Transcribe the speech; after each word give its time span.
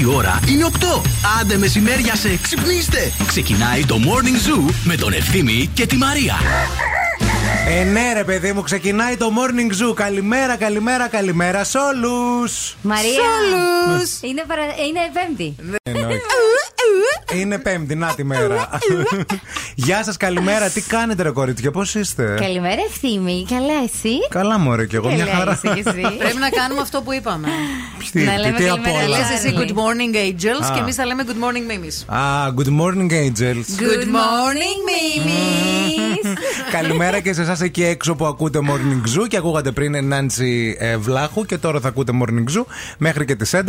Η 0.00 0.04
ώρα 0.14 0.40
είναι 0.48 0.66
8. 0.80 1.00
Άντε 1.40 1.56
μεσημέρια 1.56 2.14
σε 2.14 2.38
ξυπνήστε. 2.42 3.12
Ξεκινάει 3.26 3.84
το 3.86 3.96
Morning 4.04 4.48
Zoo 4.48 4.74
με 4.84 4.96
τον 4.96 5.12
Ευθύμη 5.12 5.70
και 5.74 5.86
τη 5.86 5.96
Μαρία. 5.96 6.34
Ε, 7.68 7.84
ναι, 7.84 8.12
ρε 8.12 8.24
παιδί 8.24 8.52
μου, 8.52 8.62
ξεκινάει 8.62 9.16
το 9.16 9.30
morning 9.36 9.90
zoo. 9.90 9.94
Καλημέρα, 9.94 10.56
καλημέρα, 10.56 11.08
καλημέρα 11.08 11.64
σε 11.64 11.78
όλους. 11.78 12.76
Μαρία. 12.82 13.10
Σ' 14.04 14.22
Είναι, 14.22 14.44
παρα... 14.46 14.62
είναι 14.62 15.00
πέμπτη. 15.12 15.54
Είναι 17.40 17.58
πέμπτη, 17.58 17.94
να 17.94 18.14
τη 18.14 18.24
μέρα. 18.24 18.68
Γεια 19.74 20.04
σας, 20.04 20.16
καλημέρα. 20.16 20.68
Τι 20.68 20.80
κάνετε, 20.80 21.22
ρε 21.22 21.30
κορίτσια, 21.30 21.70
πώς 21.70 21.94
είστε; 21.94 22.34
Καλημέρα, 22.40 22.80
ευθύμη. 22.88 23.46
Καλά, 23.48 23.72
εσύ; 23.84 24.14
Καλά, 24.28 24.58
μωρέ, 24.58 24.86
και 24.86 24.96
εγώ 24.96 25.08
μια 25.12 25.24
Καλά, 25.24 25.36
χαρά. 25.38 25.52
είσαι 25.64 25.74
κι 25.74 25.88
εσύ. 25.88 26.16
Πρέπει 26.18 26.38
να 26.38 26.48
κάνουμε 26.48 26.80
αυτό 26.80 27.00
που 27.02 27.12
είπαμε. 27.12 27.48
Τι, 28.12 28.22
Να 28.24 28.32
τι, 28.34 28.40
λέμε 28.40 28.56
τι 28.56 28.64
καλημέρα, 28.64 28.90
απ' 29.00 29.04
όλα. 29.06 29.18
Λες 29.18 29.30
εσύ 29.30 29.54
Charlie. 29.56 29.60
good 29.60 29.72
morning 29.72 30.14
angels 30.16 30.70
Α. 30.70 30.74
και 30.74 30.80
εμείς 30.80 30.94
θα 30.94 31.04
λέμε 31.06 31.24
good 31.26 31.30
morning 31.44 31.70
mimis. 31.70 32.14
Α, 32.16 32.52
good 32.56 32.80
morning, 32.80 33.10
angels. 33.12 33.66
Good 33.82 34.04
morning 34.18 34.78
mimis. 34.88 36.38
Καλημέρα 36.76 37.20
και 37.20 37.32
σε 37.32 37.42
εσάς 37.42 37.60
εκεί 37.60 37.84
έξω 37.84 38.14
που 38.14 38.26
ακούτε 38.26 38.58
Morning 38.62 39.18
Zoo 39.20 39.26
και 39.28 39.36
ακούγατε 39.36 39.70
πριν 39.70 40.06
Νάντσι 40.06 40.76
ε, 40.78 40.96
Βλάχου 40.96 41.44
και 41.44 41.58
τώρα 41.58 41.80
θα 41.80 41.88
ακούτε 41.88 42.12
Morning 42.22 42.56
Zoo 42.58 42.64
μέχρι 42.98 43.24
και 43.24 43.34
τις 43.36 43.54
11. 43.54 43.60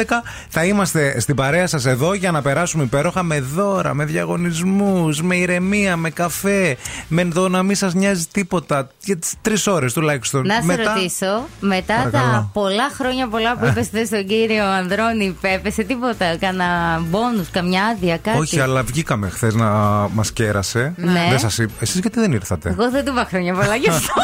Θα 0.49 0.65
είμαστε 0.65 1.19
στην 1.19 1.35
παρέα 1.35 1.67
σας 1.67 1.85
εδώ 1.85 2.13
για 2.13 2.31
να 2.31 2.41
περάσουμε 2.41 2.83
υπέροχα 2.83 3.23
με 3.23 3.39
δώρα, 3.55 3.93
με 3.93 4.05
διαγωνισμούς, 4.05 5.21
με 5.21 5.35
ηρεμία, 5.35 5.97
με 5.97 6.09
καφέ. 6.09 6.77
Με 7.07 7.21
εδώ 7.21 7.47
να 7.47 7.63
μην 7.63 7.75
σας 7.75 7.93
νοιάζει 7.93 8.25
τίποτα. 8.31 8.87
Για 9.03 9.17
τις 9.17 9.33
τρεις 9.41 9.67
ώρες 9.67 9.93
τουλάχιστον. 9.93 10.45
Να 10.45 10.53
σε 10.55 10.65
Μετά- 10.65 10.93
ρωτήσω, 10.93 11.47
μετά 11.59 11.95
Παρακαλώ. 11.95 12.31
τα 12.31 12.49
πολλά 12.53 12.89
χρόνια 12.93 13.27
πολλά 13.27 13.57
που 13.57 13.65
είπε 13.65 13.83
χθε 13.83 14.05
στον 14.05 14.25
κύριο 14.27 14.63
Ανδρώνη, 14.65 15.37
έπεσε 15.41 15.83
τίποτα, 15.83 16.37
κανένα 16.37 16.99
μπόνου, 17.09 17.45
καμιά 17.51 17.85
άδεια, 17.85 18.17
κάτι; 18.17 18.37
Όχι, 18.37 18.59
αλλά 18.59 18.83
βγήκαμε 18.83 19.29
χθες 19.29 19.53
να 19.55 19.67
μας 20.13 20.31
κέρασε. 20.31 20.93
Ναι. 20.97 21.25
Δεν 21.29 21.39
σας 21.39 21.57
είπα. 21.57 21.73
Εσείς 21.79 21.99
γιατί 21.99 22.19
δεν 22.19 22.31
ήρθατε; 22.31 22.69
Εγώ 22.69 22.89
δεν 22.89 23.05
του 23.05 23.11
είπα 23.11 23.25
χρόνια 23.29 23.53
πολλά 23.53 23.75
γι' 23.75 23.89
αυτό. 23.89 24.13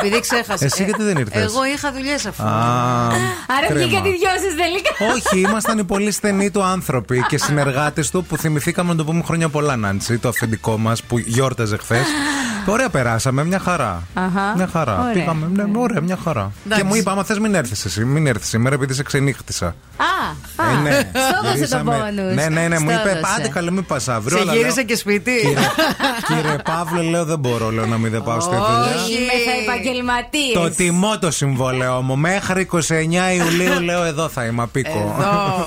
Επειδή 0.00 0.20
ξέχασα. 0.20 0.64
Εσύ 0.64 0.84
γιατί 0.84 1.02
δεν 1.02 1.16
ήρθες; 1.16 1.42
Εγώ 1.42 1.64
είχα 1.64 1.92
δουλειές 1.92 2.26
αφού. 2.26 2.42
Α, 2.42 2.48
Άρα 3.56 3.66
κρίμα. 3.68 3.86
βγήκατε 3.86 4.08
οι 4.08 4.12
δυο 4.12 4.28
σας 4.30 4.54
τελικά. 4.56 4.90
Όχι, 5.14 5.40
ήμασταν 5.40 5.78
οι 5.78 5.84
πολύ 5.84 6.10
στενοί 6.10 6.50
του 6.50 6.62
άνθρωποι 6.62 7.24
και 7.28 7.38
συνεργάτες 7.38 8.10
του 8.10 8.24
που 8.24 8.36
θυμηθήκαμε 8.36 8.90
να 8.90 8.96
το 8.96 9.04
πούμε 9.04 9.22
χρόνια 9.22 9.48
πολλά, 9.48 9.76
Νάντσι, 9.76 10.18
το 10.18 10.28
αφεντικό 10.28 10.78
μας 10.78 11.02
που 11.02 11.18
γιόρταζε 11.18 11.76
χθες. 11.76 12.06
Ωραία, 12.66 12.88
περάσαμε, 12.88 13.44
μια 13.44 13.58
χαρά. 13.58 14.02
Αχα. 14.14 14.52
Μια 14.56 14.66
χαρά. 14.72 15.00
Ωραία. 15.00 15.12
Πήγαμε, 15.12 15.46
ναι, 15.54 15.64
ωραία, 15.78 16.00
μια 16.00 16.18
χαρά. 16.24 16.52
Εντάξει. 16.66 16.82
Και 16.82 16.88
μου 16.88 16.94
είπα, 16.94 17.10
άμα 17.12 17.24
θες, 17.24 17.38
μην 17.38 17.54
έρθεις 17.54 17.84
εσύ, 17.84 18.04
μην 18.04 18.26
έρθεις 18.26 18.48
σήμερα 18.48 18.74
επειδή 18.74 18.94
σε 18.94 19.02
ξενύχτησα. 19.02 19.66
Α, 19.66 20.04
α, 20.64 20.70
Ε, 20.70 20.80
ναι. 20.82 20.90
στο 20.90 21.18
έδωσε 21.18 21.42
το 21.48 21.54
Γυρίσαμε- 21.54 21.96
πόνους. 21.96 22.34
Ναι, 22.34 22.48
ναι, 22.48 22.68
ναι, 22.68 22.78
μου 22.78 22.90
Στο 22.90 23.00
είπε, 23.00 23.10
έδωσε. 23.10 23.34
πάτε 23.36 23.48
καλά, 23.48 23.70
μην 23.70 23.86
πας 23.86 24.08
αύριο. 24.08 24.36
Σε 24.36 24.42
αλλά 24.42 24.52
γύρισε 24.54 24.74
λέω, 24.76 24.84
και 24.84 24.96
σπίτι. 24.96 25.32
Κύριε 26.26 26.56
Παύλο, 26.64 27.02
λέω 27.10 27.24
δεν 27.24 27.38
μπορώ 27.38 27.70
λέω, 27.70 27.86
να 27.86 27.98
μην 27.98 28.10
δεν 28.10 28.22
πάω 28.22 28.40
στη 28.40 28.54
δουλειά. 28.54 28.94
Όχι. 29.02 29.12
Είμαι 29.12 29.32
θα 29.46 29.72
επαγγελματίε. 29.72 30.52
Το 30.54 30.70
τιμώ 30.70 31.18
το 31.18 31.30
συμβόλαιό 31.30 32.02
μου. 32.02 32.16
Μέχρι 32.16 32.68
29 32.72 33.32
Ιουλίου 33.36 33.80
λέω 33.88 34.04
εδώ 34.04 34.28
θα 34.28 34.44
είμαι 34.44 34.62
απίκο. 34.62 35.16
Εδώ. 35.18 35.66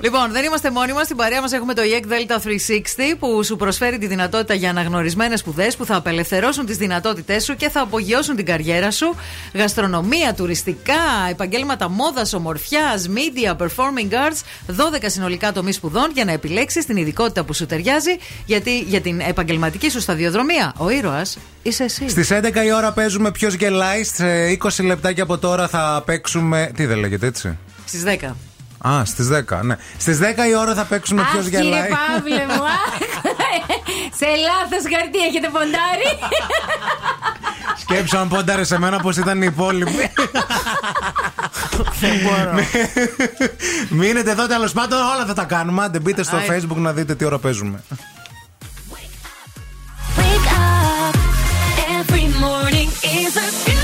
λοιπόν, 0.00 0.32
δεν 0.32 0.44
είμαστε 0.44 0.70
μόνοι 0.70 0.92
μας. 0.92 1.04
Στην 1.04 1.16
παρέα 1.16 1.40
μας 1.40 1.52
έχουμε 1.52 1.74
το 1.74 1.82
EEC 1.82 2.04
Delta 2.04 2.38
360 2.42 3.16
που 3.18 3.44
σου 3.44 3.56
προσφέρει 3.56 3.98
τη 3.98 4.06
δυνατότητα 4.06 4.54
για 4.54 4.70
αναγνωρισμένες 4.70 5.38
σπουδές 5.40 5.76
που 5.76 5.84
θα 5.84 5.94
απελευθερώσουν 5.96 6.32
τις 6.66 6.76
δυνατότητές 6.76 7.44
σου 7.44 7.56
και 7.56 7.68
θα 7.68 7.80
απογειώσουν 7.80 8.36
την 8.36 8.44
καριέρα 8.46 8.90
σου. 8.90 9.16
Γαστρονομία, 9.54 10.34
τουριστικά, 10.34 11.28
επαγγέλματα 11.30 11.88
μόδας, 11.88 12.32
ομορφιάς, 12.32 13.08
media, 13.08 13.56
performing 13.56 14.12
arts. 14.12 14.40
12 14.66 15.06
συνολικά 15.06 15.52
τομείς 15.52 15.76
σπουδών 15.76 16.10
για 16.14 16.24
να 16.24 16.32
επιλέξεις 16.32 16.86
την 16.86 16.96
ειδικότητα 16.96 17.44
που 17.44 17.54
σου 17.54 17.66
ταιριάζει. 17.66 18.16
Γιατί 18.46 18.78
για 18.78 19.00
την 19.00 19.20
επαγγελματική 19.20 19.90
σου 19.90 20.00
σταδιοδρομία, 20.00 20.74
ο 20.76 20.90
ήρωας 20.90 21.38
είσαι 21.62 21.84
εσύ. 21.84 22.08
Στις 22.08 22.30
11 22.30 22.64
η 22.64 22.72
ώρα 22.72 22.92
παίζουμε 22.92 23.30
ποιος 23.30 23.54
γελάει. 23.54 24.04
Σε 24.04 24.58
20 24.62 24.84
λεπτάκια 24.84 25.22
από 25.22 25.38
τώρα 25.38 25.68
θα 25.68 26.02
παίξουμε. 26.06 26.70
Τι 26.76 26.86
δεν 26.86 26.98
λέγεται 26.98 27.26
έτσι; 27.26 27.58
Στις 27.84 28.02
10. 28.02 28.34
Α, 28.88 29.04
στις 29.04 29.28
10, 29.28 29.60
ναι. 29.62 29.76
Στις 29.98 30.18
10 30.18 30.22
η 30.50 30.54
ώρα 30.56 30.74
θα 30.74 30.84
παίξουμε 30.84 31.22
ποιος 31.22 31.44
Αχ, 31.44 31.50
κύριε 31.50 31.60
γελάει. 31.62 31.88
Παύλε 31.88 32.44
μου, 32.46 32.64
αχ. 32.64 32.96
σε 34.18 34.26
λάθος 34.26 34.82
χαρτί 34.96 35.18
έχετε 35.28 35.48
ποντάρει. 35.52 36.18
Σκέψω 37.80 38.18
αν 38.18 38.28
πόνταρες 38.28 38.66
σε 38.66 38.78
μένα 38.78 38.98
πώ 39.00 39.10
ήταν 39.10 39.42
οι 39.42 39.46
υπόλοιποι. 39.50 40.10
Μείνετε 43.88 44.30
εδώ 44.30 44.46
τέλος 44.46 44.72
πάντων, 44.72 44.98
όλα 44.98 45.24
θα 45.26 45.34
τα 45.34 45.44
κάνουμε. 45.44 45.84
Άντε 45.84 45.98
μπείτε 45.98 46.22
στο 46.22 46.36
Άι. 46.36 46.46
facebook 46.50 46.76
να 46.76 46.92
δείτε 46.92 47.14
τι 47.14 47.24
ώρα 47.24 47.38
παίζουμε. 47.38 47.82
Wake 50.16 50.48
up. 50.56 51.16
Every 51.98 52.26
morning 52.44 52.88
is 53.20 53.36
a 53.36 53.83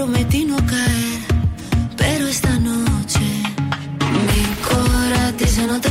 Me 0.00 0.06
prometí 0.06 0.46
no 0.46 0.56
caer, 0.56 1.20
pero 1.94 2.26
esta 2.26 2.58
noche 2.58 3.20
mi 4.28 4.42
cora 4.66 5.30
dice 5.32 5.66
no 5.66 5.78
te 5.78 5.90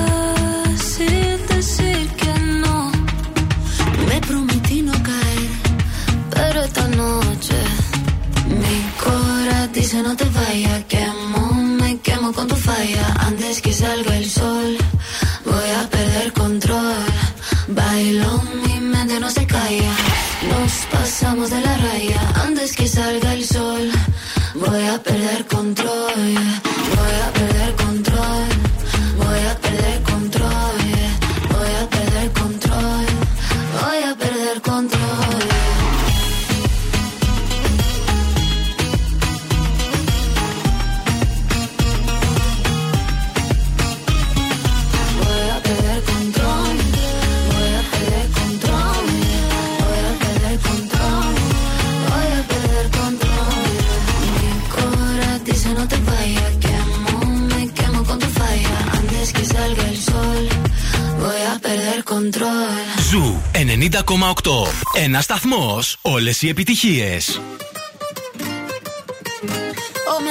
dice 9.91 10.03
no 10.03 10.15
te 10.15 10.25
vayas. 10.25 10.85
Quemo, 10.85 11.53
me 11.53 11.99
quemo 11.99 12.31
con 12.31 12.47
tu 12.47 12.55
falla. 12.55 13.13
Antes 13.19 13.61
que 13.61 13.73
salga 13.73 14.10
Ένα 65.21 65.37
σταθμός. 65.39 65.97
Όλες 66.01 66.41
οι 66.41 66.49
επιτυχίες. 66.49 67.41
Oh, 70.11 70.21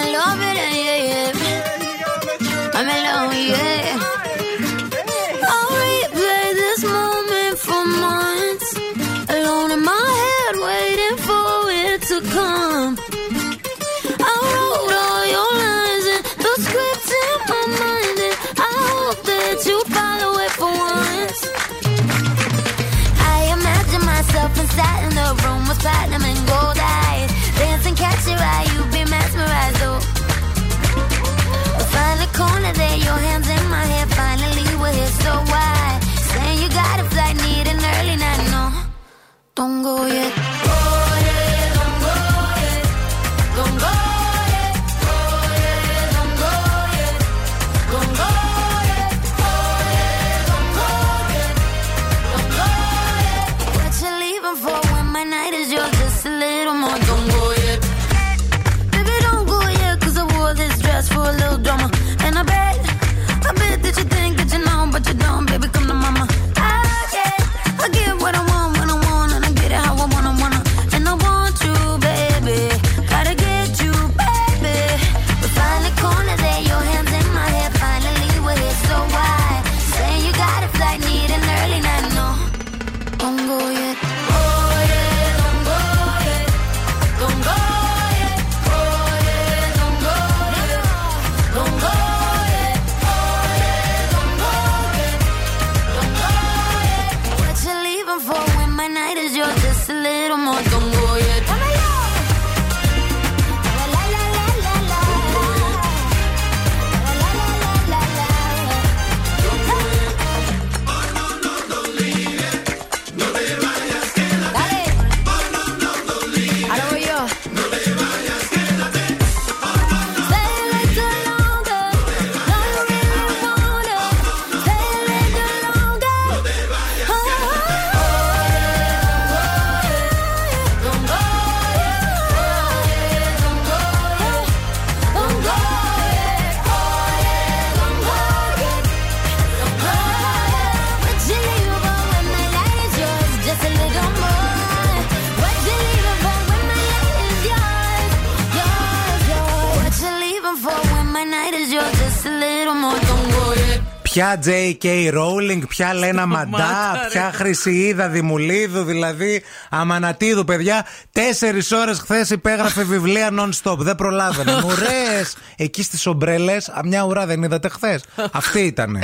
J.K. 154.70 155.12
Rowling, 155.14 155.68
ποια 155.68 155.94
Λένα 155.94 156.26
Μαντά, 156.26 156.50
Μαντά, 156.50 157.06
ποια 157.10 157.30
Χρυσιίδα 157.34 158.08
Δημουλίδου, 158.08 158.82
δηλαδή 158.82 159.42
Αμανατίδου, 159.70 160.44
παιδιά. 160.44 160.86
Τέσσερις 161.12 161.72
ώρες 161.72 161.98
χθες 161.98 162.30
υπέγραφε 162.30 162.84
βιβλία 162.84 163.30
non-stop. 163.38 163.76
Δεν 163.78 163.94
προλάβαινε. 163.94 164.52
Ουρές! 164.66 165.36
Εκεί 165.56 165.82
στις 165.82 166.06
ομπρέλες, 166.06 166.70
μια 166.84 167.02
ουρά 167.02 167.26
δεν 167.26 167.42
είδατε 167.42 167.68
χθες. 167.68 168.04
Αυτή 168.32 168.60
ήταν. 168.60 168.98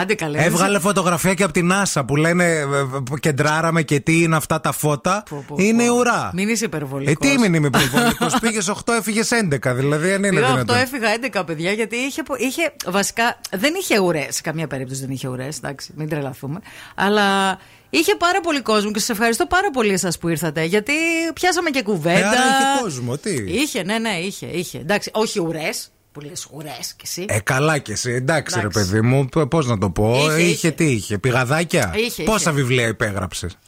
Άντε 0.00 0.14
καλέ. 0.14 0.38
Έβγαλε 0.44 0.78
φωτογραφία 0.78 1.34
και 1.34 1.42
από 1.42 1.52
την 1.52 1.72
NASA 1.72 2.02
που 2.06 2.16
λένε 2.16 2.44
ε, 2.44 2.58
ε, 2.60 3.18
κεντράραμε 3.20 3.82
και 3.82 4.00
τι 4.00 4.22
είναι 4.22 4.36
αυτά 4.36 4.60
τα 4.60 4.72
φώτα. 4.72 5.22
Πω, 5.30 5.44
πω, 5.48 5.54
Είναι 5.58 5.82
η 5.82 5.86
πω. 5.88 5.94
ουρά. 5.94 6.30
Μην 6.34 6.48
είσαι 6.48 6.64
υπερβολικός. 6.64 7.28
Ε, 7.30 7.32
τι 7.34 7.38
μην 7.40 7.54
είμαι 7.54 7.66
υπερβολικός. 7.66 8.38
Πήγες 8.42 8.70
8, 8.70 8.92
έφυγες 8.98 9.28
11. 9.32 9.72
Δηλαδή, 9.74 10.12
αν 10.12 10.24
είναι 10.24 10.28
Πήγα 10.36 10.46
8, 10.48 10.52
δυνατόν. 10.52 10.76
έφυγα 10.76 11.08
11 11.40 11.46
παιδιά 11.46 11.72
γιατί 11.72 11.96
είχε, 11.96 12.22
πο- 12.22 12.36
είχε 12.38 12.72
βασικά. 12.86 13.38
Δεν 13.56 13.74
είχε 13.80 13.98
ουρές. 13.98 14.34
Σε 14.34 14.40
καμία 14.40 14.66
περίπτωση 14.66 15.00
δεν 15.00 15.10
είχε 15.10 15.28
ουρές. 15.28 15.56
Εντάξει, 15.56 15.92
μην 15.96 16.08
τρελαθούμε. 16.08 16.58
Αλλά 16.94 17.58
είχε 17.90 18.14
πάρα 18.14 18.40
πολύ 18.40 18.60
κόσμο 18.62 18.90
και 18.92 18.98
σας 18.98 19.08
ευχαριστώ 19.08 19.46
πάρα 19.46 19.70
πολύ 19.70 19.92
εσάς 19.92 20.18
που 20.18 20.28
ήρθατε 20.28 20.64
γιατί 20.64 20.92
πιάσαμε 21.34 21.70
και 21.70 21.82
κουβέντα. 21.82 22.18
Ε, 22.18 22.22
άρα 22.26 22.36
είχε 22.36 22.82
κόσμο, 22.82 23.16
τι; 23.16 23.34
Είχε, 23.34 23.82
ναι, 23.82 23.98
ναι, 23.98 24.10
είχε. 24.24 24.46
είχε. 24.46 24.78
Εντάξει, 24.78 25.10
όχι 25.14 25.40
ουρές. 25.40 25.90
Που 26.16 26.22
λε 26.22 26.32
ουρέ 26.52 26.78
κι 26.96 27.02
εσύ. 27.02 27.24
Ε, 27.28 27.40
καλά 27.40 27.78
κι 27.78 27.92
εσύ. 27.92 28.10
Εντάξει, 28.10 28.58
Εντάξει. 28.58 28.78
ρε 28.80 28.84
παιδί 28.84 29.00
μου, 29.06 29.28
πώς 29.48 29.66
να 29.66 29.78
το 29.78 29.90
πω. 29.90 30.14
Είχε, 30.16 30.40
Είχε, 30.40 30.50
είχε. 30.50 30.70
τι 30.70 30.84
είχε, 30.84 31.18
πηγαδάκια; 31.18 31.92
Είχε, 31.96 32.22
Πόσα 32.22 32.50
είχε. 32.50 32.60
βιβλία 32.60 32.86
υπέγραψες; 32.86 33.58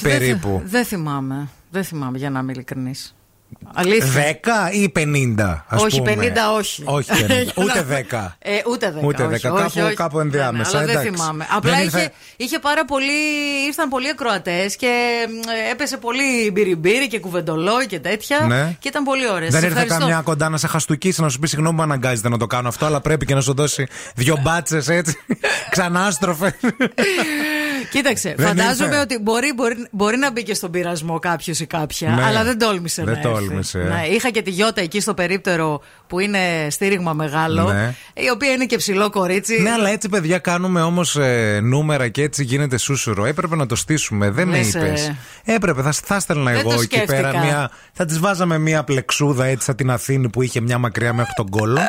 Δεν 0.00 0.18
Περίπου. 0.18 0.58
θυ- 0.62 0.70
Δεν 0.70 0.84
θυμάμαι. 0.84 1.48
Δεν 1.70 1.84
θυμάμαι 1.84 2.18
για 2.18 2.30
να 2.30 2.40
είμαι 2.40 2.52
ειλικρινής. 2.52 3.14
Αλήθεια. 3.74 4.06
10 4.70 4.72
ή 4.72 4.92
50, 4.96 5.64
ας 5.68 5.82
όχι, 5.82 5.98
πούμε. 5.98 6.14
50 6.14 6.56
όχι. 6.58 6.82
Όχι 6.86 7.10
50. 7.12 7.46
Ούτε 7.62 8.06
10. 8.10 8.34
Ε, 8.38 8.52
ούτε 8.70 8.94
10. 9.00 9.04
Ούτε 9.04 9.22
όχι, 9.22 9.32
10, 9.32 9.32
όχι, 9.34 9.40
κάπου- 9.42 9.82
όχι. 9.84 9.94
κάπου 9.94 10.16
Ναι, 10.16 10.22
ναι, 10.24 10.28
ενδιάμεσα, 10.30 10.70
αλλά 10.78 10.86
δεν 10.86 10.96
εντάξει. 10.96 11.10
θυμάμαι. 11.10 11.46
Δεν 11.48 11.56
Απλά 11.56 11.82
ήρθε- 11.82 12.00
είχε, 12.00 12.12
είχε 12.36 12.58
πάρα 12.58 12.84
πολύ. 12.84 13.12
ήρθαν 13.66 13.88
πολλοί 13.88 14.08
ακροατές 14.08 14.76
και 14.76 15.26
μ, 15.28 15.70
έπεσε 15.70 15.96
πολύ 15.96 16.50
μπυριμπύρι 16.52 17.08
και 17.08 17.18
κουβεντολό 17.20 17.84
και 17.88 17.98
τέτοια. 18.00 18.38
Ναι. 18.48 18.76
Και 18.78 18.88
ήταν 18.88 19.04
πολύ 19.04 19.28
ωραίε. 19.30 19.48
Δεν 19.48 19.62
ήρθε 19.64 19.84
καμιά 19.84 20.20
κοντά 20.24 20.48
να 20.48 20.56
σε 20.56 20.66
χαστούκίσει 20.66 21.20
να 21.22 21.28
σου 21.28 21.38
πει 21.38 21.46
συγγνώμη 21.46 21.76
που 21.76 21.82
αναγκάζεται 21.82 22.28
να 22.28 22.38
το 22.38 22.46
κάνω 22.46 22.68
αυτό, 22.68 22.86
αλλά 22.86 23.00
πρέπει 23.00 23.26
και 23.26 23.34
να 23.34 23.40
σου 23.40 23.54
δώσει 23.54 23.86
δύο 24.14 24.38
μπάτσες 24.42 24.88
έτσι. 24.88 25.16
Ξανάστροφε. 25.70 26.54
Κοίταξε, 27.92 28.34
Δεν 28.36 28.46
φαντάζομαι 28.46 28.88
ήρθε. 28.88 29.00
ότι 29.00 29.18
μπορεί, 29.18 29.52
μπορεί, 29.56 29.86
μπορεί 29.90 30.16
να 30.16 30.30
μπει 30.32 30.42
και 30.42 30.54
στον 30.54 30.70
πειρασμό 30.70 31.18
κάποιος 31.18 31.60
ή 31.60 31.66
κάποια, 31.66 32.10
Ναι. 32.10 32.22
αλλά 32.24 32.44
δεν 32.44 32.58
τόλμησε 32.58 33.02
Δεν 33.04 33.12
να 33.14 33.18
έρθει. 33.20 33.32
τόλμησε, 33.32 33.78
ε. 33.78 33.82
Ναι, 33.82 34.06
είχα 34.10 34.30
και 34.30 34.42
τη 34.42 34.50
Γιώτα 34.50 34.80
εκεί 34.80 35.00
στο 35.00 35.14
περίπτερο 35.14 35.80
που 36.06 36.18
είναι 36.20 36.38
στήριγμα 36.70 37.12
μεγάλο, 37.12 37.72
Ναι. 37.72 37.94
η 38.14 38.30
οποία 38.32 38.50
είναι 38.50 38.64
και 38.66 38.76
ψηλό 38.76 39.10
κορίτσι. 39.10 39.60
Ναι, 39.60 39.70
αλλά 39.70 39.88
έτσι, 39.88 40.08
παιδιά, 40.08 40.38
κάνουμε 40.38 40.82
όμως 40.82 41.16
νούμερα 41.62 42.08
και 42.08 42.22
έτσι 42.22 42.44
γίνεται 42.44 42.76
σούσουρο. 42.78 43.24
Έπρεπε 43.24 43.56
να 43.56 43.66
το 43.66 43.76
στήσουμε. 43.76 44.30
Δεν 44.30 44.48
με 44.48 44.56
Λες, 44.56 44.74
είπες. 44.74 45.08
ε. 45.44 45.54
Έπρεπε, 45.54 45.82
θα, 45.82 45.92
θα 45.92 46.20
στέλνα 46.20 46.50
Δεν 46.50 46.60
εγώ 46.60 46.74
το 46.74 46.80
εκεί 46.80 47.02
πέρα. 47.04 47.18
σκέφτηκα. 47.28 47.44
Μια, 47.44 47.70
θα 47.92 48.04
της 48.04 48.18
βάζαμε 48.18 48.58
μια 48.58 48.84
πλεξούδα 48.84 49.44
έτσι 49.44 49.64
σαν 49.64 49.76
την 49.76 49.90
Αθήνη 49.90 50.28
που 50.28 50.42
είχε 50.42 50.60
μια 50.60 50.78
μακριά 50.78 51.12
μέχρι 51.12 51.32
τον 51.36 51.48
κόλο. 51.50 51.80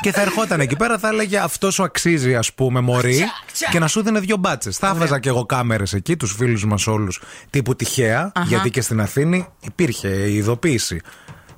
και 0.00 0.12
θα 0.12 0.20
ερχόταν 0.20 0.60
εκεί 0.60 0.76
πέρα, 0.76 0.98
θα 0.98 1.08
έλεγε 1.08 1.38
Αυτός 1.38 1.74
σου 1.74 1.82
αξίζει, 1.82 2.34
ας 2.34 2.52
πούμε, 2.52 2.80
Μωρή. 2.80 3.24
και 3.70 3.78
να 3.78 3.86
σου 3.86 4.02
δίνει 4.02 4.18
δύο 4.18 4.36
μπάτσες. 4.36 4.76
Θα 4.76 4.88
έβαζα 4.94 5.20
και 5.20 5.28
εγώ 5.28 5.46
κάμερες 5.56 5.92
εκεί, 5.92 6.16
τους 6.16 6.32
φίλους 6.32 6.64
μας 6.64 6.86
όλους 6.86 7.20
τύπου 7.50 7.76
τυχαία. 7.76 8.32
Γιατί 8.46 8.70
και 8.70 8.80
στην 8.80 9.00
Αθήνη 9.00 9.46
υπήρχε 9.60 10.08
η 10.08 10.34
ειδοποίηση. 10.34 11.00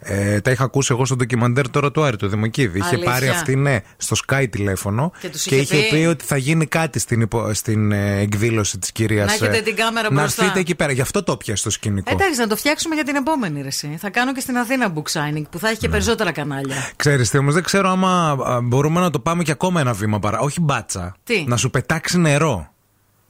Ε, 0.06 0.40
τα 0.40 0.50
είχα 0.50 0.64
ακούσει 0.64 0.88
εγώ 0.92 1.04
στο 1.04 1.16
ντοκιμαντέρ 1.16 1.70
τώρα 1.70 1.90
του 1.90 2.02
Άρη 2.02 2.16
του 2.16 2.28
Δημοκίδη. 2.28 2.78
Είχε 2.78 2.88
Αλήθεια. 2.88 3.10
πάρει 3.10 3.28
αυτή, 3.28 3.56
ναι, 3.56 3.78
στο 3.96 4.16
Sky 4.26 4.46
τηλέφωνο 4.50 5.12
Και 5.20 5.28
τους 5.28 5.42
και 5.42 5.56
είχε 5.56 5.76
είχε 5.76 5.88
πει- 5.88 5.98
πει 6.00 6.06
ότι 6.06 6.24
θα 6.24 6.36
γίνει 6.36 6.66
κάτι 6.66 6.98
στην, 6.98 7.20
υπο- 7.20 7.54
στην 7.54 7.92
ε, 7.92 8.18
εκδήλωση 8.20 8.78
της 8.78 8.92
κυρίας. 8.92 9.26
Να 9.26 9.32
έχετε 9.32 9.60
την 9.60 9.76
κάμερα 9.76 10.10
Να 10.12 10.20
μπροστά. 10.20 10.42
έρθετε 10.42 10.60
εκεί 10.60 10.74
πέρα. 10.74 10.92
Γι' 10.92 11.00
αυτό 11.00 11.22
το 11.22 11.36
πιασε 11.36 11.60
στο 11.60 11.70
σκηνικό. 11.70 12.10
Εντάξει, 12.12 12.40
να 12.40 12.46
το 12.46 12.56
φτιάξουμε 12.56 12.94
για 12.94 13.04
την 13.04 13.14
επόμενη 13.14 13.62
ρεσί. 13.62 13.96
Θα 14.00 14.10
κάνω 14.10 14.32
και 14.32 14.40
στην 14.40 14.56
Αθήνα 14.56 14.92
book 14.94 15.12
signing 15.12 15.42
που 15.50 15.58
θα 15.58 15.68
έχει 15.68 15.78
και 15.78 15.88
περισσότερα 15.88 16.32
κανάλια. 16.32 16.76
Ξέρεις 16.96 17.30
τι 17.30 17.38
όμως, 17.38 17.54
δεν 17.54 17.62
ξέρω 17.62 17.90
άμα 17.90 18.30
α, 18.30 18.60
μπορούμε 18.60 19.00
να 19.00 19.10
το 19.10 19.20
πάμε 19.20 19.42
και 19.42 19.50
ακόμα 19.50 19.80
ένα 19.80 19.92
βήμα 19.92 20.18
παρά. 20.18 20.38
Όχι 20.38 20.60
μπάτσα. 20.60 21.14
Τι; 21.24 21.44
Να 21.48 21.56
σου 21.56 21.70
πετάξει 21.70 22.18
νερό. 22.18 22.73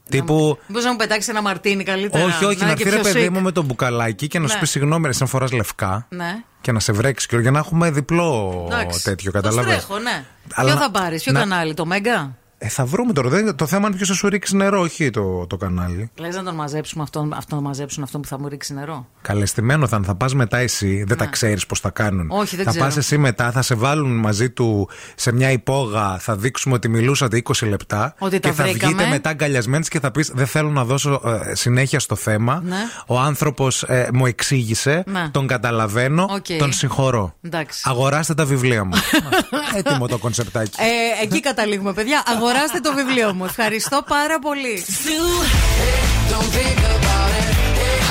Τύπου. 0.09 0.59
Μήπω 0.67 0.81
να 0.81 0.91
μου 0.91 0.97
πετάξεις 0.97 1.29
ένα 1.29 1.43
μαρτίνι 1.43 1.85
καλύτερα. 1.85 2.25
Όχι, 2.25 2.45
όχι, 2.45 2.59
να 2.59 2.65
είναι 2.67 2.75
και 2.75 2.83
έρθει 2.83 2.95
ρε 2.97 3.03
πιο 3.03 3.13
παιδί 3.13 3.27
chic. 3.27 3.33
μου 3.33 3.41
με 3.41 3.53
το 3.53 3.63
μπουκαλάκι 3.63 4.27
και 4.29 4.39
να 4.39 4.49
σου 4.49 4.55
Ναι. 4.55 4.61
πει 4.61 4.67
συγγνώμη, 4.67 5.07
ρε, 5.07 5.13
σαν 5.13 5.27
φοράς 5.27 5.53
λευκά. 5.53 6.07
Ναι. 6.09 6.43
Και 6.61 6.73
να 6.73 6.81
σε 6.81 6.93
βρέξει 6.93 7.29
και 7.29 7.37
για 7.37 7.51
να 7.51 7.59
έχουμε 7.59 7.91
διπλό 7.91 8.65
Εντάξει. 8.73 9.03
τέτοιο, 9.05 9.33
Το 9.33 9.39
καταλαβαίνεις. 9.41 9.83
στρέχω, 9.83 10.01
ναι. 10.01 10.25
Αλλά 10.55 10.69
Ποιο 10.71 10.79
να- 10.79 10.85
θα 10.85 10.91
πάρεις, 10.91 11.23
ποιο 11.23 11.33
να- 11.33 11.39
κανάλι, 11.39 11.75
το 11.75 11.87
Μέγκα; 11.87 12.37
Ε, 12.59 12.69
θα 12.69 12.85
βρούμε 12.85 13.13
τώρα. 13.13 13.29
Δεν- 13.29 13.57
το 13.57 13.67
θέμα 13.67 13.87
είναι 13.87 13.97
ποιος 13.97 14.09
θα 14.09 14.15
σου 14.15 14.29
ρίξει 14.29 14.57
νερό, 14.57 14.81
όχι 14.81 15.11
το, 15.11 15.47
το 15.47 15.57
κανάλι. 15.57 16.11
Λες 16.19 16.37
να 16.37 16.43
τον 16.43 16.55
μαζέψουμε 16.55 17.03
αυτόν, 17.03 17.33
αυτόν 17.33 17.59
να 17.63 17.69
μαζέψουν 17.69 18.03
αυτόν 18.03 18.21
που 18.21 18.29
θα 18.29 18.39
μου 18.39 18.49
ρίξει 18.49 18.75
νερό; 18.75 19.07
Καλεστημένο 19.23 19.87
θα 19.87 19.97
είναι. 19.97 20.07
Θα 20.07 20.15
πας 20.15 20.35
μετά 20.35 20.57
εσύ, 20.59 21.05
δεν 21.07 21.17
τα 21.17 21.27
ξέρεις 21.27 21.67
πώς 21.67 21.81
θα 21.81 21.91
κάνουν. 21.91 22.27
Ναι. 22.27 22.35
Όχι, 22.39 22.57
δεν 22.57 22.65
θα 22.65 22.71
ξέρω. 22.71 22.85
πας 22.85 22.97
εσύ 22.97 23.19
μετά, 23.19 23.51
θα 23.51 23.63
σε 23.63 23.75
βάλουν 23.75 24.17
μαζί 24.17 24.51
του 24.51 24.89
σε 25.17 25.33
μια 25.33 25.51
υπόγα, 25.51 26.19
θα 26.19 26.37
δείξουμε 26.37 26.75
ότι 26.75 26.89
μιλούσατε 26.89 27.37
20 27.37 27.67
λεπτά. 27.69 28.15
Ότι 28.19 28.39
τα 28.41 28.49
και 28.49 28.55
θα 28.55 28.65
βρήκαμε. 28.65 28.93
βγείτε 28.95 29.09
μετά 29.11 29.31
αγκαλιασμένοι 29.31 29.85
και 29.85 30.01
θα 30.01 30.11
πεις: 30.11 30.31
Δεν 30.35 30.47
θέλω 30.47 30.71
να 30.71 30.85
δώσω 30.85 31.21
ε, 31.51 31.55
συνέχεια 31.55 32.01
στο 32.01 32.15
θέμα. 32.17 32.63
Ναι. 32.65 32.77
Ο 33.07 33.19
άνθρωπος 33.19 33.85
μου 34.13 34.27
εξήγησε, 34.27 35.05
Ναι. 35.07 35.29
τον 35.31 35.47
καταλαβαίνω, 35.47 36.27
Οκ. 36.31 36.47
τον 36.59 36.73
συγχωρώ. 36.73 37.35
Εντάξει. 37.43 37.83
Αγοράστε 37.85 38.35
τα 38.35 38.45
βιβλία 38.45 38.85
μου. 38.85 38.93
Έτοιμο 39.79 40.07
το 40.09 40.19
κονσεπτάκι. 40.19 40.81
Ε, 40.81 41.25
εκεί 41.25 41.41
καταλήγουμε, 41.41 41.93
παιδιά. 41.93 42.23
Αγοράστε 42.27 42.53
το 42.83 42.93
βιβλίο 42.95 43.35
μου. 43.35 43.45
Ευχαριστώ 43.45 44.03
πάρα 44.09 44.39
πολύ. 44.39 44.85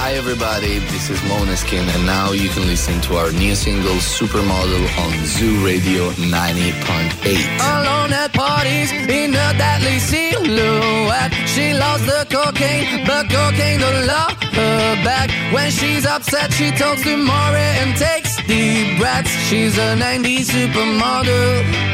Hi 0.06 0.12
everybody, 0.24 0.74
this 0.94 1.06
is 1.14 1.20
Måneskin 1.32 1.86
and 1.96 2.04
now 2.18 2.28
you 2.42 2.50
can 2.56 2.66
listen 2.74 2.96
to 3.08 3.12
our 3.22 3.32
new 3.42 3.56
single 3.66 4.00
Supermodel 4.18 4.86
on 5.04 5.14
Zoo 5.36 5.56
Radio 5.70 6.04
90.8. 6.12 7.38
Alone 7.74 8.14
at 8.24 8.32
parties 8.44 8.90
in 9.20 9.30
a 9.46 9.50
deadly 9.62 9.98
silhouette. 10.12 11.34
She 11.54 11.66
loves 11.84 12.04
the 12.12 12.22
cocaine, 12.36 12.86
but 13.08 13.24
cocaine 13.36 13.80
don't 13.86 14.04
love 14.16 14.34
her 14.60 14.90
back. 15.08 15.28
When 15.56 15.70
she's 15.78 16.06
upset, 16.16 16.50
she 16.58 16.68
talks 16.82 17.02
to 17.08 17.14
Maury 17.30 17.70
and 17.82 17.92
takes 18.08 18.32
deep 18.52 18.88
breaths. 19.00 19.34
She's 19.48 19.76
a 19.88 19.90
90s 20.06 20.48
supermodel. 20.56 21.94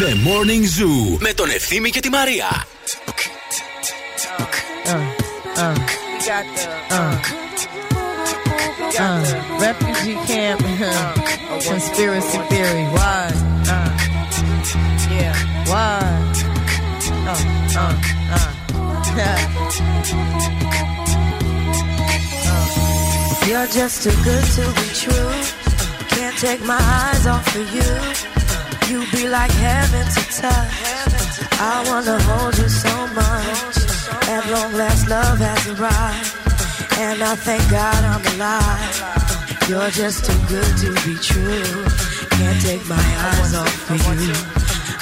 The 0.00 0.12
Morning 0.28 0.64
Zoo 0.64 1.18
με 1.18 1.32
τον 1.32 1.50
Ευθύμη 1.50 1.90
και 1.90 2.00
τη 2.00 2.08
Μαρία. 2.08 2.66
Uh, 8.98 9.22
refugee 9.64 10.18
camp 10.30 10.60
conspiracy 11.68 12.40
theory. 12.50 12.84
Why? 12.96 13.22
Uh, 13.74 13.90
yeah. 15.16 15.34
Why? 15.70 16.00
Uh, 17.32 17.40
uh, 17.82 17.94
uh. 18.38 18.48
You're 23.46 23.66
just 23.66 23.96
too 24.04 24.16
good 24.22 24.44
to 24.56 24.64
be 24.78 24.86
true. 25.02 25.32
Can't 26.14 26.36
take 26.38 26.62
my 26.64 26.78
eyes 26.78 27.26
off 27.26 27.56
of 27.56 27.66
you. 27.74 27.90
You 28.89 29.03
be 29.11 29.27
like 29.27 29.51
heaven 29.51 30.05
to 30.05 30.21
touch. 30.41 30.95
I 31.59 31.83
wanna 31.87 32.19
hold 32.21 32.55
you 32.57 32.69
so 32.69 32.95
much. 33.19 33.77
At 34.29 34.43
long 34.51 34.73
last, 34.73 35.07
love 35.09 35.39
has 35.39 35.67
arrived. 35.73 36.45
And 36.99 37.23
I 37.23 37.35
thank 37.35 37.63
God 37.71 38.01
I'm 38.13 38.23
alive. 38.35 39.15
You're 39.67 39.89
just 39.89 40.25
too 40.25 40.39
good 40.47 40.73
to 40.83 40.89
be 41.03 41.15
true. 41.17 41.85
Can't 42.37 42.61
take 42.61 42.85
my 42.87 43.07
eyes 43.29 43.55
off 43.55 43.89
of 43.89 44.21
you. 44.21 44.35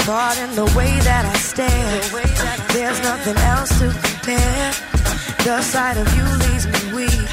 Caught 0.06 0.38
in 0.40 0.56
the 0.56 0.66
way 0.78 0.92
that 1.10 1.26
I 1.26 1.38
stare. 1.38 2.00
There's 2.74 3.02
nothing 3.04 3.38
else 3.38 3.72
to 3.80 3.92
compare. 3.92 4.72
The 5.44 5.62
sight 5.62 5.98
of 5.98 6.08
you 6.16 6.26
leaves 6.48 6.66
me 6.68 6.82
weak. 7.04 7.30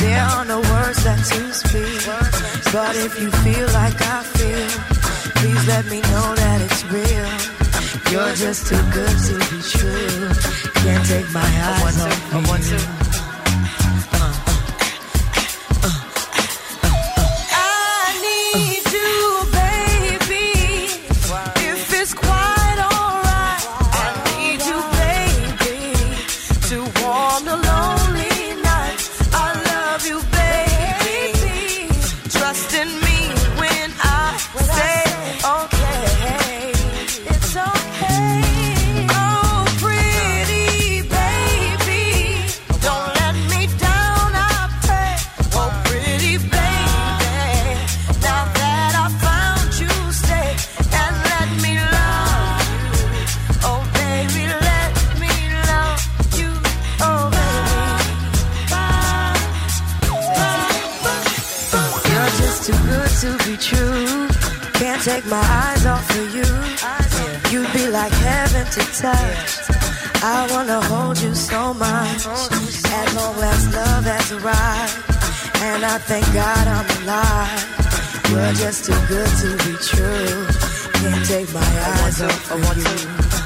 There 0.00 0.24
are 0.34 0.44
no 0.44 0.60
words 0.60 1.04
left 1.04 1.30
to 1.30 1.52
speak. 1.52 2.02
But 2.72 2.96
if 2.96 3.20
you 3.20 3.30
feel 3.30 3.68
like 3.68 4.00
I 4.00 4.22
feel, 4.34 4.99
please 5.40 5.66
let 5.66 5.84
me 5.86 6.00
know 6.12 6.34
that 6.36 6.60
it's 6.60 6.84
real. 6.92 7.30
You're 8.12 8.34
just 8.34 8.66
too 8.68 8.82
good 8.92 9.16
to 9.28 9.34
be 9.50 9.58
true. 9.62 10.28
Can't 10.82 11.06
take 11.06 11.32
my 11.32 11.40
eyes 11.40 12.00
off 12.00 12.34
you. 12.70 13.09
Take 65.20 65.30
my 65.30 65.38
eyes 65.38 65.86
off 65.86 66.08
of 66.10 66.34
you. 66.34 66.48
You'd 67.50 67.72
be 67.72 67.88
like 67.88 68.12
heaven 68.12 68.64
to 68.66 68.80
touch. 69.02 69.50
I 70.22 70.46
wanna 70.50 70.80
hold 70.82 71.20
you 71.20 71.34
so 71.34 71.74
much. 71.74 72.26
As 72.26 73.14
long 73.14 73.36
as 73.52 73.74
love 73.74 74.04
has 74.04 74.32
arrived. 74.32 74.96
And 75.62 75.84
I 75.84 75.98
thank 75.98 76.26
God 76.32 76.66
I'm 76.76 76.88
alive. 77.02 77.62
You're 78.30 78.52
just 78.52 78.84
too 78.86 79.00
good 79.08 79.30
to 79.42 79.50
be 79.64 79.74
true. 79.90 80.46
Can't 81.00 81.26
take 81.26 81.52
my 81.52 81.70
eyes 81.92 82.22
off 82.22 82.52
of 82.52 82.76
you. 82.76 83.39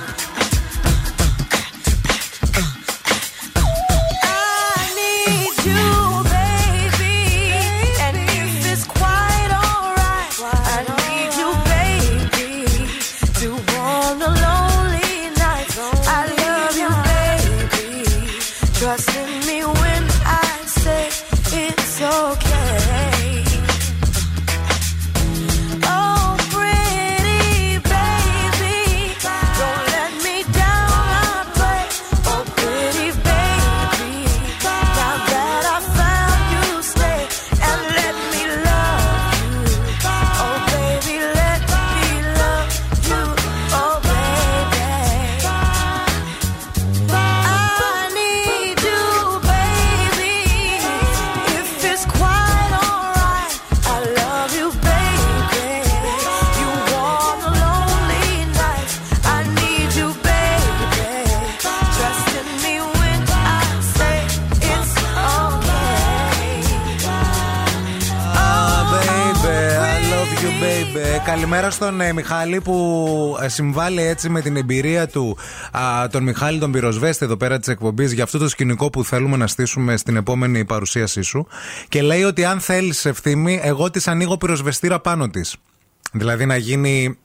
Καλημέρα 71.64 71.90
στον 71.90 72.00
ε, 72.00 72.12
Μιχάλη 72.12 72.61
που 72.61 73.37
ε, 73.40 73.48
συμβάλλει 73.48 74.03
έτσι 74.03 74.29
με 74.29 74.40
την 74.40 74.57
εμπειρία 74.57 75.09
του, 75.09 75.38
α, 75.70 76.09
τον 76.09 76.22
Μιχάλη 76.22 76.59
τον 76.59 76.72
πυροσβέστη 76.72 77.24
εδώ 77.24 77.37
πέρα 77.37 77.59
της 77.59 77.68
εκπομπής 77.68 78.12
για 78.12 78.22
αυτό 78.22 78.38
το 78.38 78.48
σκηνικό 78.48 78.90
που 78.90 79.05
θέλουμε 79.05 79.37
να 79.37 79.46
στήσουμε 79.46 79.96
στην 79.96 80.16
επόμενη 80.16 80.64
παρουσίασή 80.64 81.22
σου. 81.22 81.46
Και 81.88 82.03
λέει 82.03 82.22
ότι 82.22 82.44
αν 82.44 82.61
θέλεις 82.61 83.05
ευθύμη, 83.05 83.61
εγώ 83.62 83.90
της 83.90 84.09
ανοίγω 84.09 84.37
πυροσβεστήρα 84.37 85.00
πάνω 85.00 85.29
της. 85.29 85.57
Δηλαδή 86.12 86.46
να 86.46 86.57
γίνει. 86.57 87.18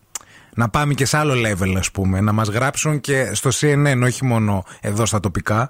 Να 0.59 0.69
πάμε 0.69 0.93
και 0.93 1.05
σε 1.05 1.17
άλλο 1.17 1.33
level, 1.33 1.75
ας 1.77 1.91
πούμε. 1.91 2.21
Να 2.21 2.31
μας 2.31 2.47
γράψουν 2.47 2.99
και 2.99 3.29
στο 3.33 3.49
CNN, 3.61 4.01
όχι 4.03 4.25
μόνο 4.25 4.63
εδώ 4.81 5.05
στα 5.05 5.19
τοπικά. 5.19 5.69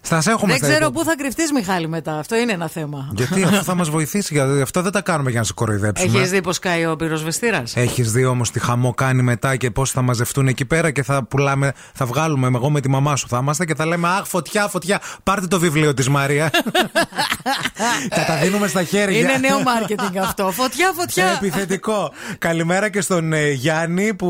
Θα 0.00 0.20
σε 0.20 0.30
έχουμε 0.30 0.48
Δεν 0.52 0.56
στα 0.58 0.66
ξέρω 0.68 0.86
υπο- 0.86 0.98
πού 0.98 1.04
θα 1.04 1.14
κρυφτείς, 1.18 1.52
Μιχάλη, 1.52 1.88
μετά. 1.88 2.18
Αυτό 2.18 2.36
είναι 2.36 2.52
ένα 2.52 2.68
θέμα. 2.68 3.08
Γιατί 3.14 3.42
αυτό 3.42 3.62
θα 3.62 3.74
μας 3.74 3.90
βοηθήσει. 3.90 4.34
γιατί 4.34 4.60
Αυτό 4.60 4.82
δεν 4.82 4.92
τα 4.92 5.00
κάνουμε 5.00 5.30
για 5.30 5.38
να 5.38 5.44
σε 5.46 5.52
κοροϊδέψουμε. 5.52 6.18
Έχεις 6.18 6.30
δει 6.30 6.40
πώς 6.40 6.58
κάει 6.58 6.86
ο 6.86 6.96
πυροσβεστήρα. 6.96 7.62
Έχεις 7.74 8.12
δει 8.12 8.24
όμως 8.24 8.50
τι 8.50 8.60
χαμό 8.60 8.94
κάνει 8.94 9.22
μετά 9.22 9.56
και 9.56 9.70
πώς 9.70 9.90
θα 9.90 10.02
μαζευτούν 10.02 10.48
εκεί 10.48 10.64
πέρα 10.64 10.90
και 10.90 11.02
θα 11.02 11.24
πουλάμε, 11.24 11.72
θα 11.94 12.06
βγάλουμε 12.06 12.46
εγώ 12.54 12.70
με 12.70 12.80
τη 12.80 12.88
μαμά 12.88 13.16
σου. 13.16 13.28
Θα 13.28 13.38
είμαστε 13.42 13.64
και 13.64 13.74
θα 13.74 13.86
λέμε 13.86 14.08
Αχ, 14.08 14.26
φωτιά, 14.26 14.68
φωτιά. 14.68 15.00
Πάρτε 15.22 15.46
το 15.46 15.58
βιβλίο 15.58 15.94
της 15.94 16.08
Μαρία. 16.08 16.50
θα 18.16 18.24
τα 18.26 18.36
δίνουμε 18.42 18.66
στα 18.68 18.82
χέρια. 18.82 19.18
Είναι 19.18 19.36
νέο 19.38 19.62
μάρκετινγκ 19.62 20.16
αυτό. 20.16 20.50
Φωτιά, 20.50 20.92
φωτιά. 20.96 21.26
Επιθετικό. 21.26 22.12
Καλημέρα 22.38 22.88
και 22.90 23.00
στον 23.00 23.32
ε, 23.32 23.50
Γιάννη 23.50 24.14
που 24.14 24.25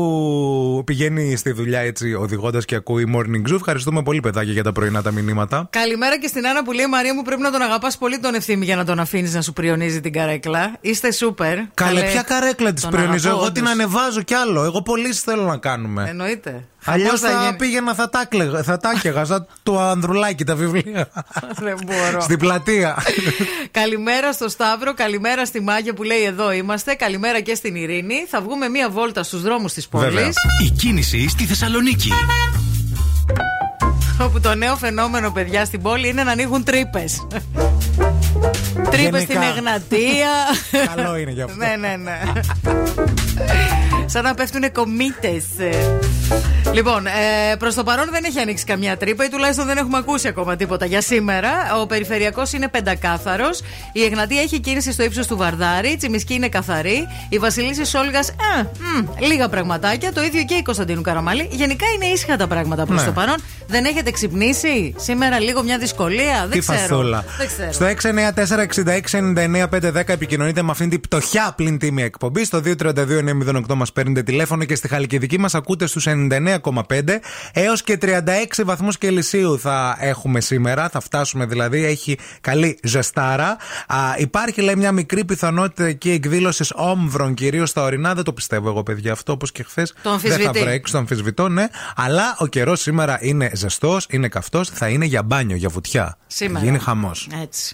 πηγαίνει 0.83 1.35
στη 1.35 1.51
δουλειά 1.51 1.79
έτσι 1.79 2.13
οδηγώντας 2.13 2.65
και 2.65 2.75
ακούει 2.75 3.13
Morning 3.15 3.49
Zoo. 3.49 3.55
Ευχαριστούμε 3.55 4.03
πολύ, 4.03 4.19
παιδάκια, 4.19 4.53
για 4.53 4.63
τα 4.63 4.71
πρωινά 4.71 5.01
τα 5.01 5.11
μηνύματα. 5.11 5.67
Καλημέρα 5.69 6.19
και 6.19 6.27
στην 6.27 6.47
Άννα 6.47 6.63
που 6.63 6.71
λέει 6.71 6.85
Μαρία 6.87 7.13
μου 7.13 7.21
πρέπει 7.21 7.41
να 7.41 7.51
τον 7.51 7.61
αγαπάς 7.61 7.97
πολύ 7.97 8.19
τον 8.19 8.33
ευθύμη 8.33 8.65
για 8.65 8.75
να 8.75 8.85
τον 8.85 8.99
αφήνεις 8.99 9.33
να 9.33 9.41
σου 9.41 9.53
πριονίζει 9.53 10.01
την 10.01 10.13
καρέκλα. 10.13 10.77
Είστε 10.81 11.11
σούπερ. 11.11 11.57
Καλέ, 11.73 12.01
ποια 12.01 12.21
καρέκλα 12.21 12.73
της 12.73 12.81
τον 12.81 12.91
πριονίζω; 12.91 13.27
αγαπώ, 13.27 13.43
Εγώ 13.43 13.51
την 13.51 13.63
όντως. 13.63 13.73
ανεβάζω 13.73 14.21
κι 14.21 14.33
άλλο. 14.33 14.63
Εγώ 14.63 14.81
πολύ 14.81 15.13
θέλω 15.13 15.43
να 15.43 15.57
κάνουμε. 15.57 16.05
Εννοείται. 16.09 16.67
Αλλιώς 16.85 17.19
Χαμός 17.21 17.35
θα 17.35 17.43
γίνει. 17.45 17.55
πήγαινα, 17.57 17.93
θα 17.93 18.09
τα, 18.09 18.25
κλαίγα- 18.25 18.63
θα 18.63 18.77
τα 18.77 18.91
έκαιγα 18.95 19.25
σαν 19.25 19.47
το 19.63 19.79
Ανδρουλάκι 19.81 20.43
τα 20.43 20.55
βιβλία. 20.55 21.09
Δεν 21.59 21.77
μπορώ. 21.85 22.21
Στην 22.21 22.39
πλατεία. 22.39 22.97
Καλημέρα 23.71 24.31
στο 24.33 24.49
Σταύρο, 24.49 24.93
καλημέρα 24.93 25.45
στη 25.45 25.61
Μάγια 25.61 25.93
που 25.93 26.03
λέει 26.03 26.23
εδώ 26.23 26.51
είμαστε, 26.51 26.93
καλημέρα 26.93 27.39
και 27.39 27.55
στην 27.55 27.75
Ειρήνη. 27.75 28.25
Θα 28.29 28.41
βγούμε 28.41 28.69
μία 28.69 28.89
βόλτα 28.89 29.23
στους 29.23 29.41
δρόμους 29.41 29.73
της 29.73 29.87
Βέβαια. 29.91 30.09
πόλης. 30.21 30.35
Η 30.65 30.69
κίνηση 30.69 31.29
στη 31.29 31.43
Θεσσαλονίκη. 31.45 32.11
Όπου 34.21 34.39
το 34.39 34.55
νέο 34.55 34.75
φαινόμενο, 34.75 35.31
παιδιά, 35.31 35.65
στην 35.65 35.81
πόλη 35.81 36.07
είναι 36.07 36.23
να 36.23 36.31
ανοίγουν 36.31 36.63
τρύπες. 36.63 37.27
Τρύπες 38.89 38.99
Γενικά. 38.99 39.19
στην 39.23 39.41
Εγνατία. 39.41 40.29
Καλό 40.95 41.15
είναι 41.17 41.31
γι' 41.31 41.41
αυτό. 41.41 41.55
ναι, 41.55 41.75
ναι, 41.79 41.95
ναι. 41.95 42.19
Σαν 44.09 44.23
να 44.23 44.33
πέφτουν 44.33 44.71
κομίτες. 44.71 45.43
Λοιπόν, 46.73 47.05
ε, 47.05 47.55
προς 47.55 47.75
το 47.75 47.83
παρόν 47.83 48.05
δεν 48.11 48.23
έχει 48.23 48.39
ανοίξει 48.39 48.65
καμιά 48.65 48.97
τρύπα 48.97 49.25
ή 49.25 49.29
τουλάχιστον 49.29 49.65
δεν 49.65 49.77
έχουμε 49.77 49.97
ακούσει 49.97 50.27
ακόμα 50.27 50.55
τίποτα 50.55 50.85
για 50.85 51.01
σήμερα. 51.01 51.49
Ο 51.81 51.85
περιφερειακός 51.85 52.53
είναι 52.53 52.67
πεντακάθαρος. 52.67 53.61
Η 53.93 54.03
Εγνατία 54.03 54.41
έχει 54.41 54.59
κίνηση 54.59 54.91
στο 54.91 55.03
ύψος 55.03 55.27
του 55.27 55.37
Βαρδάρη. 55.37 55.89
Η 55.89 55.97
Τσιμισκή 55.97 56.33
είναι 56.33 56.49
καθαρή. 56.49 57.07
Η 57.29 57.37
Βασιλίση 57.37 57.85
Σόλγας, 57.85 58.29
ε, 58.29 58.33
μ, 58.61 59.05
λίγα 59.25 59.49
πραγματάκια. 59.49 60.13
Το 60.13 60.23
ίδιο 60.23 60.43
και 60.43 60.53
η 60.53 60.61
Κωνσταντίνου 60.61 61.01
Καραμαλή. 61.01 61.47
Γενικά 61.51 61.85
είναι 61.95 62.05
ήσυχα 62.05 62.37
τα 62.37 62.47
πράγματα 62.47 62.85
προς 62.85 62.99
Ναι. 62.99 63.05
το 63.05 63.11
παρόν. 63.11 63.35
Δεν 63.67 63.85
έχετε 63.85 64.11
ξυπνήσει 64.11 64.93
σήμερα 64.97 65.39
λίγο 65.39 65.63
μια 65.63 65.77
δυσκολία. 65.77 66.39
Δεν 66.41 66.49
Τι 66.49 66.59
ξέρω. 66.59 66.77
φασούλα. 66.79 67.23
Δεν 67.37 67.47
ξέρω. 67.47 67.71
Στο 67.71 67.85
694-6699-510 67.85 70.13
επικοινωνείτε 70.13 70.61
με 70.61 70.71
αυτήν 70.71 70.89
την 70.89 71.01
πτωχιά 71.01 71.53
πλην 71.55 71.77
τίμη 71.77 72.03
εκπομπή. 72.03 72.45
Στο 72.45 72.59
232-908 72.59 73.75
μας 73.75 73.91
παίρνετε 73.97 74.23
τηλέφωνο 74.23 74.63
και 74.63 74.75
στη 74.75 74.87
Χαλκιδική 74.87 75.39
μας 75.39 75.55
ακούτε 75.55 75.87
στους 75.87 76.05
96,8. 76.07 76.47
99,5 76.87 77.19
έως 77.53 77.81
και 77.83 77.97
36 78.01 78.15
βαθμούς 78.65 78.97
Κελσίου 78.97 79.59
θα 79.59 79.97
έχουμε 79.99 80.39
σήμερα. 80.41 80.89
Θα 80.89 80.99
φτάσουμε 80.99 81.45
δηλαδή. 81.45 81.85
Έχει 81.85 82.17
καλή 82.41 82.79
ζεστάρα. 82.83 83.57
Α, 83.87 83.97
υπάρχει 84.17 84.61
λέει 84.61 84.75
μια 84.75 84.91
μικρή 84.91 85.25
πιθανότητα 85.25 85.85
εκεί 85.85 86.11
εκδήλωσης 86.11 86.71
όμβρων, 86.75 87.33
κυρίως 87.33 87.69
στα 87.69 87.81
ορεινά. 87.81 88.13
Δεν 88.13 88.23
το 88.23 88.33
πιστεύω 88.33 88.69
εγώ, 88.69 88.83
παιδιά, 88.83 89.11
αυτό 89.11 89.31
όπως 89.31 89.51
και 89.51 89.63
χθες. 89.63 89.93
Το 90.01 90.09
Δεν 90.09 90.19
θα 90.19 90.27
αμφισβητεί. 90.35 90.59
βρέξει, 90.59 90.91
το 90.91 90.97
αμφισβητώ, 90.97 91.49
ναι. 91.49 91.67
Αλλά 91.95 92.35
ο 92.39 92.47
καιρός 92.47 92.81
σήμερα 92.81 93.17
είναι 93.21 93.51
ζεστός, 93.53 94.05
είναι 94.09 94.27
καυτός, 94.27 94.69
θα 94.69 94.87
είναι 94.87 95.05
για 95.05 95.23
μπάνιο, 95.23 95.55
για 95.55 95.69
βουτιά. 95.69 96.17
Σήμερα. 96.27 96.59
Θα 96.59 96.65
γίνει 96.65 96.79
χαμός. 96.79 97.27
Έτσι. 97.41 97.73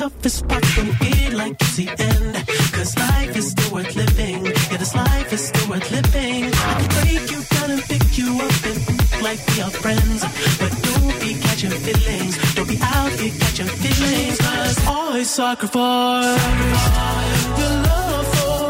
toughest 0.00 0.48
parts 0.48 0.76
when 0.78 0.88
it 1.02 1.32
like 1.34 1.56
it's 1.60 1.76
the 1.76 1.86
end. 1.86 2.34
Cause 2.72 2.96
life 2.96 3.36
is 3.36 3.50
still 3.50 3.70
worth 3.74 3.94
living. 3.94 4.46
Yeah, 4.46 4.78
this 4.78 4.94
life 4.94 5.30
is 5.30 5.48
still 5.48 5.68
worth 5.68 5.90
living. 5.90 6.44
I 6.46 6.72
can 6.80 6.88
break 6.96 7.30
you 7.30 7.40
down 7.54 7.70
and 7.74 7.82
pick 7.82 8.06
you 8.16 8.28
up 8.46 8.64
and 8.70 8.78
like 9.26 9.40
we 9.48 9.60
are 9.60 9.74
friends. 9.84 10.20
But 10.60 10.72
don't 10.88 11.20
be 11.20 11.34
catching 11.44 11.76
feelings. 11.84 12.54
Don't 12.54 12.68
be 12.68 12.78
out 12.80 13.12
here 13.20 13.34
catching 13.40 13.70
feelings. 13.82 14.38
Cause 14.38 14.78
I 14.88 15.22
sacrifice 15.22 16.40
your 17.60 17.74
love 17.88 18.26
for 18.34 18.69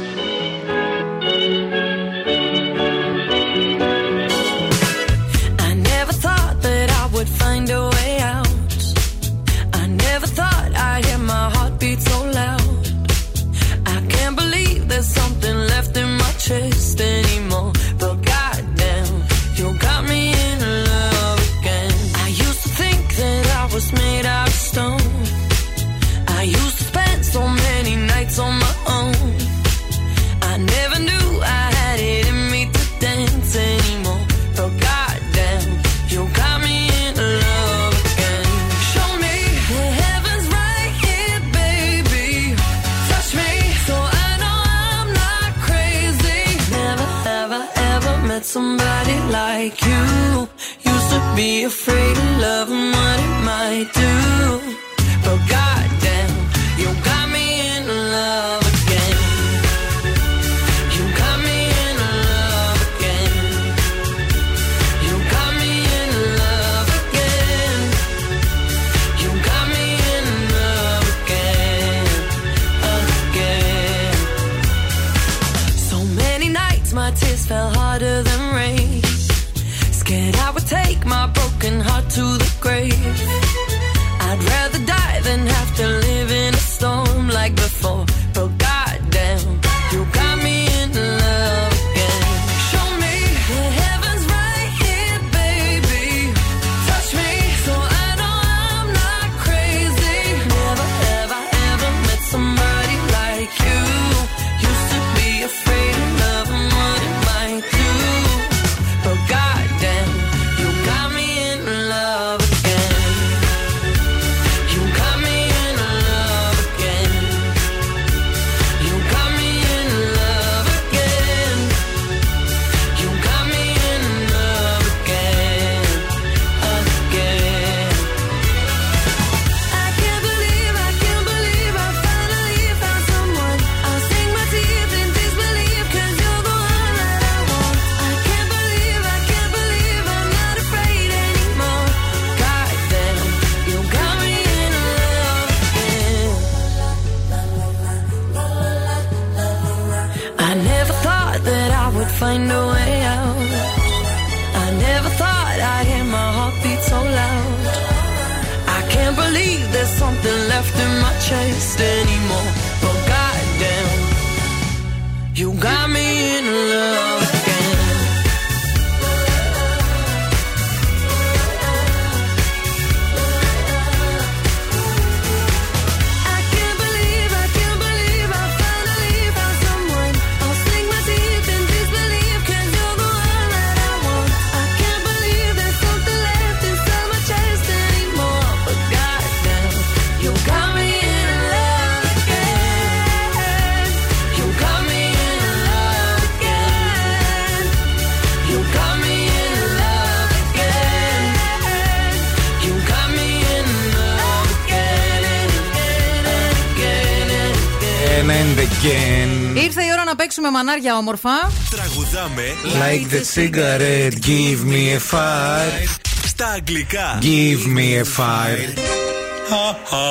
παίξουμε 210.33 210.57
μανάρια 210.57 210.97
όμορφα. 210.97 211.29
Τραγουδάμε 211.69 212.43
Like 212.63 213.13
the 213.13 213.21
cigarette, 213.35 214.15
give 214.25 214.59
me 214.71 214.97
a 214.97 215.15
fire. 215.15 215.99
στα 216.25 216.47
αγγλικά. 216.47 217.19
Give 217.21 217.77
me 217.77 218.01
a 218.01 218.05
fire. 218.17 218.79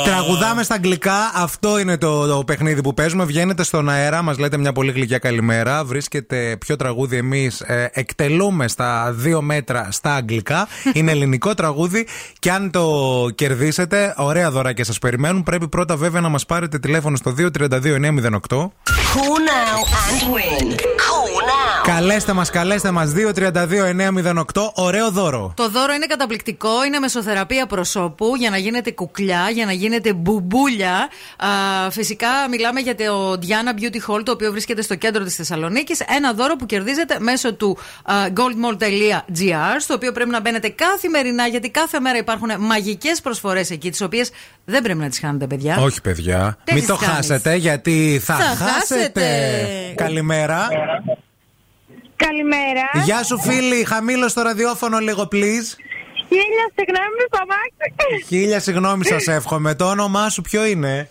Τραγουδάμε 0.05 0.63
στα 0.63 0.75
αγγλικά. 0.75 1.33
Αυτό 1.35 1.79
είναι 1.79 1.99
το, 1.99 2.27
το 2.27 2.45
παιχνίδι 2.45 2.83
που 2.83 2.95
παίζουμε. 2.95 3.25
Βγαίνετε 3.25 3.63
στον 3.63 3.89
αέρα, 3.89 4.23
μας 4.23 4.39
λέτε 4.39 4.57
μια 4.57 4.73
πολύ 4.73 4.93
γλυκιά 4.93 5.19
καλημέρα. 5.19 5.85
Βρίσκεται 5.85 6.57
ποιο 6.61 6.77
τραγούδι 6.77 7.17
εμείς 7.17 7.63
εκτελούμε 7.93 8.69
στα 8.69 9.13
δύο 9.13 9.43
μέτρα 9.43 9.89
στα 9.91 10.15
αγγλικά. 10.15 10.69
είναι 10.95 11.11
ελληνικό 11.11 11.55
τραγούδι. 11.55 12.07
Και 12.39 12.51
αν 12.51 12.71
το 12.71 12.87
κερδίσετε, 13.35 14.15
ωραία 14.17 14.51
δωράκια 14.51 14.85
σας 14.85 14.99
περιμένουν. 14.99 15.43
Πρέπει 15.43 15.69
πρώτα 15.69 15.97
βέβαια 15.97 16.21
να 16.21 16.29
μας 16.29 16.47
πάρετε 16.47 16.79
τηλέφωνο 16.79 17.17
στο 17.17 17.35
232-908. 18.49 19.00
Call 19.13 19.41
now 19.41 19.83
and 20.07 20.33
win. 20.33 20.77
Call. 20.97 21.20
Καλέστε 21.83 22.33
μας, 22.33 22.51
καλέστε 22.51 22.91
μας. 22.91 23.13
232-908. 23.13 24.71
Ωραίο 24.75 25.11
δώρο. 25.11 25.53
Το 25.57 25.69
δώρο 25.69 25.93
είναι 25.93 26.07
καταπληκτικό. 26.07 26.85
Είναι 26.87 26.99
μεσοθεραπεία 26.99 27.67
προσώπου 27.67 28.37
για 28.39 28.51
να 28.51 28.57
γίνετε 28.57 28.91
κουκλιά, 28.91 29.51
για 29.53 29.65
να 29.65 29.73
γίνετε 29.73 30.13
μπουμπούλια. 30.13 31.09
Α, 31.37 31.91
φυσικά 31.91 32.29
μιλάμε 32.51 32.81
για 32.81 32.95
το 32.95 33.33
Diana 33.33 33.81
Beauty 33.83 33.97
Hall, 34.15 34.23
το 34.25 34.33
οποίο 34.33 34.51
βρίσκεται 34.51 34.83
στο 34.83 34.95
κέντρο 34.95 35.25
της 35.25 35.35
Θεσσαλονίκης. 35.35 36.01
Ένα 36.17 36.33
δώρο 36.33 36.57
που 36.57 36.67
κερδίζετε 36.67 37.17
μέσω 37.21 37.55
του 37.55 37.79
α, 38.05 38.15
goldmall.gr, 38.37 39.77
στο 39.79 39.95
οποίο 39.95 40.13
πρέπει 40.13 40.31
να 40.31 40.41
μπαίνετε 40.41 40.69
καθημερινά, 40.69 41.47
γιατί 41.47 41.71
κάθε 41.71 42.01
μέρα 42.01 42.19
υπάρχουν 42.19 42.51
μαγικές 42.59 43.21
προσφορές 43.21 43.71
εκεί, 43.71 43.91
τις 43.91 44.01
οποίες 44.01 44.31
δεν 44.65 44.83
πρέπει 44.83 44.99
να 44.99 45.09
τις 45.09 45.19
χάνετε, 45.19 45.47
παιδιά. 45.47 45.77
Όχι, 45.81 46.01
παιδιά. 46.01 46.39
Δεν 46.65 46.75
Μην 46.75 46.85
τις 46.85 46.87
το 46.87 46.97
κάνεις. 46.97 47.15
χάσετε, 47.17 47.55
γιατί 47.55 48.21
θα, 48.25 48.35
Θα 48.35 48.43
χάσετε. 48.43 48.71
χάσετε. 48.71 49.25
Καλημέρα. 49.97 50.69
Καλημέρα. 52.27 53.05
Γεια 53.05 53.23
σου, 53.25 53.39
φίλη. 53.41 53.85
Χαμήλω 53.85 54.33
το 54.35 54.43
ραδιόφωνο 54.43 54.99
λίγο, 54.99 55.23
please. 55.33 55.69
Χίλια 56.29 56.67
συγγνώμη 56.77 57.23
στο 57.29 57.39
αμάξι. 57.43 58.25
Χίλια 58.27 58.61
συγγνώμη, 58.61 59.05
σας 59.07 59.27
εύχομαι. 59.27 59.75
Το 59.75 59.85
όνομά 59.85 60.29
σου 60.29 60.43
ποιο 60.43 60.65
είναι; 60.65 61.11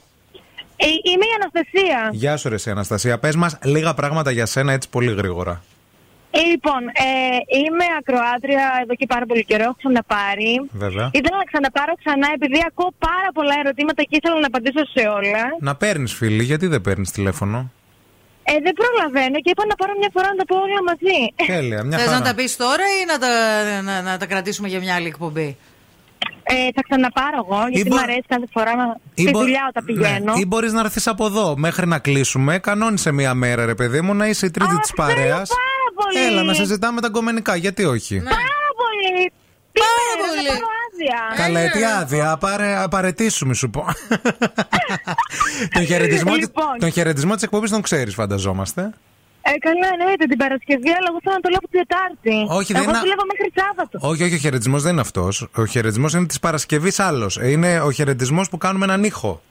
Ε, 0.76 0.86
Είμαι 0.86 1.26
η 1.26 1.34
Αναστασία. 1.42 2.10
Γεια 2.12 2.38
σου, 2.38 2.50
ρε, 2.50 2.56
εσύ, 2.56 2.70
Αναστασία. 2.70 3.20
Πες 3.20 3.36
μας 3.36 3.58
λίγα 3.64 3.94
πράγματα 3.94 4.32
για 4.32 4.46
σένα 4.46 4.72
έτσι 4.72 4.90
πολύ 4.90 5.14
γρήγορα. 5.14 5.64
Ε, 6.32 6.40
λοιπόν, 6.40 6.82
ε, 6.88 7.58
είμαι 7.60 7.86
ακροάτρια 8.00 8.66
εδώ 8.82 8.96
και 8.96 9.06
πάρα 9.06 9.26
πολύ 9.26 9.46
καιρό. 9.46 9.64
Έχω 9.64 9.76
ξαναπάρει. 9.78 10.62
Βέβαια. 10.72 11.10
Ήθελα 11.14 11.38
να 11.38 11.44
ξαναπάρω 11.44 11.94
ξανά 12.04 12.28
επειδή 12.34 12.60
ακούω 12.68 12.92
πάρα 13.00 13.30
πολλά 13.34 13.54
ερωτήματα 13.64 14.04
και 14.04 14.16
ήθελα 14.22 14.40
να 14.40 14.48
απαντήσω 14.48 14.86
σε 14.94 15.08
όλα. 15.08 15.44
Να 15.60 15.76
παίρνεις, 15.76 16.14
φίλη, 16.14 16.44
γιατί 16.44 16.68
δεν 16.68 16.82
παίρνεις 16.82 17.12
τηλέφωνο; 17.12 17.72
Ε, 18.52 18.56
δεν 18.66 18.74
προλαβαίνω 18.82 19.38
και 19.44 19.50
είπα 19.54 19.64
να 19.72 19.76
πάρω 19.76 19.94
μια 20.02 20.10
φορά 20.16 20.28
να 20.34 20.36
τα 20.42 20.46
πω 20.50 20.56
όλα 20.56 20.82
μαζί. 20.90 21.18
Τέλεια, 21.54 21.84
μια 21.84 21.98
Θες 21.98 22.08
χαρά. 22.08 22.20
να 22.20 22.26
τα 22.28 22.34
πεις 22.36 22.56
τώρα 22.64 22.86
ή 23.02 23.06
να 23.12 23.18
τα, 23.24 23.30
να, 23.82 24.02
να 24.02 24.18
τα 24.18 24.26
κρατήσουμε 24.26 24.68
για 24.68 24.80
μια 24.80 24.96
άλλη 24.96 25.08
εκπομπή; 25.08 25.58
Ε, 26.44 26.54
θα 26.76 26.82
ξαναπάρω 26.88 27.38
εγώ 27.46 27.60
γιατί 27.72 27.90
μπο- 27.90 27.96
μου 27.96 28.02
αρέσει 28.02 28.26
κάθε 28.28 28.48
φορά 28.54 28.76
να... 28.76 28.86
Ή 29.14 29.22
στη 29.22 29.32
μπο- 29.32 29.40
δουλειά 29.40 29.64
όταν 29.70 29.86
πηγαίνω. 29.86 30.34
Ναι, 30.34 30.40
ή 30.40 30.46
μπορείς 30.48 30.72
να 30.74 30.80
έρθεις 30.80 31.08
από 31.08 31.26
εδώ 31.26 31.54
μέχρι 31.58 31.88
να 31.88 32.00
κλείσουμε. 32.00 32.60
Κανόνισε 32.60 33.12
μία 33.12 33.34
μέρα, 33.34 33.66
ρε 33.66 33.76
παιδί 33.76 34.02
μου, 34.02 34.14
να 34.14 34.26
είσαι 34.28 34.46
η 34.46 34.52
τρίτη 34.52 34.80
της 34.80 34.94
παρέας. 34.96 35.50
πάρα 35.50 35.90
πολύ. 36.00 36.26
Έλα, 36.26 36.44
να 36.44 36.54
συζητάμε 36.54 37.02
τα 37.02 37.10
κομμενικά. 37.10 37.56
Γιατί 37.56 37.84
όχι; 37.86 38.16
Πάρα 38.18 38.70
πολύ. 38.82 39.32
Πάρα 39.84 40.14
πολύ. 40.28 40.50
Να 41.10 41.36
πάρω 41.36 41.44
άδεια. 41.44 41.62
Καλά, 41.62 41.70
τι 41.72 41.86
άδεια, 42.02 42.38
πάρε, 42.38 42.76
απαρατήσουμε 42.78 43.54
σου 43.54 43.70
πω. 43.70 43.86
τον 45.76 45.86
χαιρετισμό, 45.86 46.32
της- 46.34 46.40
Λοιπόν. 46.42 46.76
τον 46.80 46.92
χαιρετισμό 46.92 47.34
της 47.34 47.44
εκπομπής 47.44 47.70
τον 47.70 47.82
ξέρεις, 47.82 48.14
φανταζόμαστε. 48.14 48.82
Ε, 49.42 49.52
καλά, 49.58 49.88
εννοείται 50.00 50.26
την 50.26 50.38
Παρασκευή, 50.38 50.90
αλλά 50.90 51.08
εγώ 51.10 51.18
θέλω 51.24 51.36
να 51.36 51.42
το 51.42 51.50
λέω 51.50 51.58
από 51.64 51.68
την 51.70 51.80
Τετάρτη. 51.88 52.54
Όχι, 52.60 52.74
δεν 52.74 52.82
εγώ 52.82 52.92
είναι- 52.92 53.00
δουλεύω 53.00 53.22
μέχρι 53.32 53.52
Σάββατο. 53.56 54.00
όχι, 54.02 54.24
όχι, 54.24 54.34
ο 54.34 54.38
χαιρετισμός 54.38 54.82
δεν 54.84 54.92
είναι 54.92 55.02
αυτός. 55.02 55.48
Ο 55.56 55.66
χαιρετισμός 55.66 56.14
είναι 56.14 56.26
της 56.26 56.40
Παρασκευής 56.40 57.00
άλλος. 57.00 57.40
Είναι 57.44 57.80
ο 57.80 57.92
χαιρετισμός 57.92 58.50
που 58.50 58.58
κάνουμε 58.58 58.86
έναν 58.86 59.04
ήχο. 59.04 59.42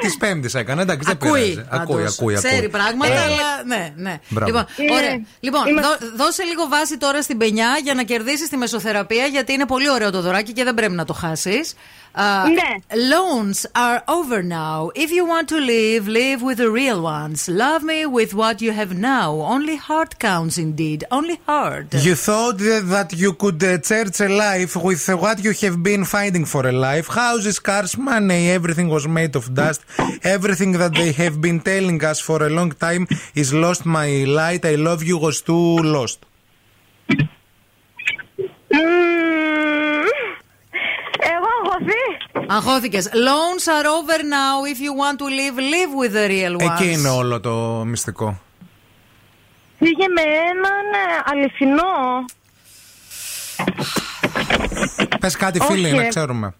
Τη 0.00 0.16
Πέμπτη 0.18 0.58
έκανε, 0.58 0.82
εντάξει, 0.82 1.06
δεν 1.06 1.18
Ακούει. 1.22 1.40
πειράζει. 1.40 1.66
Ακούει, 1.70 1.96
πάντως. 1.96 2.18
ακούει, 2.18 2.34
Ξέρει 2.34 2.56
ακούει. 2.56 2.68
πράγματα, 2.68 3.12
Ε, 3.12 3.18
αλλά 3.22 3.64
ναι, 3.66 3.92
ναι. 3.96 4.20
Μπράβο. 4.28 4.46
Λοιπόν, 4.52 4.66
Ε, 4.76 4.92
ωραία. 4.94 5.20
λοιπόν 5.40 5.66
είμαστε- 5.66 6.06
δώ- 6.06 6.16
δώσε 6.16 6.42
λίγο 6.42 6.68
βάση 6.68 6.96
τώρα 6.98 7.22
στην 7.22 7.38
πενιά 7.38 7.78
για 7.82 7.94
να 7.94 8.02
κερδίσεις 8.02 8.48
τη 8.48 8.56
μεσοθεραπεία, 8.56 9.26
γιατί 9.26 9.52
είναι 9.52 9.66
πολύ 9.66 9.90
ωραίο 9.90 10.10
το 10.10 10.20
δωράκι 10.20 10.52
και 10.52 10.64
δεν 10.64 10.74
πρέπει 10.74 10.92
να 10.92 11.04
το 11.04 11.12
χάσεις. 11.12 11.74
Uh, 12.16 12.80
loans 12.94 13.66
are 13.74 14.02
over 14.08 14.42
now. 14.42 14.90
If 14.94 15.10
you 15.10 15.26
want 15.26 15.48
to 15.50 15.60
live, 15.60 16.08
live 16.08 16.40
with 16.42 16.58
the 16.58 16.70
real 16.70 17.02
ones. 17.02 17.48
Love 17.48 17.82
me 17.82 18.06
with 18.06 18.32
what 18.32 18.62
you 18.62 18.72
have 18.72 18.96
now. 18.96 19.32
Only 19.54 19.76
heart 19.76 20.18
counts, 20.18 20.56
indeed. 20.56 21.04
Only 21.10 21.36
heart. 21.46 21.92
You 21.92 22.14
thought 22.14 22.58
that 22.58 23.12
you 23.14 23.34
could 23.34 23.62
uh, 23.62 23.82
search 23.82 24.06
church 24.06 24.20
a 24.20 24.28
life 24.28 24.76
with 24.76 25.08
uh, 25.08 25.16
what 25.16 25.42
you 25.42 25.52
have 25.62 25.82
been 25.82 26.04
fighting 26.04 26.44
for 26.44 26.66
a 26.66 26.72
life 26.72 27.08
houses, 27.08 27.58
cars, 27.58 27.96
money, 27.96 28.50
everything 28.50 28.88
was 28.88 29.06
made 29.08 29.34
of 29.36 29.54
dust. 29.54 29.84
Everything 30.22 30.72
that 30.72 30.94
they 30.94 31.12
have 31.12 31.40
been 31.40 31.60
telling 31.60 32.02
us 32.04 32.20
for 32.20 32.42
a 32.42 32.48
long 32.48 32.72
time 32.72 33.06
is 33.34 33.52
lost, 33.52 33.84
my 33.86 34.08
light. 34.24 34.64
I 34.64 34.74
love 34.76 35.02
you 35.02 35.18
was 35.18 35.40
too 35.42 35.78
lost. 35.78 36.24
Mm. 38.72 39.25
Εγώ 41.80 41.88
αγωθεί. 42.36 42.52
Αγχώθηκες. 42.54 43.08
Loans 43.12 43.64
are 43.76 43.86
over 43.98 44.18
now. 44.22 44.54
If 44.72 44.78
you 44.80 44.92
want 45.02 45.18
to 45.18 45.26
live, 45.40 45.56
live 45.74 45.92
with 46.00 46.12
the 46.12 46.28
real 46.28 46.54
ones. 46.66 46.70
Εκεί 46.80 46.90
είναι 46.92 47.08
όλο 47.08 47.40
το 47.40 47.82
μυστικό. 47.86 48.40
Πήγε 49.78 50.08
με 50.08 50.20
έναν 50.22 50.86
ε, 50.92 51.22
αληθινό. 51.24 52.24
Πες 55.20 55.36
κάτι, 55.36 55.60
Όχι. 55.60 55.72
φίλοι, 55.72 55.92
να 55.92 56.08
ξέρουμε. 56.08 56.54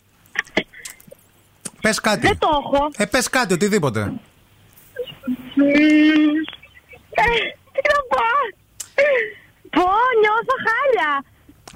Πες 1.80 2.00
κάτι. 2.00 2.26
Δεν 2.26 2.38
το 2.38 2.48
έχω. 2.52 2.88
Ε, 2.96 3.04
πες 3.04 3.30
κάτι, 3.30 3.52
οτιδήποτε. 3.54 4.00
Μμμ. 4.00 5.66
Ε, 7.10 7.24
Τι 7.72 7.80
να 7.92 7.98
πω. 8.08 8.22
Πω, 9.70 9.86
νιώθω 10.20 10.54
χάλια. 10.66 11.24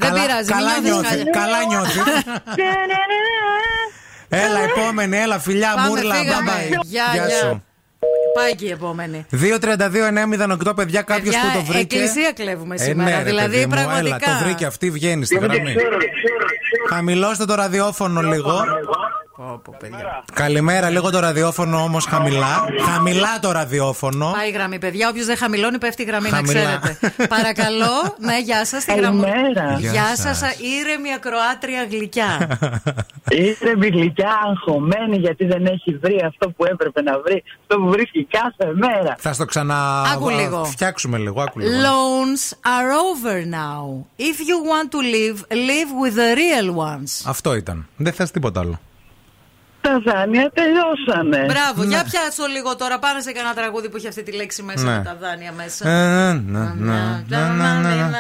Δεν 0.01 0.09
Καλά- 0.09 0.21
πειράζει, 0.23 0.49
καλά 0.51 0.73
μην 0.73 0.83
νιώθεις 0.83 1.01
νιώθεις, 1.01 1.09
χάλια. 1.09 1.33
καλά 1.41 1.59
νιώθεις. 1.71 1.95
Ναι, 1.97 2.03
ναι, 2.03 2.99
ναι, 3.11 3.19
ναι. 4.31 4.45
Έλα, 4.45 4.61
επόμενη, 4.69 5.17
έλα, 5.17 5.39
φιλιά, 5.39 5.73
Πάμε, 5.75 5.89
μούρλα, 5.89 6.15
φύγαμε. 6.15 6.51
bye 6.51 6.73
bye. 6.75 6.83
Γεια, 6.85 7.05
Γεια 7.13 7.27
γεια. 7.27 7.37
σου. 7.37 7.65
Πάει 8.35 8.55
και 8.55 8.65
η 8.67 8.71
επόμενη. 8.71 9.27
2-32-908, 9.31 10.75
παιδιά, 10.77 11.03
κάποιος 11.03 11.35
Παιδιά, 11.35 11.51
που 11.53 11.57
το 11.59 11.65
βρήκε. 11.73 11.97
εκκλησία 11.97 12.33
κλέβουμε 12.33 12.75
Ε, 12.75 12.79
σήμερα, 12.79 13.11
ναι, 13.11 13.17
ρε, 13.17 13.23
δηλαδή, 13.23 13.51
παιδί 13.51 13.67
μου, 13.67 13.71
πραγματικά. 13.75 14.17
Έλα, 14.31 14.39
το 14.39 14.45
βρήκε 14.45 14.67
αυτή, 14.67 14.91
βγαίνει 14.91 15.25
στη 15.25 15.39
γραμμή. 15.39 15.75
Χαμηλώστε 16.89 17.45
το 17.45 17.55
ραδιόφωνο 17.55 18.21
λίγο. 18.21 18.65
Καλημέρα, 20.35 20.89
λίγο 20.91 21.11
το 21.11 21.19
ραδιόφωνο 21.19 21.83
όμως 21.83 22.05
χαμηλά. 22.05 22.65
Χαμηλά 22.93 23.39
το 23.41 23.51
ραδιόφωνο. 23.53 24.31
Πάει 24.37 24.49
η 24.49 24.53
γραμμή, 24.53 24.79
παιδιά. 24.79 25.09
Όποιος 25.09 25.27
δεν 25.27 25.37
χαμηλώνει, 25.37 25.79
πέφτει 25.79 26.03
η 26.03 26.05
γραμμή, 26.05 26.29
Χαμηλά. 26.29 26.63
να 26.63 26.79
ξέρετε. 26.79 27.27
Παρακαλώ, 27.27 28.15
ναι, 28.19 28.39
γεια 28.41 28.65
σας. 28.65 28.85
Τη 28.85 28.95
γραμμή. 28.95 29.23
Καλημέρα. 29.23 29.77
Γεια 29.79 29.91
Γεια 29.91 30.17
σας, 30.17 30.39
σας. 30.39 30.55
ήρεμη 30.59 31.13
ακροάτρια 31.13 31.85
γλυκιά. 31.91 32.59
Είστε 33.29 33.77
με 33.77 33.87
γλυκιά 33.87 34.31
αγχωμένη 34.49 35.17
γιατί 35.17 35.45
δεν 35.45 35.67
έχει 35.67 35.99
βρει 36.03 36.23
αυτό 36.27 36.51
που 36.51 36.65
έπρεπε 36.65 37.03
να 37.03 37.19
βρει. 37.21 37.43
Αυτό 37.61 37.77
που 37.83 37.89
βρίσκει 37.89 38.25
κάθε 38.31 38.73
μέρα. 38.75 39.17
Θα 39.19 39.33
στο 39.33 39.45
ξανα. 39.45 40.03
Άκου 40.03 40.29
λίγο. 40.29 40.65
Φτιάξουμε 40.65 41.19
λίγο, 41.19 41.43
άκου 41.43 41.59
λίγο. 41.59 41.71
Loans 41.73 42.53
are 42.75 42.91
over 43.11 43.37
now. 43.61 44.05
If 44.19 44.39
you 44.49 44.57
want 44.71 44.91
to 44.91 45.01
live, 45.17 45.39
live 45.71 45.91
with 46.03 46.15
the 46.15 46.31
real 46.37 46.77
ones. 46.77 47.23
Αυτό 47.27 47.55
ήταν. 47.55 47.87
Δεν 47.97 48.13
θες 48.13 48.31
τίποτα 48.31 48.61
άλλο. 48.61 48.81
Τα 49.81 50.01
δάνεια 50.05 50.51
τελειώσανε. 50.55 51.45
Μπράβο, 51.53 51.83
για 51.89 52.05
πιάσω 52.11 52.47
λίγο 52.55 52.77
τώρα. 52.77 52.99
Πάμε 52.99 53.21
σε 53.21 53.33
κανένα 53.33 53.55
τραγούδι 53.55 53.89
που 53.89 53.97
έχει 53.97 54.09
αυτή 54.09 54.23
τη 54.23 54.33
λέξη 54.33 54.63
μέσα 54.63 54.85
Ναι. 54.85 54.97
με 54.97 55.03
τα 55.05 55.17
δάνεια 55.21 55.53
μέσα. 55.53 55.89
Ε, 55.89 56.33
να, 56.47 56.75
να, 56.79 57.25
να, 57.29 57.49
να, 57.49 57.75
να, 57.81 57.95
να. 58.09 58.19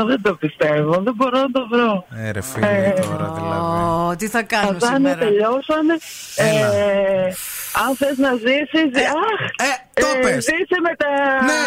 Α, 0.00 0.04
δεν 0.06 0.22
το 0.22 0.34
πιστεύω. 0.34 1.00
Δεν 1.00 1.14
μπορώ 1.16 1.38
να 1.38 1.50
το 1.50 1.66
βρω. 1.70 2.06
Ε, 2.24 2.30
ρε 2.30 2.40
φίλε, 2.42 2.92
τώρα 3.02 3.32
δηλαδή. 3.34 3.82
Ω, 4.10 4.14
τι 4.18 4.28
θα 4.28 4.38
Τα 4.38 4.44
κάνω 4.44 4.78
δάνεια 4.78 4.96
σήμερα; 4.96 5.18
τελειώσανε. 5.18 5.94
Έλα. 6.36 6.74
Ε, 6.74 7.34
αν 7.82 7.90
θες 8.00 8.16
να 8.24 8.30
ζήσεις. 8.44 8.88
Αχ! 9.28 9.40
Ε, 9.68 9.72
το 10.02 10.08
πες. 10.22 10.40
Ζήσε 10.48 10.78
με 10.86 10.92
τα. 11.02 11.10
Ναι, 11.50 11.62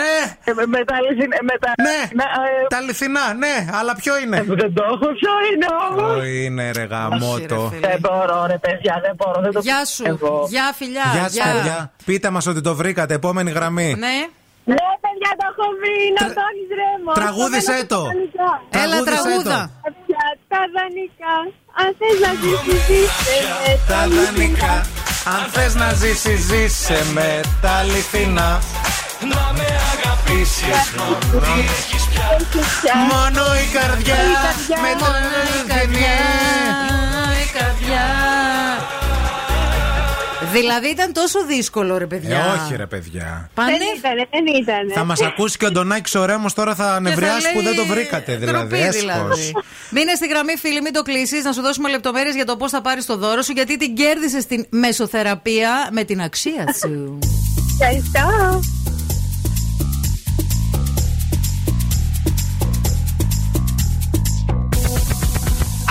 ναι. 0.00 0.14
Ε, 0.48 0.52
με, 0.58 0.64
με 0.74 0.80
τα 0.88 0.94
αληθινά. 1.00 1.36
Με 1.50 1.54
τα... 1.62 1.70
Ναι, 1.86 1.98
να, 2.20 2.24
ε, 2.24 2.66
τα 2.72 2.76
αληθινά, 2.82 3.24
ναι, 3.42 3.54
αλλά 3.78 3.92
ποιο 4.02 4.14
είναι; 4.22 4.38
δεν 4.62 4.70
το 4.76 4.82
έχω. 4.92 5.06
Ποιο 5.20 5.32
είναι 5.50 5.68
όμως. 5.86 6.16
Ω, 6.20 6.24
είναι 6.24 6.64
ρε 6.78 6.84
γαμότο. 6.92 7.60
Δεν 7.88 7.98
μπορώ, 8.04 8.38
ρε 8.52 8.58
παιδιά, 8.64 8.94
δεν 9.04 9.14
μπορώ. 9.18 9.38
Δεν 9.40 9.52
το 9.52 9.60
Γεια 9.68 9.84
σου. 9.84 10.02
πιστεύω. 10.02 10.46
Γεια, 10.54 10.66
φιλιά. 10.78 11.06
Γεια 11.12 11.28
σας, 11.28 11.52
παιδιά. 11.52 11.78
Πείτε 12.04 12.30
μας 12.30 12.46
ότι 12.46 12.60
το 12.60 12.74
βρήκατε. 12.74 13.14
Επόμενη 13.14 13.50
γραμμή. 13.50 13.90
Ναι. 14.06 14.16
Ναι, 14.74 14.86
παιδιά, 15.04 15.30
το 15.38 15.44
έχω 15.50 15.64
βρει. 15.80 15.94
Είναι 16.06 16.20
ο 16.22 16.26
Αντώνης 16.28 16.68
Ρέμος. 16.80 17.14
Τραγούδισέ 17.20 17.78
το. 17.92 18.00
Έλα, 18.82 18.96
Τραγούδισέ 18.98 19.22
τραγούδα. 19.22 19.58
το. 19.84 19.90
Πια 20.06 20.24
τα 20.52 20.60
δανεικά. 20.74 21.34
Αν 21.80 21.88
θες 21.98 22.16
να 22.24 22.30
ζήσεις, 22.42 22.80
ζήσε 22.86 23.36
με 23.62 23.72
Τα 23.90 24.00
δανεικά. 24.16 24.74
Αν 25.28 25.46
θες 25.52 25.74
να 25.74 25.92
ζήσεις, 25.92 26.40
ζήσε 26.40 27.04
με 27.12 27.40
τα 27.60 27.70
αληθινά. 27.70 28.60
Να 29.20 29.52
με 29.56 29.66
αγαπήσεις 29.92 30.92
μόνο. 30.96 31.44
Έχεις 31.58 32.04
πια 32.08 32.96
Μόνο 33.10 33.54
η 33.54 33.66
καρδιά 33.78 34.16
με 34.82 34.92
το 34.98 35.06
η 35.74 37.05
Δηλαδή 40.60 40.88
ήταν 40.88 41.12
τόσο 41.12 41.44
δύσκολο, 41.46 41.98
ρε 41.98 42.04
Ε, 42.04 42.06
παιδιά. 42.06 42.60
όχι 42.64 42.76
ρε 42.76 42.86
παιδιά. 42.86 43.50
Πάνε... 43.54 43.70
Δεν 43.70 43.80
ήτανε, 43.98 44.26
δεν 44.30 44.46
ήτανε. 44.62 44.92
Θα 44.92 45.04
μας 45.04 45.20
ακούσει 45.22 45.56
και 45.58 45.66
ο 45.66 45.70
Ντονάκης 45.72 46.14
ο 46.14 46.24
Ρέμος 46.24 46.52
τώρα 46.54 46.74
θα 46.74 47.00
νευριάσει 47.00 47.52
που 47.54 47.62
δεν 47.62 47.76
το 47.76 47.84
βρήκατε. 47.86 48.36
Δηλαδή, 48.36 48.56
Ντροπή, 48.66 48.76
έσχος. 48.82 48.96
δηλαδή. 49.00 49.52
Μείνε 49.90 50.14
στη 50.14 50.26
γραμμή, 50.26 50.56
φίλοι, 50.56 50.80
μην 50.80 50.92
το 50.92 51.02
κλείσεις. 51.02 51.44
Να 51.44 51.52
σου 51.52 51.62
δώσουμε 51.62 51.88
λεπτομέρειες 51.90 52.34
για 52.34 52.44
το 52.44 52.56
πώς 52.56 52.70
θα 52.70 52.80
πάρεις 52.80 53.06
το 53.06 53.16
δώρο 53.16 53.42
σου, 53.42 53.52
γιατί 53.52 53.76
την 53.76 53.94
κέρδισες 53.94 54.42
στην 54.42 54.66
μεσοθεραπεία 54.70 55.88
με 55.92 56.04
την 56.04 56.20
αξία 56.20 56.64
σου. 56.80 57.18
Ευχαριστώ. 57.80 58.60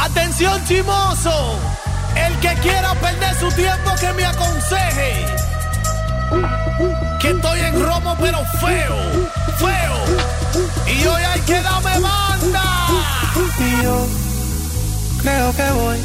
Atención 0.06 0.58
chimoso, 0.68 1.38
el 2.16 2.40
que 2.40 2.54
quiera 2.62 2.94
perder 2.96 3.36
su 3.36 3.50
tiempo 3.52 3.92
que 4.00 4.14
me 4.14 4.26
aconseje. 4.26 5.26
Que 7.20 7.30
estoy 7.32 7.60
en 7.60 7.84
romo 7.84 8.16
pero 8.20 8.40
feo, 8.60 8.98
feo. 9.58 9.98
Y 10.88 11.06
hoy 11.06 11.24
hay 11.24 11.42
que 11.42 11.62
darme 11.62 12.00
banda. 12.00 12.88
Y 13.60 13.84
yo 13.84 14.08
creo 15.22 15.56
que 15.56 15.72
voy 15.72 15.98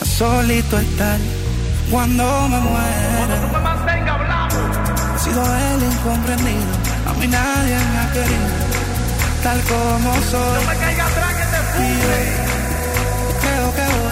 a 0.00 0.04
solito 0.04 0.78
estar 0.78 1.18
cuando 1.90 2.48
me 2.48 2.58
muera. 2.58 3.36
He 5.14 5.18
sido 5.18 5.42
el 5.42 5.82
incomprendido, 5.82 6.72
a 7.08 7.12
mí 7.14 7.26
nadie 7.26 7.76
me 7.92 7.98
ha 7.98 8.12
querido, 8.12 8.48
tal 9.42 9.60
como 9.62 10.14
soy. 10.30 10.62
Y 11.80 11.90
yo 11.98 12.08
creo 13.40 13.74
que 13.74 13.84
voy 13.96 14.03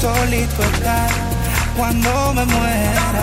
solito 0.00 0.62
estar 0.62 1.10
cuando 1.76 2.32
me 2.34 2.44
muera. 2.46 3.22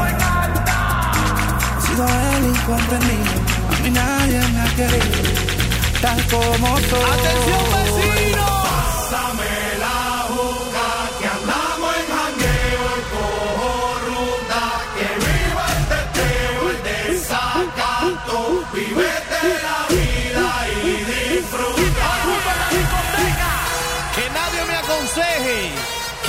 He 1.77 1.81
sido 1.87 2.05
el 2.05 2.45
incomprendido, 2.53 3.35
a 3.71 3.75
mí 3.81 3.89
nadie 3.89 4.39
me 4.53 4.59
ha 4.61 4.69
querido, 4.75 5.21
tal 6.01 6.19
como 6.27 6.67
soy. 6.89 7.09
Atención 7.15 7.65
vecino. 7.73 8.45
Pásame 8.63 9.46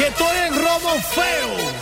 estoy 0.09 0.37
en 0.47 0.55
robo 0.55 0.91
feo, 1.15 1.78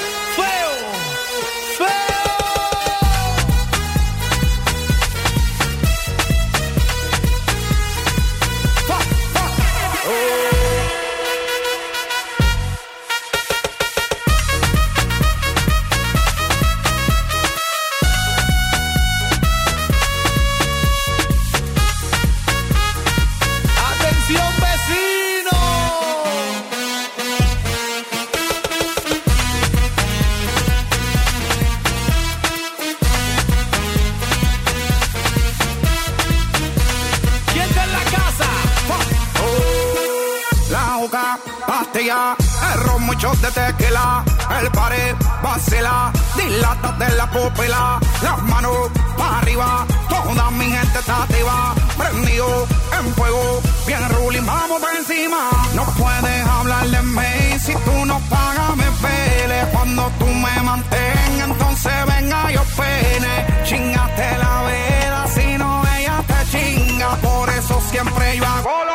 Ron, 42.09 43.03
muchos 43.03 43.41
de 43.43 43.51
tequila. 43.51 44.23
El 44.61 44.71
pared 44.71 45.17
vacila, 45.43 46.13
dilata 46.37 46.93
de 46.93 47.09
la 47.17 47.29
pupila. 47.29 47.99
Las 48.23 48.43
manos 48.43 48.77
para 49.19 49.39
arriba, 49.39 49.85
toda 50.09 50.51
mi 50.53 50.67
gente 50.67 50.99
está 51.01 51.25
activa. 51.25 51.75
Prendido 51.97 52.67
en 52.97 53.15
fuego, 53.15 53.61
bien 53.89 54.09
ruling, 54.11 54.47
vamos 54.47 54.81
por 54.81 54.95
encima. 54.95 55.51
No 55.75 55.85
puedes 55.99 56.47
hablar 56.47 56.87
de 56.87 57.03
mí 57.03 57.59
si 57.59 57.75
tú 57.75 58.05
no 58.05 58.21
pagas, 58.31 58.77
me 58.77 58.89
pele. 59.03 59.67
Cuando 59.73 60.09
tú 60.21 60.27
me 60.27 60.63
mantengas, 60.63 61.49
entonces 61.49 61.93
venga 62.07 62.53
yo 62.53 62.63
pene. 62.77 63.65
Chingate 63.65 64.39
la 64.39 64.63
vida, 64.71 65.27
si 65.35 65.59
no 65.59 65.83
ella 65.99 66.23
te 66.25 66.51
chinga. 66.53 67.17
Por 67.17 67.51
eso 67.51 67.83
siempre 67.91 68.37
yo 68.37 68.47
hago 68.47 68.86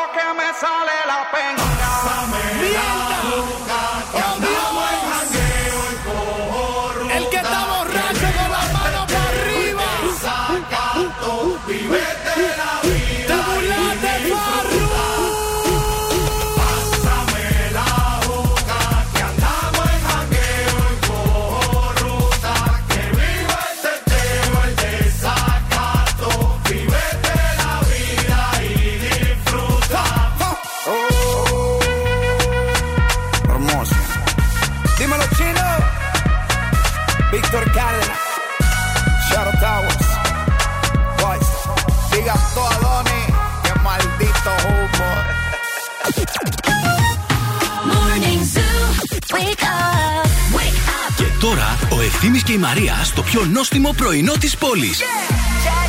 Ευθύμης 52.23 52.43
και 52.43 52.51
η 52.51 52.57
Μαρία 52.57 53.03
στο 53.03 53.21
πιο 53.21 53.45
νόστιμο 53.45 53.93
πρωινό 53.97 54.33
της 54.39 54.57
πόλης. 54.57 54.99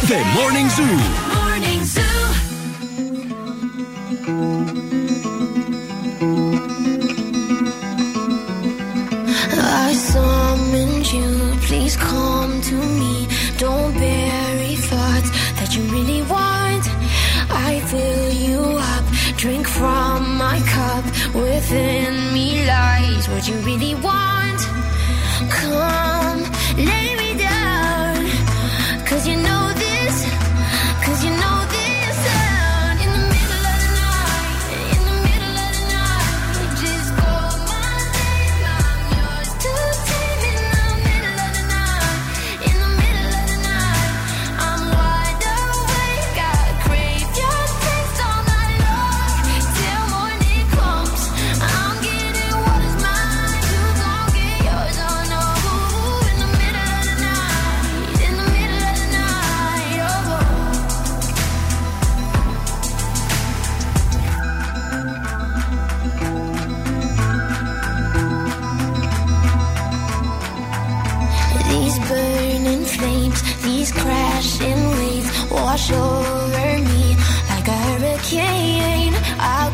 The 0.09 0.21
Morning 0.37 0.69
Zoo. 0.77 0.99
Morning 1.39 1.83
Zoo. 1.95 2.21
I 9.85 9.93
summoned 10.11 11.07
you, 11.17 11.29
please 11.67 11.97
come 12.11 12.53
to 12.71 12.77
me. 13.01 13.15
Don't 13.63 13.93
bury 14.05 14.75
thoughts 14.91 15.31
that 15.59 15.71
you 15.75 15.83
really 15.97 16.23
want. 16.35 16.85
I 17.69 17.73
fill 17.91 18.31
you 18.47 18.63
up, 18.95 19.05
drink 19.43 19.65
from 19.79 20.19
my 20.45 20.59
cup. 20.75 21.05
Within 21.45 22.13
me 22.35 22.49
lies 22.73 23.25
what 23.33 23.43
you 23.49 23.57
really 23.71 23.95
want. 24.07 24.32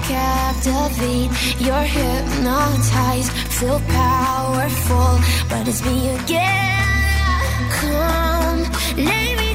Captivate, 0.08 1.30
you're 1.60 1.88
hypnotized, 1.98 3.30
feel 3.58 3.80
powerful, 3.88 5.12
but 5.50 5.68
it's 5.68 5.84
me 5.84 6.08
again. 6.16 7.70
Come, 7.78 8.62
lay 8.96 9.36
me 9.36 9.47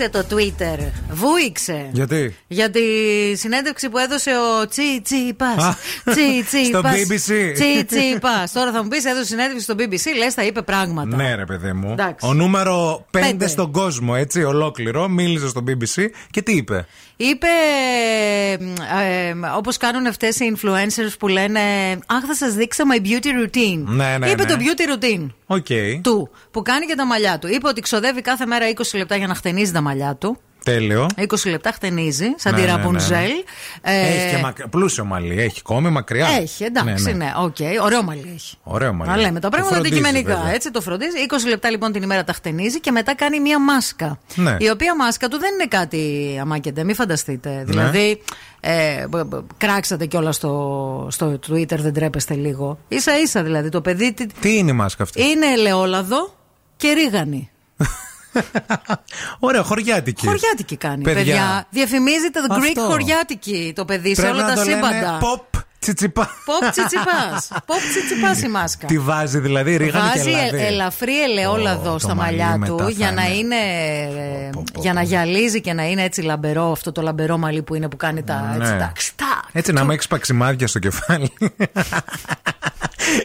Βούηξε 0.00 0.24
το 0.28 0.36
Twitter. 0.36 0.90
Βούηξε. 1.10 1.88
Γιατί; 1.92 2.36
Για 2.46 2.70
τη 2.70 2.80
συνέντευξη 3.34 3.88
που 3.88 3.98
έδωσε 3.98 4.30
ο 4.30 4.66
Τσι 4.66 5.00
Τσι 5.02 5.34
Πας. 5.36 5.64
Α, 5.64 5.76
Τσι 6.04 6.44
Τσι 6.46 6.64
στο 6.64 6.80
Πας. 6.80 6.94
BBC. 6.94 7.52
Τσι 7.54 7.84
Τσι 7.84 8.18
Πας. 8.20 8.52
Τώρα 8.52 8.72
θα 8.72 8.82
μου 8.82 8.88
πεις, 8.88 9.04
έδωσε 9.04 9.26
συνέντευξη 9.26 9.64
στο 9.64 9.74
BBC, 9.78 10.16
λες, 10.18 10.34
τα 10.34 10.44
είπε 10.44 10.62
πράγματα. 10.62 11.16
Ναι, 11.16 11.34
ρε 11.34 11.44
παιδί 11.44 11.72
μου. 11.72 11.90
Εντάξει. 11.92 12.26
Ο 12.26 12.34
νούμερο 12.34 13.06
5 13.10 13.20
Πέντε. 13.20 13.46
στον 13.46 13.72
κόσμο, 13.72 14.14
έτσι, 14.16 14.42
ολόκληρο. 14.42 15.08
Μίλησε 15.08 15.48
στο 15.48 15.64
BBC 15.66 16.04
και 16.30 16.42
τι 16.42 16.52
είπε; 16.52 16.86
Είπε, 17.22 17.46
ε, 18.46 19.28
ε, 19.28 19.34
όπως 19.56 19.76
κάνουν 19.76 20.06
αυτές 20.06 20.40
οι 20.40 20.56
influencers 20.56 21.12
που 21.18 21.28
λένε 21.28 21.60
«Αχ, 22.06 22.24
θα 22.26 22.34
σας 22.34 22.54
δείξω 22.54 22.84
my 22.92 23.06
beauty 23.06 23.26
routine». 23.26 23.82
Ναι, 23.84 24.18
ναι, 24.18 24.30
είπε 24.30 24.42
ναι. 24.42 24.48
το 24.48 24.56
beauty 24.58 24.92
routine 24.92 25.26
OK. 25.46 25.66
του, 26.02 26.30
που 26.50 26.62
κάνει 26.62 26.86
και 26.86 26.94
τα 26.94 27.06
μαλλιά 27.06 27.38
του. 27.38 27.48
Είπε 27.48 27.68
ότι 27.68 27.80
ξοδεύει 27.80 28.20
κάθε 28.20 28.46
μέρα 28.46 28.66
20 28.68 28.82
λεπτά 28.94 29.16
για 29.16 29.26
να 29.26 29.34
χτενίζει 29.34 29.72
τα 29.72 29.80
μαλλιά 29.80 30.16
του. 30.16 30.38
Τέλειο. 30.64 31.06
20 31.16 31.24
λεπτά 31.44 31.72
χτενίζει, 31.72 32.26
σαν 32.36 32.52
Ναι, 32.54 32.58
τη 32.60 32.64
ναι, 32.66 32.70
ναι, 32.70 32.76
ναι. 32.76 32.82
Ραπουνζέλ. 32.82 33.30
Ε, 33.82 34.00
Έχει 34.00 34.34
και 34.34 34.42
μακ... 34.42 34.68
πλούσιο 34.68 35.04
μαλλί. 35.04 35.40
Έχει 35.40 35.62
κόμη 35.62 35.90
μακριά. 35.90 36.26
Έχει, 36.40 36.64
εντάξει, 36.64 37.12
ναι, 37.12 37.32
οκ. 37.36 37.56
Ωραίο 37.82 38.02
μαλλί 38.02 38.32
έχει. 38.34 38.56
Ωραίο 38.62 38.92
μαλλί. 38.92 39.10
Να 39.10 39.16
λέμε 39.16 39.40
τα 39.40 39.48
Το 39.48 39.56
πράγματα 39.56 39.74
φροντίζει, 39.74 39.94
αντικειμενικά. 39.98 40.34
βέβαια. 40.36 40.52
Έτσι 40.54 40.70
το 40.70 40.80
φροντίζει. 40.80 41.16
20 41.44 41.48
λεπτά 41.48 41.70
λοιπόν 41.70 41.92
την 41.92 42.02
ημέρα 42.02 42.24
τα 42.24 42.32
χτενίζει 42.32 42.80
και 42.80 42.90
μετά 42.90 43.14
κάνει 43.14 43.40
μία 43.40 43.60
μάσκα. 43.60 44.18
Ναι. 44.34 44.56
Η 44.58 44.70
οποία 44.70 44.96
μάσκα 44.96 45.28
του 45.28 45.38
δεν 45.38 45.52
είναι 45.54 45.66
κάτι 45.66 46.38
αμάκεντε, 46.40 46.84
μην 46.84 46.94
φανταστείτε. 46.94 47.62
Δηλαδή, 47.66 48.22
ε, 48.60 49.06
μπ- 49.08 49.24
μπ- 49.26 49.42
κράξατε 49.58 50.06
κιόλας 50.06 50.36
στο, 50.36 51.06
στο 51.10 51.38
Twitter, 51.48 51.78
δεν 51.78 51.92
ντρέπεστε 51.92 52.34
λίγο. 52.34 52.78
ίσα 52.88 53.18
ίσα 53.18 53.42
δηλαδή 53.42 53.68
το 53.68 53.80
παιδί 53.80 54.12
τι- 54.12 54.26
Τι 54.40 54.56
είναι 54.58 54.70
η 54.70 54.74
μάσκα 54.74 55.02
αυτή; 55.02 55.22
είναι 55.22 55.46
ελαιόλαδο 55.46 56.34
και 56.76 56.92
ρίγανη. 56.92 57.50
Ωραία, 59.38 59.62
χωριάτικη. 59.62 60.26
Χωριάτικη 60.26 60.76
κάνει, 60.76 61.02
Παιδιά. 61.02 61.22
παιδιά. 61.24 61.66
Διαφημίζεται 61.70 62.40
το 62.40 62.54
Greek 62.54 62.62
Αυτό. 62.76 62.80
χωριάτικη 62.80 63.72
το 63.76 63.84
παιδί 63.84 64.14
σε 64.14 64.20
Πρέπει 64.20 64.36
όλα 64.36 64.46
να 64.46 64.54
τα 64.54 64.62
το 64.62 64.68
λένε 64.68 64.82
σύμπαντα. 64.86 65.18
Pop 65.20 65.60
τσιτσιπάς. 65.78 66.26
Pop 66.26 66.70
τσιτσιπάς. 66.70 67.48
Pop 67.68 67.80
τσιτσιπάς 67.90 68.42
η 68.42 68.48
μάσκα. 68.48 68.86
Τι 68.86 68.98
βάζει 68.98 69.38
δηλαδή, 69.38 69.76
ρίγανη 69.76 70.10
και 70.12 70.18
Βάζει 70.18 70.30
λάδι. 70.30 70.56
ε- 70.58 70.66
ελαφρύ 70.66 71.22
ελαιόλαδο 71.22 71.92
Ω, 71.94 71.98
στα 71.98 72.08
το 72.08 72.14
μαλλιά 72.14 72.46
μαλλί 72.46 72.64
του 72.66 72.74
μετά 72.74 72.90
για 72.90 73.06
θα 73.06 73.12
να 73.12 73.22
είναι. 73.26 73.34
είναι. 73.36 73.56
ε, 74.46 74.50
για 74.80 74.92
να 74.92 75.02
γυαλίζει 75.02 75.60
και 75.60 75.72
να 75.72 75.82
είναι 75.88 76.02
έτσι 76.02 76.20
λαμπερό 76.22 76.70
αυτό 76.70 76.92
το 76.92 77.02
λαμπερό 77.02 77.38
μαλλί 77.38 77.62
που 77.62 77.74
είναι 77.74 77.88
που 77.88 77.96
κάνει 77.96 78.22
τα. 78.22 78.52
Έτσι, 78.60 78.72
Ναι. 78.72 78.78
τα 78.78 78.92
ξτά. 78.94 79.42
Έτσι 79.52 79.72
να 79.72 79.84
μην 79.84 79.90
έχει 79.98 80.08
παξιμάδια 80.08 80.66
στο 80.66 80.78
κεφάλι. 80.78 81.32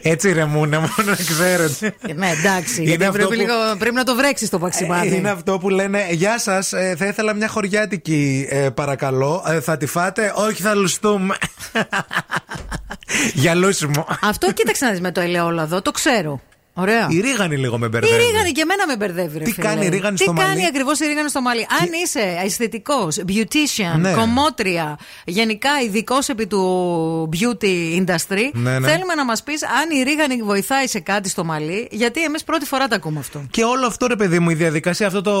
Έτσι 0.02 0.32
ρεμούνε 0.32 0.78
μόνο 0.78 0.94
να 1.04 1.14
ξέρετε. 1.14 1.94
Ναι, 2.14 2.30
εντάξει. 2.30 2.80
Είναι 2.80 2.88
γιατί 2.88 3.04
αυτό 3.04 3.16
πρέπει, 3.16 3.34
που- 3.34 3.40
λίγο, 3.40 3.76
πρέπει 3.78 3.94
να 3.94 4.04
το 4.04 4.14
βρέξεις 4.14 4.48
το 4.50 4.58
παξιμάδι. 4.58 5.16
Είναι 5.16 5.30
αυτό 5.30 5.58
που 5.58 5.68
λένε 5.68 6.06
Γεια 6.10 6.38
σας, 6.38 6.68
θα 6.96 7.06
ήθελα 7.06 7.34
μια 7.34 7.48
χωριάτικη, 7.48 8.46
ε, 8.50 8.68
παρακαλώ. 8.74 9.44
Ε, 9.48 9.60
θα 9.60 9.76
τη 9.76 9.86
φάτε, 9.86 10.32
Όχι, 10.36 10.62
θα 10.62 10.74
λουστούμε. 10.74 11.36
Για 13.34 13.54
λούσιμο. 13.54 14.06
Αυτό 14.22 14.52
κοίταξε 14.52 14.84
να 14.84 14.90
δεις 14.90 15.00
με 15.00 15.12
το 15.12 15.20
ελαιόλαδο, 15.20 15.82
το 15.82 15.90
ξέρω. 15.90 16.40
Ωραία. 16.78 17.06
Η 17.10 17.20
ρίγανη 17.20 17.56
λίγο 17.56 17.78
με 17.78 17.86
Η 17.86 17.88
μπερδεύει. 17.92 18.22
ρίγανη 18.24 18.52
και 18.52 18.60
εμένα 18.60 18.86
με 18.86 18.96
μπερδεύει. 18.96 19.38
Ρε, 19.38 19.44
Τι 19.44 19.52
φίλε. 19.52 19.66
κάνει 19.66 19.84
η 19.86 19.88
ρίγανη 19.88 20.16
Τι 20.16 20.22
στο 20.22 20.32
κάνει 20.32 20.48
μαλλί; 20.48 20.66
ακριβώς 20.66 21.00
η 21.00 21.06
ρίγανη 21.06 21.28
στο 21.28 21.40
μαλλί; 21.40 21.66
Αν 21.80 21.88
είσαι 22.04 22.40
αισθητικός, 22.44 23.16
beautician, 23.28 23.98
Ναι. 23.98 24.12
κομμότρια, 24.12 24.98
γενικά 25.24 25.70
ειδικός 25.86 26.28
επί 26.28 26.46
του 26.46 27.28
beauty 27.32 28.00
industry, 28.00 28.44
Ναι, 28.52 28.78
ναι. 28.78 28.88
θέλουμε 28.88 29.14
να 29.16 29.24
μας 29.24 29.42
πεις 29.42 29.62
αν 29.64 29.98
η 29.98 30.02
ρίγανη 30.02 30.42
βοηθάει 30.42 30.86
σε 30.86 31.00
κάτι 31.00 31.28
στο 31.28 31.44
μαλλί, 31.44 31.88
γιατί 31.90 32.22
εμείς 32.24 32.44
πρώτη 32.44 32.64
φορά 32.66 32.86
τα 32.86 32.96
ακούμε 32.96 33.18
αυτό. 33.18 33.42
Και 33.50 33.62
όλο 33.64 33.86
αυτό 33.86 34.06
ρε 34.06 34.16
παιδί 34.16 34.38
μου, 34.38 34.50
η 34.50 34.54
διαδικασία, 34.54 35.06
αυτό 35.06 35.22
το 35.22 35.32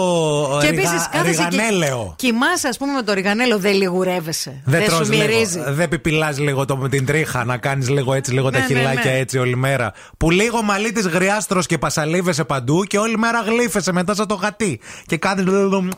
Και 0.60 0.68
ριγα... 0.70 0.80
επίσης 0.82 1.08
κάθεσαι 1.12 1.46
και 1.50 1.56
ριγανέλαιο. 1.56 2.14
κοιμάσαι, 2.18 2.68
ας 2.68 2.76
πούμε, 2.78 2.92
με 2.92 3.02
το 3.02 3.12
ριγανέλο, 3.12 3.58
δεν 3.58 3.74
λιγουρεύεσαι. 3.74 4.62
Δεν, 4.64 4.82
σου 4.82 4.86
τρως 4.96 5.10
λίγο, 5.10 5.22
μυρίζει. 5.26 5.62
δεν 5.68 5.88
πιπιλά 5.88 6.32
λίγο 6.38 6.64
το, 6.64 6.76
με 6.76 6.88
την 6.88 7.06
τρίχα 7.06 7.44
να 7.44 7.56
κάνεις 7.56 7.88
λίγο 7.88 8.12
έτσι, 8.14 8.32
λίγο 8.32 8.50
τα 8.50 8.58
Ναι, 8.58 8.64
ναι, 8.68 8.74
χυλάκια 8.80 9.10
ναι. 9.10 9.18
έτσι 9.18 9.38
όλη 9.38 9.56
μέρα. 9.56 9.92
Που 10.16 10.30
λίγο 10.30 10.62
μαλλί 10.62 10.92
της 10.92 11.06
γριάστρο 11.26 11.62
και 11.62 11.78
πασαλίβεσαι 11.78 12.44
παντού 12.44 12.84
και 12.84 12.98
όλη 12.98 13.18
μέρα 13.18 13.40
γλύφεσαι 13.40 13.92
μετά 13.92 14.14
σαν 14.14 14.26
το 14.26 14.34
γατί. 14.34 14.80
Και 15.06 15.16
κάτι 15.16 15.44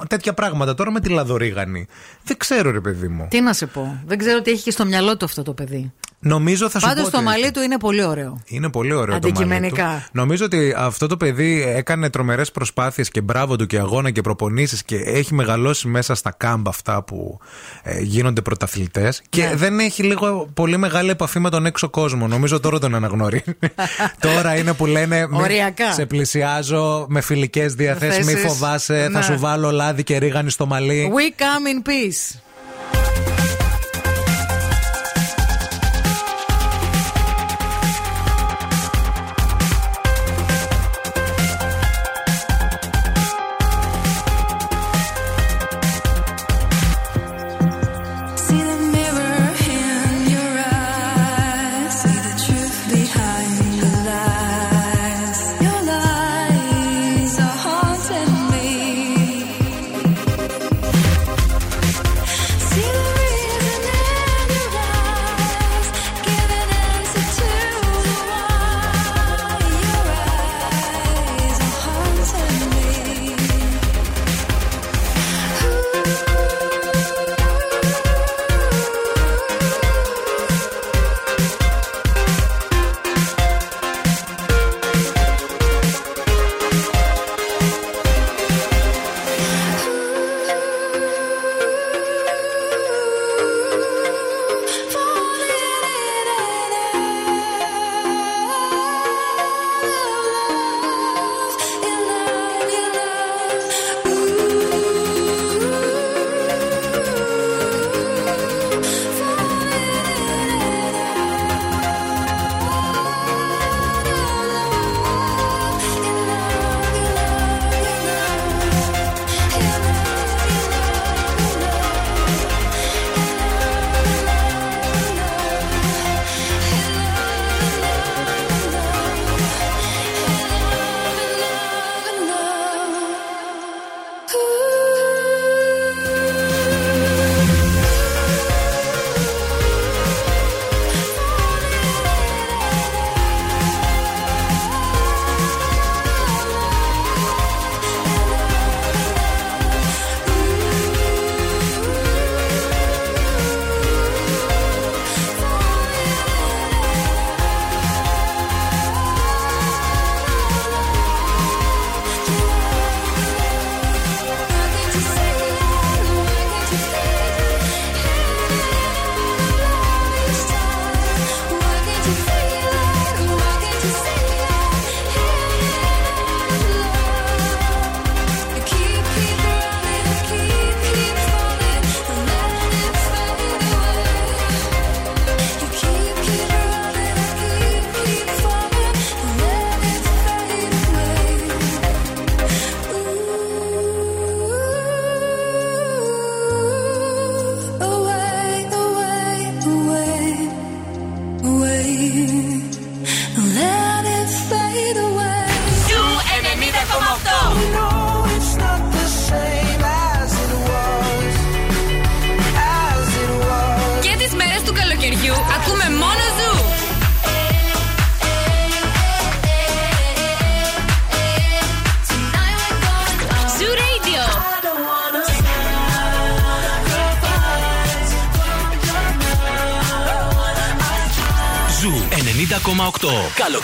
τέτοια 0.09 0.35
πράγματα. 0.35 0.74
Τώρα 0.74 0.91
με 0.91 1.01
τη 1.01 1.09
λαδορίγανη. 1.09 1.87
Δεν 2.22 2.37
ξέρω 2.37 2.70
ρε 2.70 2.81
παιδί 2.81 3.09
μου. 3.09 3.26
Τι 3.31 3.41
να 3.41 3.53
σε 3.53 3.66
πω. 3.66 4.03
Δεν 4.07 4.18
ξέρω 4.18 4.43
τι 4.43 4.51
έχει 4.51 4.62
και 4.62 4.70
στο 4.70 4.85
μυαλό 4.85 5.16
του 5.16 5.24
αυτό 5.24 5.43
το 5.43 5.53
παιδί. 5.53 5.93
Νομίζω 6.21 6.69
θα 6.69 6.79
σου 6.81 6.87
Πάντως 6.87 7.05
πω 7.05 7.11
το 7.11 7.16
ότι 7.16 7.27
μαλλί 7.27 7.51
του 7.51 7.61
είναι 7.61 7.79
πολύ 7.79 8.03
ωραίο. 8.05 8.43
Είναι 8.47 8.69
πολύ 8.71 8.93
ωραίο 8.93 9.05
το 9.05 9.11
μαλλί 9.12 9.27
Αντικειμενικά. 9.27 10.03
του. 10.05 10.11
Νομίζω 10.12 10.45
ότι 10.45 10.75
αυτό 10.77 11.07
το 11.07 11.16
παιδί 11.16 11.62
έκανε 11.77 12.11
τρομερές 12.11 12.51
προσπάθειες 12.51 13.09
και 13.09 13.21
μπράβο 13.21 13.57
του 13.57 13.66
και 13.66 13.79
αγώνα 13.79 14.11
και 14.11 14.21
προπονήσεις 14.21 14.83
και 14.83 14.97
έχει 14.97 15.35
μεγαλώσει 15.35 15.89
μέσα 15.89 16.14
στα 16.14 16.35
κάμπ 16.37 16.69
αυτά 16.69 17.03
που 17.03 17.39
ε, 17.83 18.01
γίνονται 18.01 18.41
πρωταθλητές. 18.43 19.23
Και 19.29 19.45
Ναι. 19.45 19.55
δεν 19.55 19.79
έχει 19.79 20.03
λίγο 20.03 20.49
πολύ 20.55 20.77
μεγάλη 20.77 21.11
επαφή 21.11 21.39
με 21.39 21.51
τον 21.51 21.66
έξω 21.66 21.89
κόσμο. 21.89 22.27
Νομίζω 22.27 22.61
τώρα 22.61 22.79
τον 22.79 22.95
αναγνωρίζει. 22.95 23.45
τώρα 24.21 24.57
είναι 24.57 24.73
που 24.73 24.87
λένε 24.87 25.27
«Μη 25.31 25.39
Οριακά. 25.43 25.93
Σε 25.93 26.07
πλησιάζω 26.07 27.07
με 27.09 27.21
φιλικές 27.21 27.75
διαθέσεις. 27.75 28.27
Μη 28.27 28.33
Θέσεις. 28.33 28.49
φοβάσαι. 28.49 29.03
Θα 29.12 29.19
Ναι. 29.19 29.25
σου 29.25 29.39
βάλω 29.39 29.71
λάδι 29.71 30.03
και 30.03 30.16
ρίγανη 30.19 30.51
στο 30.51 30.66
μαλλί. 30.66 31.12
We 31.14 31.41
come 31.43 31.87
in 31.87 31.89
peace. 31.89 32.39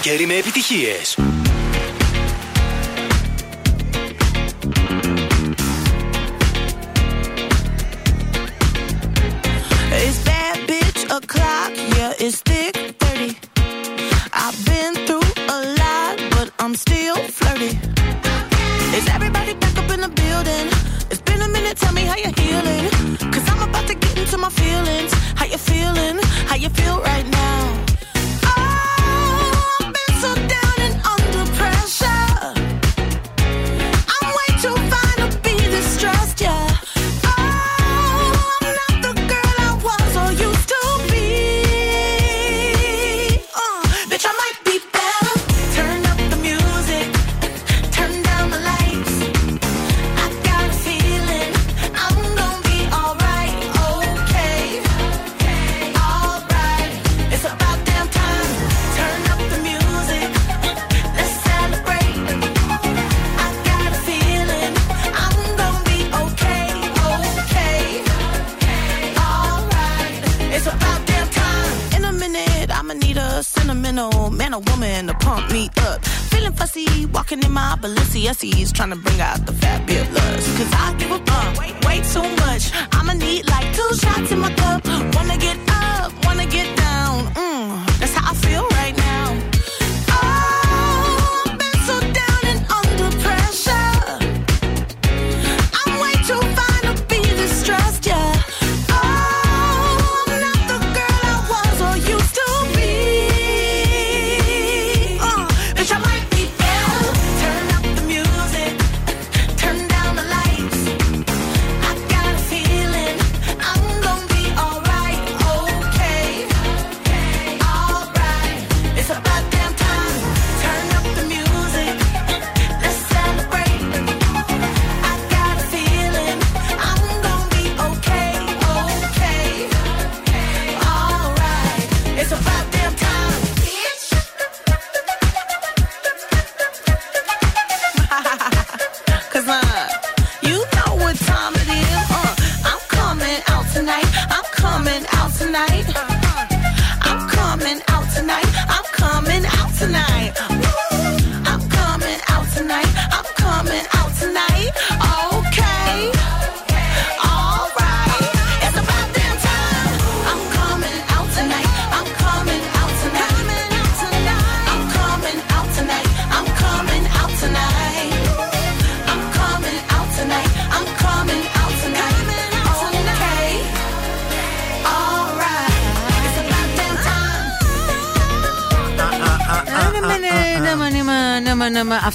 Καλοκαίρι 0.05 0.27
με 0.27 0.35
επιτυχίες. 0.35 1.24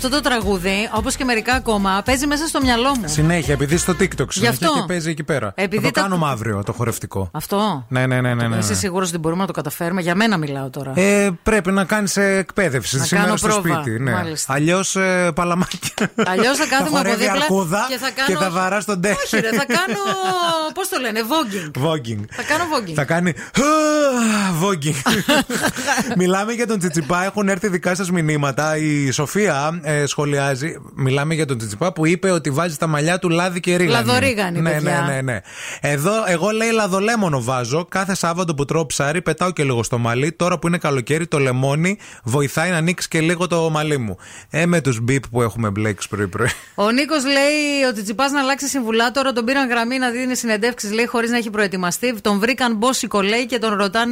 Αυτό 0.10 0.22
το 0.22 0.30
τραγούδι, 0.30 0.90
όπως 0.94 1.16
και 1.16 1.24
μερικά 1.24 1.54
ακόμα, 1.54 2.02
παίζει 2.06 2.28
μέσα 2.28 2.48
στο 2.48 2.62
μυαλό 2.62 2.90
μου. 2.90 3.04
Συνέχεια, 3.06 3.54
επειδή 3.54 3.78
στο 3.78 3.94
TikTok 4.00 4.26
συνέχεια 4.30 4.50
αυτό. 4.68 4.80
και 4.80 4.84
παίζει 4.88 5.10
εκεί 5.10 5.24
πέρα. 5.24 5.52
Επειδή 5.56 5.86
θα 5.86 5.92
το 5.92 5.94
τα- 5.94 6.02
κάνουμε 6.02 6.28
αύριο 6.30 6.64
το 6.66 6.72
χορευτικό. 6.74 7.30
Αυτό. 7.34 7.86
Ναι, 7.90 8.06
ναι, 8.08 8.22
ναι. 8.22 8.34
ναι, 8.34 8.48
ναι, 8.48 8.58
Είσαι 8.58 8.70
ναι. 8.72 8.78
σίγουρος 8.78 9.10
ότι 9.10 9.18
μπορούμε 9.18 9.42
να 9.42 9.48
το 9.48 9.54
καταφέρουμε; 9.54 10.02
Για 10.02 10.16
μένα 10.16 10.38
μιλάω 10.38 10.70
τώρα. 10.70 10.92
Ε, 10.96 11.30
πρέπει 11.44 11.72
να 11.72 11.84
κάνεις 11.84 12.18
εκπαίδευση 12.18 12.98
Να 12.98 13.04
σήμερα 13.04 13.26
κάνω 13.26 13.38
στο 13.38 13.48
πρόβα, 13.48 13.82
σπίτι. 13.82 14.00
Ναι. 14.00 14.12
μάλιστα. 14.12 14.54
Αλλιώς 14.54 14.96
ε, 14.96 15.32
παλαμάκια. 15.36 16.12
Αλλιώς 16.26 16.58
θα 16.58 16.66
κάθομαι 16.68 16.88
από 16.88 16.98
χορεύει 16.98 17.16
δίπλα 17.24 17.32
αρκούδα 17.42 17.86
και 17.90 17.98
θα 17.98 18.10
κάνω. 18.16 18.28
και 18.28 18.36
θα 18.44 18.50
βαράς 18.50 18.86
τον 18.86 19.02
τέφι. 19.02 19.16
Όχι, 19.24 19.40
ρε, 19.40 19.50
θα 19.58 19.66
κάνω. 19.66 20.00
Πώς 20.74 20.90
το 20.90 21.00
λένε, 21.00 21.20
voguing. 21.30 21.84
Voguing. 21.86 22.24
Θα 22.30 22.44
κάνω 22.44 22.64
voguing. 22.74 22.94
Θα 22.96 23.04
κάνει. 23.04 23.34
Voguing. 24.62 25.24
Μιλάμε 26.18 26.54
για 26.54 26.68
τον 26.68 26.80
Τσιτσιπά. 26.80 27.24
Έχουν 27.24 27.50
έρθει 27.50 27.68
δικά 27.68 27.96
σας 27.96 28.12
μηνύματα. 28.12 28.78
Η 28.78 29.12
Σοφία 29.12 29.80
ε, 29.84 30.06
σχολιάζει. 30.06 30.76
Μιλάμε 30.96 31.34
για 31.34 31.46
τον 31.46 31.58
Τσιτσιπά 31.58 31.94
που 31.94 32.06
είπε 32.06 32.32
ότι 32.32 32.50
βάζει 32.50 32.78
τα 32.78 32.88
μαλλιά 32.88 33.20
του 33.20 33.30
λάδι 33.30 33.60
και 33.60 33.76
ρίγανη. 33.76 34.06
Λαδορίγανη, 34.06 34.62
ναι, 34.62 34.72
παιδιά. 34.72 35.02
ναι, 35.08 35.14
ναι, 35.14 35.22
ναι. 35.22 35.40
Εδώ, 35.82 36.12
εγώ 36.28 36.50
λέει 36.50 36.72
λαδολέμονο 36.72 37.42
βάζω. 37.42 37.86
Κάθε 37.86 38.16
Σάββατο 38.16 38.54
που 38.54 38.66
τρώω 38.66 38.86
ψάρι, 38.86 39.22
πετάω 39.22 39.52
και 39.52 39.64
λίγο 39.64 39.84
στο 39.84 39.98
μαλλί. 39.98 40.32
Τώρα 40.32 40.60
που 40.60 40.68
είναι 40.68 40.78
καλοκαίρι, 40.78 41.28
το 41.28 41.40
λεμόνι 41.40 41.98
βοηθάει 42.24 42.70
να 42.70 42.78
ανοίξει 42.78 43.08
και 43.08 43.20
λίγο 43.20 43.48
το 43.48 43.70
μαλλί 43.70 43.98
μου. 43.98 44.18
Ε, 44.50 44.66
με 44.66 44.82
τους 44.82 45.00
μπίπ 45.00 45.28
που 45.28 45.42
έχουμε 45.42 45.70
μπλέξει 45.70 46.08
πρωί-πρωί. 46.08 46.50
Ο 46.76 46.92
Νίκος 46.92 47.24
λέει 47.26 47.90
ότι 47.90 48.04
τσιπά 48.04 48.30
να 48.30 48.40
αλλάξει 48.40 48.68
συμβουλάτορα. 48.68 49.32
Τον 49.34 49.46
πήραν 49.46 49.70
γραμμή 49.70 49.98
να 49.98 50.10
δίνει 50.10 50.36
συνεντεύξεις, 50.36 50.92
λέει, 50.92 51.06
χωρίς 51.06 51.30
να 51.30 51.38
έχει 51.38 51.50
προετοιμαστεί. 51.50 52.22
Τον 52.22 52.40
βρήκαν 52.40 52.76
μπόσικο, 52.76 53.22
λέει, 53.22 53.46
και 53.46 53.58
τον 53.58 53.74
ρωτάνε 53.74 54.09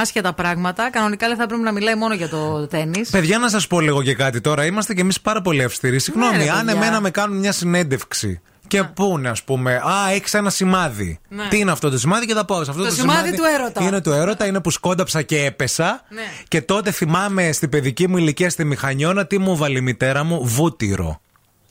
άσχετα 0.00 0.32
πράγματα. 0.32 0.90
Κανονικά 0.90 1.26
λέει 1.26 1.36
θα 1.36 1.46
πρέπει 1.46 1.62
να 1.62 1.72
μιλάει 1.72 1.94
μόνο 1.94 2.14
για 2.14 2.28
το 2.28 2.66
τέννη. 2.66 3.02
Παιδιά, 3.10 3.38
να 3.38 3.48
σας 3.48 3.66
πω 3.66 3.80
λίγο 3.80 4.02
και 4.02 4.14
κάτι 4.14 4.40
τώρα. 4.40 4.64
Είμαστε 4.64 4.94
κι 4.94 5.00
εμείς 5.00 5.20
πάρα 5.20 5.42
πολύ 5.42 5.62
αυστηροί. 5.64 5.98
Συγγνώμη, 5.98 6.36
Ναι, 6.36 6.44
ρε, 6.44 6.50
αν 6.50 6.64
παιδιά. 6.66 6.72
εμένα 6.80 7.00
με 7.00 7.10
κάνουν 7.10 7.38
μια 7.38 7.52
συνέντευξη 7.52 8.40
και 8.68 8.82
πούνε, 8.82 9.28
ας 9.28 9.42
πούμε, 9.42 9.74
Α, 9.74 10.10
έχεις 10.14 10.34
ένα 10.34 10.50
σημάδι. 10.50 11.18
Ναι. 11.28 11.48
Τι 11.48 11.58
είναι 11.58 11.70
αυτό 11.70 11.90
το 11.90 11.98
σημάδι 11.98 12.26
και 12.26 12.34
θα 12.34 12.44
πάω 12.44 12.64
σε 12.64 12.70
αυτό 12.70 12.82
Το 12.82 12.88
το, 12.88 12.94
σημάδι 12.94 13.36
του 13.36 13.42
έρωτα. 13.54 13.82
Είναι 13.82 14.00
του 14.00 14.12
έρωτα, 14.12 14.46
είναι 14.46 14.60
που 14.60 14.70
σκόνταψα 14.70 15.22
και 15.22 15.44
έπεσα. 15.44 16.00
Ναι. 16.08 16.22
Και 16.48 16.60
τότε 16.62 16.90
θυμάμαι 16.90 17.52
στην 17.52 17.68
παιδική 17.68 18.08
μου 18.08 18.16
ηλικία 18.16 18.50
στη 18.50 18.64
Μηχανιώνα 18.64 19.26
τι 19.26 19.38
μου 19.38 19.56
βάλει 19.56 19.78
η 19.78 19.80
μητέρα 19.80 20.24
μου, 20.24 20.40
βούτυρο. 20.44 21.20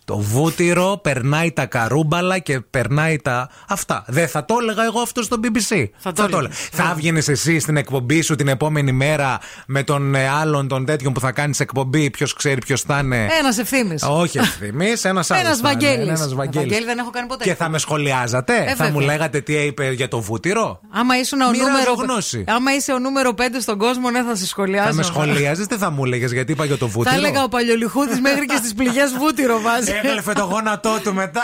Το 0.06 0.18
βούτυρο 0.18 1.00
περνάει 1.04 1.52
τα 1.52 1.66
καρούμπαλα 1.66 2.40
και 2.40 2.60
περνάει 2.60 3.18
τα. 3.18 3.50
Αυτά. 3.68 4.04
Δεν 4.08 4.28
θα 4.28 4.46
το 4.46 4.56
έλεγα 4.62 4.84
εγώ 4.84 5.00
αυτό 5.00 5.24
στο 5.24 5.38
BBC. 5.44 5.86
Θα 5.98 6.12
το 6.12 6.24
έλεγες. 6.38 6.58
Θα 6.72 6.90
έβγαινε 6.92 7.22
εσύ 7.28 7.60
στην 7.60 7.78
εκπομπή 7.78 8.22
σου 8.22 8.36
την 8.36 8.48
επόμενη 8.48 8.92
μέρα 8.92 9.40
με 9.68 9.84
τον 9.84 10.16
ε, 10.16 10.28
άλλον 10.28 10.68
τον 10.68 10.86
τέτοιον 10.86 11.14
που 11.14 11.20
θα 11.20 11.32
κάνεις 11.32 11.60
εκπομπή. 11.60 12.10
Ποιος 12.10 12.34
ξέρει 12.34 12.62
ποιος 12.62 12.82
θα 12.82 13.00
είναι. 13.04 13.28
Ένας 13.40 13.58
ευθύνη. 13.58 13.96
Όχι 14.10 14.38
ευθυμή, 14.38 14.94
ένας 15.02 15.32
άλλος. 15.32 15.44
Ένας 15.44 15.62
Βαγγέλης. 15.62 16.08
Ένας 16.08 16.34
Βαγγέλης. 16.34 16.68
Βαγγέλη 16.68 16.86
δεν 16.86 16.98
έχω 16.98 17.10
κάνει 17.10 17.28
ποτέ. 17.28 17.44
Και 17.44 17.56
θα 17.56 17.70
με 17.70 17.78
σχολιάζατε, 17.78 18.54
Ε, 18.68 18.76
θα 18.76 18.84
μου 18.86 18.92
βέβαια. 18.92 19.06
λέγατε 19.06 19.42
τι 19.42 19.54
είπε 19.54 19.92
για 19.92 20.08
το 20.08 20.20
βούτυρο; 20.20 20.80
Άμα, 20.92 21.20
ήσουν 21.20 21.42
ο 21.42 21.50
Μοιράζω 21.50 21.70
νούμερο... 21.70 21.94
γνώση. 21.94 22.44
Άμα 22.48 22.76
είσαι 22.76 22.92
ο 22.94 23.00
νούμερο 23.00 23.34
5 23.38 23.42
στον 23.62 23.78
κόσμο, 23.78 24.10
ναι, 24.10 24.24
θα 24.24 24.36
σε 24.36 24.46
σχολιάζω. 24.48 24.90
Θα 24.90 24.94
με 24.94 25.04
σχολιάζεις, 25.04 25.68
τι 25.68 25.76
θα 25.76 25.90
μου 25.90 26.06
έλεγε 26.06 26.26
γιατί 26.26 26.52
είπα 26.52 26.66
για 26.66 26.78
το 26.78 26.86
Θα 26.86 26.92
βούτυρο; 26.92 27.16
έλεγα 27.16 27.44
ο 27.44 27.48
Παλιολιχούδης 27.48 28.20
μέχρι 28.20 28.46
και 28.46 28.56
στις 28.56 28.74
πληγές 28.74 29.14
βούτυρο 29.20 29.62
βάζει. 29.62 29.92
Έγλεφε 30.04 30.34
το 30.34 30.44
γόνατό 30.44 31.00
του 31.04 31.14
μετά. 31.14 31.44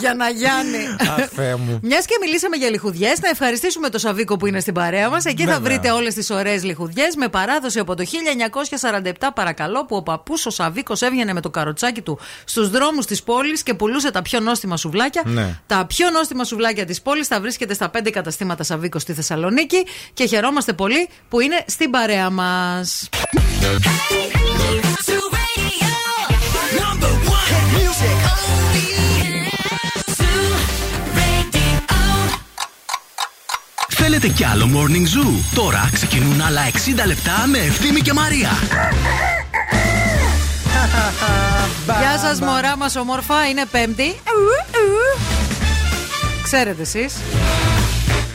Για 0.00 0.14
να 0.14 0.28
γιάνει. 0.28 0.96
Αχ, 1.18 1.28
Θεέ 1.34 1.56
μου. 1.56 1.78
Μια 1.82 1.98
και 1.98 2.16
μιλήσαμε 2.20 2.56
για 2.56 2.70
λιχουδιέ, 2.70 3.12
να 3.22 3.28
ευχαριστήσουμε 3.28 3.88
το 3.88 3.98
Σαβίκο 3.98 4.36
που 4.36 4.46
είναι 4.46 4.60
στην 4.60 4.74
παρέα 4.74 5.08
μα. 5.08 5.16
Εκεί 5.24 5.44
θα 5.44 5.52
Βέβαια. 5.52 5.60
βρείτε 5.60 5.90
όλε 5.90 6.10
τι 6.10 6.32
ωραίε 6.34 6.58
λιχουδιέ 6.58 7.04
με 7.16 7.28
παράδοση 7.28 7.78
από 7.78 7.94
το 7.94 8.04
1947, 9.20 9.28
παρακαλώ, 9.34 9.84
που 9.84 9.96
ο 9.96 10.02
παππού 10.02 10.34
ο 10.44 10.50
Σαβίκο 10.50 10.94
έβγαινε 11.00 11.32
με 11.32 11.40
το 11.40 11.50
καροτσάκι 11.50 12.00
του 12.00 12.18
στου 12.44 12.68
δρόμου 12.68 13.00
τη 13.00 13.16
πόλη 13.24 13.62
και 13.62 13.74
πουλούσε 13.74 14.10
τα 14.10 14.22
πιο 14.22 14.40
νόστιμα 14.40 14.76
σουβλάκια. 14.76 15.22
Ναι. 15.24 15.58
Τα 15.66 15.86
πιο 15.86 16.10
νόστιμα 16.10 16.44
σουβλάκια 16.44 16.84
τη 16.84 17.00
πόλη 17.02 17.24
θα 17.24 17.40
βρίσκεται 17.40 17.74
στα 17.74 17.90
5 17.98 18.10
καταστήματα 18.10 18.64
Σαβίκο 18.64 18.98
στη 18.98 19.12
Θεσσαλονίκη 19.12 19.86
και 20.14 20.26
χαιρόμαστε 20.26 20.72
πολύ 20.72 21.08
που 21.28 21.40
είναι 21.40 21.64
στην 21.66 21.90
παρέα 21.90 22.30
μα. 22.30 22.84
Θέλετε 33.88 34.28
κι 34.28 34.44
άλλο 34.44 34.68
Morning 34.74 35.16
Zoo? 35.16 35.54
Τώρα 35.54 35.90
ξεκινούν 35.92 36.40
άλλα 36.40 36.60
60 37.02 37.06
λεπτά 37.06 37.46
με 37.46 37.58
Ευθύμη 37.58 38.00
και 38.00 38.12
Μαρία. 38.12 38.50
Γεια 42.00 42.18
σας, 42.18 42.40
μωρά 42.40 42.76
μας, 42.76 42.96
ομορφά. 42.96 43.48
Είναι 43.48 43.64
Πέμπτη. 43.70 44.20
Ξέρετε 46.42 46.82
εσείς. 46.82 47.14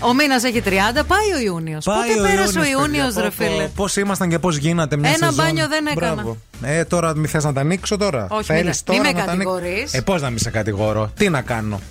Ο 0.02 0.14
μήνας 0.14 0.44
έχει 0.44 0.62
30, 0.66 0.70
πάει 1.08 1.34
ο 1.36 1.40
Ιούνιος. 1.46 1.86
Πότε 1.86 2.30
πέρασε 2.30 2.60
ο 2.60 2.64
Ιούνιος, 2.66 3.16
ρε 3.16 3.32
φίλε; 3.32 3.68
Πώς 3.76 3.96
ήμασταν 3.96 4.30
και 4.30 4.40
πώς 4.40 4.58
γίνατε 4.58 4.98
μια 4.98 5.10
Ένα 5.10 5.18
σεζόν. 5.18 5.36
μπάνιο 5.46 5.68
δεν 5.68 5.86
έκανα. 5.86 6.14
Μπράβο. 6.14 6.38
Ε, 6.62 6.84
τώρα 6.84 7.16
μη 7.16 7.28
θες 7.28 7.44
να 7.44 7.54
τα 7.54 7.62
ανοίξω 7.62 7.98
τώρα; 7.98 8.28
Όχι, 8.30 8.44
Θέλεις 8.44 8.84
μη 8.90 8.96
με- 8.98 9.04
τώρα 9.04 9.10
μη 9.10 9.14
με 9.14 9.20
να 9.20 9.26
τα 9.26 9.32
ανοίξω; 9.32 9.54
κατηγορείς. 9.54 9.94
Ε, 9.94 10.02
πώς 10.02 10.22
να 10.22 10.30
μην 10.30 10.40
σε 10.40 10.50
κατηγορώ; 10.50 11.12
Τι 11.18 11.30
να 11.30 11.42
κάνω; 11.42 11.82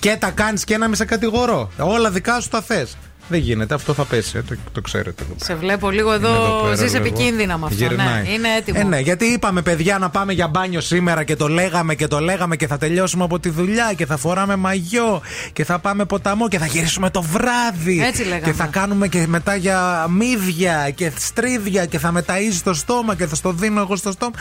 Και 0.00 0.16
τα 0.18 0.30
κάνεις 0.30 0.64
και 0.64 0.76
να 0.76 0.86
μην 0.86 0.96
σε 0.96 1.04
κατηγορώ. 1.04 1.70
Όλα 1.78 2.10
δικά 2.10 2.40
σου 2.40 2.48
τα 2.48 2.60
θες. 2.62 2.96
Δεν 3.28 3.40
γίνεται, 3.40 3.74
αυτό 3.74 3.94
θα 3.94 4.04
πέσει, 4.04 4.36
ε, 4.38 4.42
το, 4.42 4.54
το 4.72 4.80
ξέρετε. 4.80 5.22
εδώ 5.22 5.34
Σε 5.44 5.54
βλέπω 5.54 5.90
λίγο 5.90 6.12
εδώ, 6.12 6.28
Είναι 6.28 6.38
εδώ 6.46 6.60
πέρα 6.62 6.74
ζεις 6.76 6.92
λίγο. 6.92 7.04
επικίνδυνα 7.06 7.58
με 7.58 7.64
αυτό. 7.66 7.76
Γυρνάει. 7.84 8.22
Ναι, 8.22 8.28
είναι 8.30 8.48
έτοιμο. 8.58 8.78
Ε, 8.80 8.84
ναι, 8.84 8.98
γιατί 8.98 9.24
είπαμε 9.24 9.62
παιδιά 9.62 9.98
να 9.98 10.10
πάμε 10.10 10.32
για 10.32 10.48
μπάνιο 10.48 10.80
σήμερα 10.80 11.24
και 11.24 11.36
το 11.36 11.48
λέγαμε 11.48 11.94
και 11.94 12.06
το 12.06 12.18
λέγαμε 12.20 12.56
και 12.56 12.66
θα 12.66 12.78
τελειώσουμε 12.78 13.24
από 13.24 13.38
τη 13.38 13.48
δουλειά 13.48 13.92
και 13.96 14.06
θα 14.06 14.16
φοράμε 14.16 14.56
μαγιό 14.56 15.22
και 15.52 15.64
θα 15.64 15.78
πάμε 15.78 16.04
ποταμό 16.04 16.48
και 16.48 16.58
θα 16.58 16.66
γυρίσουμε 16.66 17.10
το 17.10 17.22
βράδυ. 17.22 18.02
Έτσι 18.04 18.22
λέγαμε. 18.22 18.40
Και 18.40 18.52
θα 18.52 18.66
κάνουμε 18.66 19.08
και 19.08 19.26
μετά 19.26 19.54
για 19.56 20.06
μύδια 20.10 20.90
και 20.94 21.12
στρίδια 21.18 21.86
και 21.86 21.98
θα 21.98 22.12
μεταΐζει 22.16 22.60
το 22.64 22.74
στόμα 22.74 23.14
και 23.16 23.26
θα 23.26 23.34
στο 23.34 23.52
δίνω 23.52 23.80
εγώ 23.80 23.96
στο 23.96 24.12
στόμα. 24.12 24.32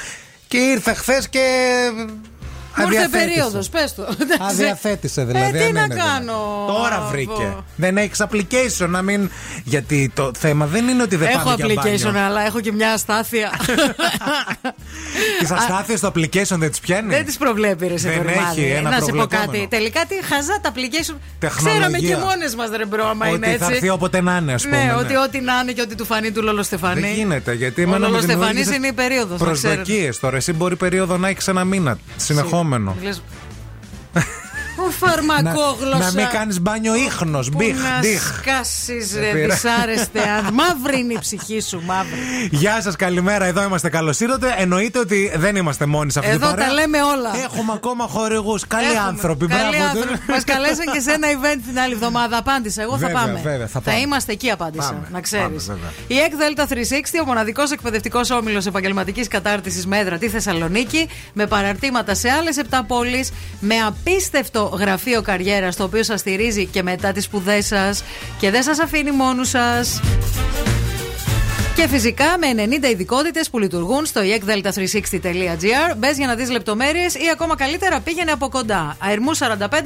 Και 0.47 0.57
ήρθε 0.57 0.93
χθες 0.93 1.29
και. 1.29 1.41
Μου 2.77 2.83
ήρθε 2.91 2.97
αδιαθέτησε. 3.03 3.25
περίοδος, 3.33 3.69
πες 3.69 3.95
το. 3.95 4.07
Αδιαθέτησε 4.49 5.23
δηλαδή. 5.23 5.45
Ε, 5.45 5.51
τι 5.51 5.57
δεν 5.57 5.73
να 5.73 5.81
είναι 5.83 5.93
δυνατόν. 5.93 6.11
κάνω. 6.13 6.65
Τώρα 6.67 7.07
βρήκε. 7.11 7.55
Δεν 7.75 7.97
έχει 7.97 8.11
application 8.17 8.87
να 8.89 9.01
μην. 9.01 9.29
Γιατί 9.63 10.11
το 10.15 10.31
θέμα 10.37 10.65
δεν 10.65 10.87
είναι 10.87 11.03
ότι 11.03 11.15
δεν 11.15 11.27
Έχω 11.27 11.43
πάμε 11.43 11.55
για 11.55 11.65
application, 11.83 12.03
μπάνιο. 12.03 12.25
αλλά 12.25 12.41
έχω 12.45 12.59
και 12.59 12.71
μια 12.71 12.91
αστάθεια. 12.91 13.51
Τις 15.39 15.51
αστάθειες 15.51 15.99
στο 15.99 16.07
application 16.15 16.57
δεν 16.57 16.69
τις 16.69 16.79
πιάνει; 16.79 17.13
Δεν 17.13 17.25
τις 17.25 17.37
προβλέπει, 17.37 17.87
ρε 17.87 17.97
σε 17.97 18.09
Δεν 18.09 18.17
Δωρημάδη. 18.23 18.61
έχει 18.61 18.71
ένα 18.71 18.89
Να 18.89 18.95
σε 18.95 18.99
πω 19.01 19.05
προβλεπόμενο. 19.07 19.51
κάτι. 19.51 19.67
Τελικά 19.69 20.01
τι 20.07 20.15
χαζά 20.23 20.59
τα 20.61 20.71
application. 20.71 21.15
Τεχνολογία. 21.39 21.79
Ξέραμε 21.87 21.97
και 21.97 22.15
μόνες 22.25 22.55
μας, 22.55 22.69
ρε 22.77 22.85
μπρο, 22.85 23.07
άμα 23.09 23.25
Ότι 23.27 23.35
είναι 23.35 23.45
θα 23.47 23.53
έτσι. 23.53 23.67
έρθει 23.73 23.89
όποτε 23.89 24.21
να 24.21 24.37
είναι, 24.37 24.53
ας 24.53 24.63
πούμε. 24.63 24.83
Ναι, 24.83 24.93
ότι 24.99 25.15
ό,τι 25.15 25.39
να 25.41 25.53
είναι 25.61 25.71
και 25.71 25.81
ό,τι 25.81 25.95
του 25.95 26.05
φανεί 26.05 26.31
του 26.31 26.41
Λόλο 26.43 26.63
Στεφανή. 26.63 27.01
Δεν 27.01 27.11
γίνεται, 27.13 27.53
γιατί 27.53 27.79
Ο 27.81 27.83
εμένα 27.83 27.97
μου 27.99 28.05
Λόλος 28.11 28.23
Στεφανής 28.23 28.47
δημιούργησε 28.47 28.75
είναι 28.75 28.87
η 28.87 28.93
περίοδος, 28.93 29.39
να 29.41 29.51
ξέρετε. 29.51 29.75
Προσδοκίες 29.81 30.19
τώρα. 30.19 30.35
Εσύ 30.37 30.53
μπορεί 30.53 30.75
περίοδο 30.75 31.17
να 31.17 31.27
έχεις 31.27 31.47
ένα 31.47 31.63
μήνα 31.63 31.97
συνεχόμενο. 32.17 32.66
Λες, 33.01 33.21
Ο 34.77 34.89
φαρμακόγλωσσα; 34.89 35.97
Να 35.97 36.11
μην 36.15 36.27
κάνεις 36.31 36.61
μπάνιο 36.61 36.95
ίχνος. 36.95 37.49
Μπιχ, 37.49 37.75
Να 37.83 37.99
ντιχ. 37.99 38.21
σκάσεις 38.37 39.11
Δεν 39.13 39.21
ρε 39.23 39.31
πειράζει. 39.31 39.51
δυσάρεστε 39.61 40.19
αν- 40.29 40.53
Μαύρη 40.59 40.99
είναι 40.99 41.13
η 41.13 41.17
ψυχή 41.19 41.59
σου 41.61 41.81
μαύρη 41.85 42.17
Γεια 42.51 42.81
σας, 42.81 42.95
καλημέρα. 42.95 43.45
Εδώ 43.45 43.63
είμαστε. 43.63 43.89
Καλώς 43.89 44.19
ήρθατε. 44.19 44.55
Εννοείται 44.57 44.99
ότι 44.99 45.31
δεν 45.35 45.55
είμαστε 45.55 45.85
μόνοι 45.85 46.11
σε 46.11 46.19
αυτή 46.19 46.31
Εδώ 46.31 46.39
την 46.47 46.49
παρέα. 46.55 46.67
τα 46.67 46.73
λέμε 46.73 46.97
όλα 47.01 47.31
Έχουμε 47.43 47.71
ακόμα 47.75 48.07
χορηγούς. 48.07 48.67
Καλοί 48.67 48.85
Έχουμε. 48.85 48.99
άνθρωποι. 49.07 49.47
Καλοί 49.47 49.77
Μπράβο. 49.77 49.83
άνθρωποι. 49.99 50.19
Μας 50.31 50.43
καλέσαν 50.43 50.85
και 50.93 50.99
σε 50.99 51.11
ένα 51.11 51.27
event 51.31 51.59
την 51.67 51.79
άλλη 51.79 51.93
εβδομάδα 51.93 52.37
Απάντησα, 52.37 52.81
εγώ 52.81 52.91
θα 52.91 52.97
Βέβαια, 53.07 53.13
πάμε 53.21 53.39
βέβαια, 53.43 53.67
θα 53.67 53.81
πάμε. 53.81 53.99
είμαστε 53.99 54.31
εκεί 54.31 54.49
απάντησα, 54.51 54.87
Πάμε, 54.93 55.07
να 55.11 55.21
ξέρεις 55.21 55.45
πάμε, 55.45 55.57
βέβαια. 55.79 55.91
Η 56.07 56.17
ΕΚ 56.17 56.35
ΔΕΛΤΑ 56.35 56.65
360, 56.67 57.21
ο 57.21 57.25
μοναδικός 57.25 57.71
εκπαιδευτικός 57.71 58.29
όμιλος 58.29 58.65
επαγγελματικής 58.65 59.27
κατάρτισης 59.27 59.85
με 59.87 59.97
έδρα 59.97 60.17
τη 60.17 60.29
Θεσσαλονίκη 60.29 61.07
Με 61.33 61.47
παραρτήματα 61.47 62.13
σε 62.15 62.29
άλλες 62.29 62.57
7 62.57 62.83
πόλεις 62.87 63.31
Με 63.59 63.75
απίστευτο 63.87 64.66
γραφείο 64.73 65.21
καριέρας 65.21 65.75
Το 65.75 65.83
οποίο 65.83 66.03
σας 66.03 66.19
στηρίζει 66.19 66.65
και 66.65 66.83
μετά 66.83 67.11
τις 67.11 67.23
σπουδές 67.23 67.65
σας. 67.65 68.03
Και 68.39 68.51
δεν 68.51 68.63
σας 68.63 68.79
αφήνει 68.79 69.11
μόνους 69.11 69.49
σας 69.49 70.01
και 71.77 71.87
φυσικά 71.87 72.25
με 72.39 72.77
90 72.81 72.91
ειδικότητες 72.91 73.49
που 73.49 73.59
λειτουργούν 73.59 74.05
στο 74.05 74.21
ekdelta360.gr. 74.21 75.95
Μπες 75.97 76.17
για 76.17 76.27
να 76.27 76.35
δεις 76.35 76.49
λεπτομέρειες 76.49 77.13
ή 77.13 77.29
ακόμα 77.31 77.55
καλύτερα 77.55 77.99
πήγαινε 77.99 78.31
από 78.31 78.49
κοντά. 78.49 78.97
Αερμού 78.99 79.37
45 79.37 79.43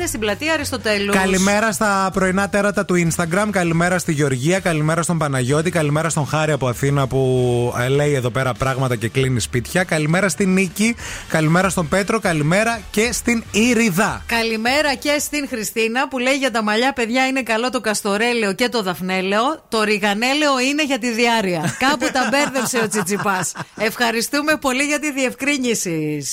στην 0.08 0.20
πλατεία 0.20 0.54
Αριστοτέλους. 0.54 1.16
Καλημέρα 1.16 1.72
στα 1.72 2.10
πρωινά 2.14 2.50
τέρατα 2.50 2.86
του 2.86 3.08
Instagram. 3.08 3.48
Καλημέρα 3.52 3.98
στη 3.98 4.12
Γεωργία. 4.12 4.60
Καλημέρα 4.60 5.02
στον 5.02 5.18
Παναγιώτη. 5.18 5.70
Καλημέρα 5.70 6.10
στον 6.10 6.26
Χάρη 6.26 6.52
από 6.52 6.68
Αθήνα 6.68 7.08
που 7.08 7.74
ε, 7.80 7.88
λέει 7.88 8.14
εδώ 8.14 8.30
πέρα 8.30 8.54
πράγματα 8.54 8.96
και 8.96 9.08
κλείνει 9.08 9.40
σπίτια. 9.40 9.84
Καλημέρα 9.84 10.30
στην 10.30 10.54
Νίκη. 10.54 10.96
Καλημέρα 11.28 11.70
στον 11.70 11.88
Πέτρο. 11.88 12.20
Καλημέρα 12.20 12.80
και 12.92 13.10
στην 13.12 13.44
Ήριδα. 13.52 14.24
Καλημέρα 14.26 14.94
και 14.94 15.18
στην 15.20 15.48
Χριστίνα 15.48 16.08
που 16.08 16.20
λέει 16.20 16.36
για 16.36 16.52
τα 16.52 16.64
μαλλιά, 16.64 16.94
παιδιά, 16.94 17.28
είναι 17.28 17.42
καλό 17.44 17.70
το 17.70 17.82
καστορέλαιο 17.82 18.54
και 18.54 18.70
το 18.70 18.84
δαφνέλαιο. 18.84 19.64
Το 19.70 19.84
ριγανέλαιο 19.84 20.60
είναι 20.60 20.84
για 20.84 21.00
τη 21.00 21.12
διάρκεια. 21.12 21.76
Κάπου 21.90 22.10
τα 22.14 22.28
μπέρδεψε 22.30 22.80
ο 22.84 22.88
Τσιτσιπά. 22.88 23.48
Ευχαριστούμε 23.76 24.58
πολύ 24.58 24.84
για 24.84 25.00
τη 25.00 25.12
διευκρίνηση. 25.12 26.26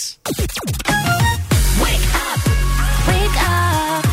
Wake 3.11 3.39
up. 3.49 4.05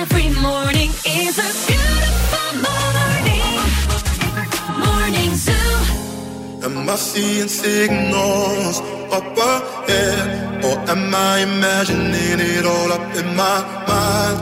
Every 0.00 0.28
morning 0.46 0.90
is 1.20 1.34
a 1.48 1.50
beautiful 1.66 2.50
morning. 2.68 3.54
Morning 4.84 5.32
Zoo. 5.44 5.76
Am 6.66 6.76
I 6.94 6.96
seeing 7.10 7.50
signals 7.64 8.76
up 9.16 9.36
ahead? 9.52 10.26
Or 10.66 10.76
am 10.94 11.04
I 11.30 11.34
imagining 11.50 12.38
it 12.54 12.64
all 12.72 12.90
up 12.96 13.08
in 13.20 13.28
my 13.42 13.58
mind? 13.90 14.38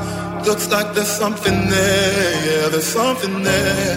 Looks 0.49 0.67
like 0.75 0.89
there's 0.97 1.15
something 1.23 1.59
there, 1.75 2.33
yeah, 2.47 2.65
there's 2.73 2.91
something 3.01 3.35
there. 3.51 3.97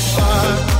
fire? 0.00 0.79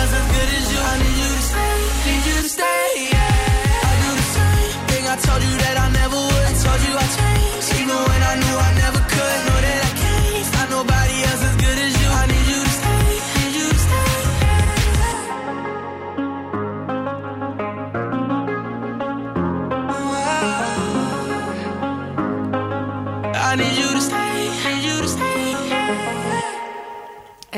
Else 0.00 0.14
as 0.20 0.26
good 0.34 0.50
as 0.58 0.66
you. 0.72 0.80
I 0.92 0.94
need 1.02 1.16
you 1.22 1.30
to 1.36 1.44
stay, 1.50 1.76
need 2.06 2.24
you 2.28 2.36
to 2.44 2.50
stay. 2.56 2.88
Yeah. 3.12 3.90
I 3.90 3.94
do 4.04 4.10
the 4.20 4.28
same 4.36 4.80
thing 4.90 5.04
I 5.14 5.16
told 5.26 5.42
you 5.48 5.54
that 5.64 5.76
I 5.84 5.88
never 6.00 6.18
would. 6.28 6.44
I 6.50 6.54
told 6.64 6.80
you 6.86 6.92
I 7.04 7.06
changed, 7.18 7.68
even 7.80 7.98
when 8.08 8.20
I 8.30 8.34
knew 8.40 8.56
I 8.66 8.70
never 8.74 8.79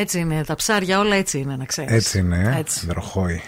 Έτσι 0.03 0.19
είναι. 0.19 0.45
Τα 0.45 0.55
ψάρια 0.55 0.99
όλα 0.99 1.17
έτσι 1.17 1.39
είναι, 1.39 1.57
να 1.57 1.65
ξέρεις. 1.65 1.93
Έτσι 1.93 2.19
είναι, 2.19 2.53
ε. 2.57 2.59
Έτσι. 2.59 2.87
Δροχόη. 2.87 3.43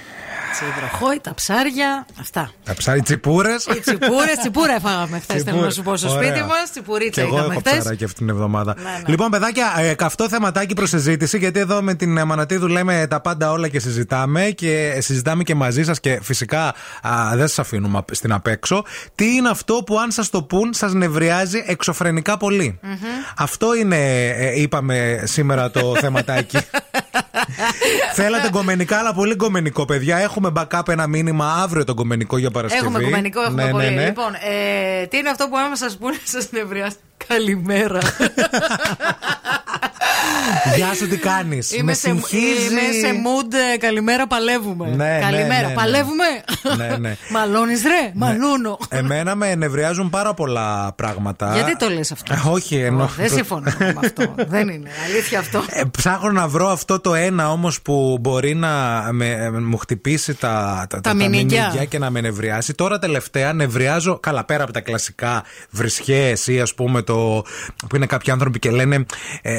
Έτσι, 0.56 0.64
η 0.64 0.72
βροχόη, 0.80 1.20
τα 1.22 1.34
ψάρια, 1.34 2.06
αυτά. 2.20 2.50
Τα 2.64 2.74
ψάρι 2.74 3.02
τσιπούρες. 3.02 3.64
Οι 3.64 3.80
τσιπούρες, 3.80 4.36
τσιπούρα 4.40 4.74
έφαγαμε 4.74 5.18
χθες. 5.28 5.42
Θέλω 5.42 5.60
να 5.60 5.70
σου 5.70 5.82
πω 5.82 5.96
στο 5.96 6.10
Ωραία. 6.10 6.28
σπίτι 6.28 6.46
μας. 6.46 6.70
Τσιπουρίτσα 6.70 7.20
Και 7.20 7.26
εγώ 7.26 7.36
είχαμε 7.36 7.52
έχω 7.54 7.62
χθες. 7.66 7.78
ψαράκι 7.78 8.04
αυτήν 8.04 8.26
την 8.26 8.34
εβδομάδα. 8.34 8.74
Ναι, 8.76 8.82
ναι. 8.82 8.98
Λοιπόν, 9.06 9.30
παιδάκια, 9.30 9.74
ε, 9.78 9.94
καυτό 9.94 10.28
θεματάκι 10.28 10.74
προς 10.74 10.88
συζήτηση, 10.88 11.38
γιατί 11.38 11.58
εδώ 11.60 11.82
με 11.82 11.94
την 11.94 12.16
ε, 12.18 12.24
Μανατίδου 12.24 12.68
λέμε 12.68 13.06
τα 13.10 13.20
πάντα 13.20 13.50
όλα 13.50 13.68
και 13.68 13.78
συζητάμε 13.78 14.42
και 14.44 14.98
συζητάμε 15.00 15.42
και 15.42 15.54
μαζί 15.54 15.84
σας 15.84 16.00
και 16.00 16.18
φυσικά 16.22 16.74
α, 17.02 17.30
δεν 17.34 17.48
σας 17.48 17.58
αφήνουμε 17.58 17.98
απ- 17.98 18.14
στην 18.14 18.32
απέξω. 18.32 18.84
Τι 19.14 19.34
είναι 19.34 19.48
αυτό 19.48 19.74
που 19.86 19.98
αν 19.98 20.10
σας 20.10 20.30
το 20.30 20.42
πούν, 20.42 20.72
σας 20.74 20.92
νευριάζει 20.92 21.64
εξωφρενικά 21.66 22.36
πολύ. 22.36 22.78
Αυτό 23.36 23.74
είναι, 23.74 24.26
ε, 24.28 24.60
είπαμε 24.60 25.20
σήμερα 25.24 25.70
το 25.70 25.96
θεματάκι. 26.00 26.58
Θέλατε 28.14 28.48
γκομενικά, 28.50 28.98
αλλά 28.98 29.14
πολύ 29.14 29.34
γκομενικό, 29.34 29.84
παιδιά. 29.84 30.16
Έχουμε 30.18 30.43
backup 30.56 30.88
ένα 30.88 31.06
μήνυμα 31.06 31.54
αύριο 31.62 31.84
το 31.84 31.92
γκομενικό 31.92 32.38
για 32.38 32.50
Παρασκευή. 32.50 32.84
Έχουμε 32.86 33.02
κομμενικό, 33.02 33.42
έχουμε 33.42 33.64
Ναι, 33.64 33.70
πολύ. 33.70 33.84
ναι, 33.84 33.90
ναι. 33.90 34.04
Λοιπόν, 34.04 34.34
ε, 34.34 35.06
τι 35.06 35.16
είναι 35.16 35.28
αυτό 35.30 35.48
που 35.48 35.56
άμα 35.58 35.76
σας 35.76 35.96
πούνε, 35.96 36.16
σας 36.24 36.48
νευριάσει. 36.50 36.96
Καλημέρα. 37.26 38.00
Γεια 40.76 40.94
σου, 40.94 41.08
τι 41.08 41.16
κάνεις. 41.16 41.72
Είμαι, 41.72 41.94
σε, 41.94 42.08
είμαι 42.08 42.20
σε 43.00 43.12
mood 43.24 43.52
ε, 43.74 43.76
καλημέρα, 43.76 44.26
παλεύουμε. 44.26 44.86
Ναι, 44.88 44.94
ναι, 45.04 45.18
καλημέρα, 45.20 45.60
ναι, 45.60 45.66
ναι. 45.66 45.74
παλεύουμε; 45.74 46.24
ναι, 46.76 46.96
ναι. 46.96 47.16
Μαλώνεις 47.34 47.82
ρε, 47.82 48.10
μαλώνω. 48.14 48.78
Εμένα 48.88 49.34
με 49.34 49.48
ενευριάζουν 49.50 50.10
πάρα 50.10 50.34
πολλά 50.34 50.92
πράγματα. 50.96 51.52
Γιατί 51.54 51.76
το 51.76 51.88
λες 51.88 52.12
αυτό; 52.12 52.32
Ε, 52.32 52.48
Όχι, 52.50 52.76
εννοώ. 52.76 53.06
Δεν 53.16 53.30
συμφωνώ 53.30 53.72
με 53.78 53.94
αυτό. 54.04 54.34
Δεν 54.36 54.68
είναι 54.68 54.90
αλήθεια 55.08 55.38
αυτό. 55.38 55.64
Ε, 55.68 55.82
ψάχνω 55.90 56.30
να 56.30 56.48
βρω 56.48 56.68
αυτό 56.68 57.00
το 57.00 57.14
ένα 57.14 57.50
όμως 57.50 57.82
που 57.82 58.18
μπορεί 58.20 58.54
να 58.54 59.02
με, 59.12 59.30
ε, 59.30 59.50
μου 59.50 59.76
χτυπήσει 59.76 60.34
τα, 60.34 60.86
τα, 60.88 61.00
Τα 61.00 61.14
μηνύκια. 61.14 61.84
και 61.88 61.98
να 61.98 62.10
με 62.10 62.20
νευριάσει. 62.20 62.74
Τώρα 62.74 62.98
τελευταία 62.98 63.52
νευριάζω, 63.52 64.18
καλά 64.20 64.44
πέρα 64.44 64.62
από 64.64 64.72
τα 64.72 64.80
κλασικά 64.80 65.42
βρισχές 65.70 66.46
ή 66.46 66.60
ας 66.60 66.74
πούμε 66.74 67.02
το. 67.02 67.44
που 67.88 67.96
είναι 67.96 68.06
κάποιοι 68.06 68.32
άνθρωποι 68.32 68.58
και 68.58 68.70
λένε 68.70 69.04
ε, 69.42 69.58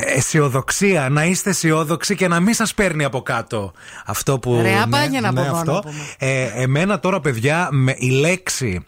αισιοδοξία, 0.75 1.09
να 1.09 1.25
είστε 1.25 1.49
αισιόδοξοι 1.49 2.15
και 2.15 2.27
να 2.27 2.39
μην 2.39 2.53
σας 2.53 2.73
παίρνει 2.73 3.03
από 3.03 3.21
κάτω. 3.21 3.71
Αυτό 4.05 4.39
που. 4.39 4.59
Ρε, 4.61 4.79
απάγαινε 4.81 5.27
από 5.27 5.41
εδώ 5.41 5.51
να 5.51 5.57
αυτό. 5.57 5.79
πούμε. 5.83 5.99
Ε, 6.17 6.43
εμένα 6.61 6.99
τώρα, 6.99 7.19
παιδιά, 7.19 7.67
με 7.71 7.95
η 7.97 8.09
λέξη 8.09 8.85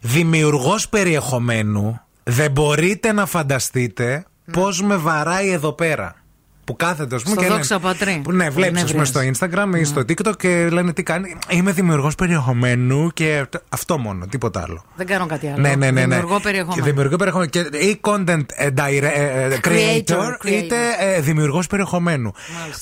δημιουργός 0.00 0.88
περιεχομένου 0.88 2.00
δεν 2.22 2.50
μπορείτε 2.50 3.12
να 3.12 3.26
φανταστείτε 3.26 4.24
πώς 4.52 4.82
με 4.82 4.96
βαράει 4.96 5.50
εδώ 5.50 5.72
πέρα. 5.72 6.14
Που 6.66 6.76
κάθεται, 6.76 7.14
ας 7.14 7.22
πούμε. 7.22 7.34
Στο 7.34 7.42
και 7.44 7.48
δόξα 7.48 7.74
λένε- 7.74 7.88
πατρί. 7.98 8.20
που, 8.24 8.32
Ναι, 8.32 8.50
βλέπεις, 8.50 8.82
ας 8.82 8.92
πούμε, 8.92 9.04
στο 9.04 9.20
Instagram 9.20 9.76
ή 9.78 9.84
στο 9.84 10.00
TikTok 10.00 10.36
και 10.38 10.68
λένε 10.70 10.92
τι 10.92 11.02
κάνει. 11.02 11.36
Είμαι 11.48 11.72
δημιουργός 11.72 12.14
περιεχομένου 12.14 13.08
και 13.14 13.46
αυτό 13.68 13.98
μόνο, 13.98 14.26
τίποτα 14.26 14.60
άλλο. 14.62 14.84
Δεν 14.96 15.06
κάνω 15.06 15.26
κάτι 15.26 15.46
άλλο. 15.46 15.60
Ναι, 15.60 15.68
ναι, 15.74 15.90
ναι. 15.90 15.90
ναι. 15.90 16.00
Δημιουργώ 16.14 16.40
περιεχόμενο. 16.40 16.84
Δημιουργό 16.84 17.16
περιεχομένου. 17.16 17.50
Και, 17.50 17.58
ή 17.58 18.00
content 18.00 18.44
ε, 18.54 18.68
dire- 18.76 19.02
ε, 19.02 19.44
ε, 19.54 19.58
creator, 19.62 20.14
Creator, 20.14 20.46
είτε 20.46 20.76
ε, 20.98 21.20
δημιουργός 21.20 21.66
περιεχομένου. 21.66 22.32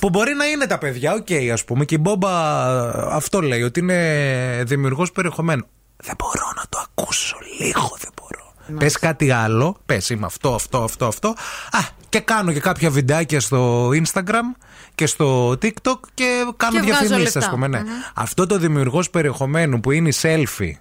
Που 0.01 0.11
μπορεί 0.11 0.35
να 0.35 0.45
είναι 0.45 0.67
τα 0.67 0.79
παιδιά, 0.79 1.13
οκ, 1.15 1.51
ας 1.53 1.65
πούμε. 1.65 1.85
Και 1.85 1.95
η 1.95 1.99
Μπόμπα 2.01 2.31
ε, 2.31 3.07
αυτό 3.11 3.41
λέει, 3.41 3.63
ότι 3.63 3.81
είναι 3.81 4.63
δημιουργός 4.67 5.13
περιεχομένου. 5.13 5.65
Δεν 5.97 6.15
μπορώ 6.19 6.53
να 6.57 6.63
το 6.69 6.85
ακούσω 6.89 7.37
λίγο, 7.59 7.97
δεν 8.01 8.11
μπορώ. 8.21 8.44
Πες 8.79 8.99
κάτι 8.99 9.31
άλλο, 9.31 9.77
πες 9.87 10.11
είμαι 10.11 10.27
αυτό, 10.27 10.55
αυτό, 10.55 10.83
αυτό, 10.83 11.07
αυτό. 11.07 11.29
Α, 11.71 11.79
και 12.09 12.21
κάνω 12.21 12.53
και 12.53 12.61
κάποια 12.61 12.91
βιντεάκια 12.91 13.41
στο 13.41 13.89
Instagram 13.89 14.57
και 14.95 15.07
στο 15.07 15.51
TikTok 15.51 15.99
και 16.15 16.45
κάνω 16.57 16.75
Και 16.75 16.81
βγάζω 16.81 16.99
διαφημίσεις, 16.99 17.35
λεφτά. 17.35 17.47
α 17.47 17.51
πούμε. 17.51 17.69
Ναι. 17.69 17.79
Μμμ. 17.79 17.89
Αυτό 18.15 18.47
το 18.47 18.59
δημιουργός 18.59 19.11
περιεχομένου 19.11 19.81
που 19.81 19.91
είναι 19.91 20.09
η 20.09 20.15
selfie 20.23 20.73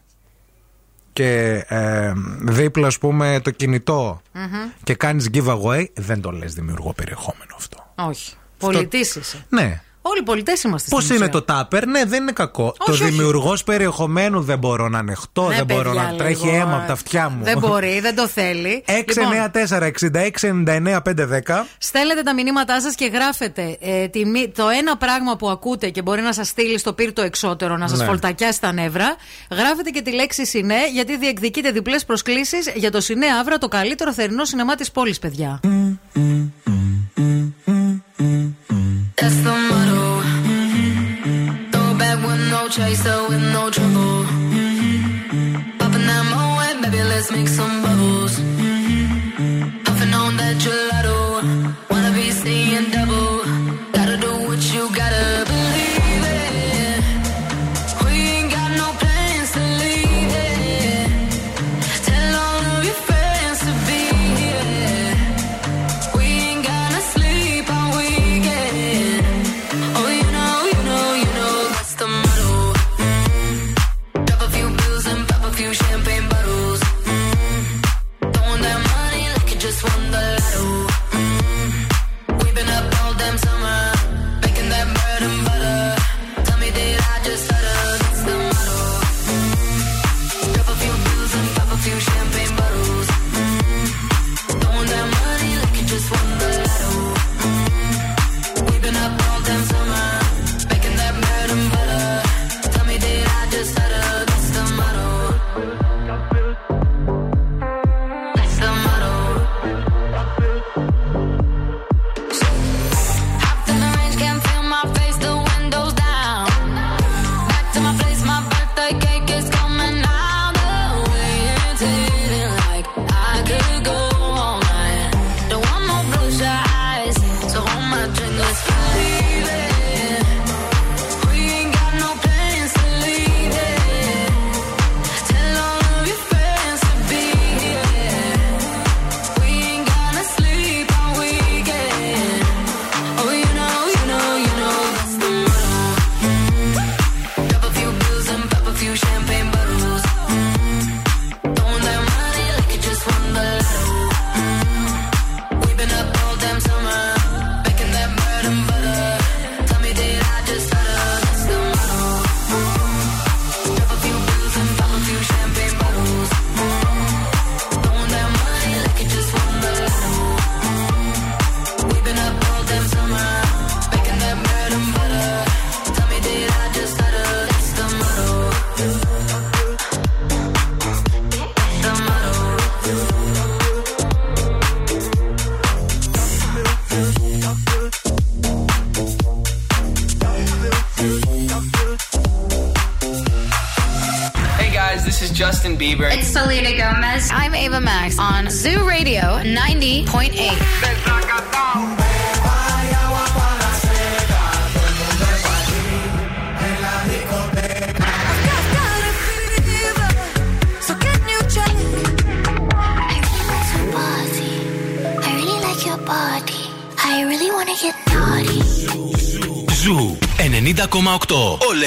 και 1.13 1.63
ε, 1.67 2.11
δίπλα, 2.41 2.88
ας 2.88 2.97
πούμε, 2.97 3.39
το 3.43 3.51
κινητό 3.51 4.21
Μμμ. 4.34 4.43
και 4.84 4.95
κάνεις 4.95 5.29
giveaway, 5.34 5.86
δεν 5.93 6.21
το 6.21 6.31
λες 6.31 6.53
δημιουργό 6.53 6.93
περιεχόμενο 6.93 7.55
αυτό. 7.55 7.93
Όχι. 7.95 8.34
Πολιτής 8.57 9.15
είσαι. 9.15 9.45
Ναι. 9.49 9.81
Όλοι 10.05 10.19
οι 10.19 10.23
πολιτές 10.23 10.63
είμαστε 10.63 10.89
Πώς 10.89 11.03
στην 11.03 11.15
είναι 11.15 11.25
ουσία. 11.25 11.39
το 11.39 11.45
τάπερ, 11.53 11.87
ναι, 11.87 12.05
δεν 12.05 12.21
είναι 12.21 12.31
κακό. 12.31 12.73
το 12.85 12.91
όχι. 12.91 13.03
δημιουργός 13.03 13.63
περιεχομένου 13.63 14.41
δεν 14.41 14.57
μπορώ 14.57 14.89
να 14.89 14.99
ανεχτώ, 14.99 15.47
Ναι, 15.47 15.55
δεν 15.55 15.65
μπορώ 15.65 15.83
παιδιά, 15.83 16.01
να 16.01 16.07
λίγο, 16.11 16.23
τρέχει 16.23 16.47
αίμα 16.47 16.71
ε, 16.71 16.75
από 16.77 16.87
τα 16.87 16.93
αυτιά 16.93 17.29
μου. 17.29 17.43
Δεν 17.43 17.57
μπορεί, 17.59 17.99
δεν 17.99 18.15
το 18.15 18.27
θέλει. 18.27 18.83
Λοιπόν, 19.07 19.51
694-6699-510. 19.53 21.65
Στέλνετε 21.77 22.21
τα 22.23 22.33
μηνύματά 22.33 22.81
σας 22.81 22.95
και 22.95 23.05
γράφετε 23.13 23.77
ε, 23.81 24.07
τη 24.07 24.25
μη- 24.25 24.51
το 24.55 24.63
ένα 24.79 24.97
πράγμα 24.97 25.35
που 25.35 25.49
ακούτε 25.49 25.89
και 25.89 26.01
μπορεί 26.01 26.21
να 26.21 26.33
σας 26.33 26.47
στείλει 26.47 26.77
στο 26.79 26.93
πύρτο 26.93 27.21
εξώτερο, 27.21 27.77
να 27.77 27.87
σας 27.87 27.99
Ναι. 27.99 28.05
φολτακιάσει 28.05 28.61
τα 28.61 28.71
νεύρα. 28.71 29.15
Γράφετε 29.51 29.89
και 29.89 30.01
τη 30.01 30.11
λέξη 30.11 30.45
Σινέ, 30.45 30.87
γιατί 30.93 31.17
διεκδικείτε 31.17 31.71
διπλές 31.71 32.05
προσκλήσεις 32.05 32.71
για 32.75 32.91
το 32.91 33.01
Σινέ 33.01 33.25
Αύρα, 33.39 33.57
το 33.57 33.67
καλύτερο 33.67 34.13
θερινό 34.13 34.45
σινεμά 34.45 34.75
της 34.75 34.91
πόλης, 34.91 35.19
παιδιά. 35.19 35.59
That's 35.63 36.62
chaser, 42.76 43.28
with 43.30 43.43
no 43.53 43.69
trouble. 43.69 44.26
Popping 45.78 46.05
that 46.09 46.24
moe, 46.32 46.82
baby, 46.82 47.03
let's 47.03 47.32
make 47.32 47.47
some 47.47 47.84
bubbles. 47.84 48.52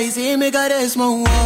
y 0.00 0.10
si 0.10 0.36
me 0.36 0.50
small 0.88 1.22
one. 1.22 1.45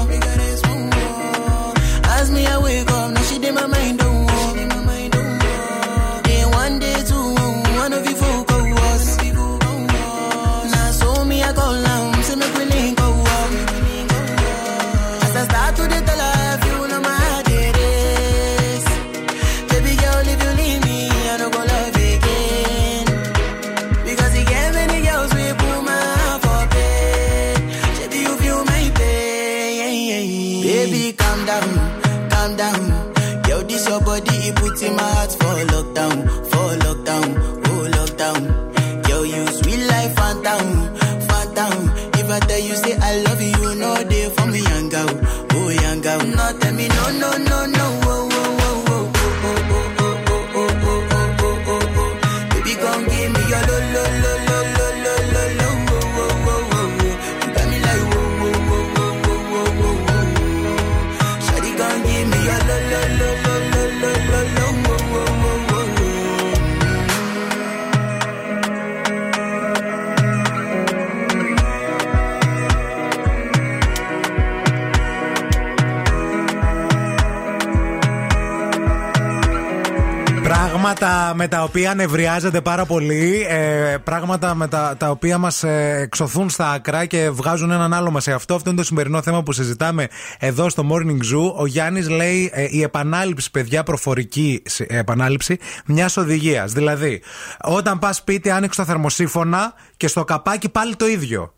Με 81.95 81.97
τα 81.97 82.03
οποία 82.03 82.23
νευριάζεται 82.23 82.61
πάρα 82.61 82.85
πολύ. 82.87 83.47
Ε, 83.49 83.97
πράγματα 84.05 84.55
με 84.55 84.69
τα, 84.69 84.95
τα 84.99 85.11
οποία 85.11 85.39
μας 85.39 85.63
εξωθούν 85.63 86.51
στα 86.51 86.71
άκρα 86.71 87.05
και 87.05 87.31
βγάζουν 87.31 87.71
έναν 87.71 87.93
άλλο 87.93 88.11
μας 88.11 88.23
σε 88.23 88.33
αυτό. 88.33 88.55
Αυτό 88.55 88.71
είναι 88.71 88.79
το 88.79 88.85
σημερινό 88.85 89.23
θέμα 89.23 89.43
που 89.43 89.53
συζητάμε 89.53 90.09
εδώ 90.39 90.69
στο 90.69 90.89
Morning 90.91 91.35
Zoo. 91.35 91.53
Ο 91.57 91.67
Γιάννης 91.67 92.09
λέει 92.09 92.51
ε, 92.55 92.67
η 92.71 92.83
επανάληψη, 92.83 93.51
παιδιά, 93.51 93.83
προφορική 93.83 94.63
σε- 94.67 94.87
επανάληψη 94.89 95.59
μιας 95.87 96.17
οδηγίας. 96.17 96.73
Δηλαδή, 96.73 97.23
όταν 97.65 97.99
πας 97.99 98.17
σπίτι, 98.17 98.51
άνοιξε 98.51 98.81
το 98.81 98.87
θερμοσύφωνα 98.87 99.73
και 99.97 100.09
στο 100.09 100.25
καπάκι 100.25 100.69
πάλι 100.69 100.97
το 100.97 101.07
ίδιο. 101.07 101.53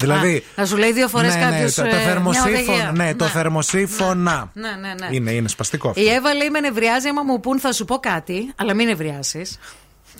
Δηλαδή. 0.00 0.36
Α, 0.36 0.42
να 0.54 0.66
σου 0.66 0.76
λέει 0.76 0.92
δύο 0.92 1.08
φορές 1.08 1.34
ναι, 1.34 1.40
ναι, 1.44 1.50
κάποιος, 1.50 1.74
το, 1.74 1.82
το 1.82 1.88
ε, 1.88 1.92
μια 1.92 2.00
θερμοσύφωνα. 2.02 2.56
οδηγία. 2.58 2.92
Ναι, 2.94 3.14
το 3.14 3.24
Ναι. 3.24 3.30
θερμοσύφωνα. 3.30 4.50
Ναι, 4.54 4.68
ναι, 4.68 4.94
ναι. 5.00 5.08
Είναι, 5.10 5.30
είναι 5.30 5.48
σπαστικό 5.48 5.88
αυτό. 5.88 6.00
Η 6.00 6.08
Εύα 6.08 6.34
λέει 6.34 6.50
με 6.50 6.60
νευριάζει 6.60 7.08
άμα 7.08 7.22
μου 7.22 7.40
πούν 7.40 7.60
θα 7.60 7.72
σου 7.72 7.84
πω 7.84 7.96
κάτι, 7.96 8.52
αλλά 8.56 8.74
μην 8.74 8.86
νευριάσεις. 8.86 9.58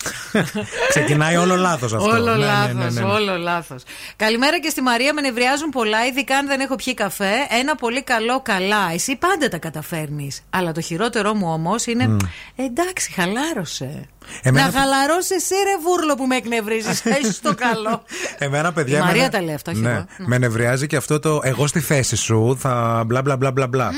Ξεκινάει 0.89 1.35
όλο 1.35 1.55
λάθος 1.55 1.93
αυτό. 1.93 2.09
Όλο 2.11 2.23
Ναι, 2.23 2.31
ναι, 2.31 2.45
λάθος, 2.45 2.73
ναι, 2.73 2.83
ναι, 2.83 2.99
ναι. 2.99 3.05
όλο 3.05 3.37
λάθος. 3.37 3.83
Καλημέρα 4.15 4.59
και 4.59 4.69
στη 4.69 4.81
Μαρία, 4.81 5.13
με 5.13 5.21
νευριάζουν 5.21 5.69
πολλά, 5.69 6.05
ειδικά 6.05 6.37
αν 6.37 6.47
δεν 6.47 6.59
έχω 6.59 6.75
πιει 6.75 6.93
καφέ. 6.93 7.31
Ένα 7.59 7.75
πολύ 7.75 8.03
καλό 8.03 8.41
καλά. 8.41 8.91
Εσύ 8.93 9.15
πάντα 9.15 9.47
τα 9.47 9.57
καταφέρνεις. 9.57 10.41
Αλλά 10.49 10.71
το 10.71 10.81
χειρότερό 10.81 11.33
μου 11.33 11.47
όμως 11.51 11.85
είναι. 11.85 12.07
Μμ. 12.07 12.17
Εντάξει, 12.55 13.11
χαλάρωσε. 13.11 14.07
Εμένα- 14.41 14.71
Να 14.71 14.79
χαλαρώσεις 14.79 15.31
εσύ, 15.31 15.53
ρε 15.53 15.77
βούρλο 15.83 16.15
που 16.15 16.25
με 16.25 16.35
εκνευρίζεις. 16.35 17.05
Έχεις 17.15 17.39
το 17.41 17.55
καλό. 17.55 18.03
Εμένα, 18.37 18.71
παιδιά. 18.73 18.97
Η 18.97 19.01
Μαρία 19.01 19.13
εμένα- 19.15 19.29
τα 19.29 19.41
λέει 19.41 19.53
αυτά, 19.55 19.71
όχι 19.71 19.81
ναι, 19.81 19.91
εγώ. 19.91 20.05
Με 20.17 20.37
νευριάζει 20.37 20.87
και 20.87 20.95
αυτό 20.95 21.19
το 21.19 21.39
εγώ 21.43 21.67
στη 21.67 21.79
θέση 21.79 22.15
σου 22.15 22.57
θα 22.59 23.03
μπλα 23.05 23.21
μπλα 23.21 23.37
μπλα 23.37 23.51
μπλα 23.51 23.67
μπλα. 23.67 23.91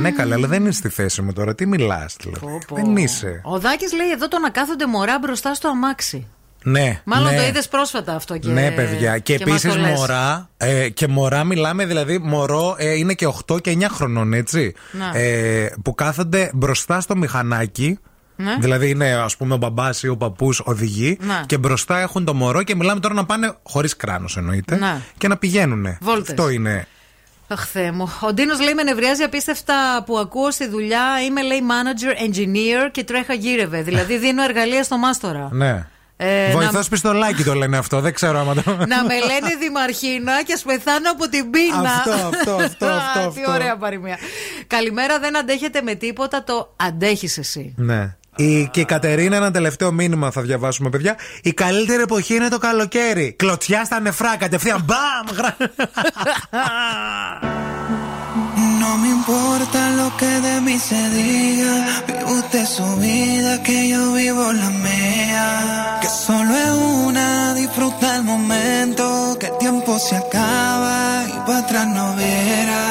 Ναι, 0.00 0.10
καλά, 0.10 0.34
αλλά 0.34 0.46
δεν 0.46 0.62
είναι 0.62 0.72
στη 0.72 0.88
θέση 0.88 1.22
μου 1.22 1.32
τώρα. 1.32 1.54
Τι 1.54 1.66
μιλάς, 1.66 2.16
δηλαδή. 2.20 2.58
Δεν 2.74 2.96
είσαι. 2.96 3.40
Ο 3.44 3.58
Δάκης 3.58 3.92
λέει 3.92 4.10
εδώ 4.10 4.28
το 4.28 4.38
να 4.38 4.50
κάθονται 4.50 4.86
μωρά 4.86 5.18
μπροστά 5.18 5.54
στο 5.54 5.68
αμάξι. 5.68 6.26
Ναι. 6.66 7.00
Μάλλον 7.04 7.30
ναι. 7.30 7.36
το 7.36 7.42
είδες 7.46 7.68
πρόσφατα 7.68 8.14
αυτό 8.14 8.38
και. 8.38 8.48
Ναι, 8.48 8.70
παιδιά. 8.70 9.18
Και, 9.18 9.32
μας 9.32 9.40
επίσης 9.48 9.72
το 9.72 9.80
λες. 9.80 9.98
μωρά. 9.98 10.48
Ε, 10.56 10.88
και 10.88 11.08
μωρά 11.08 11.44
μιλάμε, 11.44 11.86
δηλαδή, 11.86 12.18
μωρό 12.18 12.74
ε, 12.78 12.92
είναι 12.94 13.14
και 13.14 13.26
8 13.52 13.60
και 13.60 13.76
9 13.80 13.84
χρονών, 13.90 14.32
έτσι. 14.32 14.74
Να. 14.92 15.18
Ε, 15.18 15.72
που 15.84 15.94
κάθονται 15.94 16.50
μπροστά 16.54 17.00
στο 17.00 17.16
μηχανάκι. 17.16 17.98
Ναι. 18.36 18.56
Δηλαδή 18.60 18.90
είναι 18.90 19.12
ας 19.12 19.36
πούμε 19.36 19.54
ο 19.54 19.56
μπαμπάς 19.56 20.02
ή 20.02 20.08
ο 20.08 20.16
παππούς 20.16 20.60
οδηγεί 20.64 21.18
Να. 21.20 21.42
και 21.46 21.58
μπροστά 21.58 21.98
έχουν 21.98 22.24
το 22.24 22.34
μωρό 22.34 22.62
και 22.62 22.74
μιλάμε 22.74 23.00
τώρα 23.00 23.14
να 23.14 23.24
πάνε 23.26 23.54
χωρίς 23.62 23.96
κράνος 23.96 24.36
εννοείται 24.36 24.76
Να. 24.76 25.00
και 25.18 25.28
να 25.28 25.36
πηγαίνουν. 25.36 25.96
Βόλτες. 26.00 26.30
Αυτό 26.30 26.48
είναι. 26.48 26.86
Αχ, 27.48 27.66
Θεέ 27.66 27.90
μου. 27.92 28.12
Ο 28.20 28.32
Ντίνος 28.32 28.60
λέει: 28.60 28.74
Με 28.74 28.82
νευριάζει 28.82 29.22
απίστευτα 29.22 30.02
που 30.06 30.18
ακούω 30.18 30.50
στη 30.50 30.68
δουλειά. 30.68 31.04
Είμαι, 31.26 31.42
λέει, 31.42 31.60
manager, 31.70 32.28
engineer 32.28 32.90
και 32.90 33.04
τρέχα 33.04 33.34
γύρευε. 33.34 33.82
Δηλαδή, 33.82 34.18
δίνω 34.18 34.42
εργαλεία 34.42 34.82
στο 34.82 34.96
μάστορα. 34.96 35.48
Ναι. 35.52 35.86
Ε, 36.16 36.50
Βοηθό 36.52 36.78
να- 36.78 36.84
πιστολάκι 36.90 37.42
το 37.42 37.54
λένε 37.54 37.76
αυτό. 37.76 38.00
Δεν 38.00 38.12
ξέρω 38.14 38.38
άμα 38.38 38.54
το. 38.54 38.62
Να 38.92 39.04
με 39.04 39.14
λένε 39.14 39.54
Δημαρχίνα 39.60 40.42
και 40.42 40.52
ας 40.52 40.62
πεθάνω 40.62 41.10
από 41.10 41.28
την 41.28 41.50
πείνα. 41.50 41.90
Αυτό, 41.90 42.10
αυτό, 42.10 42.54
αυτό, 42.54 42.86
Α, 42.94 42.96
αυτό, 42.96 43.30
Τι 43.34 43.40
αυτό. 43.40 43.52
ωραία 43.52 43.76
παροιμία. 43.76 44.18
Καλημέρα, 44.66 45.18
δεν 45.18 45.36
αντέχετε 45.38 45.82
με 45.82 45.94
τίποτα. 45.94 46.44
Το 46.44 46.74
αντέχεις 46.76 47.38
εσύ. 47.38 47.74
Ναι. 47.76 48.16
Η, 48.35 48.67
και 48.67 48.79
η 48.79 48.85
Κατερίνα, 48.85 49.35
ένα 49.35 49.51
τελευταίο 49.51 49.91
μήνυμα 49.91 50.31
θα 50.31 50.41
διαβάσουμε, 50.41 50.89
παιδιά. 50.89 51.15
Η 51.43 51.53
καλύτερη 51.53 52.01
εποχή 52.01 52.35
είναι 52.35 52.47
το 52.47 52.57
καλοκαίρι. 52.57 53.33
Κλωτσιά 53.37 53.85
στα 53.85 53.99
νεφρά, 53.99 54.35
κατευθείαν 54.37 54.81
μπαμ! 54.85 55.37
γρα- 55.37 55.57
No 58.81 58.91
me 59.03 59.09
importa 59.19 59.79
lo 59.99 60.07
que 60.19 60.31
de 60.47 60.55
mí 60.65 60.75
se 60.89 61.01
diga. 61.17 61.73
Vive 62.07 62.23
usted 62.39 62.65
su 62.77 62.87
vida, 63.05 63.51
que 63.65 63.77
yo 63.91 64.01
vivo 64.13 64.45
la 64.61 64.69
mía. 64.87 65.47
Que 66.01 66.09
solo 66.25 66.51
es 66.65 66.73
una, 67.05 67.53
disfruta 67.61 68.05
el 68.17 68.23
momento. 68.33 69.03
Que 69.39 69.47
el 69.51 69.57
tiempo 69.65 69.91
se 70.07 70.15
acaba 70.23 70.97
y 71.35 71.37
para 71.45 71.59
atrás 71.59 71.87
no 71.97 72.05
viera. 72.21 72.83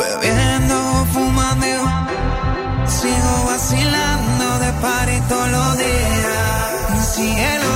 Bebiendo, 0.00 0.76
fumando, 1.12 1.66
sigo 2.98 3.32
vacilando 3.50 3.83
pare 4.81 5.21
todos 5.29 5.49
los 5.51 5.77
días. 5.77 7.13
Cielo 7.13 7.74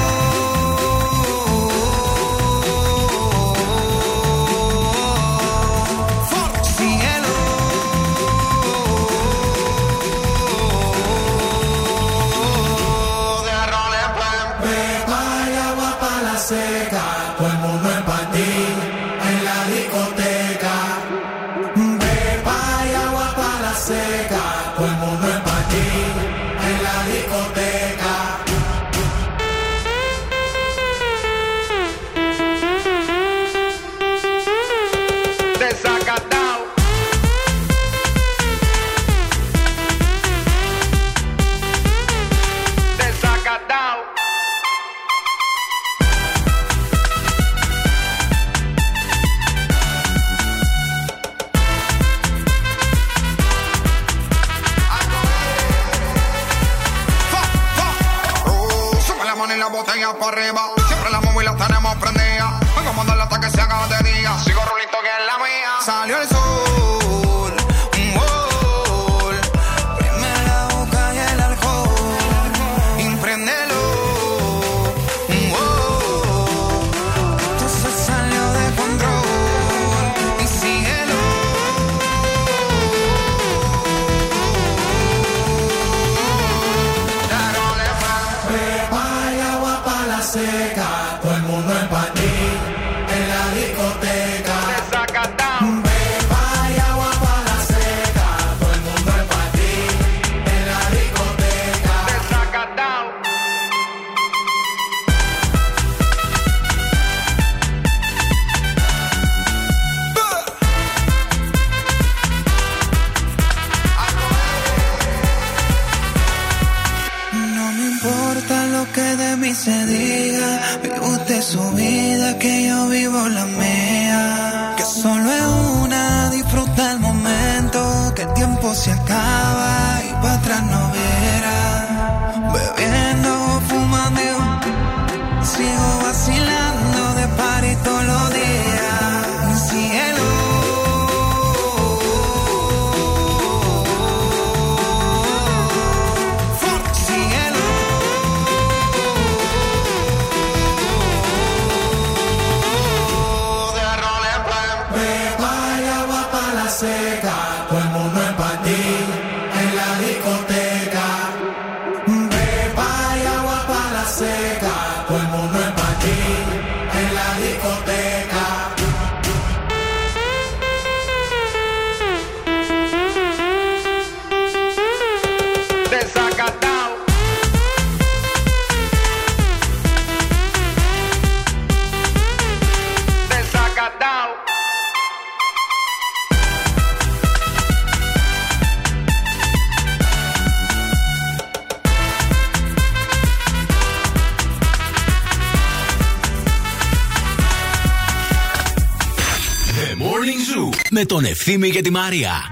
Ευθύμη 201.51 201.69
και 201.69 201.81
τη 201.81 201.89
Μάρια. 201.91 202.48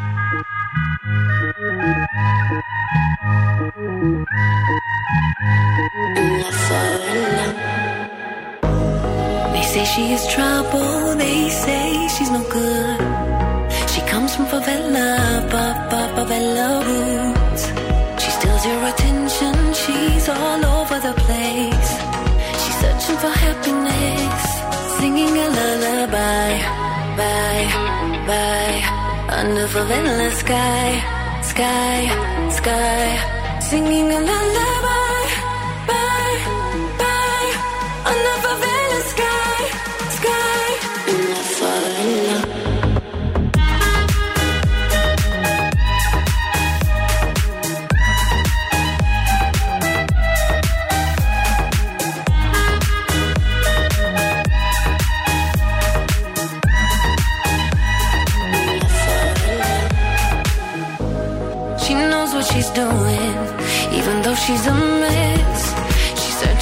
beautiful 29.68 29.92
endless 29.92 30.40
sky, 30.40 31.42
sky, 31.42 32.50
sky, 32.52 33.60
singing 33.60 34.12
a 34.14 34.20
lullaby. 34.20 35.07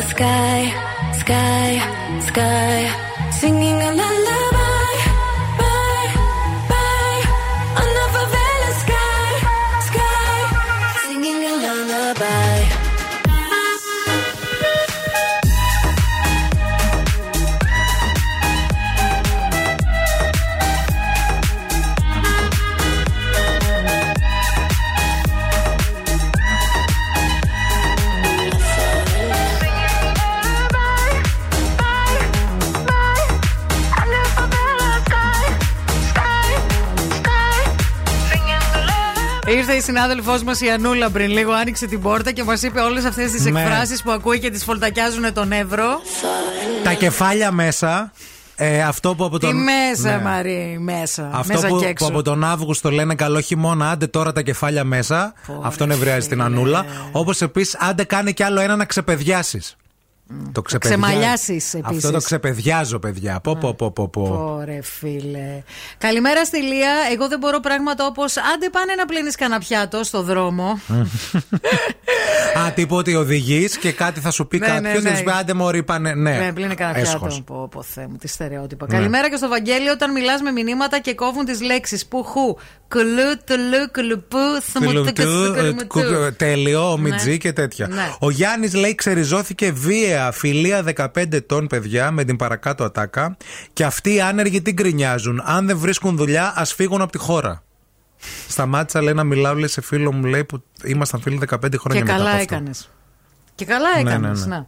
The 0.00 0.06
sky, 0.08 0.49
συνάδελφός 39.94 40.42
μας 40.42 40.60
η 40.60 40.70
Ανούλα 40.70 41.10
πριν 41.10 41.30
λίγο, 41.30 41.52
άνοιξε 41.52 41.86
την 41.86 42.00
πόρτα 42.00 42.32
και 42.32 42.44
μας 42.44 42.62
είπε 42.62 42.80
όλες 42.80 43.04
αυτές 43.04 43.30
τις 43.30 43.44
Ναι. 43.44 43.60
εκφράσεις 43.60 44.02
που 44.02 44.10
ακούει 44.10 44.38
και 44.40 44.50
τις 44.50 44.64
φολτακιάζουν 44.64 45.32
τον 45.32 45.52
Εύρο. 45.52 46.00
Τα 46.84 46.92
κεφάλια 46.92 47.52
μέσα. 47.52 48.12
Ε, 48.56 48.82
αυτό 48.82 49.14
που 49.14 49.24
από 49.24 49.38
Τι 49.38 49.46
τον. 49.46 49.56
μέσα, 49.62 50.16
Ναι. 50.16 50.22
Μαρή, 50.22 50.76
μέσα. 50.80 51.30
Αυτό 51.32 51.52
μέσα 51.54 51.66
που, 51.66 51.76
και 51.78 51.82
που 51.84 51.88
έξω. 51.90 52.06
από 52.06 52.22
τον 52.22 52.44
Αύγουστο 52.44 52.90
λένε 52.90 53.14
καλό 53.14 53.40
χειμώνα, 53.40 53.90
άντε 53.90 54.06
τώρα 54.06 54.32
τα 54.32 54.42
κεφάλια 54.42 54.84
μέσα. 54.84 55.32
αυτό 55.62 55.86
νευριάζει 55.86 56.28
την 56.28 56.42
Ανούλα. 56.42 56.84
Όπως 57.12 57.40
επίσης, 57.42 57.76
άντε 57.80 58.04
κάνε 58.04 58.30
κι 58.32 58.42
άλλο 58.42 58.60
ένα 58.60 58.76
να 58.76 58.84
ξεπεδιάσεις. 58.84 59.76
Το 60.52 60.62
ξεπεδιά- 60.62 60.98
ξεμαλιάσεις 60.98 61.74
επίσης. 61.74 61.96
Αυτό 62.04 62.10
το 62.18 62.24
ξεπεδιάζω, 62.24 62.98
παιδιά. 62.98 63.40
Πω, 63.40 63.56
πω, 63.56 63.74
πω, 63.74 63.90
πω, 63.90 64.08
πω. 64.08 64.56
Ωραία, 64.60 64.82
φίλε. 64.82 65.62
Καλημέρα 65.98 66.44
στη 66.44 66.56
Λία. 66.62 66.92
Εγώ 67.12 67.28
δεν 67.28 67.38
μπορώ 67.38 67.60
πράγματα 67.60 68.06
όπως 68.06 68.36
άντε 68.36 68.68
πάνε 68.70 68.94
να 68.94 69.04
πλύνεις 69.06 69.34
κανένα 69.36 69.60
πιάτο 69.60 70.04
στο 70.04 70.22
δρόμο. 70.22 70.80
Α, 72.66 72.72
τύπου 72.74 72.96
ότι 72.96 73.14
οδηγείς 73.14 73.76
και 73.78 73.92
κάτι 73.92 74.20
θα 74.20 74.30
σου 74.30 74.46
πει 74.46 74.58
Ναι, 74.58 74.66
κάποιο 74.66 74.80
ναι, 74.80 74.92
και 74.92 75.00
ναι. 75.00 75.10
θα 75.10 75.16
σου 75.16 75.22
πει 75.24 75.30
άντε 75.30 75.54
μωρή 75.54 75.82
πάνε. 75.82 76.14
Ναι, 76.14 76.30
Ναι, 76.30 76.52
πλύνε 76.52 76.74
κανένα 76.74 76.98
Έσχος. 76.98 77.20
πιάτο. 77.28 77.42
Πω, 77.42 77.68
πω, 77.70 77.82
Θεέ 77.82 78.06
μου, 78.06 78.16
τι 78.16 78.28
στερεότυπα. 78.28 78.86
Ναι. 78.88 78.96
Καλημέρα 78.96 79.30
και 79.30 79.36
στο 79.36 79.48
Βαγγέλη 79.48 79.88
όταν 79.88 80.12
μιλάς 80.12 80.40
με 80.40 80.50
μηνύματα 80.50 80.98
και 81.00 81.14
κόβουν 81.14 81.44
τις 81.44 81.60
λέξεις. 81.60 82.06
Που, 82.06 82.22
χου, 82.24 82.56
κουλού, 82.88 83.30
τουλού, 83.46 83.90
κουλουπού, 83.92 84.38
θμουτού 84.72 85.12
και 85.12 85.22
Τουλουτού, 85.22 85.52
ε, 85.52 85.56
σκουρμουτού. 85.56 85.86
κου- 85.86 86.36
Τέλειο, 86.36 86.92
ομιτζή 86.92 87.30
Ναι. 87.30 87.36
και 87.36 87.52
τέτοια. 87.52 87.86
Ναι. 87.88 88.08
Ο 88.18 88.30
Γιάννης 88.30 88.74
λέει 88.74 88.94
ξεριζώθηκε 88.94 89.72
βίαια 90.20 90.32
φιλία 90.32 90.84
15 90.96 91.32
ετών 91.32 91.66
παιδιά 91.66 92.10
με 92.10 92.24
την 92.24 92.36
παρακάτω 92.36 92.84
ατάκα 92.84 93.36
και 93.72 93.84
αυτοί 93.84 94.14
οι 94.14 94.20
άνεργοι 94.20 94.62
τι 94.62 94.72
γκρινιάζουν; 94.72 95.42
Αν 95.44 95.66
δεν 95.66 95.78
βρίσκουν 95.78 96.16
δουλειά, 96.16 96.52
ας 96.56 96.74
φύγουν 96.74 97.00
από 97.00 97.12
τη 97.12 97.18
χώρα. 97.18 97.62
Σταμάτησα 98.48 99.02
λέει 99.02 99.14
να 99.14 99.24
μιλάω 99.24 99.54
λέει, 99.54 99.68
σε 99.68 99.80
φίλο 99.80 100.12
μου 100.12 100.24
λέει 100.24 100.44
που 100.44 100.62
ήμασταν 100.84 101.20
φίλοι 101.20 101.40
15 101.50 101.56
χρόνια 101.78 102.00
Και 102.00 102.00
μετά 102.00 102.12
καλά 102.12 102.30
από 102.30 102.38
αυτό. 102.40 102.54
έκανες. 102.54 102.90
Και 103.60 103.66
καλά 103.66 103.88
Ναι, 104.02 104.10
έκανες. 104.10 104.46
ναι, 104.46 104.56
ναι. 104.56 104.64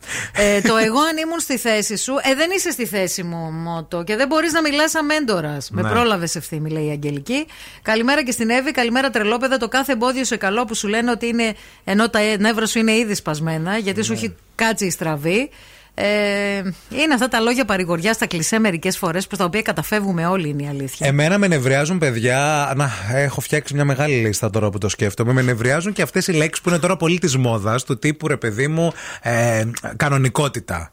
ε, 0.57 0.61
το 0.61 0.77
εγώ 0.77 0.99
αν 1.01 1.17
ήμουν 1.17 1.41
στη 1.41 1.59
θέση 1.59 1.97
σου, 1.97 2.13
ε, 2.23 2.35
δεν 2.35 2.51
είσαι 2.51 2.71
στη 2.71 2.87
θέση 2.87 3.23
μου, 3.23 3.51
Μότο. 3.53 4.03
Και 4.03 4.17
δεν 4.17 4.27
μπορείς 4.27 4.53
να 4.53 4.61
μιλάς 4.61 4.95
αμέντορας. 4.95 5.71
Με 5.71 5.83
Ναι. 5.83 5.91
πρόλαβες 5.91 6.35
ευθύμη, 6.37 6.71
λέει 6.71 6.85
η 6.87 6.91
Αγγελική. 6.91 7.47
Καλημέρα 7.83 8.23
και 8.25 8.31
στην 8.31 8.51
Εύη. 8.51 8.71
Καλημέρα, 8.71 9.11
τρελόπεδα. 9.11 9.57
Το 9.57 9.69
κάθε 9.69 9.93
εμπόδιο 9.93 10.25
σε 10.25 10.37
καλό 10.37 10.65
που 10.65 10.75
σου 10.75 10.89
λένε 10.89 11.11
ότι 11.11 11.27
είναι. 11.27 11.55
ενώ 11.85 12.09
τα 12.11 12.21
νεύρα 12.39 12.67
σου 12.67 12.79
είναι 12.79 12.93
ήδη 12.93 13.15
σπασμένα, 13.15 13.77
γιατί 13.79 14.03
σου 14.03 14.13
έχει 14.13 14.35
κάτσει 14.55 14.87
η 14.87 14.91
στραβή. 14.91 15.51
Ε, 15.95 16.63
είναι 16.91 17.15
αυτά 17.15 17.29
τα 17.29 17.41
λόγια 17.41 17.65
παρηγοριά 17.65 18.13
στα 18.13 18.27
κλισέ 18.27 18.59
μερικές 18.59 18.99
φορές 18.99 19.27
προς 19.27 19.39
τα 19.39 19.45
οποία 19.45 19.63
καταφεύγουμε 19.63 20.27
όλοι, 20.27 20.49
είναι 20.49 20.63
η 20.63 20.69
αλήθεια. 20.69 21.07
Εμένα 21.07 21.39
με 21.39 21.47
νευριάζουν 21.47 21.99
παιδιά. 21.99 22.73
Να, 22.77 22.91
έχω 23.15 23.41
φτιάξει 23.41 23.75
μια 23.75 23.85
μεγάλη 23.85 24.15
λίστα 24.15 24.51
τώρα 24.51 24.71
που 24.71 24.79
το 24.79 24.89
σκέφτομαι. 24.89 25.33
Με 25.33 25.43
νευριάζουν 25.43 25.93
και 25.93 26.03
αυτές 26.03 26.27
οι 26.27 26.33
λέξεις 26.33 26.65
που 26.65 26.69
είναι 26.69 26.79
τώρα 26.79 26.97
πολύ 26.97 27.19
της 27.19 27.37
μόδας, 27.37 27.85
του 27.85 27.99
τύπου 27.99 28.29
ρε 28.29 28.37
παιδί 28.37 28.69
μου, 28.69 28.93
ε, 29.23 29.65
κανονικότητα. 29.97 30.91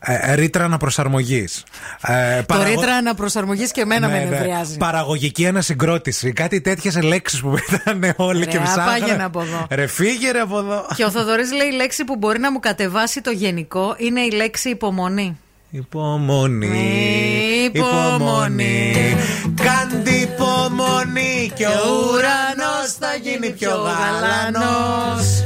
Ε, 0.00 0.34
ρήτρα 0.34 0.64
αναπροσαρμογής. 0.64 1.62
Ε, 2.06 2.42
Το 2.42 2.62
ρήτρα 2.62 2.94
αναπροσαρμογής 2.94 3.70
και 3.72 3.80
εμένα 3.80 4.06
Ναι, 4.06 4.12
με 4.12 4.18
ναι. 4.24 4.30
νευριάζει. 4.30 4.76
Παραγωγική 4.76 5.46
ανασυγκρότηση. 5.46 6.32
Κάτι 6.32 6.60
τέτοιες 6.60 7.02
λέξεις 7.02 7.40
που 7.40 7.54
ήταν 7.72 8.12
όλοι 8.16 8.46
και 8.46 8.56
Ρε, 8.58 8.62
ψάχναν. 8.62 8.88
απάγαινε 8.88 9.24
από 9.24 9.40
εδώ. 9.40 9.66
Ρε, 9.70 9.86
φύγε 9.86 10.30
ρε 10.30 10.40
από 10.40 10.58
εδώ. 10.58 10.86
Και 10.96 11.04
ο 11.04 11.10
Θοδωρής 11.10 11.52
λέει 11.52 11.66
η 11.66 11.72
λέξη 11.74 12.04
που 12.04 12.16
μπορεί 12.16 12.38
να 12.38 12.52
μου 12.52 12.60
κατεβάσει 12.60 13.20
το 13.20 13.30
γενικό 13.30 13.94
είναι 13.98 14.20
η 14.20 14.30
λέξη 14.30 14.68
υπομονή. 14.68 15.38
Υπομονή. 15.70 16.68
Υπομονή. 17.72 18.92
Κάντε 19.62 20.10
υπομονή 20.10 21.52
και 21.54 21.66
ο 21.66 21.70
ουρανός 22.12 22.92
θα 22.98 23.14
γίνει 23.22 23.50
πιο 23.50 23.70
γαλανός. 23.70 25.44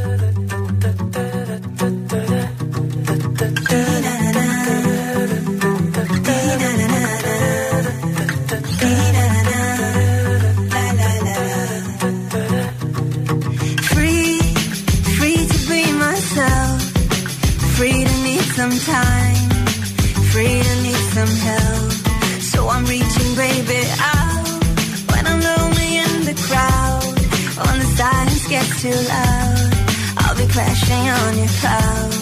Too 28.78 28.90
loud. 28.90 29.74
I'll 30.18 30.36
be 30.36 30.46
crashing 30.52 31.08
on 31.08 31.38
your 31.38 31.48
couch. 31.48 32.15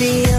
see 0.00 0.29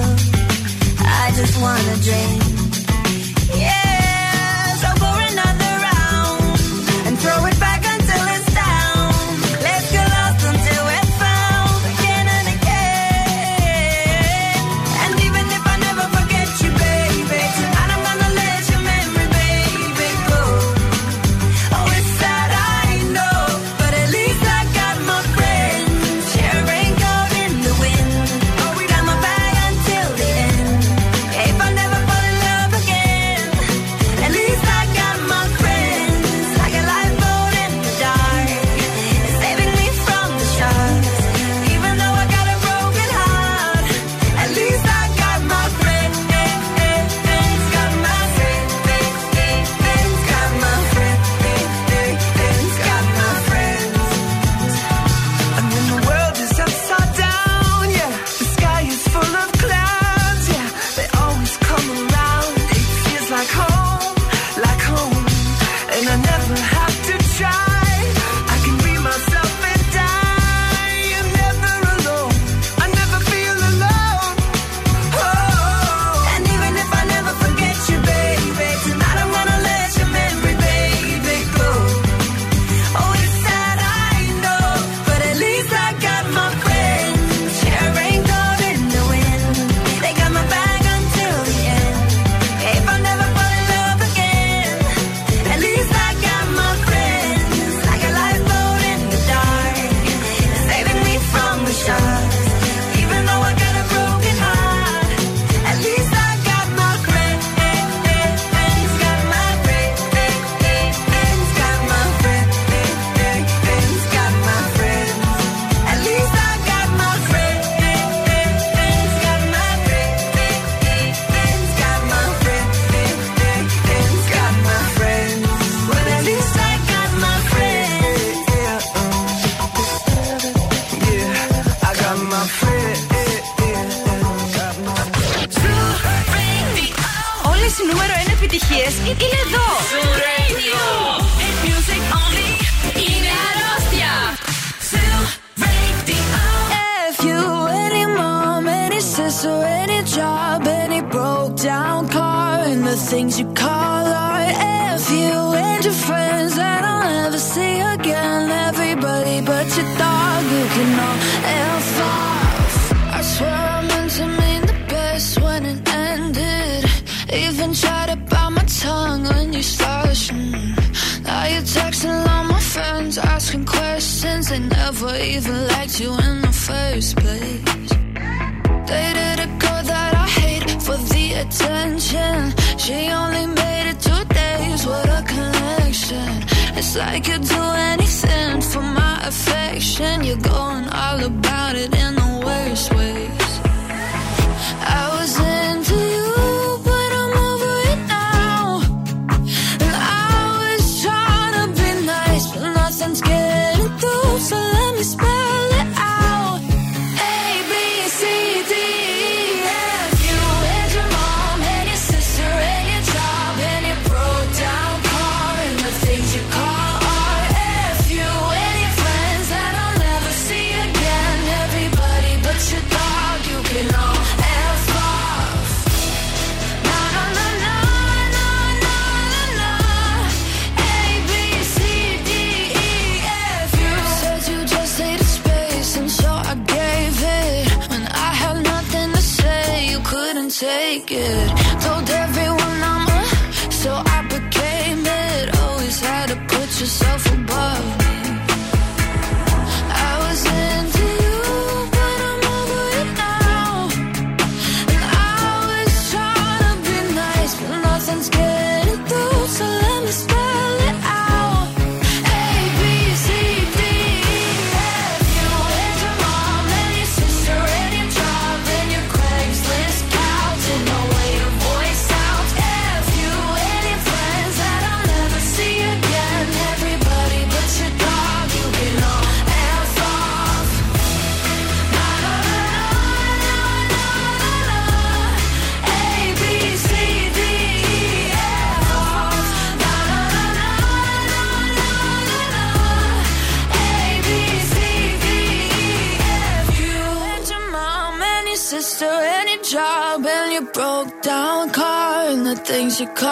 you 303.01 303.07
call 303.15 303.30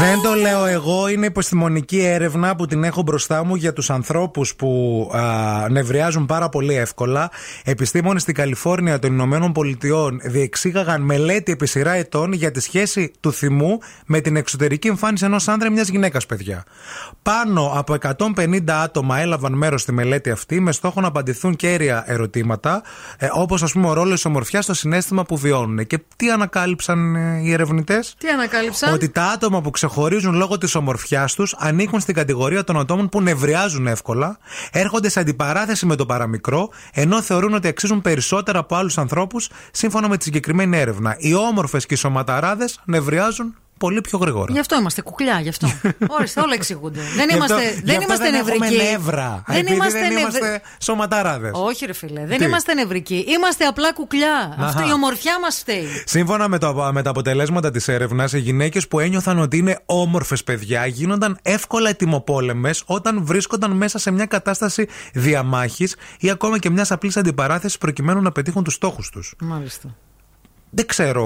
Δεν 0.00 0.22
το 0.22 0.34
λέω 0.34 0.66
εγώ, 0.66 1.08
είναι 1.08 1.26
επιστημονική 1.26 2.00
έρευνα 2.00 2.56
που 2.56 2.66
την 2.66 2.84
έχω 2.84 3.02
μπροστά 3.02 3.44
μου 3.44 3.54
για 3.54 3.72
τους 3.72 3.90
ανθρώπους 3.90 4.54
που 4.54 5.10
α, 5.14 5.68
νευριάζουν 5.70 6.26
πάρα 6.26 6.48
πολύ 6.48 6.74
εύκολα. 6.74 7.30
Επιστήμονες 7.64 8.22
στην 8.22 8.34
Καλιφόρνια 8.34 8.98
των 8.98 9.12
Ηνωμένων 9.12 9.52
Πολιτειών 9.52 10.20
διεξήγαγαν 10.22 11.02
μελέτη 11.02 11.52
επί 11.52 11.66
σειρά 11.66 11.92
ετών 11.92 12.32
για 12.32 12.50
τη 12.50 12.60
σχέση 12.60 13.12
του 13.20 13.32
θυμού 13.32 13.78
με 14.06 14.20
την 14.20 14.36
εξωτερική 14.36 14.88
εμφάνιση 14.88 15.24
ενός 15.24 15.48
άνδρα 15.48 15.68
ή 15.68 15.70
μιας 15.72 15.88
γυναίκας, 15.88 16.26
παιδιά. 16.26 16.64
Πάνω 17.22 17.72
από 17.74 17.94
150 17.94 18.82
άτομα 18.82 19.18
έλαβαν 19.18 19.52
μέρος 19.52 19.82
στη 19.82 19.92
μελέτη 19.92 20.30
αυτή 20.30 20.60
με 20.60 20.72
στόχο 20.72 21.00
να 21.00 21.06
απαντηθούν 21.06 21.56
κέρια 21.56 22.04
ερωτήματα, 22.06 22.82
ε, 23.18 23.28
όπως 23.32 23.62
ας 23.62 23.72
πούμε 23.72 23.88
ο 23.88 23.92
ρόλος 23.92 24.14
της 24.14 24.24
ομορφιάς 24.24 24.64
στο 24.64 24.74
συνέστημα 24.74 25.24
που 25.24 25.36
βιώνουν. 25.36 25.56
Και 25.86 26.00
τι 26.16 26.30
ανακάλυψαν 26.30 27.16
ε, 27.16 27.40
οι 27.42 27.52
ερευνητές; 27.52 28.14
Τι 28.18 28.28
ανακάλυψαν; 28.28 28.92
Ότι 28.92 29.08
τα 29.08 29.24
άτομα 29.24 29.60
που 29.60 29.70
ξεχωρίζουν 29.70 30.34
λόγω 30.34 30.58
της 30.58 30.74
ομορφιάς 30.74 31.34
τους 31.34 31.54
ανήκουν 31.58 32.00
στην 32.00 32.14
κατηγορία 32.14 32.64
των 32.64 32.78
ατόμων 32.78 33.08
που 33.08 33.22
νευριάζουν 33.22 33.86
εύκολα, 33.86 34.38
έρχονται 34.72 35.08
σε 35.08 35.20
αντιπαράθεση 35.20 35.86
με 35.86 35.96
το 35.96 36.06
παραμικρό, 36.06 36.68
ενώ 36.92 37.22
θεωρούν 37.22 37.54
ότι 37.54 37.68
αξίζουν 37.68 38.00
περισσότερα 38.00 38.58
από 38.58 38.76
άλλους 38.76 38.98
ανθρώπους, 38.98 39.50
σύμφωνα 39.70 40.08
με 40.08 40.16
τη 40.16 40.24
συγκεκριμένη 40.24 40.78
έρευνα. 40.78 41.16
Οι 41.18 41.34
όμορφες 41.34 41.86
και 41.86 41.94
οι 41.94 41.96
σωματαράδες 41.96 42.80
νευριάζουν 42.84 43.54
πολύ 43.78 44.00
πιο 44.00 44.18
γρήγορα. 44.18 44.52
Γι' 44.52 44.58
αυτό 44.58 44.76
είμαστε 44.78 45.02
κουκλιά, 45.02 45.40
γι' 45.40 45.48
αυτό. 45.48 45.68
Ορίστε, 46.18 46.40
όλα 46.40 46.54
εξηγούνται. 46.54 47.00
Δεν 47.16 47.28
Γι' 47.28 47.38
αυτό- 47.38 47.54
είμαστε, 47.54 47.62
γι' 47.74 47.80
δεν 47.84 47.90
αυτό 47.96 48.04
είμαστε 48.04 48.30
δεν 48.30 48.34
έχουμε 48.34 48.68
νευρικοί. 48.68 48.90
νεύρα. 48.90 49.42
Δεν 49.46 49.56
Επειδή 49.56 49.74
είμαστε, 49.74 49.98
δεν 49.98 50.08
νευρ- 50.12 50.20
είμαστε 50.20 50.60
σωματαράδε. 50.82 51.50
Όχι, 51.54 51.86
ρε 51.86 51.92
φίλε. 51.92 52.26
Δεν 52.26 52.38
Τι; 52.38 52.44
είμαστε 52.44 52.74
νευρικοί. 52.74 53.24
Είμαστε 53.28 53.64
απλά 53.64 53.92
κουκλιά. 53.92 54.54
Αχα. 54.58 54.66
Αυτή 54.66 54.88
η 54.88 54.92
ομορφιά 54.92 55.38
μας 55.40 55.56
φταίει. 55.58 55.86
Σύμφωνα 56.04 56.48
με, 56.48 56.58
το, 56.58 56.90
με 56.92 57.02
τα 57.02 57.10
αποτελέσματα 57.10 57.70
της 57.70 57.88
έρευνας, 57.88 58.32
οι 58.32 58.38
γυναίκες 58.38 58.88
που 58.88 58.98
ένιωθαν 59.00 59.38
ότι 59.38 59.56
είναι 59.56 59.78
όμορφες 59.86 60.44
παιδιά 60.44 60.86
γίνονταν 60.86 61.38
εύκολα 61.42 61.88
ετοιμοπόλεμες 61.88 62.82
όταν 62.86 63.24
βρίσκονταν 63.24 63.70
μέσα 63.70 63.98
σε 63.98 64.10
μια 64.10 64.26
κατάσταση 64.26 64.88
διαμάχης 65.12 65.96
ή 66.18 66.30
ακόμα 66.30 66.58
και 66.58 66.70
μιας 66.70 66.90
απλής 66.90 67.16
αντιπαράθεσης 67.16 67.78
προκειμένου 67.78 68.20
να 68.22 68.32
πετύχουν 68.32 68.64
τους 68.64 68.74
στόχους 68.74 69.10
τους. 69.10 69.34
Μάλιστα. 69.40 69.88
Δεν 70.70 70.86
ξέρω. 70.86 71.24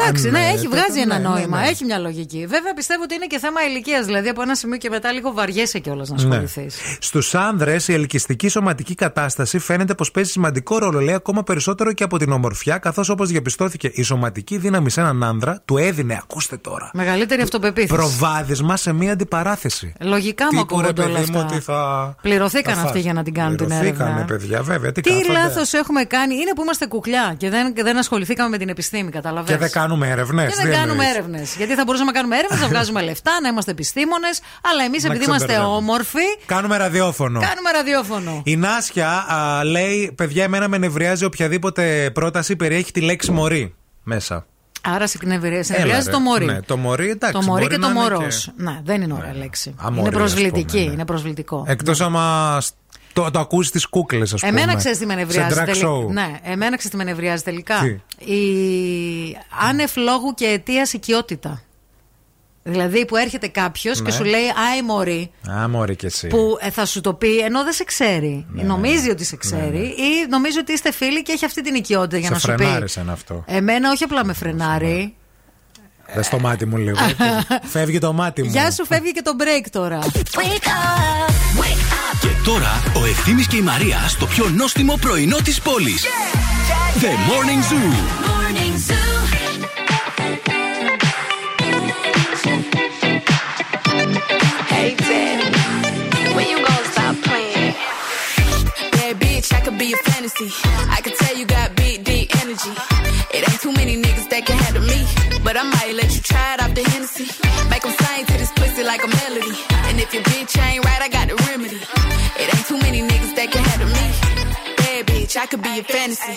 Εντάξει, 0.00 0.26
αν, 0.26 0.32
ναι, 0.32 0.38
ε, 0.38 0.48
έχει 0.52 0.62
το- 0.64 0.70
βγάζει 0.70 1.00
ένα 1.00 1.18
ναι, 1.18 1.28
ναι, 1.28 1.34
νόημα. 1.34 1.60
ναι. 1.60 1.66
Έχει 1.66 1.84
μια 1.84 1.98
λογική. 1.98 2.38
Βέβαια, 2.48 2.74
πιστεύω 2.74 3.02
ότι 3.02 3.14
είναι 3.14 3.26
και 3.26 3.38
θέμα 3.38 3.60
ηλικίας. 3.68 4.04
Δηλαδή, 4.06 4.28
από 4.28 4.42
ένα 4.42 4.54
σημείο 4.54 4.76
και 4.78 4.88
μετά 4.90 5.12
λίγο 5.12 5.32
βαριέσαι 5.32 5.78
κιόλας 5.78 6.08
να 6.08 6.16
Ναι. 6.22 6.28
ασχοληθείς. 6.28 6.76
Στους 7.00 7.34
άνδρες, 7.34 7.88
η 7.88 7.92
ελκυστική 7.92 8.48
σωματική 8.48 8.94
κατάσταση 8.94 9.58
φαίνεται 9.58 9.94
πως 9.94 10.10
παίζει 10.10 10.30
σημαντικό 10.30 10.78
ρόλο, 10.78 11.00
λέει, 11.00 11.14
ακόμα 11.14 11.42
περισσότερο 11.42 11.92
και 11.92 12.04
από 12.04 12.18
την 12.18 12.32
ομορφιά, 12.32 12.78
καθώς 12.78 13.08
όπως 13.08 13.28
διαπιστώθηκε 13.28 13.90
η 13.94 14.02
σωματική 14.02 14.56
δύναμη 14.56 14.90
σε 14.90 15.00
έναν 15.00 15.22
άνδρα 15.24 15.62
του 15.64 15.76
έδινε, 15.76 16.18
ακούστε 16.22 16.56
τώρα, 16.56 16.90
Μεγαλύτερη 16.92 17.42
αυτοπεποίθηση. 17.42 17.94
προβάδισμα 17.94 18.76
σε 18.76 18.92
μία 18.92 19.12
αντιπαράθεση. 19.12 19.92
Λογικά 20.00 20.44
μου 20.44 20.60
Τύπου, 20.60 20.80
ρε 20.80 20.86
ακούγονται 20.88 21.02
όλα 21.02 21.18
παιδί 21.18 21.30
μου, 21.32 21.38
αυτά. 21.38 21.54
ότι 21.54 21.62
θα. 21.64 22.14
Πληρωθήκαν 22.22 22.74
θα 22.74 22.80
αυτοί 22.80 22.92
φας. 22.92 23.02
για 23.02 23.12
να 23.12 23.22
την 23.22 23.34
κάνουν 23.34 23.56
την 23.56 23.66
Πληρωθήκανε, 23.66 24.10
έρευνα. 24.10 24.24
παιδιά, 24.24 24.62
βέβαια. 24.62 24.92
Τι, 24.92 25.00
Τι 25.00 25.10
κάθονται. 25.10 25.32
λάθος 25.32 25.72
έχουμε 25.72 26.04
κάνει 26.04 26.34
είναι 26.34 26.52
που 26.56 26.62
είμαστε 26.62 26.86
κουκλιά 26.86 27.34
και 27.38 27.50
δεν, 27.50 27.72
και 27.74 27.82
δεν 27.82 27.98
ασχοληθήκαμε 27.98 28.48
με 28.48 28.58
την 28.58 28.68
επιστήμη, 28.80 29.10
καταλαβαίνετε. 29.10 29.52
Και 29.52 29.58
δεν 29.58 29.70
κάνουμε 29.82 30.08
έρευνες. 30.08 30.54
Και 30.56 30.62
δεν 30.62 30.72
κάνουμε 30.72 31.04
έρευνες. 31.08 31.54
Γιατί 31.56 31.74
θα 31.74 31.82
μπορούσαμε 31.84 32.10
να 32.10 32.16
κάνουμε 32.16 32.36
έρευνες, 32.38 32.60
να 32.60 32.68
βγάζουμε 32.72 33.02
λεφτά, 33.02 33.30
να 33.42 33.48
είμαστε 33.48 33.70
επιστήμονες, 33.70 34.40
αλλά 34.72 34.84
εμείς 34.84 35.02
Να 35.02 35.08
επειδή 35.08 35.24
είμαστε 35.24 35.46
ξεμπερδεύουμε. 35.46 35.76
όμορφοι, 35.90 36.26
Κάνουμε 36.46 36.76
ραδιόφωνο. 36.76 37.40
κάνουμε 37.40 37.70
ραδιόφωνο. 37.70 38.42
Η 38.44 38.56
Νάσια 38.56 39.08
α, 39.28 39.64
λέει: 39.64 40.12
Παιδιά, 40.16 40.44
εμένα 40.44 40.68
με 40.68 40.78
νευριάζει 40.78 41.24
οποιαδήποτε 41.24 42.10
πρόταση 42.14 42.56
περιέχει 42.56 42.92
τη 42.92 43.00
λέξη 43.00 43.30
μωρή 43.30 43.74
μέσα. 44.02 44.46
Άρα 44.82 45.06
σε 45.06 45.18
νευριάζει 45.24 45.62
σε 45.66 45.72
Έλα, 45.72 45.82
νευριάζει 45.82 46.06
ρε. 46.06 46.12
το 46.12 46.18
μωρί. 46.20 46.44
Ναι, 46.44 46.62
το 46.62 46.76
μωρί, 46.76 47.10
εντάξει. 47.10 47.34
το 47.40 47.42
μωρί 47.42 47.60
μπορεί 47.62 47.74
και 47.74 47.80
το 47.80 47.86
να 47.88 47.92
είναι 47.92 48.00
μωρός. 48.00 48.44
και- 48.56 48.62
Ναι, 48.62 48.80
δεν 48.84 49.02
είναι 49.02 49.12
ωραία 49.12 49.34
λέξη. 49.36 49.74
αμόρι, 49.78 49.98
είναι 49.98 50.08
ας 50.08 50.14
προσβλητική. 50.14 50.64
πούμε, 50.76 50.84
ναι. 50.86 50.92
Είναι 50.92 51.04
προσβλητικό. 51.04 51.64
Εκτός 51.68 52.00
άμα. 52.00 52.58
Το, 53.12 53.30
το 53.30 53.38
ακούς 53.38 53.66
στις 53.66 53.86
κούκλες, 53.86 54.32
ας 54.32 54.40
πούμε. 54.40 54.52
Εμένα 54.60 54.74
ξέρεις 54.76 54.98
τι 54.98 55.06
με 55.06 55.14
νευριάζει. 55.14 55.54
Σε 55.54 55.60
drag 55.60 55.64
τελικά. 55.64 55.88
show. 55.88 56.06
Ναι, 56.10 56.38
εμένα 56.42 56.76
ξέρεις 56.76 56.90
τι 56.90 56.96
με 56.96 57.04
νευριάζει 57.04 57.42
τελικά. 57.42 57.78
Τι; 58.18 58.32
Η 58.32 59.36
άνευ 59.68 59.96
λόγου 59.96 60.34
και 60.34 60.46
αιτίας 60.46 60.92
οικειότητα. 60.92 61.62
Δηλαδή 62.62 63.04
που 63.04 63.16
έρχεται 63.16 63.48
κάποιος 63.48 63.96
και 63.96 64.02
Ναι. 64.02 64.10
σου 64.10 64.24
λέει 64.24 64.42
Άι 64.72 64.82
Μωρή, 64.82 65.30
Α, 65.50 65.68
μωρή 65.68 65.96
και 65.96 66.06
εσύ. 66.06 66.26
που 66.26 66.56
ε, 66.60 66.70
θα 66.70 66.86
σου 66.86 67.00
το 67.00 67.14
πει 67.14 67.38
ενώ 67.38 67.64
δεν 67.64 67.72
σε 67.72 67.84
ξέρει. 67.84 68.46
Ναι, 68.52 68.62
νομίζει 68.62 69.10
ότι 69.10 69.24
σε 69.24 69.36
ξέρει 69.36 69.78
ή 69.86 70.26
νομίζει 70.28 70.58
ότι 70.58 70.72
είστε 70.72 70.92
φίλοι 70.92 71.22
και 71.22 71.32
έχει 71.32 71.44
αυτή 71.44 71.62
την 71.62 71.74
οικειότητα 71.74 72.16
για 72.18 72.26
Σε 72.26 72.32
να 72.32 72.38
σου 72.38 72.46
πει. 72.48 72.54
φρενάρισαν 72.64 73.10
αυτό. 73.10 73.44
Εμένα 73.46 73.90
όχι 73.90 74.04
απλά 74.04 74.24
με 74.24 74.32
φρενάρει. 74.32 75.14
Δες 76.14 76.28
το 76.28 76.38
μάτι 76.38 76.66
μου 76.66 76.76
λίγο. 76.76 76.96
Φεύγει 77.72 77.98
το 77.98 78.12
μάτι 78.12 78.42
μου. 78.42 78.50
Γεια 78.50 78.70
σου, 78.70 78.86
φεύγει 78.86 79.12
και 79.12 79.22
το 79.22 79.32
break 79.38 79.66
τώρα. 79.70 79.98
Και 82.20 82.28
τώρα 82.44 82.82
ο 82.96 83.04
Ευθύμης 83.06 83.46
και 83.46 83.56
η 83.56 83.60
Μαρία 83.60 83.98
στο 84.08 84.26
πιο 84.26 84.48
νόστιμο 84.48 84.98
πρωινό 85.00 85.36
της 85.44 85.60
πόλης. 85.60 86.04
The 87.00 87.12
Morning 87.30 87.62
Zoo. 87.70 89.00
Hey, 94.72 94.94
Daddy, 95.08 95.48
when 96.34 96.46
you 96.52 96.58
gonna 96.66 96.92
stop 96.92 97.14
playing? 97.26 97.74
Bad 98.92 99.14
bitch, 99.22 99.48
I 99.56 99.60
could 99.64 99.78
be 99.78 99.92
a 99.92 99.96
fantasy. 100.08 100.50
I 100.96 101.00
could 101.04 101.16
tell 101.22 101.34
you 101.38 101.46
got 101.46 101.76
big, 101.76 102.04
deep 102.04 102.28
energy. 102.42 102.89
Too 103.62 103.72
many 103.72 103.96
niggas 103.96 104.28
that 104.30 104.46
can 104.46 104.56
handle 104.56 104.82
me. 104.82 105.00
But 105.44 105.56
I 105.56 105.64
might 105.64 105.94
let 105.94 106.10
you 106.16 106.22
try 106.22 106.54
it 106.54 106.62
off 106.62 106.74
the 106.74 106.82
Hennessy. 106.82 107.28
Make 107.68 107.84
'em 107.84 107.92
sing 107.92 108.24
to 108.26 108.34
this 108.38 108.52
pussy 108.52 108.82
like 108.82 109.02
a 109.04 109.08
melody. 109.08 109.54
And 109.88 110.00
if 110.00 110.14
your 110.14 110.22
bitch 110.22 110.56
ain't 110.66 110.82
right, 110.84 111.02
I 111.02 111.08
got 111.08 111.28
the 111.28 111.36
remedy. 111.48 111.80
It 112.40 112.46
ain't 112.54 112.66
too 112.66 112.78
many 112.78 113.00
niggas 113.02 113.34
that 113.36 113.48
can 113.52 113.62
handle 113.70 113.90
me. 113.98 114.06
Bad 114.78 115.06
bitch, 115.06 115.36
I 115.36 115.44
could 115.44 115.62
be 115.62 115.78
a 115.78 115.84
fantasy. 115.84 116.36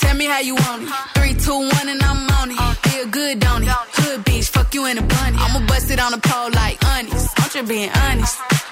Tell 0.00 0.14
me 0.14 0.24
how 0.24 0.40
you 0.40 0.54
want 0.54 0.84
it. 0.84 0.88
Three, 1.16 1.34
two, 1.34 1.58
one, 1.76 1.88
and 1.92 2.02
I'm 2.02 2.30
on 2.38 2.50
it. 2.50 2.58
Feel 2.88 3.06
good, 3.06 3.40
don't 3.40 3.62
it? 3.64 3.68
Hood 4.00 4.24
bitch, 4.24 4.48
fuck 4.48 4.74
you 4.74 4.86
in 4.86 4.96
a 4.96 5.02
bunny. 5.02 5.36
I'ma 5.44 5.60
bust 5.66 5.90
it 5.90 6.00
on 6.00 6.12
the 6.12 6.22
pole 6.28 6.50
like 6.62 6.76
honest. 6.92 7.28
I'm 7.36 7.50
just 7.50 7.68
being 7.68 7.90
honest. 7.90 8.36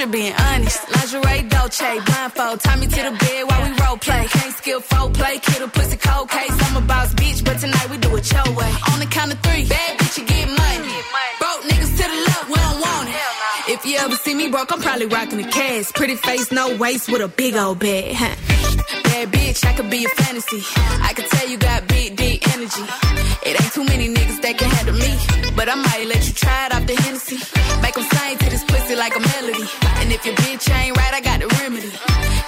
it. 0.00 0.10
Being 0.12 0.32
honest. 0.32 0.80
Lingerie, 0.88 1.48
Dolce, 1.48 2.00
blindfold. 2.06 2.60
Tie 2.60 2.76
me 2.76 2.86
to 2.86 3.02
the 3.02 3.16
bed 3.18 3.42
while 3.48 3.62
we 3.64 3.70
role 3.82 3.96
play. 3.98 4.26
Can't 4.28 4.54
skill 4.54 4.80
play, 4.80 5.38
kid 5.38 5.62
a 5.62 5.68
pussy 5.68 5.96
cold 5.96 6.28
case. 6.30 6.56
I'm 6.66 6.76
a 6.76 6.86
boss 6.86 7.14
bitch, 7.14 7.44
but 7.44 7.58
tonight 7.58 7.90
we 7.90 7.98
do 7.98 8.14
it 8.16 8.32
your 8.32 8.48
way. 8.54 8.72
On 8.92 8.98
the 9.00 9.06
count 9.06 9.32
of 9.32 9.40
three, 9.40 9.64
bad 9.64 9.98
bitch, 9.98 10.18
you 10.18 10.24
get 10.24 10.46
money. 10.46 10.94
Broke 11.40 11.62
niggas 11.70 11.92
to 11.98 12.04
the 12.12 12.18
left, 12.28 12.48
we 12.48 12.54
don't 12.54 12.80
want 12.80 13.08
it. 13.08 13.72
If 13.74 13.84
you 13.86 13.96
ever 13.98 14.16
see 14.16 14.34
me 14.34 14.48
broke, 14.48 14.70
I'm 14.72 14.80
probably 14.80 15.06
rocking 15.06 15.38
the 15.38 15.48
cash. 15.48 15.92
Pretty 15.92 16.16
face, 16.16 16.52
no 16.52 16.76
waist, 16.76 17.10
with 17.10 17.22
a 17.22 17.28
big 17.28 17.56
old 17.56 17.78
bag. 17.80 18.16
Bad 19.04 19.32
bitch, 19.32 19.64
I 19.66 19.72
could 19.74 19.90
be 19.90 20.04
a 20.04 20.08
fantasy. 20.08 20.62
I 21.02 21.12
could 21.14 21.26
tell 21.26 21.48
you 21.48 21.58
got 21.58 21.88
big, 21.88 22.16
deep 22.16 22.46
energy. 22.54 22.84
It 23.46 23.60
ain't 23.60 23.72
too 23.72 23.84
many 23.84 24.08
niggas 24.08 24.40
that 24.42 24.58
can 24.58 24.70
handle 24.70 24.94
me. 24.94 25.12
But 25.56 25.68
I 25.68 25.74
might 25.74 26.06
let 26.06 26.26
you 26.26 26.34
try 26.34 26.66
it 26.66 26.74
off 26.74 26.86
the 26.86 26.94
Hennessy. 26.94 27.38
Make 27.82 27.96
'em 27.98 28.04
sing 28.04 28.38
to 28.38 28.50
this 28.50 28.64
pussy 28.64 28.94
like 28.94 29.16
a 29.16 29.20
melody. 29.20 29.66
And 30.08 30.14
if 30.14 30.24
your 30.24 30.34
bitch 30.36 30.74
ain't 30.74 30.96
right, 30.96 31.12
I 31.12 31.20
got 31.20 31.38
the 31.40 31.48
remedy. 31.60 31.92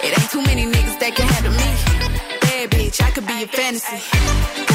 It 0.03 0.19
ain't 0.19 0.31
too 0.31 0.41
many 0.41 0.65
niggas 0.65 0.99
that 0.99 1.15
can 1.15 1.29
handle 1.29 1.53
me. 1.53 2.41
Bad 2.41 2.71
bitch, 2.71 3.03
I 3.03 3.11
could 3.11 3.27
be 3.27 3.43
a 3.43 3.47
fantasy. 3.47 4.70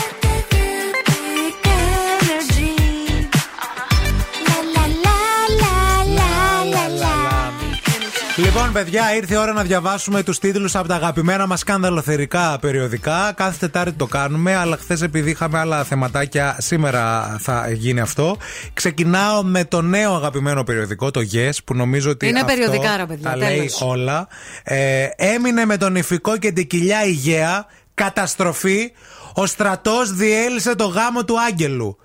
Λοιπόν, 8.55 8.73
παιδιά, 8.73 9.15
ήρθε 9.15 9.33
η 9.33 9.37
ώρα 9.37 9.53
να 9.53 9.63
διαβάσουμε 9.63 10.23
τους 10.23 10.39
τίτλους 10.39 10.75
από 10.75 10.87
τα 10.87 10.95
αγαπημένα 10.95 11.47
μας 11.47 11.59
σκανδαλοθερικά 11.59 12.57
περιοδικά. 12.61 13.33
Κάθε 13.35 13.57
Τετάρτη 13.59 13.91
το 13.91 14.05
κάνουμε, 14.05 14.55
αλλά 14.55 14.77
χθες 14.77 15.01
επειδή 15.01 15.29
είχαμε 15.29 15.59
άλλα 15.59 15.83
θεματάκια, 15.83 16.55
σήμερα 16.59 17.35
θα 17.39 17.71
γίνει 17.71 17.99
αυτό. 17.99 18.37
Ξεκινάω 18.73 19.43
με 19.43 19.65
το 19.65 19.81
νέο 19.81 20.15
αγαπημένο 20.15 20.63
περιοδικό, 20.63 21.11
το 21.11 21.21
Yes, 21.33 21.49
που 21.65 21.75
νομίζω 21.75 22.09
ότι. 22.09 22.27
Είναι 22.27 22.39
αυτό 22.39 22.53
περιοδικά, 22.53 22.97
ρε 22.97 23.05
παιδιά, 23.05 23.29
Τα 23.29 23.35
λέει 23.35 23.55
τέλος. 23.57 23.81
όλα. 23.81 24.27
Ε, 24.63 25.07
έμεινε 25.15 25.65
με 25.65 25.77
τον 25.77 25.95
ηφικό 25.95 26.37
και 26.37 26.51
την 26.51 26.67
κοιλιά 26.67 27.05
υγεία. 27.05 27.65
Καταστροφή. 27.93 28.91
Ο 29.33 29.45
στρατός 29.45 30.13
διέλυσε 30.13 30.75
το 30.75 30.85
γάμο 30.85 31.25
του 31.25 31.41
Άγγελου. 31.41 31.97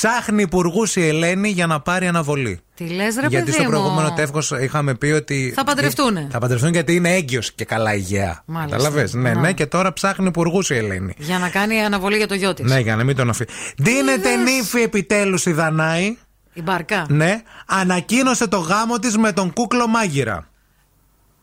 Ψάχνει 0.00 0.42
υπουργούς 0.42 0.96
η 0.96 1.06
Ελένη 1.06 1.48
για 1.48 1.66
να 1.66 1.80
πάρει 1.80 2.06
αναβολή. 2.06 2.60
Τι 2.74 2.84
λες, 2.84 3.14
ρε 3.14 3.26
γιατί 3.26 3.44
παιδί 3.44 3.52
στο 3.52 3.62
μου; 3.62 3.68
προηγούμενο 3.68 4.12
τεύχος 4.12 4.50
είχαμε 4.50 4.94
πει 4.94 5.06
ότι. 5.06 5.52
Θα 5.56 5.64
παντρευτούνε. 5.64 6.28
Θα 6.30 6.38
παντρευτούν 6.38 6.72
γιατί 6.72 6.94
είναι 6.94 7.14
έγκυος 7.14 7.52
και 7.52 7.64
καλά 7.64 7.94
υγεία. 7.94 8.42
Μάλιστα. 8.46 8.76
Κατάλαβε. 8.76 9.08
Ναι, 9.12 9.32
Να. 9.32 9.40
ναι, 9.40 9.52
και 9.52 9.66
τώρα 9.66 9.92
ψάχνει 9.92 10.26
υπουργούς 10.26 10.70
η 10.70 10.74
Ελένη. 10.76 11.14
Για 11.18 11.38
να 11.38 11.48
κάνει 11.48 11.80
αναβολή 11.80 12.16
για 12.16 12.26
το 12.26 12.34
γιο 12.34 12.54
της. 12.54 12.70
Ναι, 12.70 12.80
για 12.80 12.96
να 12.96 13.04
μην 13.04 13.16
τον 13.16 13.28
αφήσει. 13.28 13.48
Δίνεται 13.76 14.36
νύφη 14.36 14.80
επιτέλους 14.80 15.46
η 15.46 15.52
Δανάη. 15.52 16.16
Η 16.52 16.62
μπαρκά. 16.62 17.06
Ναι, 17.08 17.42
ανακοίνωσε 17.66 18.48
το 18.48 18.58
γάμο 18.58 18.98
της 18.98 19.16
με 19.16 19.32
τον 19.32 19.52
κούκλο 19.52 19.86
μάγειρα. 19.86 20.48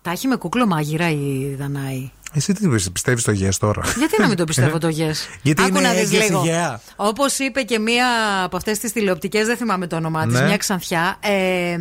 Τα 0.02 0.12
έχει 0.12 0.28
με 0.28 0.36
κούκλο 0.36 0.66
μάγειρα 0.68 1.10
η 1.10 1.56
Δανάη. 1.60 2.12
Εσύ 2.38 2.54
τι 2.54 2.68
πιστεύεις 2.92 3.22
στο 3.22 3.32
γε 3.32 3.50
τώρα; 3.60 3.82
Γιατί 3.98 4.16
να 4.22 4.28
μην 4.28 4.38
το 4.38 4.44
πιστεύω 4.44 4.78
το 4.78 4.88
yes; 4.88 5.14
Γιατί 5.42 5.62
Άκου 5.62 5.78
είναι 5.78 5.88
να 5.88 5.94
δεις 5.94 6.02
έγκυος 6.04 6.24
λίγο. 6.24 6.40
υγεία. 6.44 6.82
Όπως 6.96 7.40
είπε 7.40 7.62
και 7.62 7.80
μία 7.80 8.08
από 8.44 8.58
αυτές 8.58 8.80
τις 8.80 8.92
τηλεοπτικές, 8.92 9.46
δεν 9.46 9.58
θυμάμαι 9.58 9.88
το 9.88 9.96
όνομά 9.96 10.26
της, 10.26 10.40
Ναι. 10.40 10.46
μια 10.46 10.58
ξανθιά. 10.58 11.18
Ε, 11.20 11.78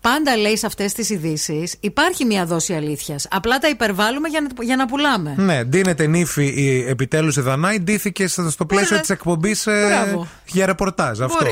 πάντα 0.00 0.36
λέει 0.36 0.56
σε 0.56 0.66
αυτές 0.66 0.92
τις 0.92 1.10
ειδήσεις 1.10 1.74
υπάρχει 1.80 2.24
μία 2.24 2.44
δόση 2.46 2.74
αλήθειας. 2.74 3.26
Απλά 3.30 3.58
τα 3.58 3.68
υπερβάλλουμε 3.68 4.28
για 4.28 4.40
να, 4.40 4.64
για 4.64 4.76
να 4.76 4.86
πουλάμε. 4.86 5.34
Ναι, 5.36 5.62
δίνεται 5.62 6.06
νύφη 6.06 6.44
η 6.46 6.84
επιτέλους 6.88 7.36
η 7.36 7.40
Δανάη, 7.40 7.78
ντύθηκε 7.80 8.26
στο 8.26 8.50
στο 8.50 8.66
πλαίσιο 8.66 8.88
Ωραία. 8.88 9.00
της 9.00 9.10
εκπομπής 9.10 9.64
Μπράβο. 9.88 10.28
για 10.46 10.66
ρεπορτάζ. 10.66 11.20
Αυτό. 11.20 11.46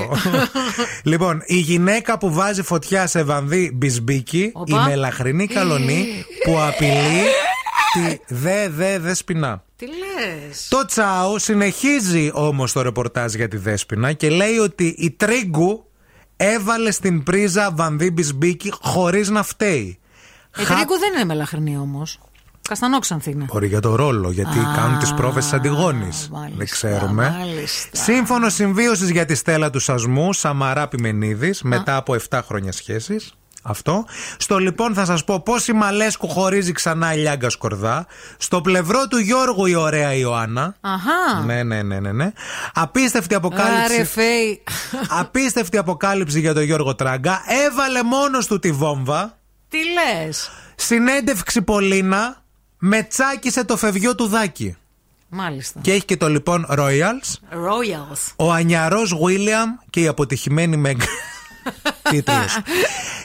λοιπόν, 1.11 1.43
η 1.47 1.57
γυναίκα 1.57 2.19
που 2.19 2.33
βάζει 2.35 2.63
φωτιά 2.63 3.07
σε 3.07 3.23
βανδύ 3.23 3.71
μπισμπίκι, 3.75 4.51
Οπα. 4.53 4.81
η 4.81 4.89
μελαχρινή 4.89 5.47
καλονή 5.47 6.07
που 6.45 6.61
απειλεί 6.61 7.23
τη 7.95 8.35
δε 8.35 8.69
δε 8.69 8.99
δεσπινά. 8.99 9.65
Τι 9.77 9.87
λες; 9.87 10.69
Το 10.69 10.85
Τσάου 10.85 11.39
συνεχίζει 11.39 12.31
όμως 12.35 12.73
το 12.73 12.83
ρεπορτάζ 12.83 13.35
για 13.35 13.49
τη 13.49 13.57
Δέσποινα 13.57 14.13
και 14.13 14.31
λέει 14.31 14.57
ότι 14.59 14.95
η 14.99 15.11
Τρίγκου 15.11 15.85
έβαλε 16.37 16.91
στην 16.91 17.23
πρίζα 17.23 17.71
βανδύ 17.75 18.11
μπισμπίκι 18.11 18.73
χωρίς 18.81 19.29
να 19.29 19.43
φταίει. 19.43 19.99
Η 20.59 20.65
Τρίκου 20.65 20.99
δεν 20.99 21.13
είναι 21.15 21.25
μελαχρινή 21.25 21.77
όμως. 21.79 22.19
Καστανόξανθη 22.69 23.31
είναι. 23.31 23.45
Μπορεί 23.53 23.67
για 23.67 23.81
το 23.81 23.95
ρόλο, 23.95 24.31
γιατί 24.31 24.59
Α, 24.59 24.73
κάνουν 24.77 24.99
τις 24.99 25.15
πρόβες 25.15 25.45
της 25.45 25.53
Αντιγόνης. 25.53 26.31
Δεν 26.57 26.67
ξέρουμε. 26.69 27.37
μάλιστα. 27.39 27.89
Σύμφωνο 28.03 28.49
συμβίωσης 28.49 29.11
για 29.11 29.25
τη 29.25 29.35
στέλα 29.35 29.71
του 29.71 29.79
Σασμού, 29.79 30.33
Σαμαρά 30.33 30.89
Πιμενίδης, 30.89 31.63
μετά 31.63 31.97
από 31.97 32.15
7 32.15 32.41
χρόνια 32.47 32.73
σχέσης. 32.73 33.35
Αυτό. 33.67 34.05
Στο 34.37 34.59
λοιπόν 34.59 34.95
θα 34.95 35.05
σας 35.05 35.25
πω 35.25 35.41
πώς 35.41 35.69
η 35.69 35.73
Μαλέσκου 35.73 36.29
χωρίζει 36.29 36.73
ξανά 36.73 37.15
η 37.15 37.19
Λιάγκα 37.19 37.51
Σκορδά. 37.51 38.07
Στο 38.39 38.61
πλευρό 38.61 39.07
του 39.09 39.19
Γιώργου 39.19 39.67
η 39.67 39.75
ωραία 39.75 40.15
Ιωάννα. 40.15 40.75
Αχά. 40.81 41.45
Ναι, 41.45 41.63
ναι, 41.63 41.83
ναι, 41.83 42.01
ναι, 42.01 42.13
ναι. 42.13 42.33
Απίστευτη 42.75 43.35
Άρε, 43.35 43.47
αποκάλυψη. 43.47 44.05
φέι. 44.05 44.63
Απίστευτη 45.21 45.79
αποκάλυψη 45.79 46.41
για 46.41 46.55
τον 46.55 46.63
Γιώργο 46.63 46.95
Τράγκα. 46.95 47.43
Έβαλε 47.67 48.03
μόνος 48.03 48.47
του 48.47 48.59
τη 48.59 48.73
βόμβα. 48.73 49.39
Τι 49.69 49.79
λες; 49.79 50.51
Συνέντευξη 50.75 51.63
Πολίνα. 51.63 52.43
Με 52.79 53.03
τσάκισε 53.03 53.65
το 53.65 53.77
φευγιό 53.77 54.15
του 54.15 54.27
Δάκη. 54.27 54.77
Μάλιστα. 55.29 55.81
Και 55.81 55.93
έχει 55.93 56.05
και 56.05 56.17
το 56.17 56.29
λοιπόν 56.29 56.67
Royals. 56.71 57.39
Royals. 57.53 58.33
Ο 58.37 58.53
Ανιαρός 58.53 59.15
Βίλιαμ 59.25 59.71
και 59.91 60.01
η 60.01 60.07
αποτυχημένη 60.07 60.77
Μεγ. 60.77 60.97
Τίτλος. 62.11 62.59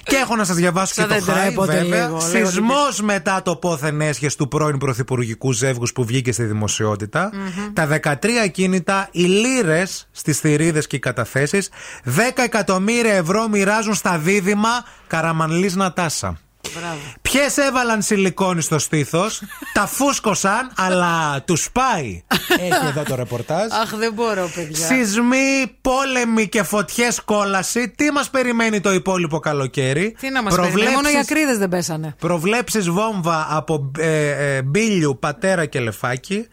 και 0.04 0.16
έχω 0.16 0.36
να 0.36 0.44
σας 0.44 0.56
διαβάσω 0.56 0.94
Σαν 0.94 1.08
και 1.08 1.14
το 1.14 1.20
δεν 1.22 1.34
χάι, 1.34 1.46
τρέπονται 1.46 1.78
βέβαια. 1.84 2.06
λίγο, 2.06 2.20
Σεισμός 2.20 3.02
μετά 3.02 3.42
το 3.42 3.56
πόθεν 3.56 4.02
έσχες 4.02 4.36
του 4.36 4.48
πρώην 4.48 4.78
πρωθυπουργικού 4.78 5.52
ζεύγους 5.52 5.92
που 5.92 6.06
βγήκε 6.06 6.32
στη 6.32 6.44
δημοσιοτητα 6.44 7.32
Τα 7.74 7.88
13 8.04 8.44
ακίνητα, 8.44 9.08
οι 9.12 9.22
λίρες 9.24 10.08
στις 10.12 10.40
θηρίδες 10.40 10.88
και 10.88 10.96
οι 10.96 11.00
καταθέσεις, 11.00 11.70
10 12.04 12.44
εκατομμύρια 12.44 13.14
ευρώ 13.14 13.48
μοιράζουν 13.48 13.94
στα 13.94 14.18
δίδυμα 14.18 14.70
Καραμανλής 15.08 15.76
Νατάσα. 15.76 16.38
Μπράβο. 16.78 17.00
Ποιες 17.22 17.58
έβαλαν 17.58 18.02
σιλικόνη 18.02 18.62
στο 18.62 18.80
στήθος, 18.80 19.42
τα 19.74 19.88
φούσκωσαν, 19.88 20.72
αλλά 20.76 21.42
τους 21.42 21.72
πάει. 21.72 22.24
Έχει 22.60 22.86
εδώ 22.88 23.04
το 23.04 23.16
ρεπορτάζ. 23.16 23.72
Αχ, 23.72 23.96
δεν 23.96 24.14
μπορώ, 24.14 24.50
παιδιά. 24.56 24.86
Σεισμοί, 24.86 25.78
πόλεμοι 25.82 26.48
και 26.50 26.64
φωτιές 26.64 27.22
κόλαση. 27.22 27.90
Τι 27.90 28.12
μας 28.12 28.30
περιμένει 28.30 28.82
το 28.82 28.94
υπόλοιπο 28.94 29.40
καλοκαίρι; 29.40 30.16
Τι 30.20 30.30
να 30.30 30.44
μας 30.44 30.56
περιμένει. 30.56 30.92
Μόνο 30.94 31.10
οι 31.10 31.18
ακρίδες 31.18 31.58
δεν 31.58 31.70
πέσανε. 31.70 32.16
Προβλέψεις 32.20 32.90
βόμβα 32.90 33.48
από 33.50 33.92
ε, 33.98 34.56
ε, 34.56 34.62
μπίλιου, 34.62 35.18
πατέρα 35.20 35.66
και 35.66 35.80
λεφάκι. 35.80 36.48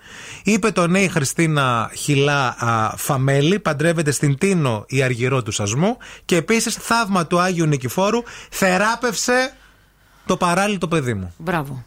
Είπε 0.44 0.70
το 0.70 0.86
νέο 0.86 1.02
η 1.02 1.08
Χριστίνα 1.08 1.90
Χιλά 1.94 2.56
α, 2.58 2.96
Φαμέλη. 2.96 3.58
Παντρεύεται 3.58 4.10
στην 4.10 4.38
Τίνο 4.38 4.84
η 4.88 5.02
αργυρό 5.02 5.42
του 5.42 5.52
σασμού. 5.52 5.96
Και 6.24 6.36
επίσης 6.36 6.74
θαύμα 6.74 7.26
του 7.26 7.40
Άγιου 7.40 7.66
Νικηφόρου. 7.66 8.22
Θεράπευσε 8.50 9.52
το 10.26 10.36
παράλληλο 10.36 10.88
παιδί 10.88 11.14
μου. 11.14 11.34
Μπράβο. 11.38 11.84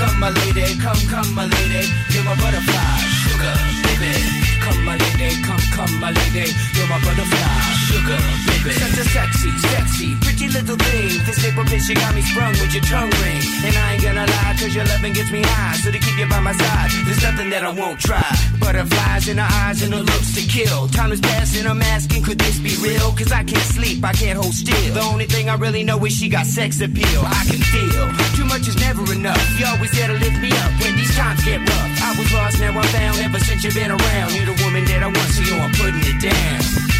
Come, 0.00 0.18
my 0.22 0.30
lady, 0.38 0.66
come, 0.84 1.02
come, 1.12 1.30
my 1.38 1.44
lady, 1.54 1.82
you're 2.12 2.24
my 2.28 2.34
butterfly, 2.40 2.98
sugar, 3.22 3.56
baby. 3.84 4.12
Come, 4.64 4.80
my 4.86 4.94
lady, 5.02 5.28
come, 5.46 5.66
come, 5.76 5.94
my 6.02 6.10
lady, 6.18 6.46
you're 6.76 6.88
my 6.92 6.98
butterfly, 7.04 7.52
sugar, 7.88 8.20
baby. 8.46 8.72
Such 8.82 8.98
a 9.02 9.06
sexy, 9.14 9.50
sexy, 9.70 10.08
pretty 10.22 10.29
little 10.50 10.76
thing. 10.76 11.10
This 11.26 11.38
paper 11.42 11.64
bitch, 11.64 11.88
you 11.88 11.94
got 11.94 12.14
me 12.14 12.22
sprung 12.22 12.52
with 12.58 12.74
your 12.74 12.84
tongue 12.84 13.10
ring. 13.22 13.42
And 13.64 13.74
I 13.76 13.94
ain't 13.94 14.02
gonna 14.02 14.26
lie, 14.26 14.54
cause 14.58 14.74
your 14.74 14.84
loving 14.84 15.12
gets 15.12 15.30
me 15.30 15.42
high. 15.42 15.76
So 15.78 15.90
to 15.90 15.98
keep 15.98 16.16
you 16.18 16.26
by 16.26 16.40
my 16.40 16.52
side, 16.52 16.90
there's 17.06 17.22
nothing 17.22 17.50
that 17.50 17.62
I 17.64 17.72
won't 17.72 17.98
try. 18.00 18.26
Butterflies 18.58 19.28
in 19.28 19.38
her 19.38 19.50
eyes 19.64 19.82
and 19.82 19.94
her 19.94 20.02
looks 20.02 20.34
to 20.34 20.42
kill. 20.46 20.88
Time 20.88 21.12
is 21.12 21.20
passing, 21.20 21.66
I'm 21.66 21.82
asking, 21.82 22.22
could 22.22 22.38
this 22.38 22.58
be 22.58 22.74
real? 22.82 23.12
Cause 23.12 23.32
I 23.32 23.44
can't 23.44 23.68
sleep, 23.76 24.04
I 24.04 24.12
can't 24.12 24.38
hold 24.38 24.54
still. 24.54 24.94
The 24.94 25.02
only 25.02 25.26
thing 25.26 25.48
I 25.48 25.54
really 25.54 25.84
know 25.84 25.98
is 26.04 26.12
she 26.12 26.28
got 26.28 26.46
sex 26.46 26.80
appeal. 26.80 27.22
I 27.24 27.42
can 27.46 27.62
feel 27.72 28.04
too 28.36 28.46
much 28.46 28.66
is 28.68 28.76
never 28.76 29.02
enough. 29.12 29.40
You 29.58 29.66
always 29.66 29.92
there 29.92 30.08
to 30.08 30.14
lift 30.14 30.38
me 30.40 30.50
up 30.52 30.70
when 30.80 30.96
these 30.96 31.14
times 31.16 31.44
get 31.44 31.60
rough. 31.60 31.90
I 32.02 32.14
was 32.18 32.32
lost, 32.32 32.60
now 32.60 32.78
I'm 32.78 32.88
found. 32.90 33.18
Ever 33.20 33.40
since 33.40 33.64
you've 33.64 33.74
been 33.74 33.90
around, 33.90 34.34
you're 34.34 34.46
the 34.46 34.58
woman 34.64 34.84
that 34.86 35.02
I 35.02 35.06
want, 35.06 35.30
so 35.30 35.54
I'm 35.56 35.72
putting 35.72 36.04
it 36.04 36.18
down. 36.20 36.99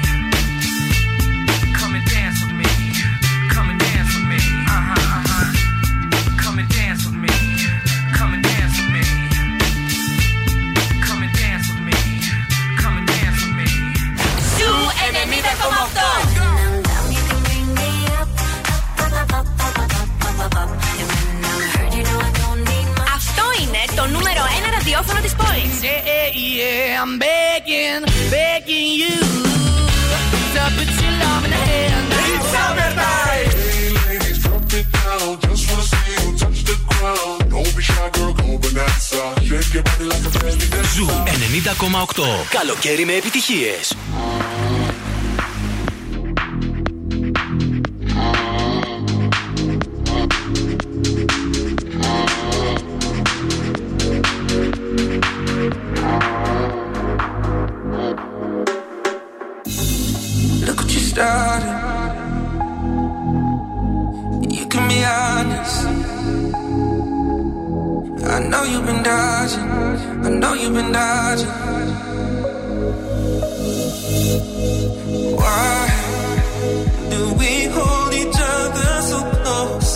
Αυτό 23.15 23.43
είναι 23.61 23.81
το 23.95 24.07
νούμερο 24.07 24.43
ένα 24.57 24.69
ραδιόφωνο 24.71 25.19
της 25.19 25.33
πόλης. 25.33 25.75
Zou 40.93 41.31
90,8. 41.51 42.23
Καλοκαίρι 42.49 43.05
με 43.05 43.13
επιτυχίες. 43.13 43.93
Started. 61.21 61.75
You 64.57 64.65
can 64.71 64.83
be 64.91 64.99
honest. 65.19 65.77
I 68.35 68.37
know 68.49 68.63
you've 68.71 68.87
been 68.89 69.03
dodging. 69.03 69.69
I 70.25 70.29
know 70.41 70.53
you've 70.61 70.75
been 70.79 70.91
dodging. 70.91 71.53
Why 75.41 75.75
do 77.11 77.21
we 77.39 77.51
hold 77.75 78.11
each 78.21 78.39
other 78.55 78.91
so 79.11 79.19
close 79.37 79.91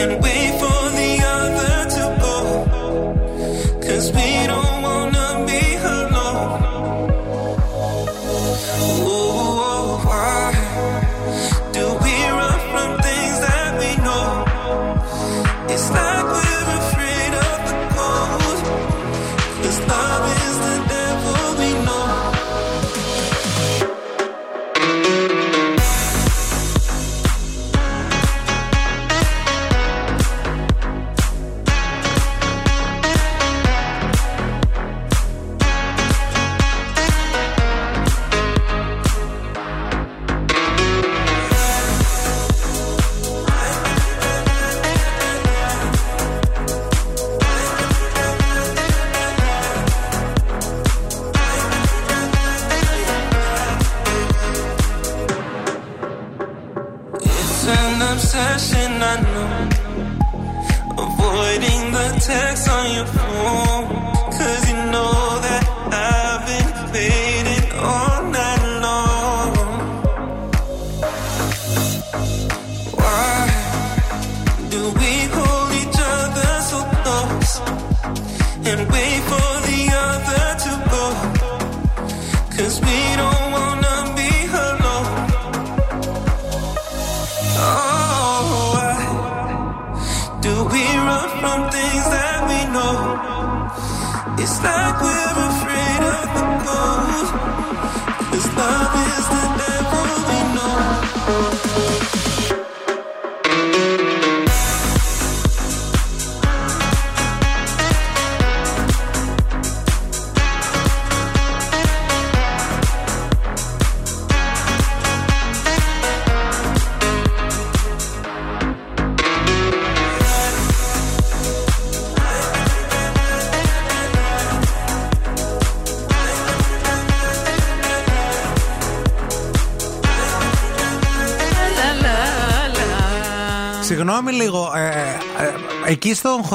and 0.00 0.10
wait 0.22 0.51
love 19.88 20.24
is 20.46 20.58
the 20.58 20.76
devil 20.88 21.58
we 21.58 21.84
know. 21.84 22.31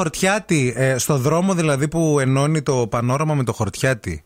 Εκεί 0.06 0.16
στον 0.18 0.34
Χορτιάτη, 0.34 0.74
ε, 0.76 0.98
στο 0.98 1.16
δρόμο 1.16 1.54
δηλαδή 1.54 1.88
που 1.88 2.18
ενώνει 2.20 2.62
το 2.62 2.86
πανόραμα 2.86 3.34
με 3.34 3.44
το 3.44 3.52
Χορτιάτη. 3.52 4.22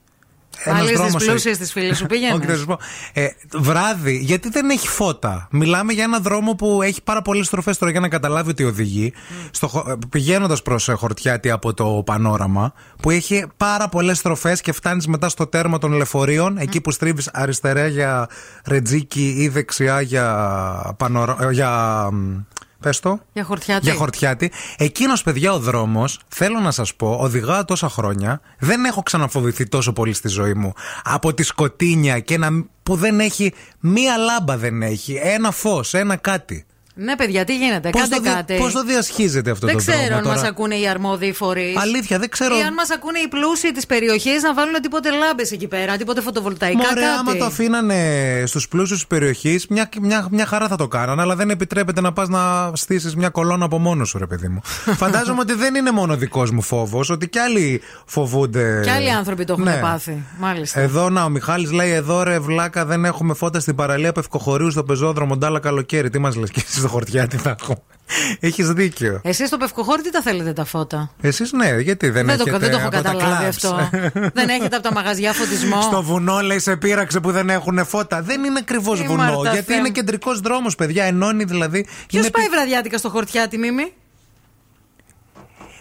ένας 0.64 0.78
Πάλι 0.78 0.88
στις 0.88 1.00
δρόμος, 1.00 1.22
ε, 1.22 1.26
πλούσιες 1.26 1.58
της 1.58 1.72
φίλης 1.72 1.98
σου 1.98 2.06
πήγαινε. 2.06 2.34
Όχι, 2.36 2.46
θα 2.46 2.56
σου 2.56 2.66
πω. 2.66 2.78
Ε, 3.12 3.28
βράδυ, 3.52 4.16
γιατί 4.16 4.48
δεν 4.48 4.70
έχει 4.70 4.88
φώτα. 4.88 5.48
Μιλάμε 5.50 5.92
για 5.92 6.04
ένα 6.04 6.18
δρόμο 6.18 6.54
που 6.54 6.82
έχει 6.82 7.02
πάρα 7.02 7.22
πολλές 7.22 7.46
στροφές 7.46 7.78
τώρα 7.78 7.92
για 7.92 8.00
να 8.00 8.08
καταλάβει 8.08 8.50
ότι 8.50 8.64
οδηγεί. 8.64 9.12
Στο, 9.50 9.98
πηγαίνοντας 10.08 10.62
προς 10.62 10.90
Χορτιάτη 10.96 11.50
από 11.50 11.74
το 11.74 12.02
πανόραμα, 12.06 12.72
που 13.02 13.10
έχει 13.10 13.46
πάρα 13.56 13.88
πολλές 13.88 14.18
στροφές 14.18 14.60
και 14.60 14.72
φτάνεις 14.72 15.06
μετά 15.06 15.28
στο 15.28 15.46
τέρμα 15.46 15.78
των 15.78 15.92
λεωφορείων, 15.92 16.58
εκεί 16.58 16.80
που 16.80 16.90
στρίβεις 16.90 17.30
αριστερά 17.32 17.86
για 17.86 18.28
Ρετζίκι 18.64 19.34
ή 19.38 19.48
δεξιά 19.48 20.00
για. 20.00 20.94
Πανορα... 20.96 21.36
ε, 21.40 21.50
για 21.50 22.08
μ, 22.82 22.88
Πες 22.88 23.00
το. 23.00 23.20
Για 23.32 23.44
χορτιάτη. 23.44 23.84
Για 23.84 23.94
χορτιάτη. 23.94 24.52
Εκείνος, 24.76 25.22
παιδιά, 25.22 25.52
ο 25.52 25.58
δρόμος, 25.58 26.20
θέλω 26.28 26.60
να 26.60 26.70
σας 26.70 26.94
πω, 26.94 27.16
οδηγάω 27.20 27.64
τόσα 27.64 27.88
χρόνια, 27.88 28.40
δεν 28.58 28.84
έχω 28.84 29.02
ξαναφοβηθεί 29.02 29.68
τόσο 29.68 29.92
πολύ 29.92 30.12
στη 30.12 30.28
ζωή 30.28 30.54
μου. 30.54 30.72
Από 31.02 31.34
τη 31.34 31.42
σκοτίνια 31.42 32.18
και 32.18 32.34
ένα 32.34 32.64
που 32.82 32.96
δεν 32.96 33.20
έχει, 33.20 33.52
μία 33.80 34.16
λάμπα 34.16 34.56
δεν 34.56 34.82
έχει, 34.82 35.20
ένα 35.22 35.50
φως, 35.50 35.94
ένα 35.94 36.16
κάτι. 36.16 36.66
Ναι, 36.94 37.16
παιδιά, 37.16 37.44
τι 37.44 37.56
γίνεται, 37.56 37.90
Πώς 37.90 38.00
κάντε 38.00 38.16
το, 38.16 38.22
δι- 38.22 38.32
κάτι. 38.32 38.54
πώς 38.54 38.72
το 38.72 38.84
διασχίζετε 38.84 39.50
αυτό 39.50 39.66
δεν 39.66 39.76
το 39.76 39.80
ξέρω 39.82 39.98
δρόμο 39.98 40.16
αν 40.16 40.22
τώρα; 40.22 40.34
μας 40.34 40.44
ακούνε 40.44 40.74
οι 40.74 40.88
αρμόδιοι 40.88 41.32
φορείς. 41.32 41.76
Αλήθεια, 41.76 42.18
δεν 42.18 42.28
ξέρω. 42.28 42.58
Ή 42.58 42.60
αν 42.60 42.72
μας 42.74 42.90
ακούνε 42.90 43.18
οι 43.18 43.28
πλούσιοι 43.28 43.72
της 43.72 43.86
περιοχής 43.86 44.42
να 44.42 44.54
βάλουν 44.54 44.72
τίποτε 44.82 45.10
λάμπες 45.10 45.50
εκεί 45.52 45.66
πέρα, 45.66 45.96
τίποτε 45.96 46.20
φωτοβολταϊκά. 46.20 46.76
Μωρέ, 46.76 46.88
κάτι. 47.00 47.04
άμα 47.18 47.36
το 47.36 47.44
αφήνανε 47.44 47.96
στους 48.46 48.68
πλούσιους 48.68 48.98
της 48.98 49.06
περιοχής, 49.06 49.66
μια, 49.66 49.88
μια, 50.00 50.26
μια 50.30 50.46
χαρά 50.46 50.68
θα 50.68 50.76
το 50.76 50.88
κάνανε, 50.88 51.22
αλλά 51.22 51.36
δεν 51.36 51.50
επιτρέπεται 51.50 52.00
να 52.00 52.12
πας 52.12 52.28
να 52.28 52.72
στήσεις 52.74 53.16
μια 53.16 53.28
κολόνα 53.28 53.64
από 53.64 53.78
μόνος 53.78 54.08
σου, 54.08 54.18
ρε 54.18 54.26
παιδί 54.26 54.48
μου. 54.48 54.60
Φαντάζομαι 55.02 55.40
ότι 55.40 55.54
δεν 55.54 55.74
είναι 55.74 55.90
μόνο 55.90 56.16
δικός 56.16 56.50
μου 56.50 56.62
φόβος, 56.62 57.10
ότι 57.10 57.28
κι 57.28 57.38
άλλοι 57.38 57.80
φοβούνται. 58.06 58.80
Και 58.84 58.90
άλλοι 58.90 59.10
άνθρωποι 59.10 59.44
το 59.44 59.52
έχουν 59.52 59.64
Ναι. 59.64 59.78
πάθει. 59.82 60.22
Μάλιστα. 60.38 60.80
Εδώ 60.80 61.10
να, 61.10 61.24
ο 61.24 61.28
Μιχάλης 61.28 61.72
λέει: 61.72 61.90
Εδώ 61.90 62.22
ρε 62.22 62.38
βλάκα, 62.38 62.84
δεν 62.84 63.04
έχουμε 63.04 63.34
φώτα 63.34 63.60
στην 63.60 63.74
παραλία 63.74 64.12
Πευκοχωρίου 64.12 64.70
στο 64.70 64.84
πεζόδρομο. 64.84 65.36
Ντάλα 65.36 65.58
καλοκαίρι. 65.60 66.10
Τι 66.10 66.18
μας 66.18 66.36
λες 66.36 66.50
και 66.50 66.62
εσύ; 66.66 66.80
Στο 66.82 66.90
χορτιά, 66.90 67.26
τι 67.28 67.36
θα 67.36 67.56
έχουμε. 67.60 67.76
Έχεις 68.40 68.68
δίκιο. 68.72 69.20
Εσείς 69.24 69.46
στο 69.48 69.56
Πευκοχώρι 69.56 70.02
τι 70.02 70.10
τα 70.10 70.22
θέλετε 70.22 70.52
τα 70.52 70.64
φώτα; 70.64 71.10
Εσείς 71.20 71.52
ναι, 71.52 71.78
γιατί 71.80 72.10
δεν, 72.10 72.26
Δεν 72.26 72.36
το, 72.36 72.44
έχετε 72.46 72.58
δεν 72.58 72.70
το 72.70 72.76
έχω 72.78 72.86
από 72.86 72.96
τα 72.96 73.02
καταλάβει 73.02 73.44
clubs. 73.44 73.48
αυτό. 73.48 73.88
δεν 74.34 74.48
έχετε 74.48 74.76
από 74.76 74.82
τα 74.88 74.92
μαγαζιά 74.92 75.32
φωτισμό. 75.32 75.80
Στο 75.82 76.02
βουνό, 76.02 76.40
λέει, 76.40 76.58
σε 76.58 76.76
πείραξε 76.76 77.20
που 77.20 77.30
δεν 77.30 77.50
έχουν 77.50 77.84
φώτα. 77.86 78.22
Δεν 78.22 78.44
είναι 78.44 78.58
ακριβώς 78.58 79.00
Τι 79.00 79.06
βουνό. 79.06 79.22
Μάρτα 79.22 79.50
γιατί 79.52 79.66
Θεέ. 79.66 79.76
είναι 79.76 79.88
κεντρικός 79.90 80.40
δρόμος, 80.40 80.74
παιδιά. 80.74 81.04
Ενώνει 81.04 81.44
δηλαδή. 81.44 81.86
Ποιος 82.06 82.22
είναι 82.22 82.30
πάει 82.30 82.44
πι- 82.44 82.52
βραδιάτικα 82.54 82.98
στο 82.98 83.08
χορτιάτι, 83.08 83.58
Μίμη; 83.58 83.92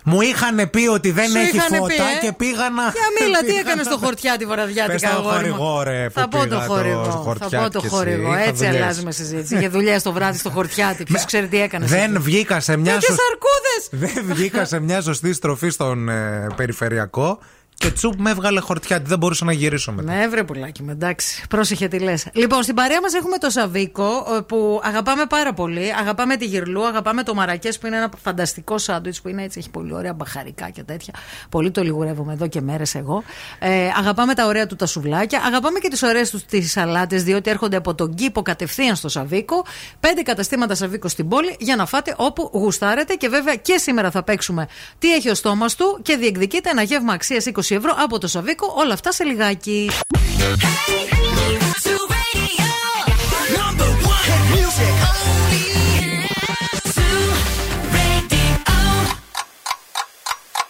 Μου 0.03 0.21
είχαν 0.21 0.69
πει 0.69 0.87
ότι 0.87 1.11
δεν 1.11 1.29
Σου 1.29 1.37
έχει 1.37 1.55
είχανε 1.55 1.77
φώτα 1.77 1.93
πει, 1.93 2.01
ε; 2.01 2.25
και 2.27 2.31
πήγα 2.37 2.69
να. 2.69 2.83
Για 2.83 3.07
μίλα, 3.19 3.39
τι 3.39 3.45
πήγα 3.51 3.59
έκανες 3.59 3.85
να- 3.85 3.91
στο 3.91 3.99
χορτιάτι 4.05 4.45
Πες 4.45 4.53
βραδιάτικα, 4.55 5.09
το 5.09 5.15
αγόρι 5.17 5.49
μου; 5.49 5.55
χορηγό, 5.55 5.83
ρε, 5.83 6.09
που 6.09 6.19
Θα 6.19 6.27
πω 6.27 6.37
το 6.37 6.43
πήγα 6.43 6.55
το 6.59 6.73
χορηγό. 6.73 7.03
Θα 7.03 7.11
χορτιάτι 7.11 7.55
πω 7.55 7.69
το 7.69 7.79
κι 7.79 7.85
εσύ. 7.85 7.95
χορηγό. 7.95 8.31
Είχα 8.33 8.39
Έτσι 8.41 8.65
δουλειές. 8.65 8.81
αλλάζουμε 8.81 9.11
συζήτηση. 9.11 9.57
Για 9.57 9.69
δουλειά 9.69 10.01
το 10.01 10.11
βράδυ 10.11 10.37
στο 10.37 10.49
χορτιάτι. 10.49 11.03
Ποιος 11.03 11.25
ξέρει 11.25 11.47
τι 11.47 11.61
έκανες. 11.61 11.89
Δεν 11.89 12.21
βγήκα 12.21 12.59
σε 12.59 12.77
μια 12.77 12.97
Και 12.97 13.05
σωσ- 13.05 13.19
σαρκούδε! 13.19 14.13
Δεν 14.13 14.35
βγήκα 14.35 14.65
σε 14.65 14.79
μια 14.79 15.01
σωστή 15.01 15.33
στροφή 15.33 15.69
στον 15.69 16.09
ε, 16.09 16.47
περιφερειακό 16.55 17.39
και 17.81 17.91
τσουπ 17.91 18.19
με 18.19 18.29
έβγαλε 18.29 18.59
χορτιά. 18.59 19.01
Δεν 19.05 19.17
μπορούσα 19.17 19.45
να 19.45 19.51
γυρίσω 19.51 19.91
μετά. 19.91 20.13
Ναι, 20.13 20.27
βρε 20.27 20.43
πουλάκι 20.43 20.83
μου, 20.83 20.91
εντάξει. 20.91 21.43
Πρόσεχε 21.49 21.87
τι 21.87 21.99
λες. 21.99 22.27
Λοιπόν, 22.33 22.63
στην 22.63 22.75
παρέα 22.75 23.01
μας 23.01 23.13
έχουμε 23.13 23.37
το 23.37 23.49
Σαβίκο 23.49 24.27
ε, 24.37 24.39
που 24.47 24.81
αγαπάμε 24.83 25.25
πάρα 25.25 25.53
πολύ. 25.53 25.93
Αγαπάμε 25.99 26.35
τη 26.35 26.45
γυρλού, 26.45 26.85
αγαπάμε 26.85 27.23
το 27.23 27.33
μαρακές 27.33 27.77
που 27.77 27.87
είναι 27.87 27.97
ένα 27.97 28.09
φανταστικό 28.23 28.77
σάντουιτς 28.77 29.21
που 29.21 29.27
είναι 29.27 29.43
έτσι, 29.43 29.59
έχει 29.59 29.69
πολύ 29.69 29.93
ωραία 29.93 30.13
μπαχαρικά 30.13 30.69
και 30.69 30.83
τέτοια. 30.83 31.13
Πολύ 31.49 31.71
το 31.71 31.83
λιγουρεύομαι 31.83 32.33
εδώ 32.33 32.47
και 32.47 32.61
μέρες 32.61 32.95
εγώ. 32.95 33.23
Ε, 33.59 33.87
αγαπάμε 33.97 34.33
τα 34.33 34.45
ωραία 34.45 34.67
του 34.67 34.75
τα 34.75 34.85
σουβλάκια. 34.85 35.41
Αγαπάμε 35.45 35.79
και 35.79 35.87
τις 35.87 36.03
ωραίες 36.03 36.29
τους 36.29 36.45
τις 36.45 36.71
σαλάτες, 36.71 37.23
διότι 37.23 37.49
έρχονται 37.49 37.77
από 37.77 37.95
τον 37.95 38.13
κήπο 38.13 38.41
κατευθείαν 38.41 38.95
στο 38.95 39.09
Σαβίκο. 39.09 39.65
Πέντε 39.99 40.21
καταστήματα 40.21 40.75
Σαβίκο 40.75 41.07
στην 41.07 41.27
πόλη 41.27 41.55
για 41.59 41.75
να 41.75 41.85
φάτε 41.85 42.13
όπου 42.17 42.49
γουστάρετε. 42.53 43.13
Και 43.13 43.29
βέβαια 43.29 43.55
και 43.55 43.77
σήμερα 43.77 44.11
θα 44.11 44.23
παίξουμε 44.23 44.67
τι 44.99 45.13
έχει 45.13 45.29
ο 45.29 45.35
στόμας 45.35 45.75
του 45.75 45.99
και 46.01 46.15
διεκδικείται 46.15 46.69
ένα 46.69 46.81
γεύμα 46.81 47.13
αξίας 47.13 47.45
20 47.53 47.70
ευρώ 47.75 47.95
από 47.97 48.17
το 48.17 48.27
Σαβίκο. 48.27 48.73
Όλα 48.77 48.93
αυτά 48.93 49.11
σε 49.11 49.23
λιγάκι. 49.23 49.91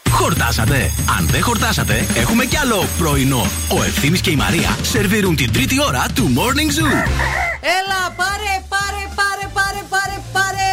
Χορτάσατε. 0.10 0.92
Αν 1.18 1.28
δεν 1.28 1.44
χορτάσατε, 1.44 2.06
έχουμε 2.16 2.46
κι 2.46 2.58
άλλο 2.58 2.86
πρωινό. 2.98 3.50
Ο 3.80 3.84
Ευθύμης 3.84 4.22
και 4.22 4.30
η 4.30 4.36
Μαρία 4.36 4.78
σερβίρουν 4.82 5.36
την 5.36 5.54
τρίτη 5.54 5.82
ώρα 5.82 6.06
του 6.16 6.34
Morning 6.38 6.80
Zoo. 6.80 6.94
Έλα, 7.78 8.02
πάρε, 8.16 8.54
πάρε, 8.70 9.04
πάρε, 9.16 9.48
πάρε, 9.54 9.82
πάρε, 9.90 10.18
πάρε. 10.34 10.71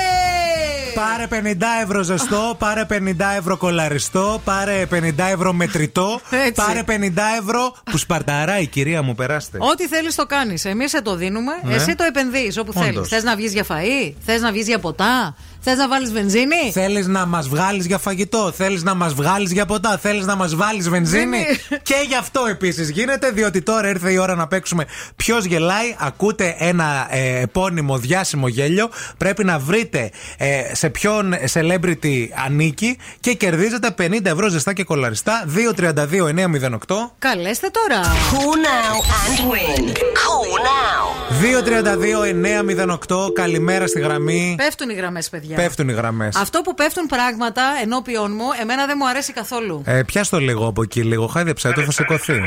Πάρε 0.98 1.26
50 1.52 1.56
ευρώ 1.82 2.02
ζεστό, 2.02 2.54
πάρε 2.58 2.86
50 2.90 2.96
ευρώ 3.38 3.56
κολαριστό, 3.56 4.40
πάρε 4.44 4.86
50 4.92 5.12
ευρώ 5.32 5.52
μετρητό, 5.52 6.20
Έτσι. 6.30 6.52
πάρε 6.52 6.82
50 6.86 6.92
ευρώ 7.40 7.74
που 7.84 7.98
σπαρταράει, 7.98 8.66
κυρία 8.66 9.02
μου, 9.02 9.14
περάστε. 9.14 9.58
Ό,τι 9.60 9.86
θέλεις 9.88 10.14
το 10.14 10.26
κάνεις. 10.26 10.64
Εμείς 10.64 10.90
σε 10.90 11.02
το 11.02 11.14
δίνουμε, 11.16 11.52
Ναι. 11.62 11.74
εσύ 11.74 11.94
το 11.94 12.04
επενδύεις 12.04 12.58
όπου 12.58 12.72
Όντως. 12.76 12.84
θέλεις. 12.92 13.08
Θες 13.08 13.22
να 13.22 13.36
βγεις 13.36 13.52
για 13.52 13.64
φαΐ, 13.68 14.12
θες 14.24 14.40
να 14.40 14.52
βγεις 14.52 14.66
για 14.66 14.78
ποτά, 14.78 15.34
θες 15.60 15.76
να 15.78 15.88
βάλεις 15.88 16.12
βενζίνη; 16.12 16.70
Θέλεις 16.72 17.06
να 17.06 17.26
μας 17.26 17.48
βγάλεις 17.48 17.86
για 17.86 17.98
φαγητό, 17.98 18.52
θέλεις 18.56 18.82
να 18.82 18.94
μας 18.94 19.14
βγάλεις 19.14 19.52
για 19.52 19.66
ποτά, 19.66 19.98
θέλεις 19.98 20.26
να 20.26 20.36
μας 20.36 20.54
βάλεις 20.54 20.88
βενζίνη; 20.88 21.38
Ναι, 21.38 21.76
και 21.82 21.94
γι' 22.08 22.16
αυτό 22.16 22.46
επίσης 22.48 22.90
γίνεται, 22.90 23.30
διότι 23.30 23.62
τώρα 23.62 23.88
ήρθε 23.88 24.12
η 24.12 24.16
ώρα 24.16 24.34
να 24.34 24.46
παίξουμε 24.46 24.86
Ποιος 25.16 25.44
γελάει. 25.44 25.96
Ακούτε 25.98 26.54
ένα 26.58 27.06
ε, 27.10 27.40
επώνυμο 27.40 27.98
διάσημο 27.98 28.48
γέλιο. 28.48 28.88
Πρέπει 29.16 29.44
να 29.44 29.58
βρείτε 29.58 30.10
ε, 30.36 30.74
σε 30.74 30.90
ποιον 30.90 31.34
celebrity 31.52 32.26
ανήκει 32.46 32.98
και 33.20 33.32
κερδίζετε 33.34 33.94
50 33.98 34.24
ευρώ 34.24 34.48
ζεστά 34.48 34.72
και 34.72 34.84
κολαριστά. 34.84 35.44
232-908. 35.76 35.96
Καλέστε 37.18 37.70
τώρα. 37.70 38.02
Cool 38.32 38.56
now 38.68 38.94
and 39.20 39.38
win. 39.50 39.84
Cool 40.22 40.52
now. 40.58 41.18
232-908. 43.28 43.32
Καλημέρα 43.34 43.86
στη 43.86 44.00
γραμμή. 44.00 44.54
Πέφτουν 44.56 44.90
οι 44.90 44.94
γραμμές, 44.94 45.28
παιδιά. 45.28 45.47
Πέφτουν 45.56 45.88
οι 45.88 45.92
γραμμές. 45.92 46.36
Αυτό 46.36 46.60
που 46.60 46.74
πέφτουν 46.74 47.06
πράγματα 47.06 47.62
ενώπιον 47.82 48.32
μου, 48.34 48.44
εμένα 48.60 48.86
δεν 48.86 48.96
μου 49.00 49.08
αρέσει 49.08 49.32
καθόλου. 49.32 49.82
Ε, 49.86 50.02
πιάσ' 50.06 50.28
το 50.28 50.38
λίγο 50.38 50.66
από 50.66 50.82
εκεί, 50.82 51.02
λίγο. 51.02 51.26
Χάιδεψε 51.26 51.72
το, 51.72 51.80
θα 51.82 51.90
σηκωθεί. 51.92 52.40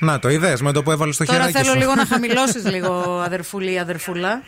Να 0.00 0.18
το 0.18 0.28
είδες 0.28 0.60
με 0.62 0.72
το 0.72 0.82
που 0.82 0.90
έβαλες 0.90 1.14
στο 1.14 1.24
Τώρα 1.24 1.38
χεράκι 1.38 1.56
θέλω 1.58 1.70
σου. 1.72 1.78
λίγο 1.78 1.94
να 1.94 2.04
χαμηλώσεις 2.12 2.64
λίγο, 2.70 3.20
αδερφούλη 3.24 3.72
ή 3.72 3.78
αδερφούλα. 3.78 4.42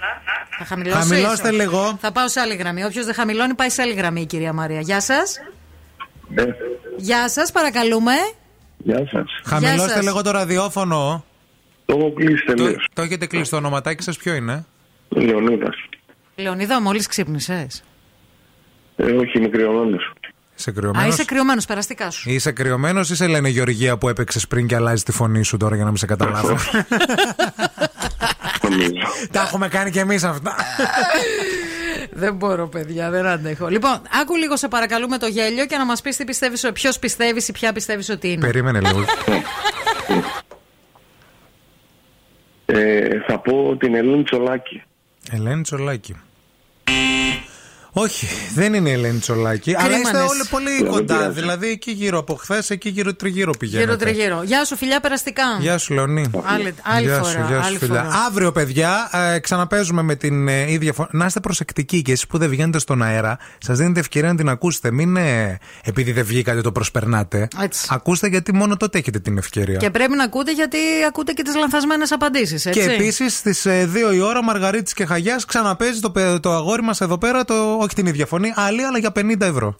Θα 0.58 0.64
χαμηλώσεις; 0.64 0.98
Χαμηλώστε 1.08 1.50
λίγο. 1.50 1.98
Θα 2.00 2.12
πάω 2.12 2.28
σε 2.28 2.40
άλλη 2.40 2.54
γραμμή. 2.54 2.84
Όποιος 2.84 3.04
δεν 3.04 3.14
χαμηλώνει, 3.14 3.54
πάει 3.54 3.68
σε 3.70 3.82
άλλη 3.82 3.92
γραμμή, 3.94 4.20
η 4.20 4.26
κυρία 4.26 4.52
Μαρία. 4.52 4.80
Γεια 4.80 5.00
σας. 5.00 5.36
Ναι. 6.28 6.44
Γεια 6.96 7.28
σας, 7.28 7.52
παρακαλούμε. 7.52 8.12
Γεια 8.76 9.06
σας. 9.12 9.24
Χαμηλώστε 9.44 9.84
Γεια 9.84 9.94
σας. 9.94 10.04
λίγο 10.04 10.22
το 10.22 10.30
ραδιόφωνο. 10.30 11.24
Το 11.86 11.96
έχω 11.98 12.12
κλείσει 12.12 12.44
Το, 12.46 12.54
τελείως. 12.54 12.88
το 12.92 13.02
έχετε 13.02 13.26
κλείσει 13.26 13.50
το 13.50 13.56
ονοματάκι 13.56 14.02
σας, 14.02 14.16
ποιο 14.16 14.34
είναι; 14.34 14.64
Λεωνίδας. 15.08 15.76
Λεωνίδα, 16.36 16.80
μόλις 16.80 17.06
ξύπνησες. 17.06 17.82
Ε, 19.00 19.12
όχι, 19.12 19.38
είμαι 19.38 19.48
κρυωμένος. 19.48 20.12
Είσαι 20.58 20.70
Α, 20.70 20.72
κρυωμένο. 20.72 21.06
είσαι 21.06 21.24
κρυωμένος, 21.24 21.66
περαστικά 21.66 22.10
σου. 22.10 22.30
Είσαι 22.30 22.52
κρυωμένος 22.52 23.10
ή 23.10 23.16
σε 23.16 23.26
λένε 23.26 23.48
Γεωργία 23.48 23.98
που 23.98 24.08
έπαιξες 24.08 24.46
πριν 24.48 24.66
και 24.66 24.74
αλλάζει 24.74 25.02
τη 25.02 25.12
φωνή 25.12 25.42
σου 25.44 25.56
τώρα 25.56 25.74
για 25.74 25.84
να 25.84 25.90
μην 25.90 25.98
σε 25.98 26.06
καταλάβω. 26.06 26.56
Τα 29.30 29.40
έχουμε 29.40 29.68
κάνει 29.68 29.90
κι 29.90 29.98
εμείς 29.98 30.24
αυτά. 30.24 30.54
Δεν 32.10 32.34
μπορώ, 32.34 32.68
παιδιά, 32.68 33.10
δεν 33.10 33.26
αντέχω. 33.26 33.68
Λοιπόν, 33.68 34.02
άκου 34.20 34.36
λίγο 34.36 34.56
σε 34.56 34.68
παρακαλούμε 34.68 35.18
το 35.18 35.26
γέλιο 35.26 35.66
και 35.66 35.76
να 35.76 35.84
μας 35.84 36.00
πεις 36.00 36.16
τι 36.16 36.24
πιστεύεις, 36.24 36.68
ποιος 36.74 36.98
πιστεύεις 36.98 37.48
ή 37.48 37.52
ποια 37.52 37.72
πιστεύεις 37.72 38.08
ότι 38.08 38.28
είναι. 38.32 38.40
Περίμενε 38.46 38.80
λίγο. 38.80 39.04
Ε, 42.66 43.08
θα 43.26 43.38
πω 43.38 43.76
την 43.76 43.94
Ελένη 43.94 44.22
Τσολάκη. 44.22 44.82
Ελένη 45.30 45.62
Τσολάκη. 45.62 46.16
Όχι, 48.00 48.26
δεν 48.54 48.74
είναι 48.74 48.88
η 48.88 48.92
Ελένη 48.92 49.18
Τσολάκη. 49.18 49.74
Αλλά 49.76 49.86
είστε 49.96 50.02
Κρίμανες. 50.02 50.30
όλοι 50.30 50.42
πολύ 50.50 50.76
Δεν 50.82 50.86
κοντά. 50.90 51.16
πειράζει. 51.16 51.40
Δηλαδή 51.40 51.68
εκεί 51.68 51.90
γύρω 51.90 52.18
από 52.18 52.34
χθες, 52.34 52.70
εκεί 52.70 52.88
γύρω 52.88 53.14
τριγύρω 53.14 53.52
πηγαίνετε. 53.58 53.84
Γύρω 53.84 53.96
τριγύρω. 53.96 54.42
Γεια 54.42 54.64
σου, 54.64 54.76
φιλιά, 54.76 55.00
περαστικά. 55.00 55.42
Γεια 55.60 55.78
σου, 55.78 55.94
Λεωνί. 55.94 56.30
Άλλη- 56.44 56.74
άλλη 56.82 57.06
γεια 57.06 57.18
φορά, 57.18 57.30
Σου, 57.30 57.38
γεια 57.48 57.60
σου, 57.60 57.66
άλλη 57.66 57.78
φιλιά. 57.78 58.02
φορά. 58.02 58.24
Αύριο, 58.28 58.52
παιδιά, 58.52 59.10
ε, 59.34 59.38
ξαναπέζουμε 59.38 60.02
με 60.02 60.14
την 60.14 60.48
ε, 60.48 60.72
ίδια 60.72 60.92
φωνή. 60.92 61.08
Να 61.12 61.26
είστε 61.26 61.40
προσεκτικοί 61.40 62.02
και 62.02 62.12
εσείς 62.12 62.26
που 62.26 62.38
δεν 62.38 62.48
βγαίνετε 62.48 62.78
στον 62.78 63.02
αέρα, 63.02 63.38
σας 63.58 63.78
δίνετε 63.78 64.00
ευκαιρία 64.00 64.28
να 64.28 64.36
την 64.36 64.48
ακούσετε. 64.48 64.90
Μην 64.90 65.16
ε, 65.16 65.58
επειδή 65.84 66.12
δεν 66.12 66.24
βγήκατε 66.24 66.60
το 66.60 66.72
προσπερνάτε. 66.72 67.48
Έτσι. 67.62 67.86
Ακούστε 67.90 68.26
γιατί 68.28 68.54
μόνο 68.54 68.76
τότε 68.76 68.98
έχετε 68.98 69.18
την 69.18 69.38
ευκαιρία. 69.38 69.76
Και 69.76 69.90
πρέπει 69.90 70.14
να 70.16 70.24
ακούτε 70.24 70.52
γιατί 70.52 70.78
ακούτε 71.08 71.32
και 71.32 71.42
τις 71.42 71.54
λανθασμένες 71.54 72.12
απαντήσεις. 72.12 72.66
Έτσι. 72.66 72.80
Και 72.80 72.90
επίσης 72.90 73.36
στις 73.36 73.66
2 73.66 74.14
η 74.14 74.20
ώρα 74.20 74.42
Μαργαρίτης 74.44 74.92
και 74.92 75.04
Χαγιάς 75.06 75.44
ξαναπέζει 75.44 76.00
το, 76.00 76.10
παι- 76.10 76.40
το 76.40 76.52
αγόρι 76.52 76.82
μας 76.82 77.00
εδώ 77.00 77.18
πέρα, 77.18 77.44
το, 77.44 77.54
όχι 77.88 77.96
την 77.96 78.06
ίδια 78.06 78.26
φωνή, 78.26 78.52
άλλη, 78.56 78.84
αλλά 78.84 78.98
για 78.98 79.12
50 79.14 79.40
ευρώ. 79.40 79.76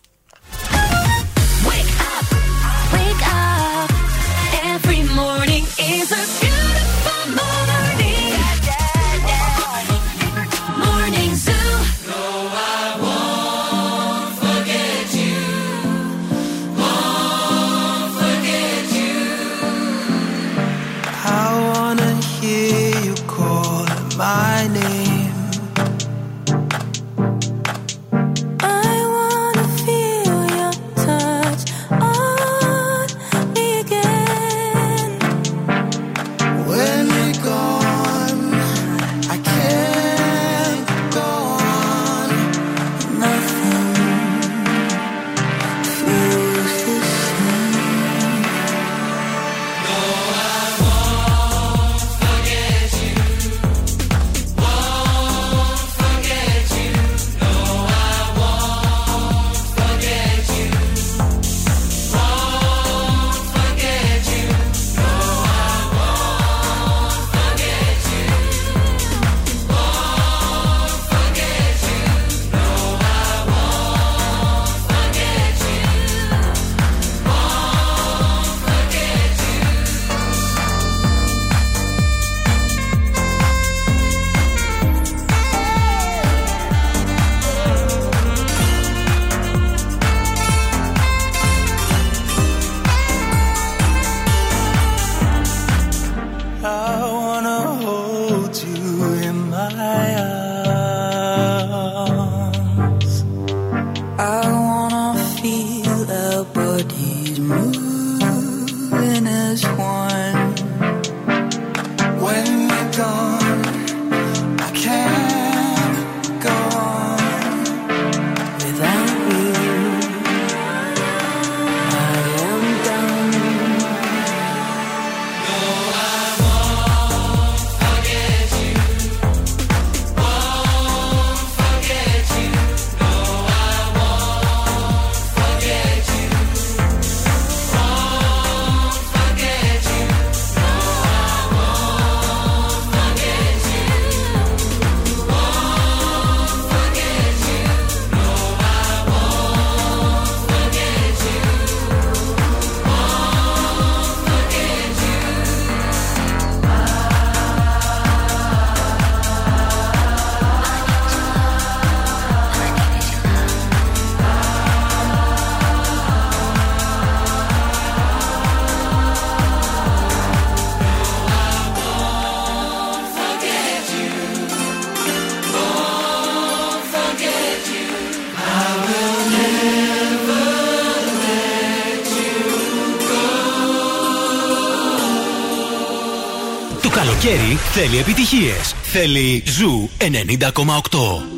Θέλει 187.81 187.99
επιτυχίες. 187.99 188.75
Θέλει 188.83 189.43
Ζου 189.47 189.89
90,8. 189.99 191.38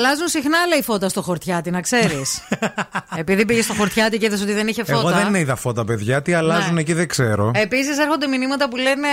Αλλάζουν 0.00 0.28
συχνά, 0.28 0.58
λέει 0.68 0.82
φώτα 0.82 1.08
στο 1.08 1.22
χορτιάτι, 1.22 1.70
να 1.70 1.80
ξέρεις. 1.80 2.40
Επειδή 3.22 3.44
πήγε 3.44 3.62
στο 3.62 3.74
χορτιάτι 3.74 4.18
και 4.18 4.26
είδες 4.26 4.42
ότι 4.42 4.52
δεν 4.52 4.68
είχε 4.68 4.84
φώτα. 4.84 4.98
Εγώ 4.98 5.22
δεν 5.24 5.34
είδα 5.34 5.56
φώτα, 5.56 5.84
παιδιά. 5.84 6.22
Τι 6.22 6.32
αλλάζουν 6.32 6.74
Ναι. 6.74 6.80
εκεί 6.80 6.92
δεν 6.92 7.08
ξέρω. 7.08 7.50
Επίσης 7.54 7.98
έρχονται 7.98 8.26
μηνύματα 8.26 8.68
που 8.68 8.76
λένε 8.76 9.08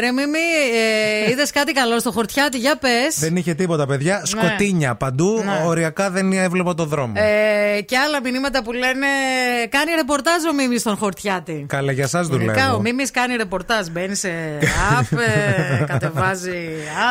Ρε 0.00 0.10
Μίμη, 0.12 0.38
ε, 1.26 1.30
είδες 1.30 1.50
κάτι 1.50 1.72
καλό 1.72 1.98
στο 1.98 2.10
χορτιάτι, 2.12 2.58
για 2.58 2.76
πες. 2.76 3.18
Δεν 3.18 3.36
είχε 3.36 3.54
τίποτα, 3.54 3.86
παιδιά. 3.86 4.22
Σκοτίνια 4.24 4.94
παντού. 4.94 5.42
Ναι. 5.44 5.62
Οριακά 5.66 6.10
δεν 6.10 6.32
έβλεπα 6.32 6.74
το 6.74 6.84
δρόμο. 6.84 7.12
Ε, 7.16 7.80
και 7.80 7.96
άλλα 7.98 8.20
μηνύματα 8.22 8.62
που 8.62 8.72
λένε 8.72 9.06
Κάνει 9.84 9.94
ρεπορτάζ 9.96 10.44
ο 10.50 10.54
Μίμης 10.54 10.80
στον 10.80 10.96
χορτιάτι. 10.96 11.64
Καλά, 11.68 11.92
για 11.92 12.04
εσά 12.04 12.20
Γενικά 12.20 12.50
ο 12.52 12.54
δουλεύω. 12.54 12.80
Μίμης 12.80 13.10
κάνει 13.10 13.36
ρεπορτάζ. 13.36 13.86
Μπαίνει 13.88 14.14
σε 14.14 14.28
app, 14.98 15.18
ε, 15.18 15.84
κατεβάζει 15.92 16.50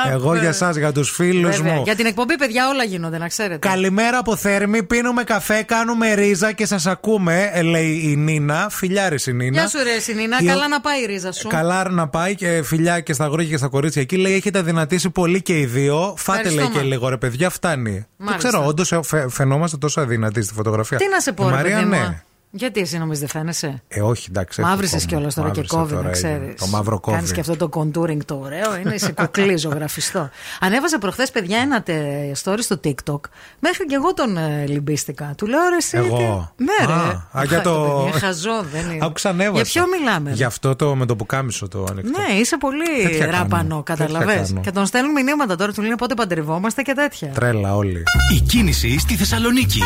app. 0.05 0.11
Εγώ 0.11 0.35
για 0.35 0.47
εσά, 0.49 0.71
για 0.71 0.91
τους 0.91 1.09
φίλους 1.11 1.57
Βέβαια. 1.57 1.73
μου. 1.73 1.81
Για 1.83 1.95
την 1.95 2.05
εκπομπή, 2.05 2.37
παιδιά, 2.37 2.67
όλα 2.69 2.83
γίνονται, 2.83 3.17
να 3.17 3.27
ξέρετε. 3.27 3.67
Καλημέρα 3.67 4.17
από 4.17 4.35
Θέρμη. 4.35 4.83
Πίνουμε 4.83 5.23
καφέ, 5.23 5.63
κάνουμε 5.63 6.13
ρίζα 6.13 6.51
και 6.51 6.65
σας 6.65 6.85
ακούμε, 6.85 7.49
ε, 7.53 7.61
λέει 7.61 8.01
η 8.03 8.15
Νίνα. 8.15 8.67
Φιλιάρης 8.69 9.27
η 9.27 9.33
Νίνα. 9.33 9.59
Γεια 9.59 9.67
σου, 9.67 9.77
ρε 9.83 9.99
Σινίνα. 9.99 10.37
Η- 10.41 10.45
Καλά 10.45 10.67
να 10.67 10.81
πάει 10.81 11.01
η 11.01 11.05
ρίζα 11.05 11.31
σου. 11.31 11.47
Καλά 11.47 11.89
να 11.89 12.07
πάει 12.07 12.35
και 12.35 12.61
φιλιά 12.63 12.99
και 12.99 13.13
στα 13.13 13.23
αγόρια 13.23 13.47
και 13.49 13.57
στα 13.57 13.67
κορίτσια 13.67 14.01
εκεί. 14.01 14.15
Λέει: 14.17 14.33
Έχετε 14.33 14.61
δυνατήσει 14.61 15.09
πολύ 15.09 15.41
και 15.41 15.59
οι 15.59 15.65
δύο. 15.65 16.13
Φάτε, 16.17 16.41
λέει 16.41 16.47
Ευχαριστούμε. 16.51 16.83
και 16.83 16.87
λίγο, 16.89 17.09
ρε 17.09 17.17
παιδιά, 17.17 17.49
φτάνει. 17.49 17.89
Μάλιστα. 17.91 18.05
Δεν 18.17 18.37
ξέρω, 18.37 18.65
όντω 18.65 18.83
φαινόμαστε 19.29 19.77
τόσο 19.77 20.01
αδυνατοί 20.01 20.41
στη 20.41 20.53
φωτογραφία. 20.53 20.97
Τι 20.97 21.07
να 21.09 21.19
σε 21.19 21.31
πω, 21.31 21.43
Η 21.45 21.49
ρε 21.49 21.55
Μαρία, 21.55 21.75
παιδί 21.75 21.85
μου. 21.85 21.91
ναι. 21.95 22.23
Γιατί 22.51 22.79
εσύ 22.79 22.97
νομίζεις 22.97 23.19
δεν 23.19 23.29
φαίνεσαι; 23.29 23.81
Ε, 23.87 24.01
όχι, 24.01 24.27
εντάξει. 24.29 24.61
έχω 24.61 24.69
Μαύρισε 24.69 24.95
ακόμα. 24.95 25.09
κιόλας 25.11 25.33
τώρα 25.33 25.49
και 25.49 25.55
Μαύρισα 25.55 25.77
κόβει, 25.77 25.93
να 25.93 25.99
τώρα, 25.99 26.11
ξέρεις. 26.11 26.37
έγινε. 26.37 26.53
Το 26.59 26.67
μαύρο 26.67 26.99
κόβει. 26.99 27.15
Κάνεις 27.17 27.31
και 27.31 27.39
αυτό 27.39 27.55
το 27.55 27.69
contouring 27.73 28.25
το 28.25 28.39
ωραίο. 28.43 28.75
Είναι 28.77 28.97
σε 28.97 29.11
κουκλί 29.11 29.57
ζωγραφιστό. 29.57 30.29
Ανέβασε 30.65 30.97
προχθές, 30.97 31.31
παιδιά, 31.31 31.57
ένα 31.59 31.81
τε, 31.83 31.95
story 32.43 32.57
στο 32.59 32.79
TikTok. 32.83 33.19
Μέχρι 33.59 33.85
και 33.85 33.95
εγώ 33.95 34.13
τον 34.13 34.37
ε, 34.37 34.65
λυμπίστηκα. 34.67 35.33
Του 35.37 35.47
λέω 35.47 35.59
ρε, 35.69 35.75
εσύ. 35.75 35.97
Εγώ; 35.97 36.51
τι- 36.57 36.63
Ναι, 36.63 36.85
ρε. 36.85 36.93
Α, 36.93 37.27
α, 37.39 37.43
για 37.43 37.61
το- 37.61 37.71
παιδί 37.95 38.01
είναι 38.09 38.19
χαζό, 38.19 38.63
δεν 38.71 38.89
είναι. 38.91 39.05
Άκουσα 39.05 39.29
ανέβασα. 39.29 39.61
Για 39.61 39.71
ποιο 39.83 39.97
μιλάμε; 39.99 40.29
ρε; 40.29 40.35
Γι' 40.35 40.43
αυτό 40.43 40.75
το 40.75 40.95
με 40.95 41.05
το 41.05 41.15
πουκάμισο 41.15 41.67
το 41.67 41.85
ανοιχτό. 41.91 42.21
Ναι, 42.21 42.33
είσαι 42.33 42.57
πολύ 42.57 43.01
Τέτοια 43.03 43.25
κάνω. 43.25 43.31
ράπανο, 43.37 43.83
Τέτοια 43.83 44.05
καταλαβέ. 44.05 44.35
κάνω. 44.47 44.61
Και 44.61 44.71
τον 44.71 44.85
στέλνουν 44.85 45.11
μηνύματα 45.11 45.55
τώρα, 45.55 45.71
του 45.73 45.81
λένε 45.81 45.95
πότε 45.95 46.13
παντρευόμαστε 46.13 46.81
και 46.81 46.93
τέτοια. 46.93 47.27
Τρέλα 47.27 47.75
όλοι. 47.75 48.03
Η 48.37 48.39
κίνηση 48.41 48.99
στη 48.99 49.15
Θεσσαλονίκη. 49.15 49.79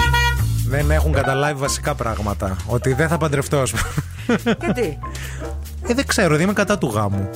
Δεν 0.67 0.91
έχουν 0.91 1.11
καταλάβει 1.11 1.59
βασικά 1.59 1.95
πράγματα. 1.95 2.55
Ότι 2.65 2.93
δεν 2.93 3.07
θα 3.07 3.17
παντρευτώ, 3.17 3.57
ας 3.59 3.71
πούμε. 3.71 4.55
Γιατί. 4.59 4.99
Ε, 5.87 5.93
δεν 5.93 6.07
ξέρω, 6.07 6.33
δεν 6.35 6.43
είμαι 6.43 6.53
κατά 6.53 6.77
του 6.77 6.91
γάμου. 6.93 7.29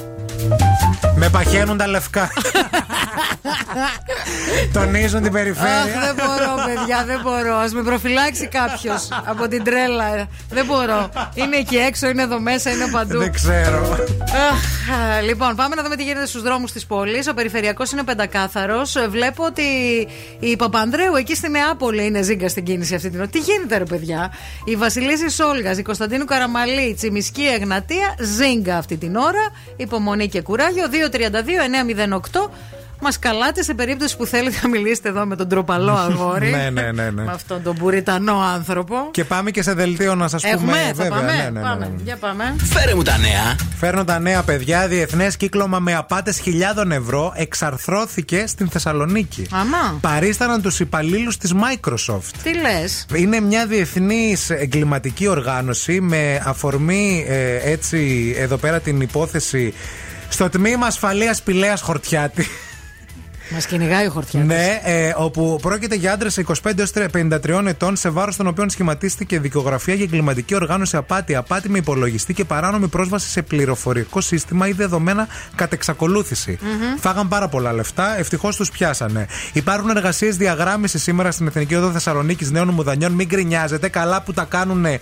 Με 1.16 1.30
παχαίνουν 1.30 1.78
τα 1.78 1.88
λευκά. 1.88 2.30
Τονίζουν 4.74 5.22
την 5.22 5.28
Αχ, 5.28 5.34
περιφέρεια. 5.34 5.84
δεν 5.84 6.16
μπορώ, 6.16 6.66
παιδιά, 6.66 7.04
δεν 7.06 7.20
μπορώ. 7.24 7.56
Α 7.56 7.68
με 7.74 7.84
προφυλάξει 7.84 8.48
κάποιος 8.48 9.08
από 9.26 9.48
την 9.48 9.64
τρέλα. 9.64 10.28
Δεν 10.50 10.66
μπορώ. 10.66 11.10
Είναι 11.34 11.56
εκεί 11.56 11.76
έξω, 11.76 12.08
είναι 12.08 12.22
εδώ 12.22 12.40
μέσα, 12.40 12.72
είναι 12.72 12.88
παντού. 12.92 13.18
Δεν 13.20 13.32
ξέρω. 13.32 13.98
Αχ, 14.52 15.24
λοιπόν, 15.24 15.56
πάμε 15.56 15.76
να 15.76 15.84
δούμε 15.84 15.96
τι 15.96 16.04
γίνεται 16.04 16.26
στους 16.26 16.42
δρόμους 16.42 16.72
της 16.72 16.86
πόλης. 16.86 17.28
Ο 17.28 17.34
περιφερειακός 17.34 17.92
είναι 17.92 18.04
πεντακάθαρος. 18.04 18.96
Βλέπω 19.10 19.44
ότι 19.44 19.64
η 20.40 20.56
Παπανδρέου 20.56 21.16
εκεί 21.16 21.36
στη 21.36 21.50
Νεάπολη 21.50 22.06
είναι 22.06 22.22
ζήγκα 22.22 22.50
στην 22.50 22.64
κίνηση 22.64 22.96
αυτή 22.96 23.10
την 23.10 23.20
ώρα. 23.20 23.28
Τι 23.28 23.40
γίνεται, 23.40 23.78
ρε 23.78 23.84
παιδιά; 23.84 24.34
Η 24.66 24.76
Βασιλίση 24.76 25.30
Σόλγας, 25.30 25.78
η 25.78 25.82
Κωνσταντίνου 25.82 26.26
Καραμαλή, 26.26 26.82
η 26.82 26.94
Τσιμισκή 26.94 27.44
Εγνατία, 27.46 28.16
ζήγκα 28.20 28.78
αυτή 28.78 28.98
την 28.98 29.16
ώρα. 29.16 29.52
Υπομονή 29.76 30.27
και 30.28 30.41
κουράγιο. 30.41 30.86
232-908. 30.86 32.49
Μας 33.02 33.20
καλάτε 33.20 33.64
σε 33.64 33.74
περίπτωση 33.74 34.18
που 34.18 34.26
θέλετε 34.26 34.60
να 34.62 34.70
μιλήσετε 34.70 35.10
εδώ 35.10 35.26
με 35.26 35.36
τον 35.36 35.49
τροπαλό 35.49 35.91
αγόρι. 35.94 36.49
Ναι, 36.49 36.70
ναι, 36.70 36.91
ναι, 36.91 37.10
ναι. 37.10 37.24
Με 37.24 37.32
αυτόν 37.32 37.64
τον 37.64 37.76
πουριτανό 37.76 38.40
άνθρωπο. 38.40 38.95
Και 39.12 39.24
πάμε 39.24 39.52
και 39.52 39.62
σε 39.62 39.74
δελτίο 39.74 40.16
να 40.16 40.28
σας 40.28 40.41
πούμε. 40.41 40.54
Έχουμε, 40.54 40.78
θα 40.78 40.94
βέβαια, 41.04 41.10
πάμε. 41.10 41.32
ναι, 41.32 41.41
ναι, 41.44 41.49
ναι, 41.49 41.62
πάμε. 41.62 41.86
ναι. 41.86 42.04
Για 42.04 42.16
πάμε. 42.18 42.56
Φέρε 42.58 42.95
μου 42.95 43.02
τα 43.04 43.18
νέα. 43.18 43.56
Φέρνω 43.78 44.04
τα 44.04 44.20
νέα 44.20 44.44
παιδιά. 44.44 44.88
Διεθνές 44.88 45.38
κύκλωμα 45.38 45.80
με 45.80 45.95
απάτες 45.95 46.40
χιλιάδων 46.40 46.91
ευρώ 46.91 47.34
εξαρθρώθηκε 47.36 48.44
στην 48.48 48.70
Θεσσαλονίκη. 48.70 49.48
Αμά. 49.52 49.98
Παρίσταναν 50.02 50.62
τους 50.62 50.80
υπαλλήλους 50.80 51.38
της 51.38 51.54
Microsoft. 51.54 52.32
Τι 52.44 52.54
λες; 52.54 53.06
Είναι 53.16 53.40
μια 53.40 53.66
διεθνής 53.66 54.49
εγκληματική 54.49 55.28
οργάνωση 55.28 56.02
με 56.02 56.41
αφορμή 56.45 57.26
ε, 57.28 57.72
έτσι 57.72 58.34
εδώ 58.38 58.58
πέρα 58.58 58.80
την 58.80 59.02
υπόθεση 59.02 59.74
στο 60.30 60.49
τμήμα 60.49 60.88
ασφαλείας 60.88 61.41
Πηλέας 61.41 61.82
Χορτιάτη. 61.82 62.48
Μας 63.49 63.65
κυνηγάει 63.65 64.07
ο 64.07 64.10
χορτιά. 64.10 64.44
Ναι, 64.44 64.82
ε, 64.84 65.14
όπου 65.15 65.60
πρόκειται 65.61 65.95
για 65.95 66.14
άντρες 66.14 66.38
25 66.38 66.53
έως 66.78 66.91
53 66.91 67.65
ετών, 67.68 67.95
σε 67.95 68.10
βάρος 68.10 68.36
των 68.36 68.48
οποίων 68.48 68.69
σχηματίστηκε 68.69 69.40
δικογραφία 69.40 69.94
για 69.94 70.03
εγκληματική 70.03 70.56
οργάνωση 70.56 70.98
απάτη, 70.98 71.36
απάτη 71.36 71.69
με 71.69 71.78
υπολογιστή 71.78 72.34
και 72.34 72.45
παράνομη 72.45 72.88
πρόσβαση 72.88 73.30
σε 73.30 73.41
πληροφορικό 73.41 74.22
σύστημα 74.22 74.68
ή 74.68 74.72
δεδομένα 74.72 75.28
κατ' 75.56 75.74
εξακολούθηση. 75.74 76.57
Μμμ. 76.61 76.98
Φάγαν 76.99 77.28
πάρα 77.28 77.48
πολλά 77.48 77.74
λεφτά, 77.74 78.19
ευτυχώς 78.19 78.56
τους 78.56 78.72
πιάσανε. 78.72 79.28
Υπάρχουν 79.53 79.90
εργασίες 79.90 80.38
διαγράμμισης 80.38 81.03
σήμερα 81.03 81.32
στην 81.32 81.48
Εθνική 81.48 81.76
Οδό 81.76 81.91
Θεσσαλονίκης 81.91 82.52
Νέων 82.52 82.68
Μουδανιών. 82.68 83.11
Μην 83.11 83.28
γκρινιάζετε, 83.28 83.90
καλά 83.90 84.22
που 84.22 84.34
τα 84.34 84.44
κάνουν 84.44 84.86
ε, 84.86 84.99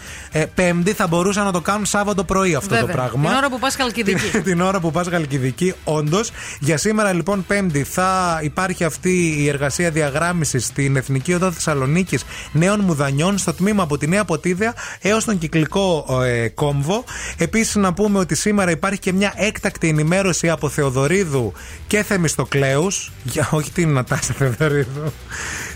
Πέμπτη, 0.55 0.93
θα 0.93 1.07
μπορούσαν 1.07 1.45
να 1.45 1.51
το 1.51 1.61
κάνουν 1.61 1.85
Σάββατο 1.85 2.23
πρωί 2.23 2.55
αυτό 2.55 2.69
Βέβαια. 2.69 2.85
το 2.85 2.91
πράγμα. 2.91 3.27
Την 3.27 3.37
ώρα 3.37 3.49
που 3.49 3.59
πας 3.59 3.75
καλκιδική. 3.75 4.41
την 4.49 4.61
ώρα 4.61 4.79
που 4.79 4.91
πας 4.91 5.07
Γαλκιδική, 5.07 5.73
όντως. 5.83 6.31
Για 6.59 6.77
σήμερα 6.77 7.13
λοιπόν, 7.13 7.45
Πέμπτη, 7.47 7.83
θα 7.83 8.34
υπάρχει 8.41 8.83
αυτή 8.83 9.35
η 9.37 9.47
εργασία 9.47 9.91
διαγράμμισης 9.91 10.65
στην 10.65 10.95
Εθνική 10.95 11.33
Οδό 11.33 11.51
Θεσσαλονίκης 11.51 12.23
Νέων 12.51 12.79
Μουδανιών, 12.79 13.37
στο 13.37 13.53
τμήμα 13.53 13.83
από 13.83 13.97
τη 13.97 14.07
Νέα 14.07 14.25
Ποτίδια 14.25 14.73
έως 15.01 15.25
τον 15.25 15.37
κυκλικό 15.37 16.05
ε, 16.23 16.47
κόμβο. 16.47 17.03
Επίσης, 17.37 17.75
να 17.75 17.93
πούμε 17.93 18.19
ότι 18.19 18.35
σήμερα 18.35 18.71
υπάρχει 18.71 18.99
και 18.99 19.13
μια 19.13 19.33
έκτακτη 19.35 19.87
ενημέρωση 19.87 20.49
από 20.49 20.69
Θεοδωρίδου 20.69 21.53
και 21.87 22.03
Θεμιστοκλέους. 22.03 23.11
Για, 23.23 23.49
όχι 23.51 23.71
την 23.71 23.93
Νατάσα 23.93 24.33
Θεοδωρίδου; 24.33 25.13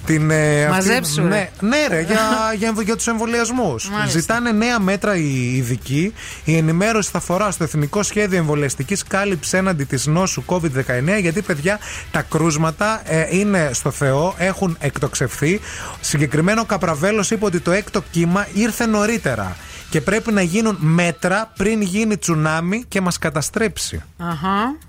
Την, 0.09 0.31
ε, 0.31 0.65
αυτή- 0.65 0.69
Μαζέψου, 0.89 1.21
ρε. 1.21 1.27
ναι, 1.27 1.49
ναι, 1.59 1.87
ρε, 1.89 2.01
για, 2.01 2.19
για, 2.57 2.73
για 2.83 2.95
τους 2.95 3.07
εμβολιασμούς. 3.07 3.89
Μάλιστα. 3.89 4.19
Ζητάνε 4.19 4.51
νέα 4.51 4.79
μέτρα 4.79 5.15
οι 5.15 5.55
ειδικοί. 5.55 6.13
Η 6.43 6.57
ενημέρωση 6.57 7.09
θα 7.11 7.17
αφορά 7.17 7.51
στο 7.51 7.63
Εθνικό 7.63 8.03
Σχέδιο 8.03 8.37
Εμβολιαστικής 8.37 9.03
Κάλυψης 9.03 9.53
έναντι 9.53 9.83
της 9.83 10.05
νόσου 10.07 10.43
COVID-19, 10.45 11.19
γιατί 11.21 11.41
παιδιά 11.41 11.79
τα 12.11 12.21
κρούσματα 12.21 13.01
ε, 13.05 13.27
είναι 13.29 13.69
στο 13.73 13.91
Θεό, 13.91 14.35
έχουν 14.37 14.77
εκτοξευθεί. 14.79 15.59
Συγκεκριμένο 16.01 16.61
ο 16.61 16.65
Καπραβέλος 16.65 17.31
είπε 17.31 17.45
ότι 17.45 17.59
το 17.59 17.71
έκτο 17.71 18.03
κύμα 18.11 18.47
ήρθε 18.53 18.85
νωρίτερα. 18.85 19.55
Και 19.89 20.01
πρέπει 20.01 20.31
να 20.31 20.41
γίνουν 20.41 20.77
μέτρα 20.79 21.51
πριν 21.57 21.81
γίνει 21.81 22.17
τσουνάμι 22.17 22.83
και 22.87 23.01
μας 23.01 23.17
καταστρέψει. 23.17 24.03
Αχα. 24.17 24.75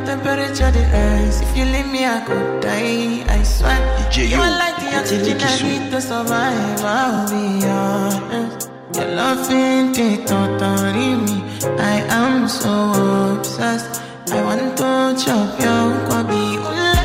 you 0.00 0.06
they 0.06 0.16
make 0.16 0.26
my 0.26 0.34
temperature 0.34 0.70
the 0.70 0.80
rise? 0.92 1.40
If 1.40 1.56
you 1.56 1.64
leave 1.64 1.86
me, 1.86 2.04
I 2.04 2.20
could 2.20 2.62
die. 2.62 3.24
I 3.28 3.42
swear. 3.42 4.08
DJ, 4.10 4.30
you 4.30 4.36
are 4.36 4.50
like 4.50 4.76
the 4.76 4.98
oxygen 4.98 5.40
I 5.40 5.62
need 5.62 5.90
to 5.90 6.00
survive. 6.00 6.84
I'll 6.84 7.28
be 7.28 7.66
honest. 7.66 8.70
Your 8.94 9.06
love 9.14 9.50
ain't 9.50 9.98
it 9.98 10.26
totally 10.26 11.14
me. 11.16 11.42
I 11.78 12.04
am 12.08 12.48
so 12.48 13.36
obsessed. 13.38 14.02
I 14.32 14.42
want 14.42 14.76
to 14.76 15.24
chop 15.24 15.60
your 15.60 16.08
kwabi. 16.08 16.56
Ule, 16.56 16.96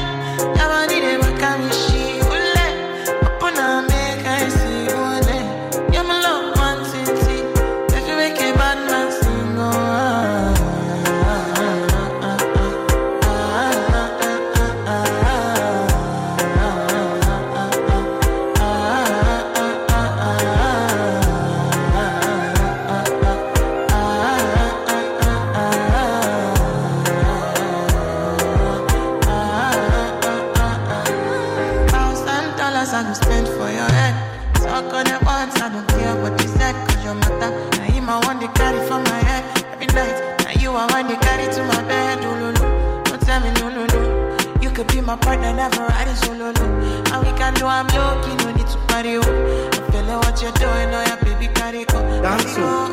your 0.55 0.67
body 0.69 0.99
they 0.99 1.17
make 1.17 1.59
me 1.59 1.94
you're 50.45 50.53
doing, 50.53 50.93
oh 50.93 51.03
yeah, 51.07 51.15
baby. 51.23 51.47
Dance, 52.22 52.84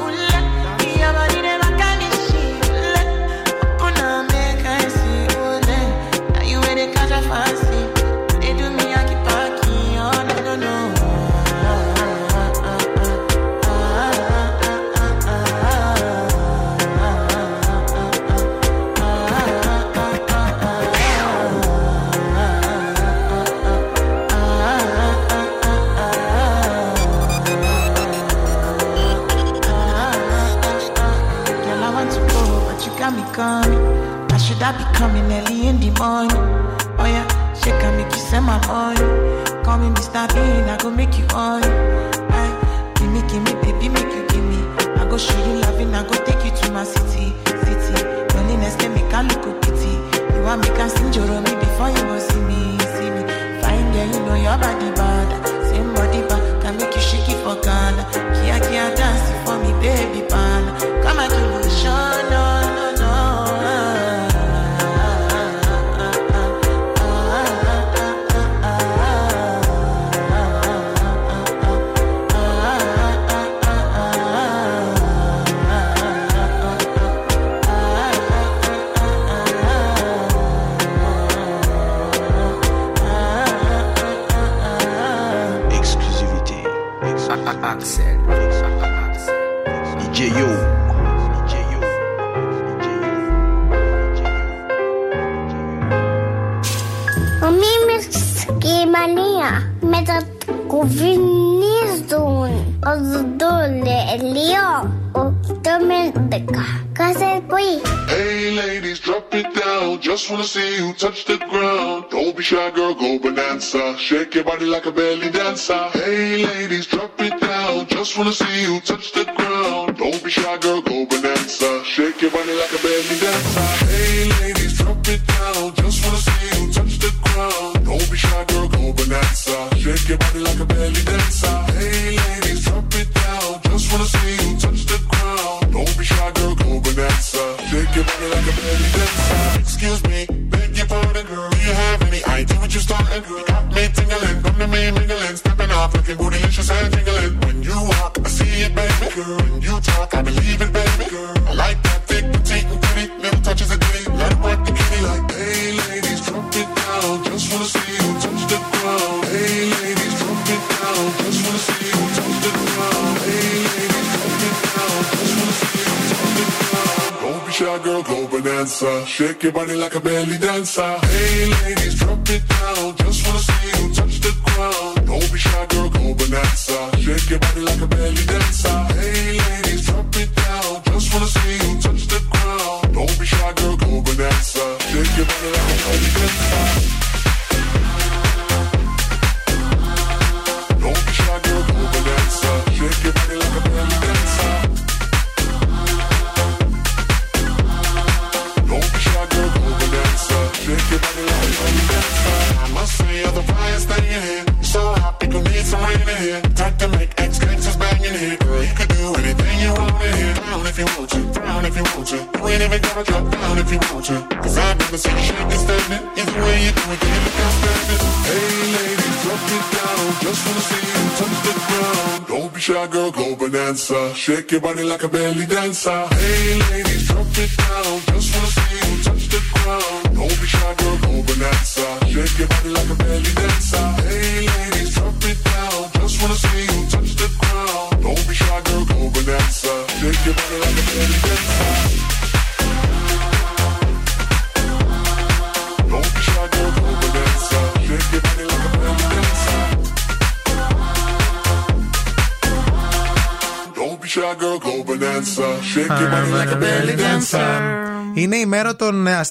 like 114.71 114.87
a 114.87 115.02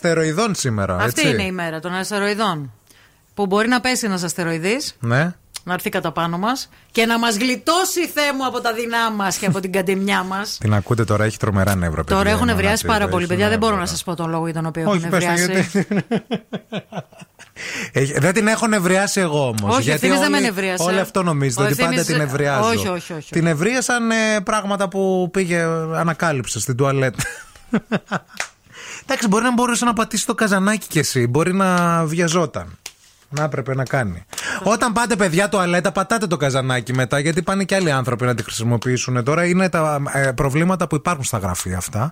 αστεροειδών 0.03 0.55
σήμερα. 0.55 0.95
Αυτή 0.95 1.21
έτσι. 1.21 1.33
είναι 1.33 1.43
η 1.43 1.51
μέρα 1.51 1.79
των 1.79 1.93
αστεροειδών. 1.93 2.71
Που 3.33 3.45
μπορεί 3.45 3.67
να 3.67 3.79
πέσει 3.79 4.05
ένας 4.05 4.23
αστεροειδής, 4.23 4.95
Ναι. 4.99 5.33
να 5.63 5.73
έρθει 5.73 5.89
κατά 5.89 6.11
πάνω 6.11 6.37
μας 6.37 6.69
και 6.91 7.05
να 7.05 7.19
μας 7.19 7.37
γλιτώσει 7.37 8.07
Θεέ 8.07 8.33
μου 8.33 8.45
από 8.45 8.61
τα 8.61 8.73
δεινά 8.73 9.11
μας 9.11 9.37
και 9.37 9.45
από 9.45 9.59
την 9.59 9.71
καντεμιά 9.71 10.23
μας. 10.23 10.57
Την 10.59 10.73
ακούτε 10.73 11.03
τώρα, 11.03 11.23
έχει 11.23 11.37
τρομερά 11.37 11.75
νεύρα. 11.75 12.03
Τώρα 12.03 12.17
παιδιά, 12.21 12.31
έχουν 12.35 12.47
η 12.47 12.51
ευριάσει 12.51 12.85
Μονατίδα, 12.85 12.93
πάρα 12.93 13.07
πολύ, 13.11 13.23
έχει 13.23 13.33
παιδιά. 13.33 13.49
Δεν 13.49 13.57
μπορώ 13.57 13.71
νεύρα. 13.71 13.85
να 13.85 13.91
σας 13.91 14.03
πω 14.03 14.15
τον 14.15 14.29
λόγο 14.29 14.45
για 14.45 14.53
τον 14.53 14.65
οποίο 14.65 14.89
Όχι, 14.89 14.97
έχουν 14.97 15.09
πες 15.09 15.23
το, 15.25 15.31
ευριάσει. 15.31 15.71
γιατί- 15.71 16.05
Έχει- 17.91 18.19
δεν 18.19 18.33
την 18.33 18.47
έχω 18.47 18.67
νευριάσει 18.67 19.19
εγώ 19.19 19.43
όμως. 19.47 19.61
Όχι, 19.61 19.75
ο 19.75 19.79
γιατί 19.79 19.91
Ευθύμης 19.91 20.19
δεν 20.19 20.33
όλοι, 20.33 20.41
με 20.41 20.47
νευρίασε. 20.47 20.83
όλοι 20.83 20.99
αυτό 20.99 21.23
νομίζετε, 21.23 21.61
Ο 21.61 21.65
ότι 21.65 21.75
πάντα 21.75 21.87
Ευθύμης- 21.87 22.07
την 22.11 22.21
ευριάζω. 22.21 22.67
Όχι, 22.69 22.87
όχι, 22.87 23.13
όχι. 23.13 23.31
Την 23.31 23.47
ευρίασαν 23.47 24.11
ε, 24.11 24.15
πράγματα 24.43 24.87
που 24.87 25.29
πήγε, 25.31 25.61
ανακάλυψε 25.95 26.59
στην 26.59 26.75
τουαλέτα. 26.75 27.23
Εντάξει, 29.23 29.39
μπορεί 29.39 29.55
να 29.55 29.63
μπορούσε 29.63 29.85
να 29.85 29.93
πατήσει 29.93 30.25
το 30.25 30.35
καζανάκι 30.35 30.87
κι 30.87 30.99
εσύ. 30.99 31.27
Μπορεί 31.27 31.53
να 31.53 32.03
βιαζόταν. 32.05 32.77
Να 33.29 33.43
έπρεπε 33.43 33.75
να 33.75 33.83
κάνει. 33.85 34.25
Όταν 34.63 34.93
πάτε 34.93 35.15
παιδιά 35.15 35.49
τουαλέτα, 35.49 35.91
πατάτε 35.91 36.27
το 36.27 36.37
καζανάκι 36.37 36.93
μετά, 36.93 37.19
γιατί 37.19 37.41
πάνε 37.41 37.63
και 37.63 37.75
άλλοι 37.75 37.91
άνθρωποι 37.91 38.25
να 38.25 38.35
τη 38.35 38.43
χρησιμοποιήσουν. 38.43 39.23
Τώρα 39.23 39.45
είναι 39.45 39.69
τα 39.69 40.01
ε, 40.13 40.31
προβλήματα 40.31 40.87
που 40.87 40.95
υπάρχουν 40.95 41.23
στα 41.23 41.37
γραφεία 41.37 41.77
αυτά. 41.77 42.09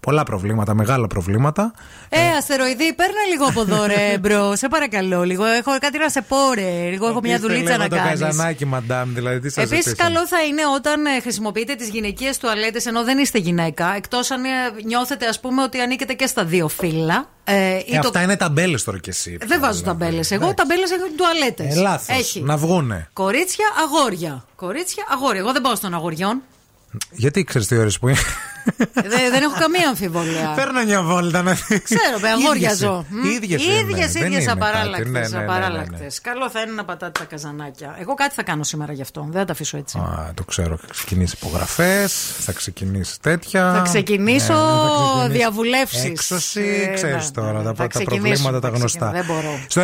Πολλά 0.00 0.22
προβλήματα, 0.22 0.74
μεγάλα 0.74 1.06
προβλήματα. 1.06 1.72
Ε, 2.08 2.18
αστεροειδή, 2.38 2.94
παίρνε 2.94 3.22
λίγο 3.30 3.44
από 3.44 3.60
εδώ, 3.60 3.86
ρε, 3.86 4.16
bro. 4.20 4.56
Σε 4.56 4.68
παρακαλώ 4.68 5.22
λίγο. 5.22 5.44
Έχω 5.44 5.78
κάτι 5.80 5.98
να 5.98 6.08
σε 6.08 6.22
πω, 6.22 6.36
ρε. 6.54 6.94
Εγώ 6.94 7.06
έχω 7.08 7.20
μια 7.20 7.36
Αφήστε 7.36 7.52
δουλίτσα 7.52 7.72
λίγο 7.72 7.82
να 7.82 7.88
το 7.88 7.96
κάνεις. 7.96 8.20
καζανάκι, 8.20 8.64
μαντάμ, 8.64 9.14
δηλαδή 9.14 9.40
τι 9.40 9.50
σας 9.50 9.64
Επίσης, 9.64 9.94
καλό 9.94 10.26
θα 10.26 10.42
είναι 10.42 10.62
όταν 10.74 11.06
ε, 11.06 11.20
χρησιμοποιείτε 11.20 11.74
τις 11.74 11.88
γυναικείες 11.88 12.38
τουαλέτες 12.38 12.86
ενώ 12.86 13.04
δεν 13.04 13.18
είστε 13.18 13.38
γυναίκα, 13.38 13.94
εκτός 13.96 14.30
αν 14.30 14.44
ε, 14.44 14.48
νιώθετε, 14.84 15.26
ας 15.26 15.40
πούμε, 15.40 15.62
ότι 15.62 15.80
ανήκετε 15.80 16.12
και 16.12 16.26
στα 16.26 16.44
δύο 16.44 16.68
φύλλα. 16.68 17.28
Ε, 17.50 17.76
ή 17.76 17.84
Ε, 17.94 17.98
το- 17.98 18.08
αυτά 18.08 18.22
είναι 18.22 18.36
ταμπέλες 18.36 18.84
τώρα 18.84 18.98
κι 18.98 19.08
εσύ. 19.08 19.38
Δεν 19.46 19.60
βάζω 19.60 19.82
ταμπέλες. 19.82 20.30
Εγώ 20.30 20.54
ταμπέλες 20.54 20.90
έχουν 20.90 21.16
τουαλέτες. 21.16 21.76
Ε, 21.76 21.80
λάθος. 21.80 22.16
Έχει. 22.18 22.40
Να 22.42 22.56
βγούνε. 22.56 23.08
Κορίτσια, 23.12 23.66
αγόρια. 23.84 24.44
Κορίτσια, 24.56 25.04
αγόρια. 25.10 25.40
Εγώ 25.40 25.52
δεν 25.52 25.62
πάω 25.62 25.78
των 25.78 25.94
αγοριών. 25.94 26.42
Γιατί 27.10 27.44
ξέρεις 27.44 27.66
τι 27.66 27.76
ώρες 27.76 27.98
που 27.98 28.08
είναι. 28.08 28.18
Δεν, 28.94 29.30
δεν 29.30 29.42
έχω 29.42 29.54
καμία 29.58 29.88
αμφιβολία. 29.88 30.52
Παίρνω 30.56 30.84
μια 30.84 31.02
βόλτα 31.02 31.42
να 31.42 31.52
δεις. 31.52 31.82
Ξέρω, 31.82 32.18
με 32.20 32.28
αγόρια 32.28 32.74
ζω. 32.74 33.04
ίδιες 33.36 33.64
είναι, 33.64 33.74
ίδιες, 33.74 34.12
δεν 34.12 34.24
ίδιες 34.26 34.42
είναι 34.42 34.52
απαράλλακτες, 34.52 34.98
κάτι. 34.98 35.10
Ναι, 35.10 35.18
ναι, 35.20 35.28
ναι, 35.28 35.36
ναι, 35.36 35.38
ναι. 35.38 35.52
απαράλλακτες. 35.52 36.20
Καλό 36.20 36.50
θα 36.50 36.60
είναι 36.60 36.72
να 36.72 36.84
πατάτε 36.84 37.18
τα 37.18 37.24
καζανάκια. 37.24 37.96
Εγώ 38.00 38.14
κάτι 38.14 38.34
θα 38.34 38.42
κάνω 38.42 38.62
σήμερα 38.62 38.92
γι' 38.92 39.02
αυτό. 39.02 39.26
Δεν 39.30 39.40
θα 39.40 39.44
τα 39.46 39.52
αφήσω 39.52 39.76
έτσι. 39.76 39.98
Α, 39.98 40.32
το 40.34 40.44
ξέρω. 40.44 40.76
Θα 40.76 40.86
ξεκινήσει 40.90 41.36
υπογραφές, 41.40 42.34
θα 42.38 42.52
ξεκινήσει 42.52 43.20
τέτοια. 43.20 43.72
Θα 43.76 43.82
ξεκινήσω 43.82 44.52
Ναι, 44.52 44.58
θα 44.58 44.86
ξεκινήσει 44.88 45.38
διαβουλεύσεις. 45.38 46.04
Έξωση, 46.04 46.60
Ε, 46.90 46.94
ξέρεις 46.94 47.24
ναι, 47.24 47.30
τώρα 47.42 47.58
ναι, 47.58 47.64
τα, 47.64 47.68
θα 47.68 47.74
τα 47.74 47.86
ξεκινήσουμε, 47.86 48.28
προβλήματα 48.28 48.60
τα 48.60 48.68
θα 48.70 48.76
γνωστά. 48.76 49.10
ξεκινήσουμε, 49.12 49.42
δεν 49.42 49.44
μπορώ. 49.44 49.58
Στο 49.68 49.80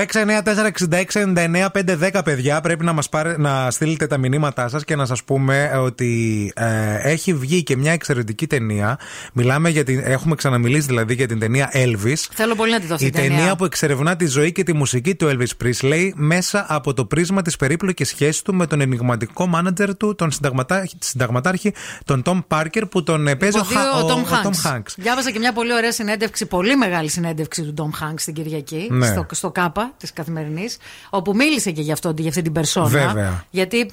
694-6699-510, 2.14 2.20
παιδιά, 2.24 2.60
πρέπει 2.60 2.84
να 2.84 2.92
μας 2.92 3.08
να 3.36 3.70
στείλετε 3.70 4.06
τα 4.06 4.18
μηνύματά 4.18 4.68
σας 4.68 4.84
και 4.84 4.96
να 4.96 5.06
σας 5.06 5.22
πούμε 5.24 5.70
ότι 5.82 6.52
ε, 6.56 7.10
έχει 7.10 7.34
βγει 7.34 7.62
και 7.62 7.76
μια 7.76 7.92
εξαιρετική 7.92 8.46
ταινία. 8.46 8.73
Μιλάμε 9.32 9.68
για 9.70 9.84
την. 9.84 10.00
Έχουμε 10.04 10.34
ξαναμιλήσει 10.34 10.86
δηλαδή 10.86 11.14
για 11.14 11.26
την 11.26 11.38
ταινία 11.38 11.70
Elvis. 11.74 12.14
Θέλω 12.32 12.54
πολύ 12.54 12.70
να 12.70 12.80
τη 12.80 12.86
δω 12.86 12.94
αυτή 12.94 13.06
Η 13.06 13.10
την 13.10 13.20
ταινία. 13.20 13.36
ταινία 13.38 13.56
που 13.56 13.64
εξερευνά 13.64 14.16
τη 14.16 14.26
ζωή 14.26 14.52
και 14.52 14.62
τη 14.62 14.72
μουσική 14.72 15.14
του 15.14 15.26
Elvis 15.36 15.64
Presley 15.64 16.10
μέσα 16.14 16.66
από 16.68 16.94
το 16.94 17.04
πρίσμα 17.04 17.42
της 17.42 17.56
περίπλοκης 17.56 18.08
σχέσης 18.08 18.42
του 18.42 18.54
με 18.54 18.66
τον 18.66 18.80
ενηγματικό 18.80 19.46
μάνατζερ 19.46 19.96
του, 19.96 20.14
τον 20.14 20.30
συνταγματά- 20.30 20.88
συνταγματάρχη, 20.98 21.74
τον 22.04 22.22
Tom 22.26 22.42
Parker, 22.48 22.82
που 22.90 23.02
τον 23.02 23.26
ε, 23.28 23.36
παίζει 23.36 23.58
ο, 23.58 23.60
Υποδίω 23.70 23.90
Χα- 23.92 23.98
ο 24.02 24.06
Tom 24.08 24.16
ο- 24.16 24.20
ο 24.20 24.24
Hanks. 24.30 24.46
Tom 24.46 24.70
Hanks. 24.72 24.92
Διάβασα 24.96 25.30
και 25.30 25.38
μια 25.38 25.52
πολύ 25.52 25.72
ωραία 25.72 25.92
συνέντευξη, 25.92 26.46
πολύ 26.46 26.76
μεγάλη 26.76 27.08
συνέντευξη 27.10 27.62
του 27.62 27.74
Tom 27.76 28.04
Hanks 28.04 28.20
την 28.24 28.34
Κυριακή, 28.34 28.86
Ναι. 28.90 29.06
στο, 29.06 29.26
στο 29.30 29.50
ΚΑΠΑ 29.50 29.92
της 29.96 30.12
καθημερινής, 30.12 30.76
όπου 31.10 31.34
μίλησε 31.34 31.70
και 31.70 31.82
για, 31.82 31.92
αυτό, 31.92 32.14
για 32.18 32.28
αυτή 32.28 32.42
την 32.42 32.52
περσόνα. 32.52 32.86
Βέβαια. 32.88 33.44
Γιατί 33.50 33.78
Ε, 33.78 33.80
ε, 33.82 33.86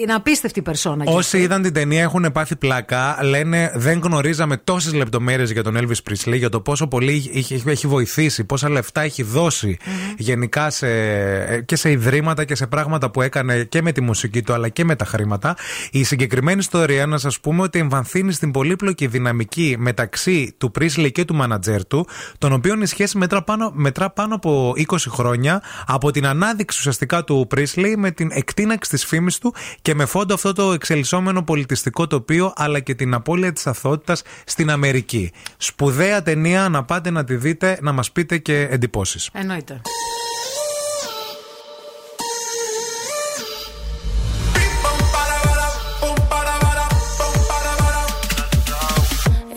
Είναι 0.00 0.12
απίστευτη 0.14 0.62
περσόνα. 0.62 1.04
και 1.04 1.10
Όσοι 1.10 1.38
είδαν 1.38 1.62
την 1.62 1.72
ταινία 1.72 2.02
έχουν 2.02 2.32
πάθει 2.32 2.56
πλάκα. 2.56 3.18
Λένε 3.22 3.72
δεν 3.74 3.98
γνωρίζαμε 3.98 4.56
τόσες 4.56 4.92
λεπτομέρειες 4.94 5.50
για 5.50 5.62
τον 5.62 5.76
Elvis 5.78 6.10
Presley, 6.10 6.36
για 6.36 6.48
το 6.48 6.60
πόσο 6.60 6.86
πολύ 6.86 7.30
έχει, 7.34 7.62
έχει 7.66 7.86
βοηθήσει, 7.86 8.44
πόσα 8.44 8.68
λεφτά 8.68 9.00
έχει 9.00 9.22
δώσει 9.22 9.76
γενικά 10.16 10.70
σε, 10.70 10.88
ε, 10.88 11.60
και 11.60 11.76
σε 11.76 11.90
ιδρύματα 11.90 12.44
και 12.44 12.54
σε 12.54 12.66
πράγματα 12.66 13.10
που 13.10 13.22
έκανε 13.22 13.64
και 13.64 13.82
με 13.82 13.92
τη 13.92 14.00
μουσική 14.00 14.42
του 14.42 14.52
αλλά 14.52 14.68
και 14.68 14.84
με 14.84 14.96
τα 14.96 15.04
χρήματα. 15.04 15.56
Η 15.90 16.04
συγκεκριμένη 16.04 16.58
ιστορία 16.58 17.06
να 17.06 17.18
σας 17.18 17.40
πούμε 17.40 17.62
ότι 17.62 17.78
εμβαθύνει 17.78 18.32
στην 18.32 18.50
πολύπλοκη 18.50 19.06
δυναμική 19.06 19.76
μεταξύ 19.78 20.54
του 20.58 20.70
Presley 20.78 21.12
και 21.12 21.24
του 21.24 21.34
μάνατζέρ 21.34 21.86
του, 21.86 22.06
τον 22.38 22.52
οποίον 22.52 22.82
η 22.82 22.86
σχέση 22.86 23.18
μετρά 23.18 23.42
πάνω, 23.42 23.70
μετρά 23.74 24.10
πάνω 24.10 24.34
από 24.34 24.72
20 24.76 24.96
χρόνια 25.08 25.62
από 25.86 26.10
την 26.10 26.26
ανάδειξη 26.26 26.78
ουσιαστικά 26.78 27.24
του 27.24 27.48
Presley 27.54 27.94
με 27.96 28.10
την 28.10 28.30
εκτείναξη 28.32 28.90
της 28.90 29.04
φήμης 29.04 29.37
του 29.38 29.54
και 29.82 29.94
με 29.94 30.04
φόντο 30.04 30.34
αυτό 30.34 30.52
το 30.52 30.72
εξελισσόμενο 30.72 31.42
πολιτιστικό 31.42 32.06
τοπίο 32.06 32.52
αλλά 32.56 32.80
και 32.80 32.94
την 32.94 33.14
απώλεια 33.14 33.52
της 33.52 33.66
αθωότητας 33.66 34.22
στην 34.44 34.70
Αμερική. 34.70 35.32
Σπουδαία 35.56 36.22
ταινία, 36.22 36.68
να 36.68 36.84
πάτε 36.84 37.10
να 37.10 37.24
τη 37.24 37.36
δείτε, 37.36 37.78
να 37.82 37.92
μας 37.92 38.12
πείτε 38.12 38.38
και 38.38 38.68
εντυπώσεις. 38.70 39.30
Εννοείται. 39.32 39.80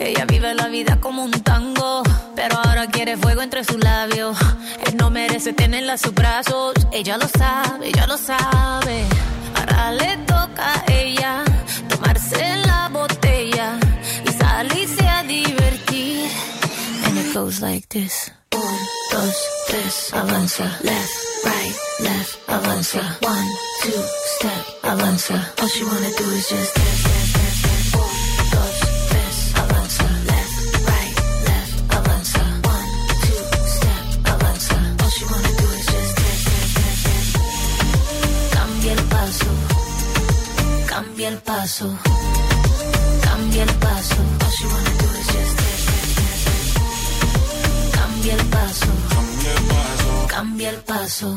Ella 0.08 0.24
vive 0.34 0.52
la 0.62 0.68
vida 0.68 0.92
como 1.00 1.22
un 1.28 1.30
tango, 1.50 2.02
pero 2.38 2.54
ahora 2.62 2.84
quiere 2.94 3.16
fuego 3.16 3.40
entre 3.40 3.62
sus 3.68 3.78
labios. 3.90 4.36
Él 4.86 4.96
no 5.00 5.10
merece 5.10 5.52
tenerla 5.52 5.92
a 5.94 5.98
sus 5.98 6.14
brazos, 6.22 6.74
ella 6.92 7.16
lo 7.22 7.28
sabe, 7.28 7.88
ella 7.90 8.06
lo 8.12 8.18
sabe. 8.30 8.96
Ahora 9.62 9.92
le 9.92 10.16
toca 10.26 10.74
a 10.74 10.92
ella 10.92 11.44
tomarse 11.88 12.56
la 12.66 12.88
botella 12.88 13.78
y 14.26 14.32
salirse 14.32 15.06
a 15.08 15.22
divertir. 15.22 16.28
And 17.06 17.18
it 17.18 17.32
goes 17.32 17.60
like 17.60 17.86
this. 17.88 18.32
Un, 18.54 18.78
dos, 19.12 19.36
tres, 19.68 20.12
avanza. 20.12 20.64
Left, 20.82 21.14
right, 21.44 21.74
left, 22.00 22.38
avanza. 22.48 23.02
One, 23.22 23.48
two, 23.82 24.02
step, 24.36 24.64
avanza. 24.82 25.52
All 25.60 25.68
she 25.68 25.84
wanna 25.84 26.10
do 26.18 26.24
is 26.34 26.48
just 26.48 26.74
dance. 26.74 27.21
Cambia 41.02 41.28
el 41.28 41.38
paso, 41.38 41.98
cambia 43.22 43.62
el 43.64 43.74
paso. 43.74 44.16
All 44.40 44.50
she 44.56 44.66
wanna 44.66 44.90
do 45.00 45.06
is 45.18 45.26
dance, 45.26 45.54
dance, 45.58 46.14
dance. 46.18 46.70
Cambia 47.96 48.34
el 48.34 48.46
paso, 48.46 48.86
cambia 50.28 50.70
el 50.70 50.82
paso, 50.82 51.36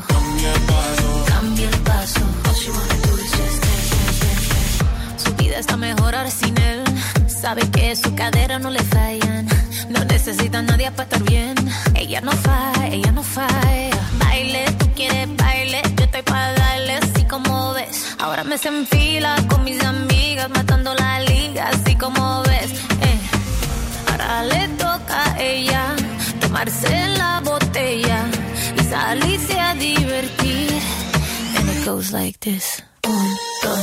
cambia 1.30 1.70
el 1.70 1.80
paso. 1.84 2.22
All 2.48 2.56
she 2.56 2.70
wanna 2.70 2.96
do 3.08 3.16
is 3.24 3.32
just 3.32 3.65
vida 5.46 5.60
está 5.60 5.78
mejor 5.78 6.16
ahora 6.16 6.32
sin 6.32 6.58
él. 6.58 6.84
Sabe 7.28 7.62
que 7.76 7.96
su 7.96 8.14
cadera 8.16 8.58
no 8.60 8.70
le 8.70 8.84
fallan. 8.84 9.48
No 9.90 10.04
necesita 10.06 10.60
a 10.60 10.62
nadie 10.64 10.90
para 10.92 11.04
estar 11.04 11.24
bien. 11.24 11.56
Ella 11.94 12.22
no 12.22 12.32
falla, 12.32 12.88
ella 12.88 13.12
no 13.12 13.24
falla. 13.24 14.00
Baile, 14.24 14.64
tú 14.80 14.86
quieres 14.96 15.30
baile. 15.38 15.82
Yo 15.98 16.04
estoy 16.06 16.24
para 16.24 16.54
darle 16.54 16.94
así 17.04 17.24
como 17.26 17.74
ves. 17.74 18.16
Ahora 18.20 18.44
me 18.44 18.58
se 18.58 18.70
enfila 18.70 19.36
con 19.50 19.64
mis 19.64 19.84
amigas, 19.84 20.50
matando 20.50 20.94
la 20.96 21.20
liga, 21.32 21.70
así 21.76 21.96
como 21.96 22.44
ves. 22.44 22.72
Eh. 23.10 23.20
Ahora 24.10 24.44
le 24.52 24.68
toca 24.84 25.18
a 25.34 25.40
ella 25.40 25.84
tomarse 26.42 26.94
la 27.22 27.42
botella 27.42 28.20
y 28.80 28.82
salirse 28.94 29.60
a 29.60 29.76
divertir. 29.76 30.72
And 31.58 31.70
it 31.70 31.86
goes 31.86 32.12
like 32.12 32.40
this. 32.40 32.82
One, 33.06 33.38
two, 33.62 33.82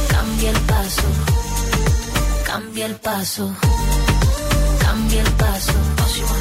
Cambia 0.10 0.50
el 0.50 0.60
paso, 0.72 1.08
cambia 2.46 2.86
el 2.86 2.96
paso, 2.96 3.56
cambia 4.84 5.22
el 5.22 5.32
paso. 5.32 5.74
Wanna 6.28 6.41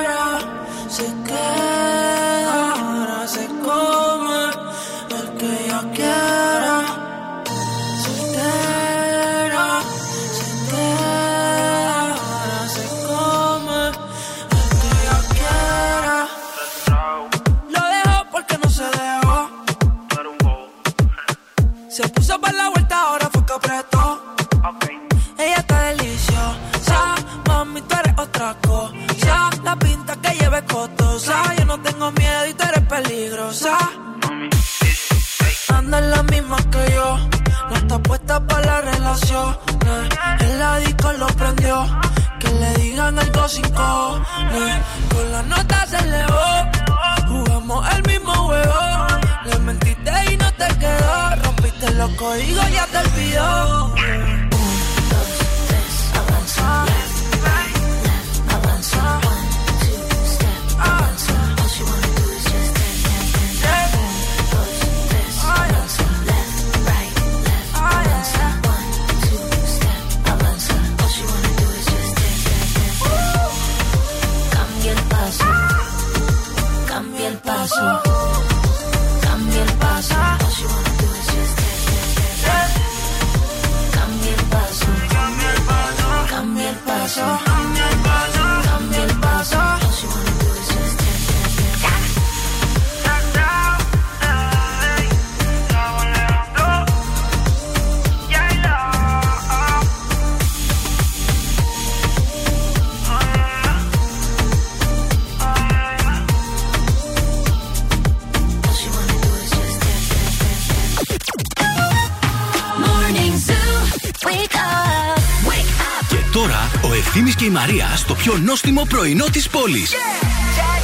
πρωινό 119.00 119.24
της 119.32 119.48
πόλης. 119.48 119.92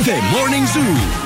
The 0.04 0.10
Morning 0.10 0.66
Zoo. 0.74 0.92
Morning 0.92 1.25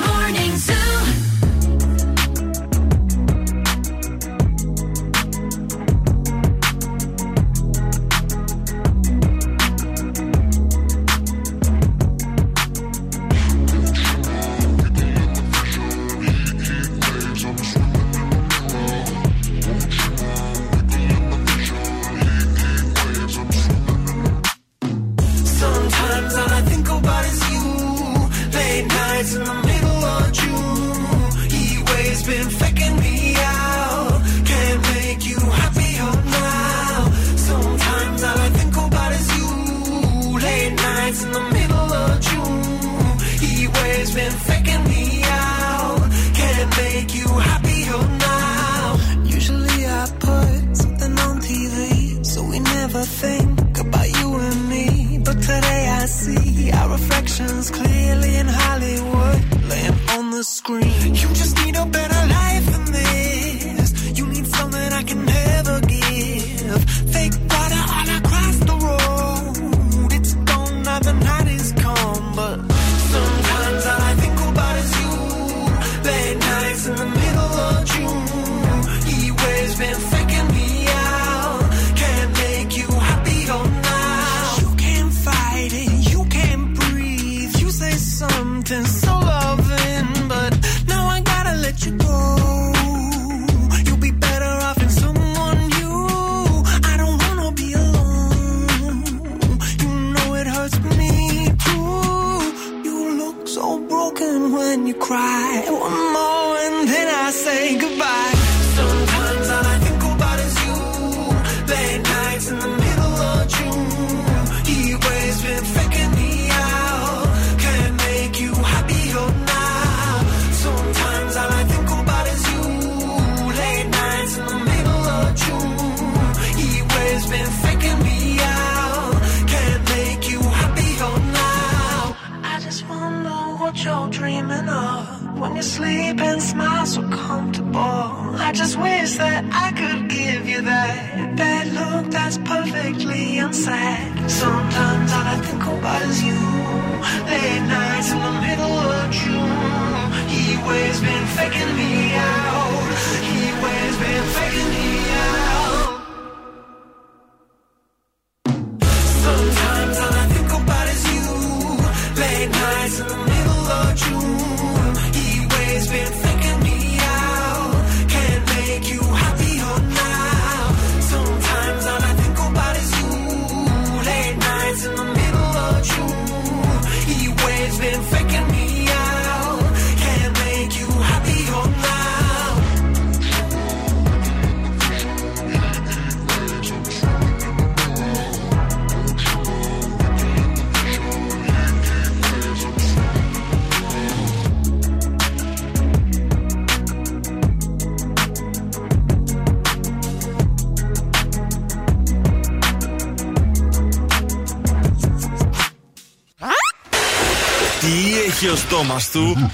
στόμα 208.82 209.00
του. 209.12 209.50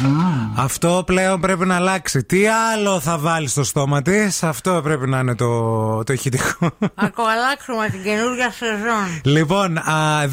Αυτό 0.56 1.02
πλέον 1.06 1.40
πρέπει 1.40 1.66
να 1.66 1.74
αλλάξει. 1.76 2.24
Τι 2.24 2.46
άλλο 2.46 3.00
θα 3.00 3.18
βάλεις 3.18 3.50
στο 3.50 3.64
στόμα 3.64 4.02
της, 4.02 4.42
αυτό 4.42 4.80
πρέπει 4.82 5.08
να 5.08 5.18
είναι 5.18 5.34
το, 5.34 6.04
το 6.04 6.12
ηχητικό. 6.12 6.70
Ακόμα 6.94 7.28
αλλάξουμε 7.30 7.88
την 7.88 8.02
καινούργια 8.02 8.50
σεζόν. 8.50 9.20
λοιπόν, 9.24 9.76
α, 9.78 10.26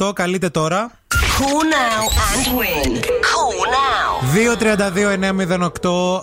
232-908, 0.00 0.12
καλείτε 0.14 0.48
τώρα. 0.48 0.90
Call 1.42 1.62
now 1.80 2.02
and 2.28 2.46
win. 2.58 2.90
Call 3.30 3.58
now. 3.78 4.10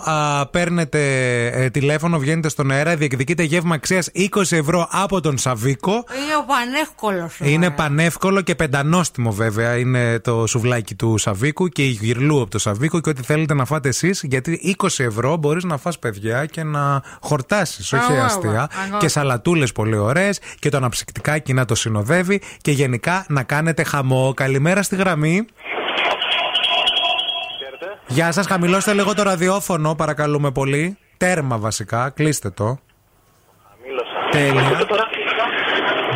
α, 0.04 0.46
παίρνετε 0.46 1.00
ε, 1.46 1.70
τηλέφωνο, 1.70 2.18
βγαίνετε 2.18 2.48
στον 2.48 2.70
αέρα, 2.70 2.96
διεκδικείτε 2.96 3.42
γεύμα 3.42 3.74
αξίας 3.74 4.10
20 4.14 4.28
ευρώ 4.50 4.88
από 4.90 5.20
τον 5.20 5.38
Σαβίκο. 5.38 5.92
Είναι 5.92 6.36
ο 6.40 6.44
πανεύκολος. 6.46 7.38
Είναι 7.40 7.70
πανεύκολο 7.70 8.40
και 8.40 8.54
πεντανόστιμο 8.54 9.32
βέβαια. 9.32 9.76
Είναι 9.76 10.18
το 10.18 10.46
σουβλάκι 10.46 10.94
του 10.94 11.18
Σαβίκου 11.18 11.68
και 11.68 11.82
η 11.84 11.88
γυρλού 11.88 12.40
από 12.40 12.50
το 12.50 12.58
Σαβίκο 12.58 13.00
και 13.00 13.08
ό,τι 13.08 13.22
θέλετε 13.22 13.54
να 13.54 13.64
φάτε 13.64 13.88
εσείς. 13.88 14.20
Γιατί 14.22 14.76
20 14.82 14.88
ευρώ 14.96 15.36
μπορείς 15.36 15.64
να 15.64 15.76
φας 15.76 15.98
παιδιά 15.98 16.46
και 16.46 16.62
να 16.62 17.02
χορτάσεις, 17.20 17.92
όχι 17.92 18.12
Αγώ, 18.12 18.22
αστεία. 18.22 18.68
αγώ. 18.88 18.98
Και 18.98 19.08
σαλατούλες 19.08 19.72
πολύ 19.72 19.96
ωραίες 19.96 20.40
και 20.58 20.68
το 20.68 20.76
αναψυκτικάκι 20.76 21.52
να 21.52 21.64
το 21.64 21.74
συνοδεύει 21.74 22.42
και 22.60 22.70
γενικά 22.70 23.24
να 23.28 23.42
κάνετε 23.42 23.82
χαμό. 23.82 24.32
Καλημέρα 24.36 24.82
στη 24.82 24.96
γραμμή. 24.96 25.08
Γεια 28.06 28.32
σας, 28.32 28.46
χαμηλώστε 28.46 28.92
λίγο 28.92 29.14
το 29.14 29.22
ραδιόφωνο, 29.22 29.94
παρακαλούμε 29.94 30.50
πολύ. 30.50 30.98
Τέρμα 31.16 31.58
βασικά, 31.58 32.10
κλείστε 32.10 32.50
το. 32.50 32.78
Τέλεια. 34.30 34.86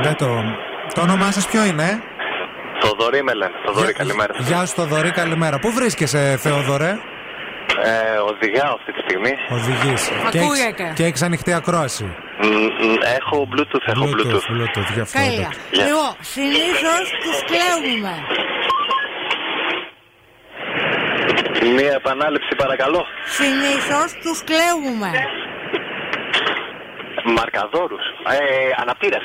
Δεν 0.02 0.16
το... 0.16 0.26
Το 0.94 1.00
όνομά 1.00 1.30
σας 1.30 1.46
ποιο 1.46 1.64
είναι; 1.64 2.02
Θοδωρή 2.80 3.22
με 3.22 3.34
λένε. 3.34 3.52
Θοδωρή, 3.66 3.92
καλημέρα. 3.92 4.34
Γεια 4.38 4.66
σου 4.66 4.74
Θοδωρή, 4.74 5.10
καλημέρα. 5.10 5.58
Πού 5.58 5.72
βρίσκεσαι 5.72 6.36
Θεόδωρε; 6.36 6.98
Ε, 7.82 8.16
οδηγάω 8.30 8.74
αυτή 8.74 8.92
τη 8.92 9.00
στιγμή. 9.06 9.32
Οδηγείς. 9.56 10.02
Και 10.30 10.38
έχεις, 10.38 10.48
Ακούγεται. 10.48 10.92
και 10.94 11.04
έχεις 11.04 11.22
ανοιχτή 11.22 11.52
ακρόαση. 11.52 12.04
Μ, 12.04 12.46
μ, 12.46 12.94
Έχω 13.18 13.48
Bluetooth, 13.52 13.86
έχω 13.86 14.04
Bluetooth. 14.04 14.46
Bluetooth, 14.52 14.90
γι' 14.94 15.00
αυτό. 15.00 15.18
Τέλεια. 15.18 15.50
Γεια. 15.70 15.84
Λοιπόν, 15.86 16.12
συνήθως 16.20 17.04
του 17.22 17.32
κλέβουμε. 17.50 18.14
Μία 21.76 21.92
επανάληψη 21.92 22.54
παρακαλώ. 22.56 23.04
Συνήθως 23.38 24.08
τους 24.22 24.38
κλέβουμε. 24.48 25.10
Μαρκαδόρους. 27.36 28.04
Ε, 28.28 28.38
αναπτήρες. 28.82 29.22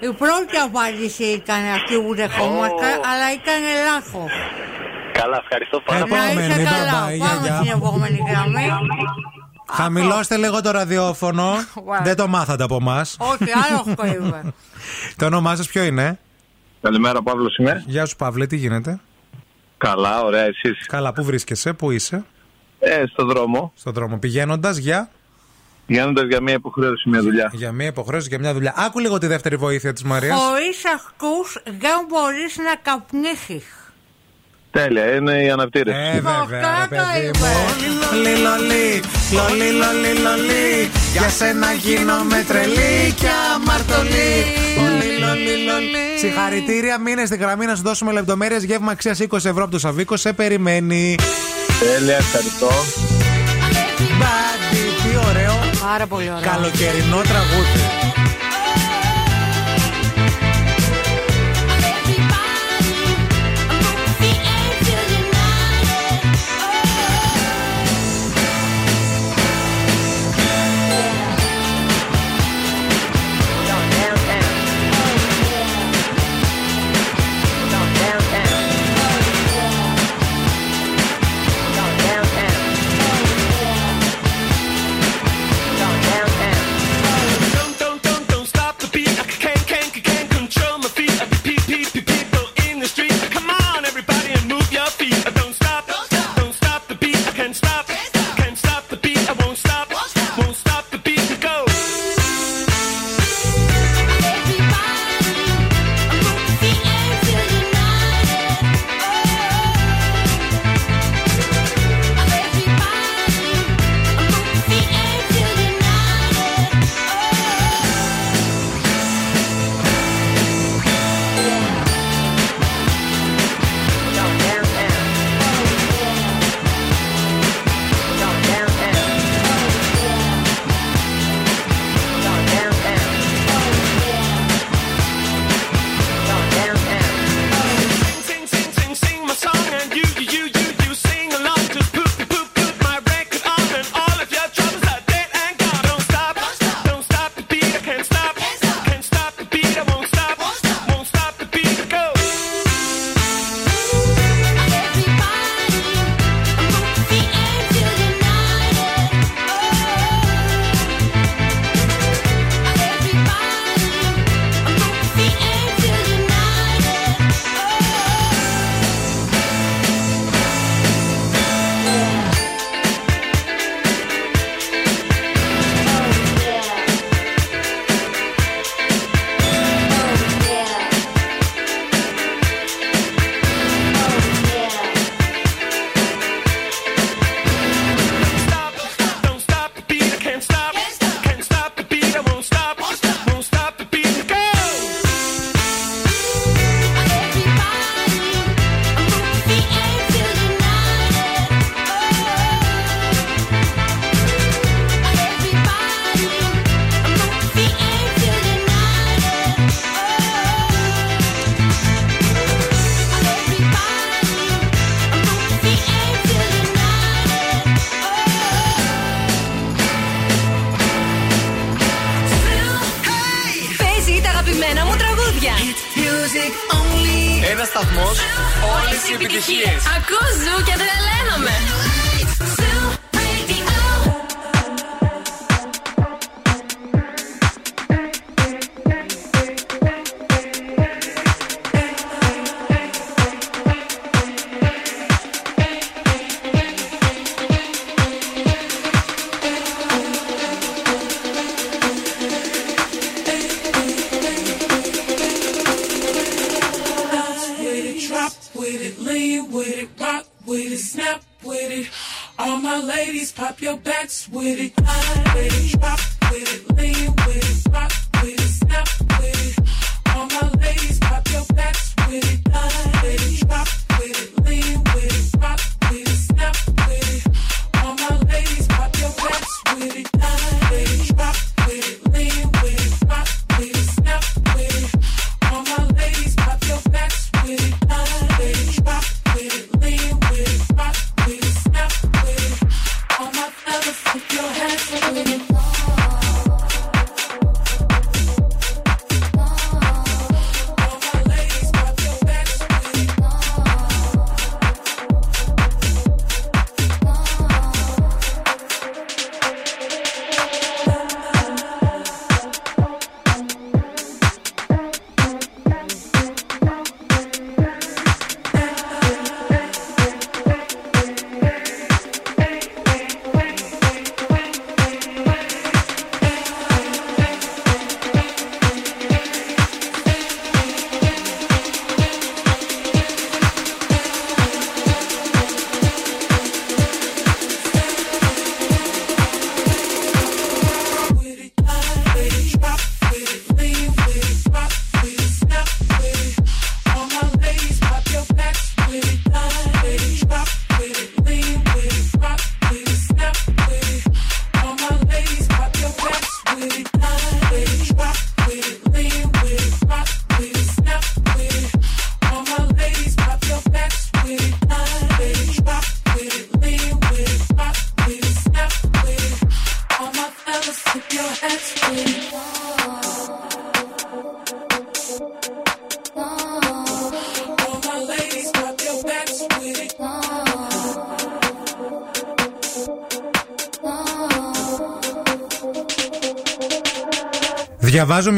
Η 0.00 0.12
πρώτη 0.12 0.56
απάντηση 0.68 1.24
ήταν 1.24 1.62
αυτή 1.78 1.94
που 2.02 2.14
δεχόμαστε, 2.14 2.86
αλλά 3.10 3.26
ήταν 3.40 3.60
λάθος. 3.88 4.32
Καλά, 5.20 5.36
ευχαριστώ 5.42 5.80
πάρα 5.80 6.04
πολύ. 6.06 6.20
Να 6.20 6.30
είσαι 6.30 6.40
Επόμενη, 6.42 6.64
καλά. 6.64 7.06
bye 7.06 7.12
bye, 7.12 7.16
γεια, 7.16 7.26
Πάμε 7.28 7.46
γεια. 7.46 7.56
στην 7.56 7.70
επόμενη 7.70 8.18
γραμμή. 8.30 8.66
Χαμηλώστε 9.70 10.36
λίγο 10.36 10.60
το 10.60 10.70
ραδιόφωνο. 10.70 11.52
Δεν 12.06 12.16
το 12.16 12.26
μάθατε 12.28 12.62
από 12.64 12.76
εμάς. 12.80 13.16
Όχι, 13.18 13.44
άλλο 13.70 13.94
κρύβε. 13.96 14.42
Το 15.18 15.26
όνομά 15.26 15.56
σας 15.56 15.66
ποιο 15.68 15.82
είναι; 15.82 16.18
Καλημέρα, 16.82 17.22
Παύλος 17.22 17.56
είμαι. 17.56 17.84
Γεια 17.86 18.06
σου 18.06 18.16
Παύλε, 18.16 18.46
τι 18.46 18.56
γίνεται; 18.56 19.00
Καλά, 19.78 20.22
ωραία, 20.22 20.44
εσείς. 20.44 20.86
Καλά, 20.86 21.12
πού 21.12 21.24
βρίσκεσαι, 21.24 21.72
πού 21.72 21.90
είσαι; 21.90 22.24
Ε, 22.78 23.04
στο 23.12 23.24
δρόμο. 23.24 23.72
Στον 23.76 23.92
δρόμο. 23.92 24.18
Πηγαίνοντας 24.18 24.76
για... 24.76 25.10
Γίνοντας 25.86 26.24
για 26.28 26.40
μια 26.40 26.54
υποχρέωση, 26.54 27.08
μια 27.08 27.20
δουλειά. 27.22 27.50
Για 27.52 27.72
μια 27.72 27.86
υποχρέωση, 27.86 28.28
για 28.28 28.38
μια 28.38 28.52
δουλειά. 28.52 28.74
Άκου 28.76 28.98
λίγο 28.98 29.18
τη 29.18 29.26
δεύτερη 29.26 29.56
βοήθεια 29.56 29.92
της 29.92 30.02
Μαρίας. 30.02 30.38
Χωρίς 30.40 30.84
αυτού 30.94 31.60
δεν 31.64 31.98
μπορείς 32.08 32.56
να 32.56 32.74
καπνίσεις. 32.82 33.64
Τέλεια, 34.70 35.14
είναι 35.14 35.42
οι 35.42 35.50
αναπτήρες. 35.50 35.94
Ε, 35.94 36.20
βέβαια, 36.20 36.60
ρε 36.80 36.96
παιδί 36.96 37.30
μου. 37.38 37.46
Λολί, 38.14 38.36
λολί, 38.36 39.02
λολί, 39.32 39.70
λολί, 39.70 40.18
λολί. 40.22 40.90
Για 41.12 41.28
σένα 41.28 41.72
γίνομαι 41.72 42.44
τρελή 42.48 43.14
και 43.16 43.28
αμαρτωλή. 43.54 44.32
Λολί, 44.76 45.18
λολί, 45.18 45.64
λολί. 45.64 46.18
Συγχαρητήρια, 46.18 46.98
μείνε 46.98 47.24
στη 47.26 47.36
γραμμή 47.36 47.66
να 47.66 47.74
σου 47.74 47.82
δώσουμε 47.82 48.12
λεπτομέρειες. 48.12 48.62
Γεύμα 48.64 48.92
αξίας 48.92 49.18
20 49.20 49.32
ευρώ 49.32 49.62
από 49.62 49.70
το 49.70 49.78
Σαββίκο. 49.78 50.16
Σε 50.16 50.32
περιμένει. 50.32 51.14
Τέλεια, 51.80 52.16
ευχαριστώ. 52.16 52.70
Μπάντι, 54.18 54.82
τι 55.02 55.28
ωραίο. 55.28 55.58
Πάρα 55.82 56.06
πολύ 56.06 56.30
ωραίο. 56.30 56.50
Καλοκαιρινό 56.50 57.20
τραγούδι. 57.20 57.80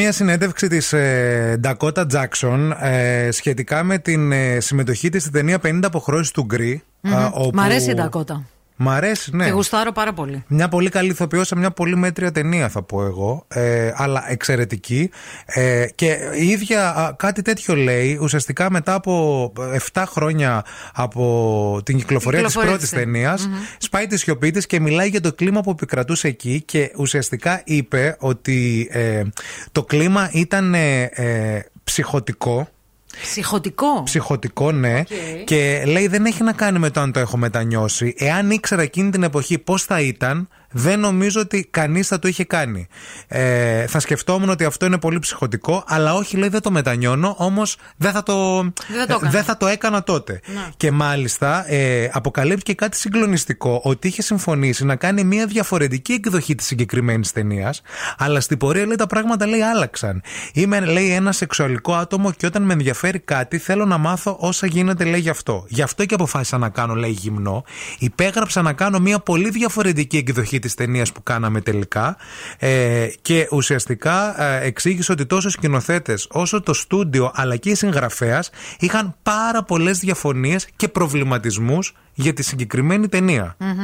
Μια 0.03 0.13
συνέντευξη 0.13 0.69
της 0.69 0.93
ε, 0.93 1.61
Dakota 1.65 2.07
Jackson 2.13 2.71
ε, 2.81 3.29
σχετικά 3.31 3.83
με 3.83 3.99
την 3.99 4.33
ε, 4.33 4.61
συμμετοχή 4.61 5.09
της 5.09 5.21
στην 5.21 5.33
ταινία 5.33 5.59
50 5.65 5.81
αποχρώσεις 5.83 6.31
του 6.31 6.43
Γκρι. 6.45 6.83
Μμμ. 7.01 7.15
α, 7.15 7.31
όπου- 7.35 7.57
Μ' 7.57 7.61
αρέσει 7.61 7.91
η 7.91 7.95
Ντακότα. 7.95 8.45
Μ' 8.77 8.89
αρέσει, 8.89 9.37
ναι. 9.37 9.45
Και 9.45 9.51
γουστάρω 9.51 9.93
πάρα 9.93 10.13
πολύ. 10.13 10.45
Μια 10.47 10.69
πολύ 10.69 10.89
καλή 10.89 11.11
ηθοποιό 11.11 11.45
σε 11.45 11.57
μια 11.57 11.71
πολύ 11.71 11.97
μέτρια 11.97 12.33
ταινία, 12.33 12.69
θα 12.69 12.83
πω 12.83 13.05
εγώ. 13.05 13.45
Ε, 13.49 13.93
αλλά 13.97 14.31
εξαιρετική. 14.31 15.11
Ε, 15.45 15.87
και 15.95 16.19
η 16.35 16.47
ίδια 16.47 16.95
α, 16.95 17.13
κάτι 17.13 17.43
τέτοιο 17.43 17.75
λέει. 17.77 18.19
Ουσιαστικά 18.21 18.71
μετά 18.71 18.95
από 18.95 19.53
7 19.93 20.03
χρόνια 20.07 20.65
από 20.95 21.81
την 21.85 21.97
κυκλοφορία 21.97 22.39
της 22.39 22.49
κυκλοφορία 22.49 22.71
πρώτης 22.71 22.91
της, 22.91 22.99
ε. 22.99 23.03
ταινίας, 23.03 23.47
Μμμ. 23.47 23.55
σπάει 23.79 24.07
τη 24.07 24.19
σιωπή 24.19 24.51
της 24.51 24.67
και 24.67 24.81
μιλάει 24.81 25.09
για 25.09 25.21
το 25.21 25.33
κλίμα 25.33 25.61
που 25.61 25.71
επικρατούσε 25.71 26.29
εκεί. 26.29 26.63
Και 26.65 26.93
ουσιαστικά 26.97 27.63
είπε 27.65 28.17
ότι 28.19 28.89
ε, 28.91 29.23
το 29.73 29.85
κλίμα 29.85 30.31
ήταν 30.33 30.75
ε, 30.75 31.03
ε, 31.03 31.61
ψυχοτικό. 31.85 32.69
Ψυχοτικό. 33.23 34.03
Ψυχοτικό, 34.03 34.73
ναι. 34.73 34.99
Οκ. 34.99 35.45
Και 35.45 35.83
λέει 35.87 36.07
δεν 36.07 36.25
έχει 36.25 36.43
να 36.43 36.53
κάνει 36.53 36.79
με 36.79 36.91
το 36.91 37.01
αν 37.01 37.13
το 37.13 37.21
έχω 37.21 37.37
μετανιώσει. 37.37 38.15
Εάν 38.17 38.51
ήξερα 38.51 38.83
εκείνη 38.83 39.11
την 39.11 39.23
εποχή 39.23 39.59
πώς 39.59 39.85
θα 39.85 40.01
ήταν, 40.01 40.49
δεν 40.73 41.01
νομίζω 41.01 41.41
ότι 41.41 41.69
κανείς 41.71 42.09
θα 42.09 42.19
το 42.19 42.29
είχε 42.29 42.45
κάνει. 42.45 42.87
Ε, 43.29 43.87
θα 43.87 44.01
σκεφτόμουν 44.01 44.49
ότι 44.49 44.65
αυτό 44.65 44.87
είναι 44.87 44.99
πολύ 44.99 45.19
ψυχοτικό, 45.19 45.85
αλλά 45.87 46.15
όχι, 46.15 46.37
λέει, 46.37 46.49
δεν 46.49 46.61
το 46.61 46.71
μετανιώνω, 46.71 47.35
όμως 47.39 47.77
δεν, 47.97 48.13
θα 48.13 48.23
το, 48.23 48.63
Δεν 48.63 48.73
θα 48.99 49.07
το 49.07 49.15
έκανα. 49.15 49.31
δεν 49.31 49.45
θα 49.45 49.57
το 49.57 49.67
έκανα 49.67 50.03
τότε. 50.03 50.41
Να. 50.55 50.71
Και 50.77 50.91
μάλιστα 50.91 51.73
ε, 51.73 52.11
αποκαλύπτει 52.13 52.63
και 52.63 52.75
κάτι 52.75 52.97
συγκλονιστικό, 52.97 53.81
ότι 53.85 54.09
είχε 54.09 54.23
συμφωνήσει 54.23 54.85
να 54.85 54.97
κάνει 54.97 55.25
μια 55.25 55.47
διαφορετική 55.47 56.13
εκδοχή 56.13 56.55
της 56.55 56.67
συγκεκριμένης 56.67 57.33
ταινίας, 57.33 57.83
αλλά 58.19 58.41
στην 58.41 58.59
πορεία 58.59 58.87
λέει 58.87 58.97
τα 58.97 59.07
πράγματα 59.07 59.47
λέει 59.47 59.61
άλλαξαν. 59.61 60.23
Είμαι, 60.53 60.81
λέει, 60.81 61.11
ένα 61.11 61.33
σεξουαλικό 61.33 61.95
άτομο 61.95 62.33
και 62.33 62.47
όταν 62.47 62.63
με 62.63 62.73
ενδιαφέρει 62.73 63.19
κάτι 63.19 63.59
θέλω 63.59 63.85
να 63.85 63.99
μάθω 63.99 64.37
όσα 64.41 64.67
γίνεται, 64.67 65.05
λέει 65.05 65.21
γι' 65.21 65.29
αυτό. 65.29 65.65
Γι' 65.69 65.83
αυτό 65.83 66.05
και 66.05 66.15
αποφάσισα 66.15 66.59
να 66.59 66.69
κάνω, 66.69 66.95
λέει, 66.95 67.11
γυμνό. 67.11 67.65
Υπέγραψα 67.99 68.63
να 68.63 68.73
κάνω 68.73 68.99
μια 68.99 69.19
πολύ 69.19 69.51
διαφορετική 69.51 70.17
εκδοχή 70.17 70.59
της 70.63 70.75
ταινίας 70.75 71.13
που 71.13 71.23
κάναμε 71.23 71.61
τελικά. 71.61 72.17
Ε, 72.59 73.07
και 73.23 73.49
ουσιαστικά 73.51 74.43
ε, 74.43 74.67
εξήγησε 74.67 75.13
ότι 75.13 75.27
τόσο 75.27 75.49
σκηνοθέτες 75.51 76.27
όσο 76.31 76.63
το 76.63 76.75
στούντιο 76.75 77.31
αλλά 77.35 77.57
και 77.57 77.71
η 77.71 77.75
συγγραφέας 77.75 78.51
είχαν 78.79 79.15
πάρα 79.23 79.63
πολλές 79.63 79.99
διαφωνίες 79.99 80.69
και 80.77 80.89
προβληματισμούς 80.89 81.95
για 82.15 82.33
τη 82.33 82.43
συγκεκριμένη 82.43 83.09
ταινία. 83.09 83.57
Μμμ. 83.59 83.79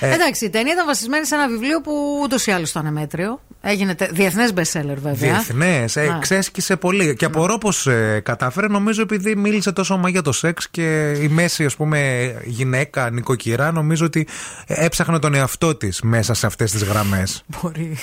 Ε, 0.00 0.14
Εντάξει, 0.14 0.44
η 0.44 0.50
ταινία 0.50 0.72
ήταν 0.72 0.86
βασισμένη 0.86 1.26
σε 1.26 1.34
ένα 1.34 1.48
βιβλίο 1.48 1.80
που 1.80 2.20
ούτως 2.22 2.46
ή 2.46 2.50
άλλως 2.50 2.70
ήταν 2.70 2.92
μέτριο. 2.92 3.40
Έγινε 3.60 3.94
διεθνές 4.10 4.52
bestseller 4.54 4.96
βέβαια. 4.96 5.12
Διεθνές, 5.12 5.96
ε, 5.96 6.08
Α. 6.08 6.18
ξέσκησε 6.20 6.76
πολύ. 6.76 7.14
Και 7.14 7.24
απορώ 7.24 7.58
πως 7.58 7.86
ε, 7.86 8.20
κατάφερε, 8.24 8.66
νομίζω 8.66 9.02
επειδή 9.02 9.36
μίλησε 9.36 9.72
τόσο 9.72 9.94
όμα 9.94 10.08
για 10.08 10.22
το 10.22 10.32
σεξ 10.32 10.68
και 10.70 11.10
η 11.20 11.28
μέση, 11.28 11.64
ας 11.64 11.76
πούμε, 11.76 12.32
γυναίκα, 12.44 13.10
νοικοκυρά, 13.10 13.72
νομίζω 13.72 14.04
ότι 14.04 14.26
έψαχνε 14.66 15.18
τον 15.18 15.34
εαυτό 15.34 15.74
της 15.74 16.00
μέσα 16.00 16.34
σε 16.34 16.46
αυτές 16.46 16.70
τις 16.70 16.82
γραμμές. 16.82 17.42
Μπορεί. 17.46 17.98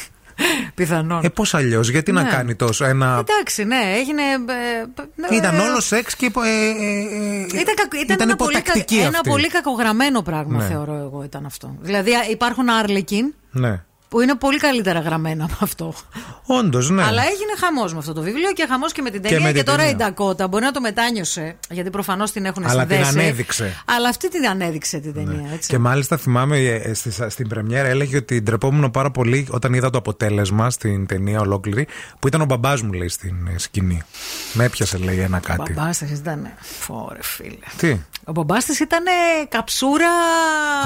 Πιθανόν. 0.75 1.23
Ε, 1.23 1.29
πώς 1.29 1.53
αλλιώς, 1.53 1.89
γιατί 1.89 2.11
να 2.11 2.21
Ναι. 2.23 2.29
κάνει 2.29 2.55
τόσο 2.55 2.85
ένα. 2.85 3.23
Εντάξει, 3.29 3.63
ναι, 3.63 3.81
έγινε. 3.97 4.21
ε, 4.21 5.33
ε, 5.33 5.35
Ήταν 5.35 5.55
ε, 5.55 5.59
όλο 5.61 5.79
σεξ 5.81 6.15
και. 6.15 6.25
Ε, 6.25 6.49
ε, 6.49 7.57
ε, 7.57 7.59
Ήταν, 7.61 7.75
κακ- 7.75 7.93
ήταν, 7.93 8.03
ήταν 8.03 8.19
ένα, 8.21 8.35
πολύ, 8.35 8.57
υποτακτική 8.57 8.95
κα- 8.97 9.01
ένα 9.05 9.17
αυτή. 9.17 9.29
πολύ 9.29 9.47
κακογραμμένο 9.47 10.21
πράγμα, 10.21 10.57
Ναι. 10.57 10.67
θεωρώ 10.67 10.93
εγώ 10.93 11.23
ήταν 11.23 11.45
αυτό. 11.45 11.75
Δηλαδή, 11.81 12.13
α, 12.13 12.19
υπάρχουν 12.29 12.69
άρλεκιν 12.69 13.33
Ναι. 13.51 13.83
Που 14.13 14.21
είναι 14.21 14.35
πολύ 14.35 14.57
καλύτερα 14.59 14.99
γραμμένα 14.99 15.43
από 15.43 15.55
αυτό. 15.59 15.93
Όντως, 16.45 16.89
ναι. 16.89 17.03
Αλλά 17.03 17.21
έγινε 17.21 17.51
χαμός 17.59 17.93
με 17.93 17.99
αυτό 17.99 18.13
το 18.13 18.21
βιβλίο 18.21 18.51
και 18.53 18.65
χαμός 18.69 18.91
και 18.91 19.01
με 19.01 19.09
την 19.09 19.21
Και 19.21 19.27
ταινία. 19.27 19.43
με 19.45 19.51
Και, 19.51 19.57
την 19.57 19.65
τώρα 19.65 19.77
ταινία. 19.77 19.91
η 19.93 19.95
Ντακότα 19.95 20.47
μπορεί 20.47 20.63
να 20.63 20.71
το 20.71 20.81
μετάνιωσε, 20.81 21.55
γιατί 21.69 21.89
προφανώς 21.89 22.31
την 22.31 22.45
έχουν 22.45 22.65
Αλλά 22.67 22.85
την 22.85 22.95
συνδέσει. 23.05 23.19
ανέδειξε. 23.19 23.83
Αλλά 23.85 24.09
αυτή 24.09 24.29
την 24.29 24.47
ανέδειξε 24.47 24.97
την 24.99 25.13
ταινία. 25.13 25.49
Έτσι. 25.53 25.69
Και 25.69 25.77
μάλιστα 25.77 26.17
θυμάμαι 26.17 26.57
ε, 26.57 26.75
ε, 26.75 26.93
στη- 26.93 27.29
στην 27.29 27.47
πρεμιέρα 27.47 27.87
έλεγε 27.87 28.17
ότι 28.17 28.41
ντρεπόμουν 28.41 28.91
πάρα 28.91 29.11
πολύ 29.11 29.47
όταν 29.51 29.73
είδα 29.73 29.89
το 29.89 29.97
αποτέλεσμα 29.97 30.69
στην 30.69 31.05
ταινία 31.05 31.39
ολόκληρη 31.39 31.87
που 32.19 32.27
ήταν 32.27 32.41
ο 32.41 32.45
μπαμπάς 32.45 32.81
μου 32.81 32.91
λέει 32.93 33.07
στην 33.09 33.35
ε, 33.55 33.57
σκηνή. 33.59 34.01
Με 34.53 34.63
έπιασε 34.63 34.97
λέει 34.97 35.19
ένα 35.19 35.37
Ο 35.37 35.45
κάτι. 35.45 35.73
μπαμπάς 35.73 35.97
της 35.97 36.11
ήταν. 36.19 36.47
Φόρε 36.79 37.19
φίλε. 37.21 37.57
Τι; 37.77 37.97
Ο 38.25 38.31
μπαμπάς 38.31 38.65
της 38.65 38.79
ήταν 38.79 39.03
καψούρα. 39.49 40.07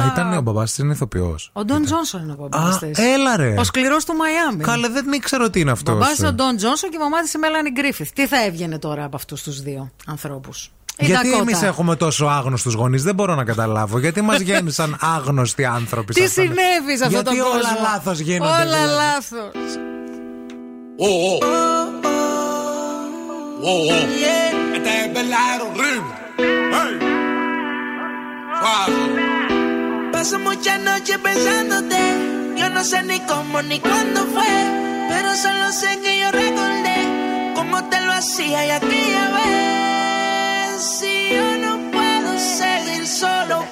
Α, 0.03 0.11
ήταν 0.13 0.37
ο 0.37 0.41
μπαμπάς 0.41 0.69
της 0.69 0.77
είναι 0.77 0.93
ηθοποιός. 0.93 1.49
Ο 1.53 1.65
Ντόν 1.65 1.83
Τζόνσον 1.85 2.21
είναι 2.23 2.31
ο 2.31 2.35
μπαμπάς 2.49 2.75
Α, 2.75 2.77
της. 2.79 2.97
έλα 2.99 3.37
ρε. 3.37 3.55
Ο 3.57 3.63
σκληρός 3.63 4.05
του 4.05 4.13
Μαϊάμι. 4.15 4.63
Καλέ, 4.63 4.87
δεν 4.87 5.11
ήξερα 5.11 5.49
τι 5.49 5.59
είναι 5.59 5.69
Ο 5.69 5.73
αυτός. 5.73 5.93
μπαμπάς 5.97 6.17
είναι 6.17 6.27
ο 6.27 6.33
Ντόν 6.33 6.55
Τζόνσον 6.57 6.89
και 6.89 6.95
η 6.95 6.99
μαμά 6.99 7.21
της 7.21 7.33
η 7.33 7.37
Μέλανη 7.37 7.69
Γκρίφιθ. 7.71 8.09
Τι 8.13 8.27
θα 8.27 8.43
έβγαινε 8.43 8.79
τώρα 8.79 9.03
από 9.03 9.15
αυτούς 9.15 9.43
τους 9.43 9.61
δύο 9.61 9.91
ανθρώπους; 10.07 10.71
Η 10.97 11.05
Γιατί 11.05 11.27
Ντακότα. 11.27 11.41
εμείς 11.49 11.61
έχουμε 11.61 11.95
τόσο 11.95 12.25
άγνωστους 12.25 12.73
γονείς, 12.73 13.03
δεν 13.03 13.15
μπορώ 13.15 13.35
να 13.35 13.43
καταλάβω. 13.43 13.99
Γιατί 13.99 14.21
μας 14.21 14.39
γέννησαν 14.47 14.97
άγνωστοι 15.01 15.65
άνθρωποι. 15.65 16.13
Τι 16.13 16.19
σαν 16.27 16.29
αυτά. 16.29 16.41
συνέβη 16.41 16.97
σε 16.97 17.05
αυτόν 17.05 17.23
τον 17.23 17.33
Γιατί 17.33 17.49
κόσμο; 17.49 17.61
όλα 17.69 17.89
λάθος 17.91 18.19
γίνονται. 18.19 18.51
Όλα 18.51 18.63
δηλαδή. 18.63 18.93
λάθος. 18.95 19.51
Esta 24.75 24.91
es 25.03 25.13
verdadero 25.13 25.65
horrible. 25.75 26.15
Hey. 26.73 27.16
Paso 30.11 30.39
muchas 30.39 30.79
noches 30.81 31.17
pensándote. 31.19 31.97
Yo 32.57 32.69
no 32.69 32.83
sé 32.83 33.03
ni 33.03 33.19
cómo 33.21 33.61
ni 33.61 33.79
cuándo 33.79 34.25
fue. 34.25 34.47
Pero 35.09 35.35
solo 35.35 35.71
sé 35.71 35.99
que 36.01 36.19
yo 36.19 36.31
recordé 36.31 37.53
cómo 37.55 37.83
te 37.89 38.01
lo 38.01 38.11
hacía 38.13 38.65
y 38.65 38.69
aquella 38.71 39.29
vez. 39.37 40.81
Si 40.81 41.29
yo 41.31 41.57
no 41.57 41.91
puedo 41.91 42.39
seguir 42.39 43.07
solo, 43.07 43.65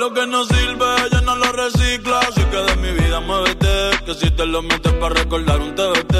lo 0.00 0.14
que 0.14 0.26
no 0.26 0.44
sirve, 0.44 0.86
ella 1.06 1.20
no 1.20 1.36
lo 1.36 1.52
recicla. 1.52 2.20
Así 2.20 2.42
que 2.44 2.56
de 2.56 2.76
mi 2.76 2.90
vida 2.92 3.20
muévete. 3.20 4.02
Que 4.06 4.14
si 4.14 4.30
te 4.30 4.46
lo 4.46 4.62
metes 4.62 4.92
para 4.94 5.14
recordar 5.14 5.60
un 5.60 5.74
TBT. 5.74 6.14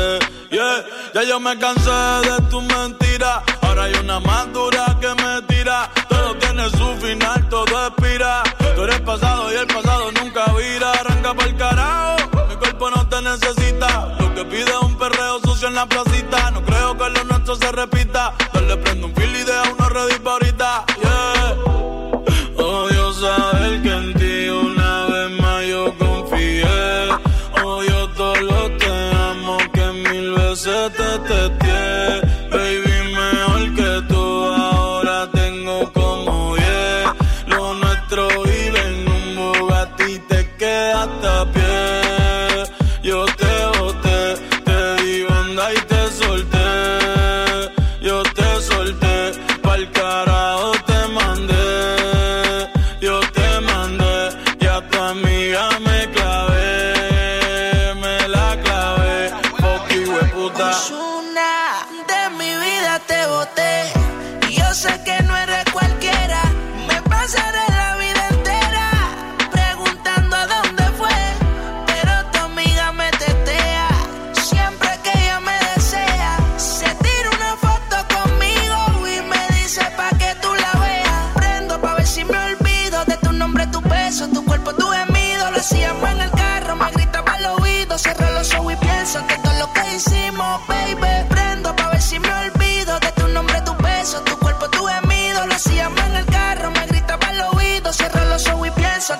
Yeah, 0.50 0.84
ya 1.14 1.22
yo 1.22 1.40
me 1.40 1.58
cansé 1.58 1.90
de 1.90 2.42
tu 2.50 2.60
mentira. 2.60 3.42
Ahora 3.62 3.84
hay 3.84 3.94
una 3.94 4.20
más 4.20 4.52
dura 4.52 4.98
que 5.00 5.08
me 5.22 5.42
tira. 5.48 5.90
Todo 6.10 6.34
tiene 6.34 6.68
su 6.68 6.88
final, 7.06 7.48
todo 7.48 7.86
expira. 7.86 8.42
Tú 8.76 8.82
eres 8.82 9.00
pasado 9.00 9.50
y 9.50 9.56
el 9.56 9.66
pasado 9.66 10.12
nunca 10.12 10.44
vira. 10.52 10.92
Arranca 10.92 11.32
para 11.32 11.48
el 11.48 11.56
carajo. 11.56 12.46
Mi 12.50 12.56
cuerpo 12.56 12.90
no 12.90 13.08
te 13.08 13.22
necesita. 13.22 14.14
Lo 14.20 14.34
que 14.34 14.44
pide 14.44 14.70
es 14.70 14.82
un 14.82 14.98
perreo 14.98 15.40
sucio 15.40 15.68
en 15.68 15.74
la 15.74 15.86
placita. 15.86 16.50
No 16.50 16.62
creo 16.66 16.98
que 16.98 17.08
lo 17.08 17.24
nuestro 17.24 17.56
se 17.56 17.72
repita. 17.72 18.34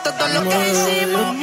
Todo 0.02 0.28
lo 0.28 0.48
que 0.48 0.70
hicimos, 0.70 1.36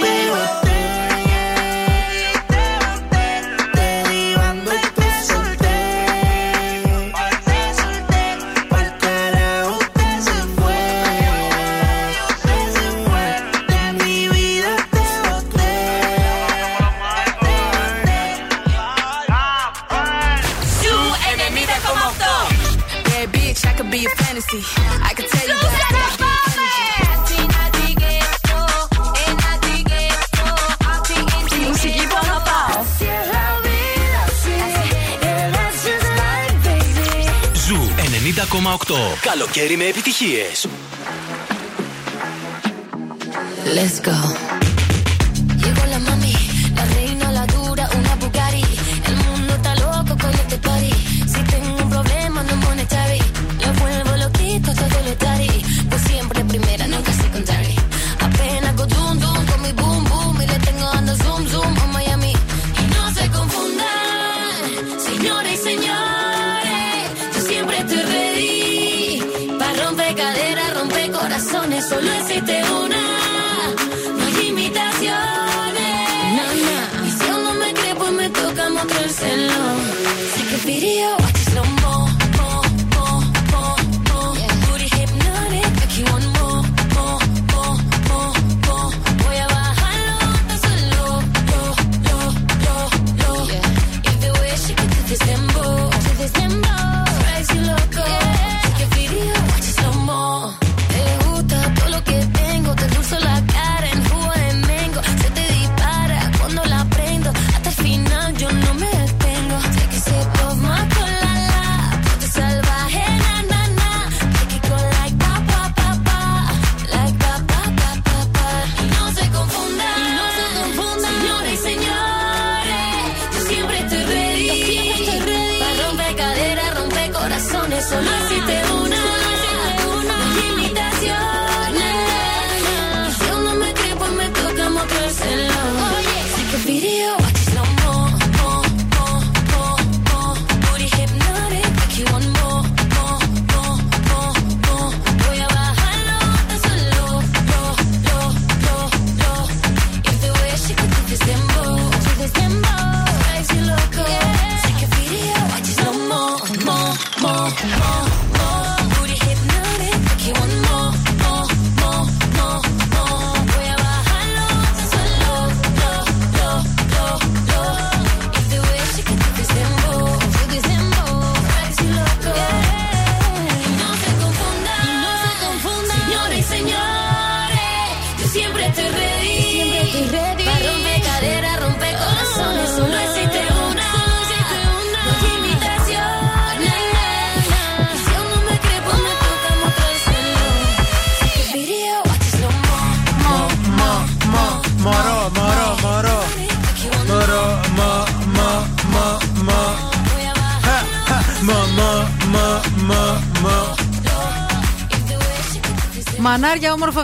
Καλοκαίρι 39.22 39.78
με 39.78 39.86
επιτυχίες. 39.86 40.68
Let's 43.76 44.08
go. 44.08 44.57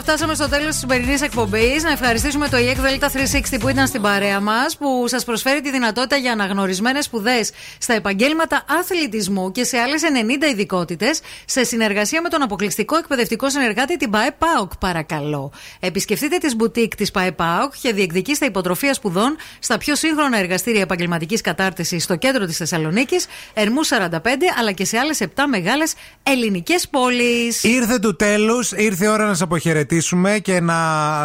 Φτάσαμε 0.06 0.34
στο 0.34 0.48
τέλος 0.48 0.66
της 0.66 0.78
σημερινής 0.78 1.22
εκπομπής. 1.22 1.82
Να 1.82 1.90
ευχαριστήσουμε 1.90 2.48
το 2.48 2.56
EEC 2.56 2.76
Delta 2.76 3.08
360 3.08 3.58
που 3.60 3.68
ήταν 3.68 3.86
στην 3.86 4.02
παρέα 4.02 4.40
μας, 4.40 4.76
που 4.76 5.04
σας 5.08 5.24
προσφέρει 5.24 5.60
τη 5.60 5.70
δυνατότητα 5.70 6.16
για 6.16 6.32
αναγνωρισμένες 6.32 7.04
σπουδές 7.04 7.50
στα 7.78 7.94
επαγγέλματα 7.94 8.64
αθλητισμού 8.68 9.52
και 9.52 9.64
σε 9.64 9.78
άλλες 9.78 10.02
90 10.02 10.46
ειδικότητες, 10.46 11.20
σε 11.44 11.64
συνεργασία 11.64 12.20
με 12.20 12.28
τον 12.28 12.42
αποκλειστικό 12.42 12.96
εκπαιδευτικό 12.96 13.50
συνεργάτη 13.50 13.96
την 13.96 14.10
ΠαΕΠΑΟΚ, 14.10 14.76
παρακαλώ. 14.76 15.52
Επισκεφτείτε 15.86 16.38
τις 16.38 16.56
μπουτίκ 16.56 16.94
της 16.94 17.10
ΠαΕΠΑΟΚ 17.10 17.72
και 17.80 17.92
διεκδικήστε 17.92 18.46
υποτροφία 18.46 18.94
σπουδών 18.94 19.36
στα 19.58 19.78
πιο 19.78 19.94
σύγχρονα 19.94 20.38
εργαστήρια 20.38 20.80
επαγγελματικής 20.80 21.40
κατάρτισης 21.40 22.04
στο 22.04 22.16
κέντρο 22.16 22.46
της 22.46 22.56
Θεσσαλονίκης, 22.56 23.26
Ερμού 23.54 23.84
45, 23.84 24.18
αλλά 24.58 24.72
και 24.72 24.84
σε 24.84 24.98
άλλες 24.98 25.20
7 25.20 25.26
μεγάλες 25.48 25.94
ελληνικές 26.22 26.88
πόλεις. 26.88 27.62
Ήρθε 27.62 27.98
του 27.98 28.16
τέλους, 28.16 28.72
ήρθε 28.72 29.04
η 29.04 29.08
ώρα 29.08 29.22
να 29.24 29.30
σας 29.30 29.40
αποχαιρετήσουμε 29.40 30.38
και 30.38 30.60
να 30.60 30.76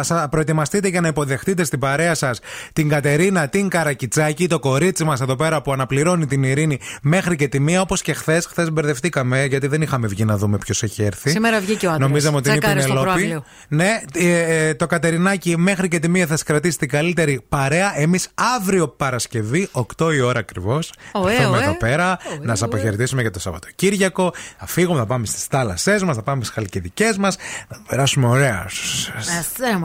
σα 0.02 0.28
προετοιμαστείτε 0.28 0.88
για 0.88 1.00
να 1.00 1.08
υποδεχτείτε 1.08 1.64
στην 1.64 1.78
παρέα 1.78 2.14
σας 2.14 2.40
την 2.72 2.88
Κατερίνα, 2.88 3.48
την 3.48 3.68
Καρακιτσάκη, 3.68 4.46
το 4.46 4.58
κορίτσι 4.58 5.04
μας 5.04 5.20
εδώ 5.20 5.36
πέρα 5.36 5.62
που 5.62 5.72
αναπληρώνει 5.72 6.26
την 6.26 6.42
ειρήνη 6.42 6.78
μέχρι 7.02 7.36
και 7.36 7.48
τη 7.48 7.60
μία, 7.60 7.80
όπως 7.80 8.02
και 8.02 8.12
χθες. 8.12 8.46
Χθες 8.46 8.70
μπερδευτήκαμε 8.70 9.44
γιατί 9.44 9.66
δεν 9.66 9.82
είχαμε 9.82 10.06
βγει 10.06 10.24
να 10.24 10.36
δούμε 10.36 10.58
ποιος 10.58 10.82
έχει 10.82 11.02
έρθει. 11.02 11.30
Σήμερα 11.30 11.60
βγήκε 11.60 11.86
ο 11.86 11.90
άντρα. 11.90 12.06
Νομίζαμε 12.06 12.36
ότι 12.36 12.48
είναι 12.48 12.58
η 12.58 12.60
Πινελόπη. 12.60 13.42
Ναι, 13.68 14.00
ε, 14.14 14.49
ε, 14.50 14.74
το 14.74 14.86
Κατερινάκι 14.86 15.56
μέχρι 15.58 15.88
και 15.88 15.98
τη 15.98 16.08
μία 16.08 16.26
θα 16.26 16.36
σα 16.36 16.44
κρατήσει 16.44 16.78
την 16.78 16.88
καλύτερη 16.88 17.40
παρέα. 17.48 17.98
Εμείς 17.98 18.28
αύριο 18.56 18.88
Παρασκευή, 18.88 19.68
8 19.96 20.14
η 20.14 20.20
ώρα 20.20 20.38
ακριβώς. 20.38 20.92
Ωε, 21.12 21.32
Θα 21.32 21.36
έρθουμε 21.36 21.56
ωε. 21.56 21.64
εδώ 21.64 21.76
πέρα 21.76 22.18
να 22.42 22.54
σα 22.54 22.64
αποχαιρετήσουμε 22.64 23.20
για 23.20 23.30
το 23.30 23.40
Σαββατοκύριακο. 23.40 24.32
Θα 24.58 24.66
φύγουμε, 24.66 24.98
θα 24.98 25.06
πάμε 25.06 25.26
στις 25.26 25.44
θάλασσές 25.44 26.02
μας, 26.02 26.16
θα 26.16 26.22
πάμε 26.22 26.42
στις 26.44 26.54
χαλκιδικές 26.54 27.16
μας. 27.16 27.36
Να 27.68 27.78
περάσουμε 27.88 28.26
ωραία. 28.26 28.64
Αστέ, 28.66 29.38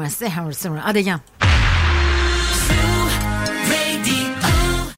αστέ, 0.04 0.26
αστέ. 0.48 0.72
Άντε, 0.88 1.00
γεια. 1.00 1.24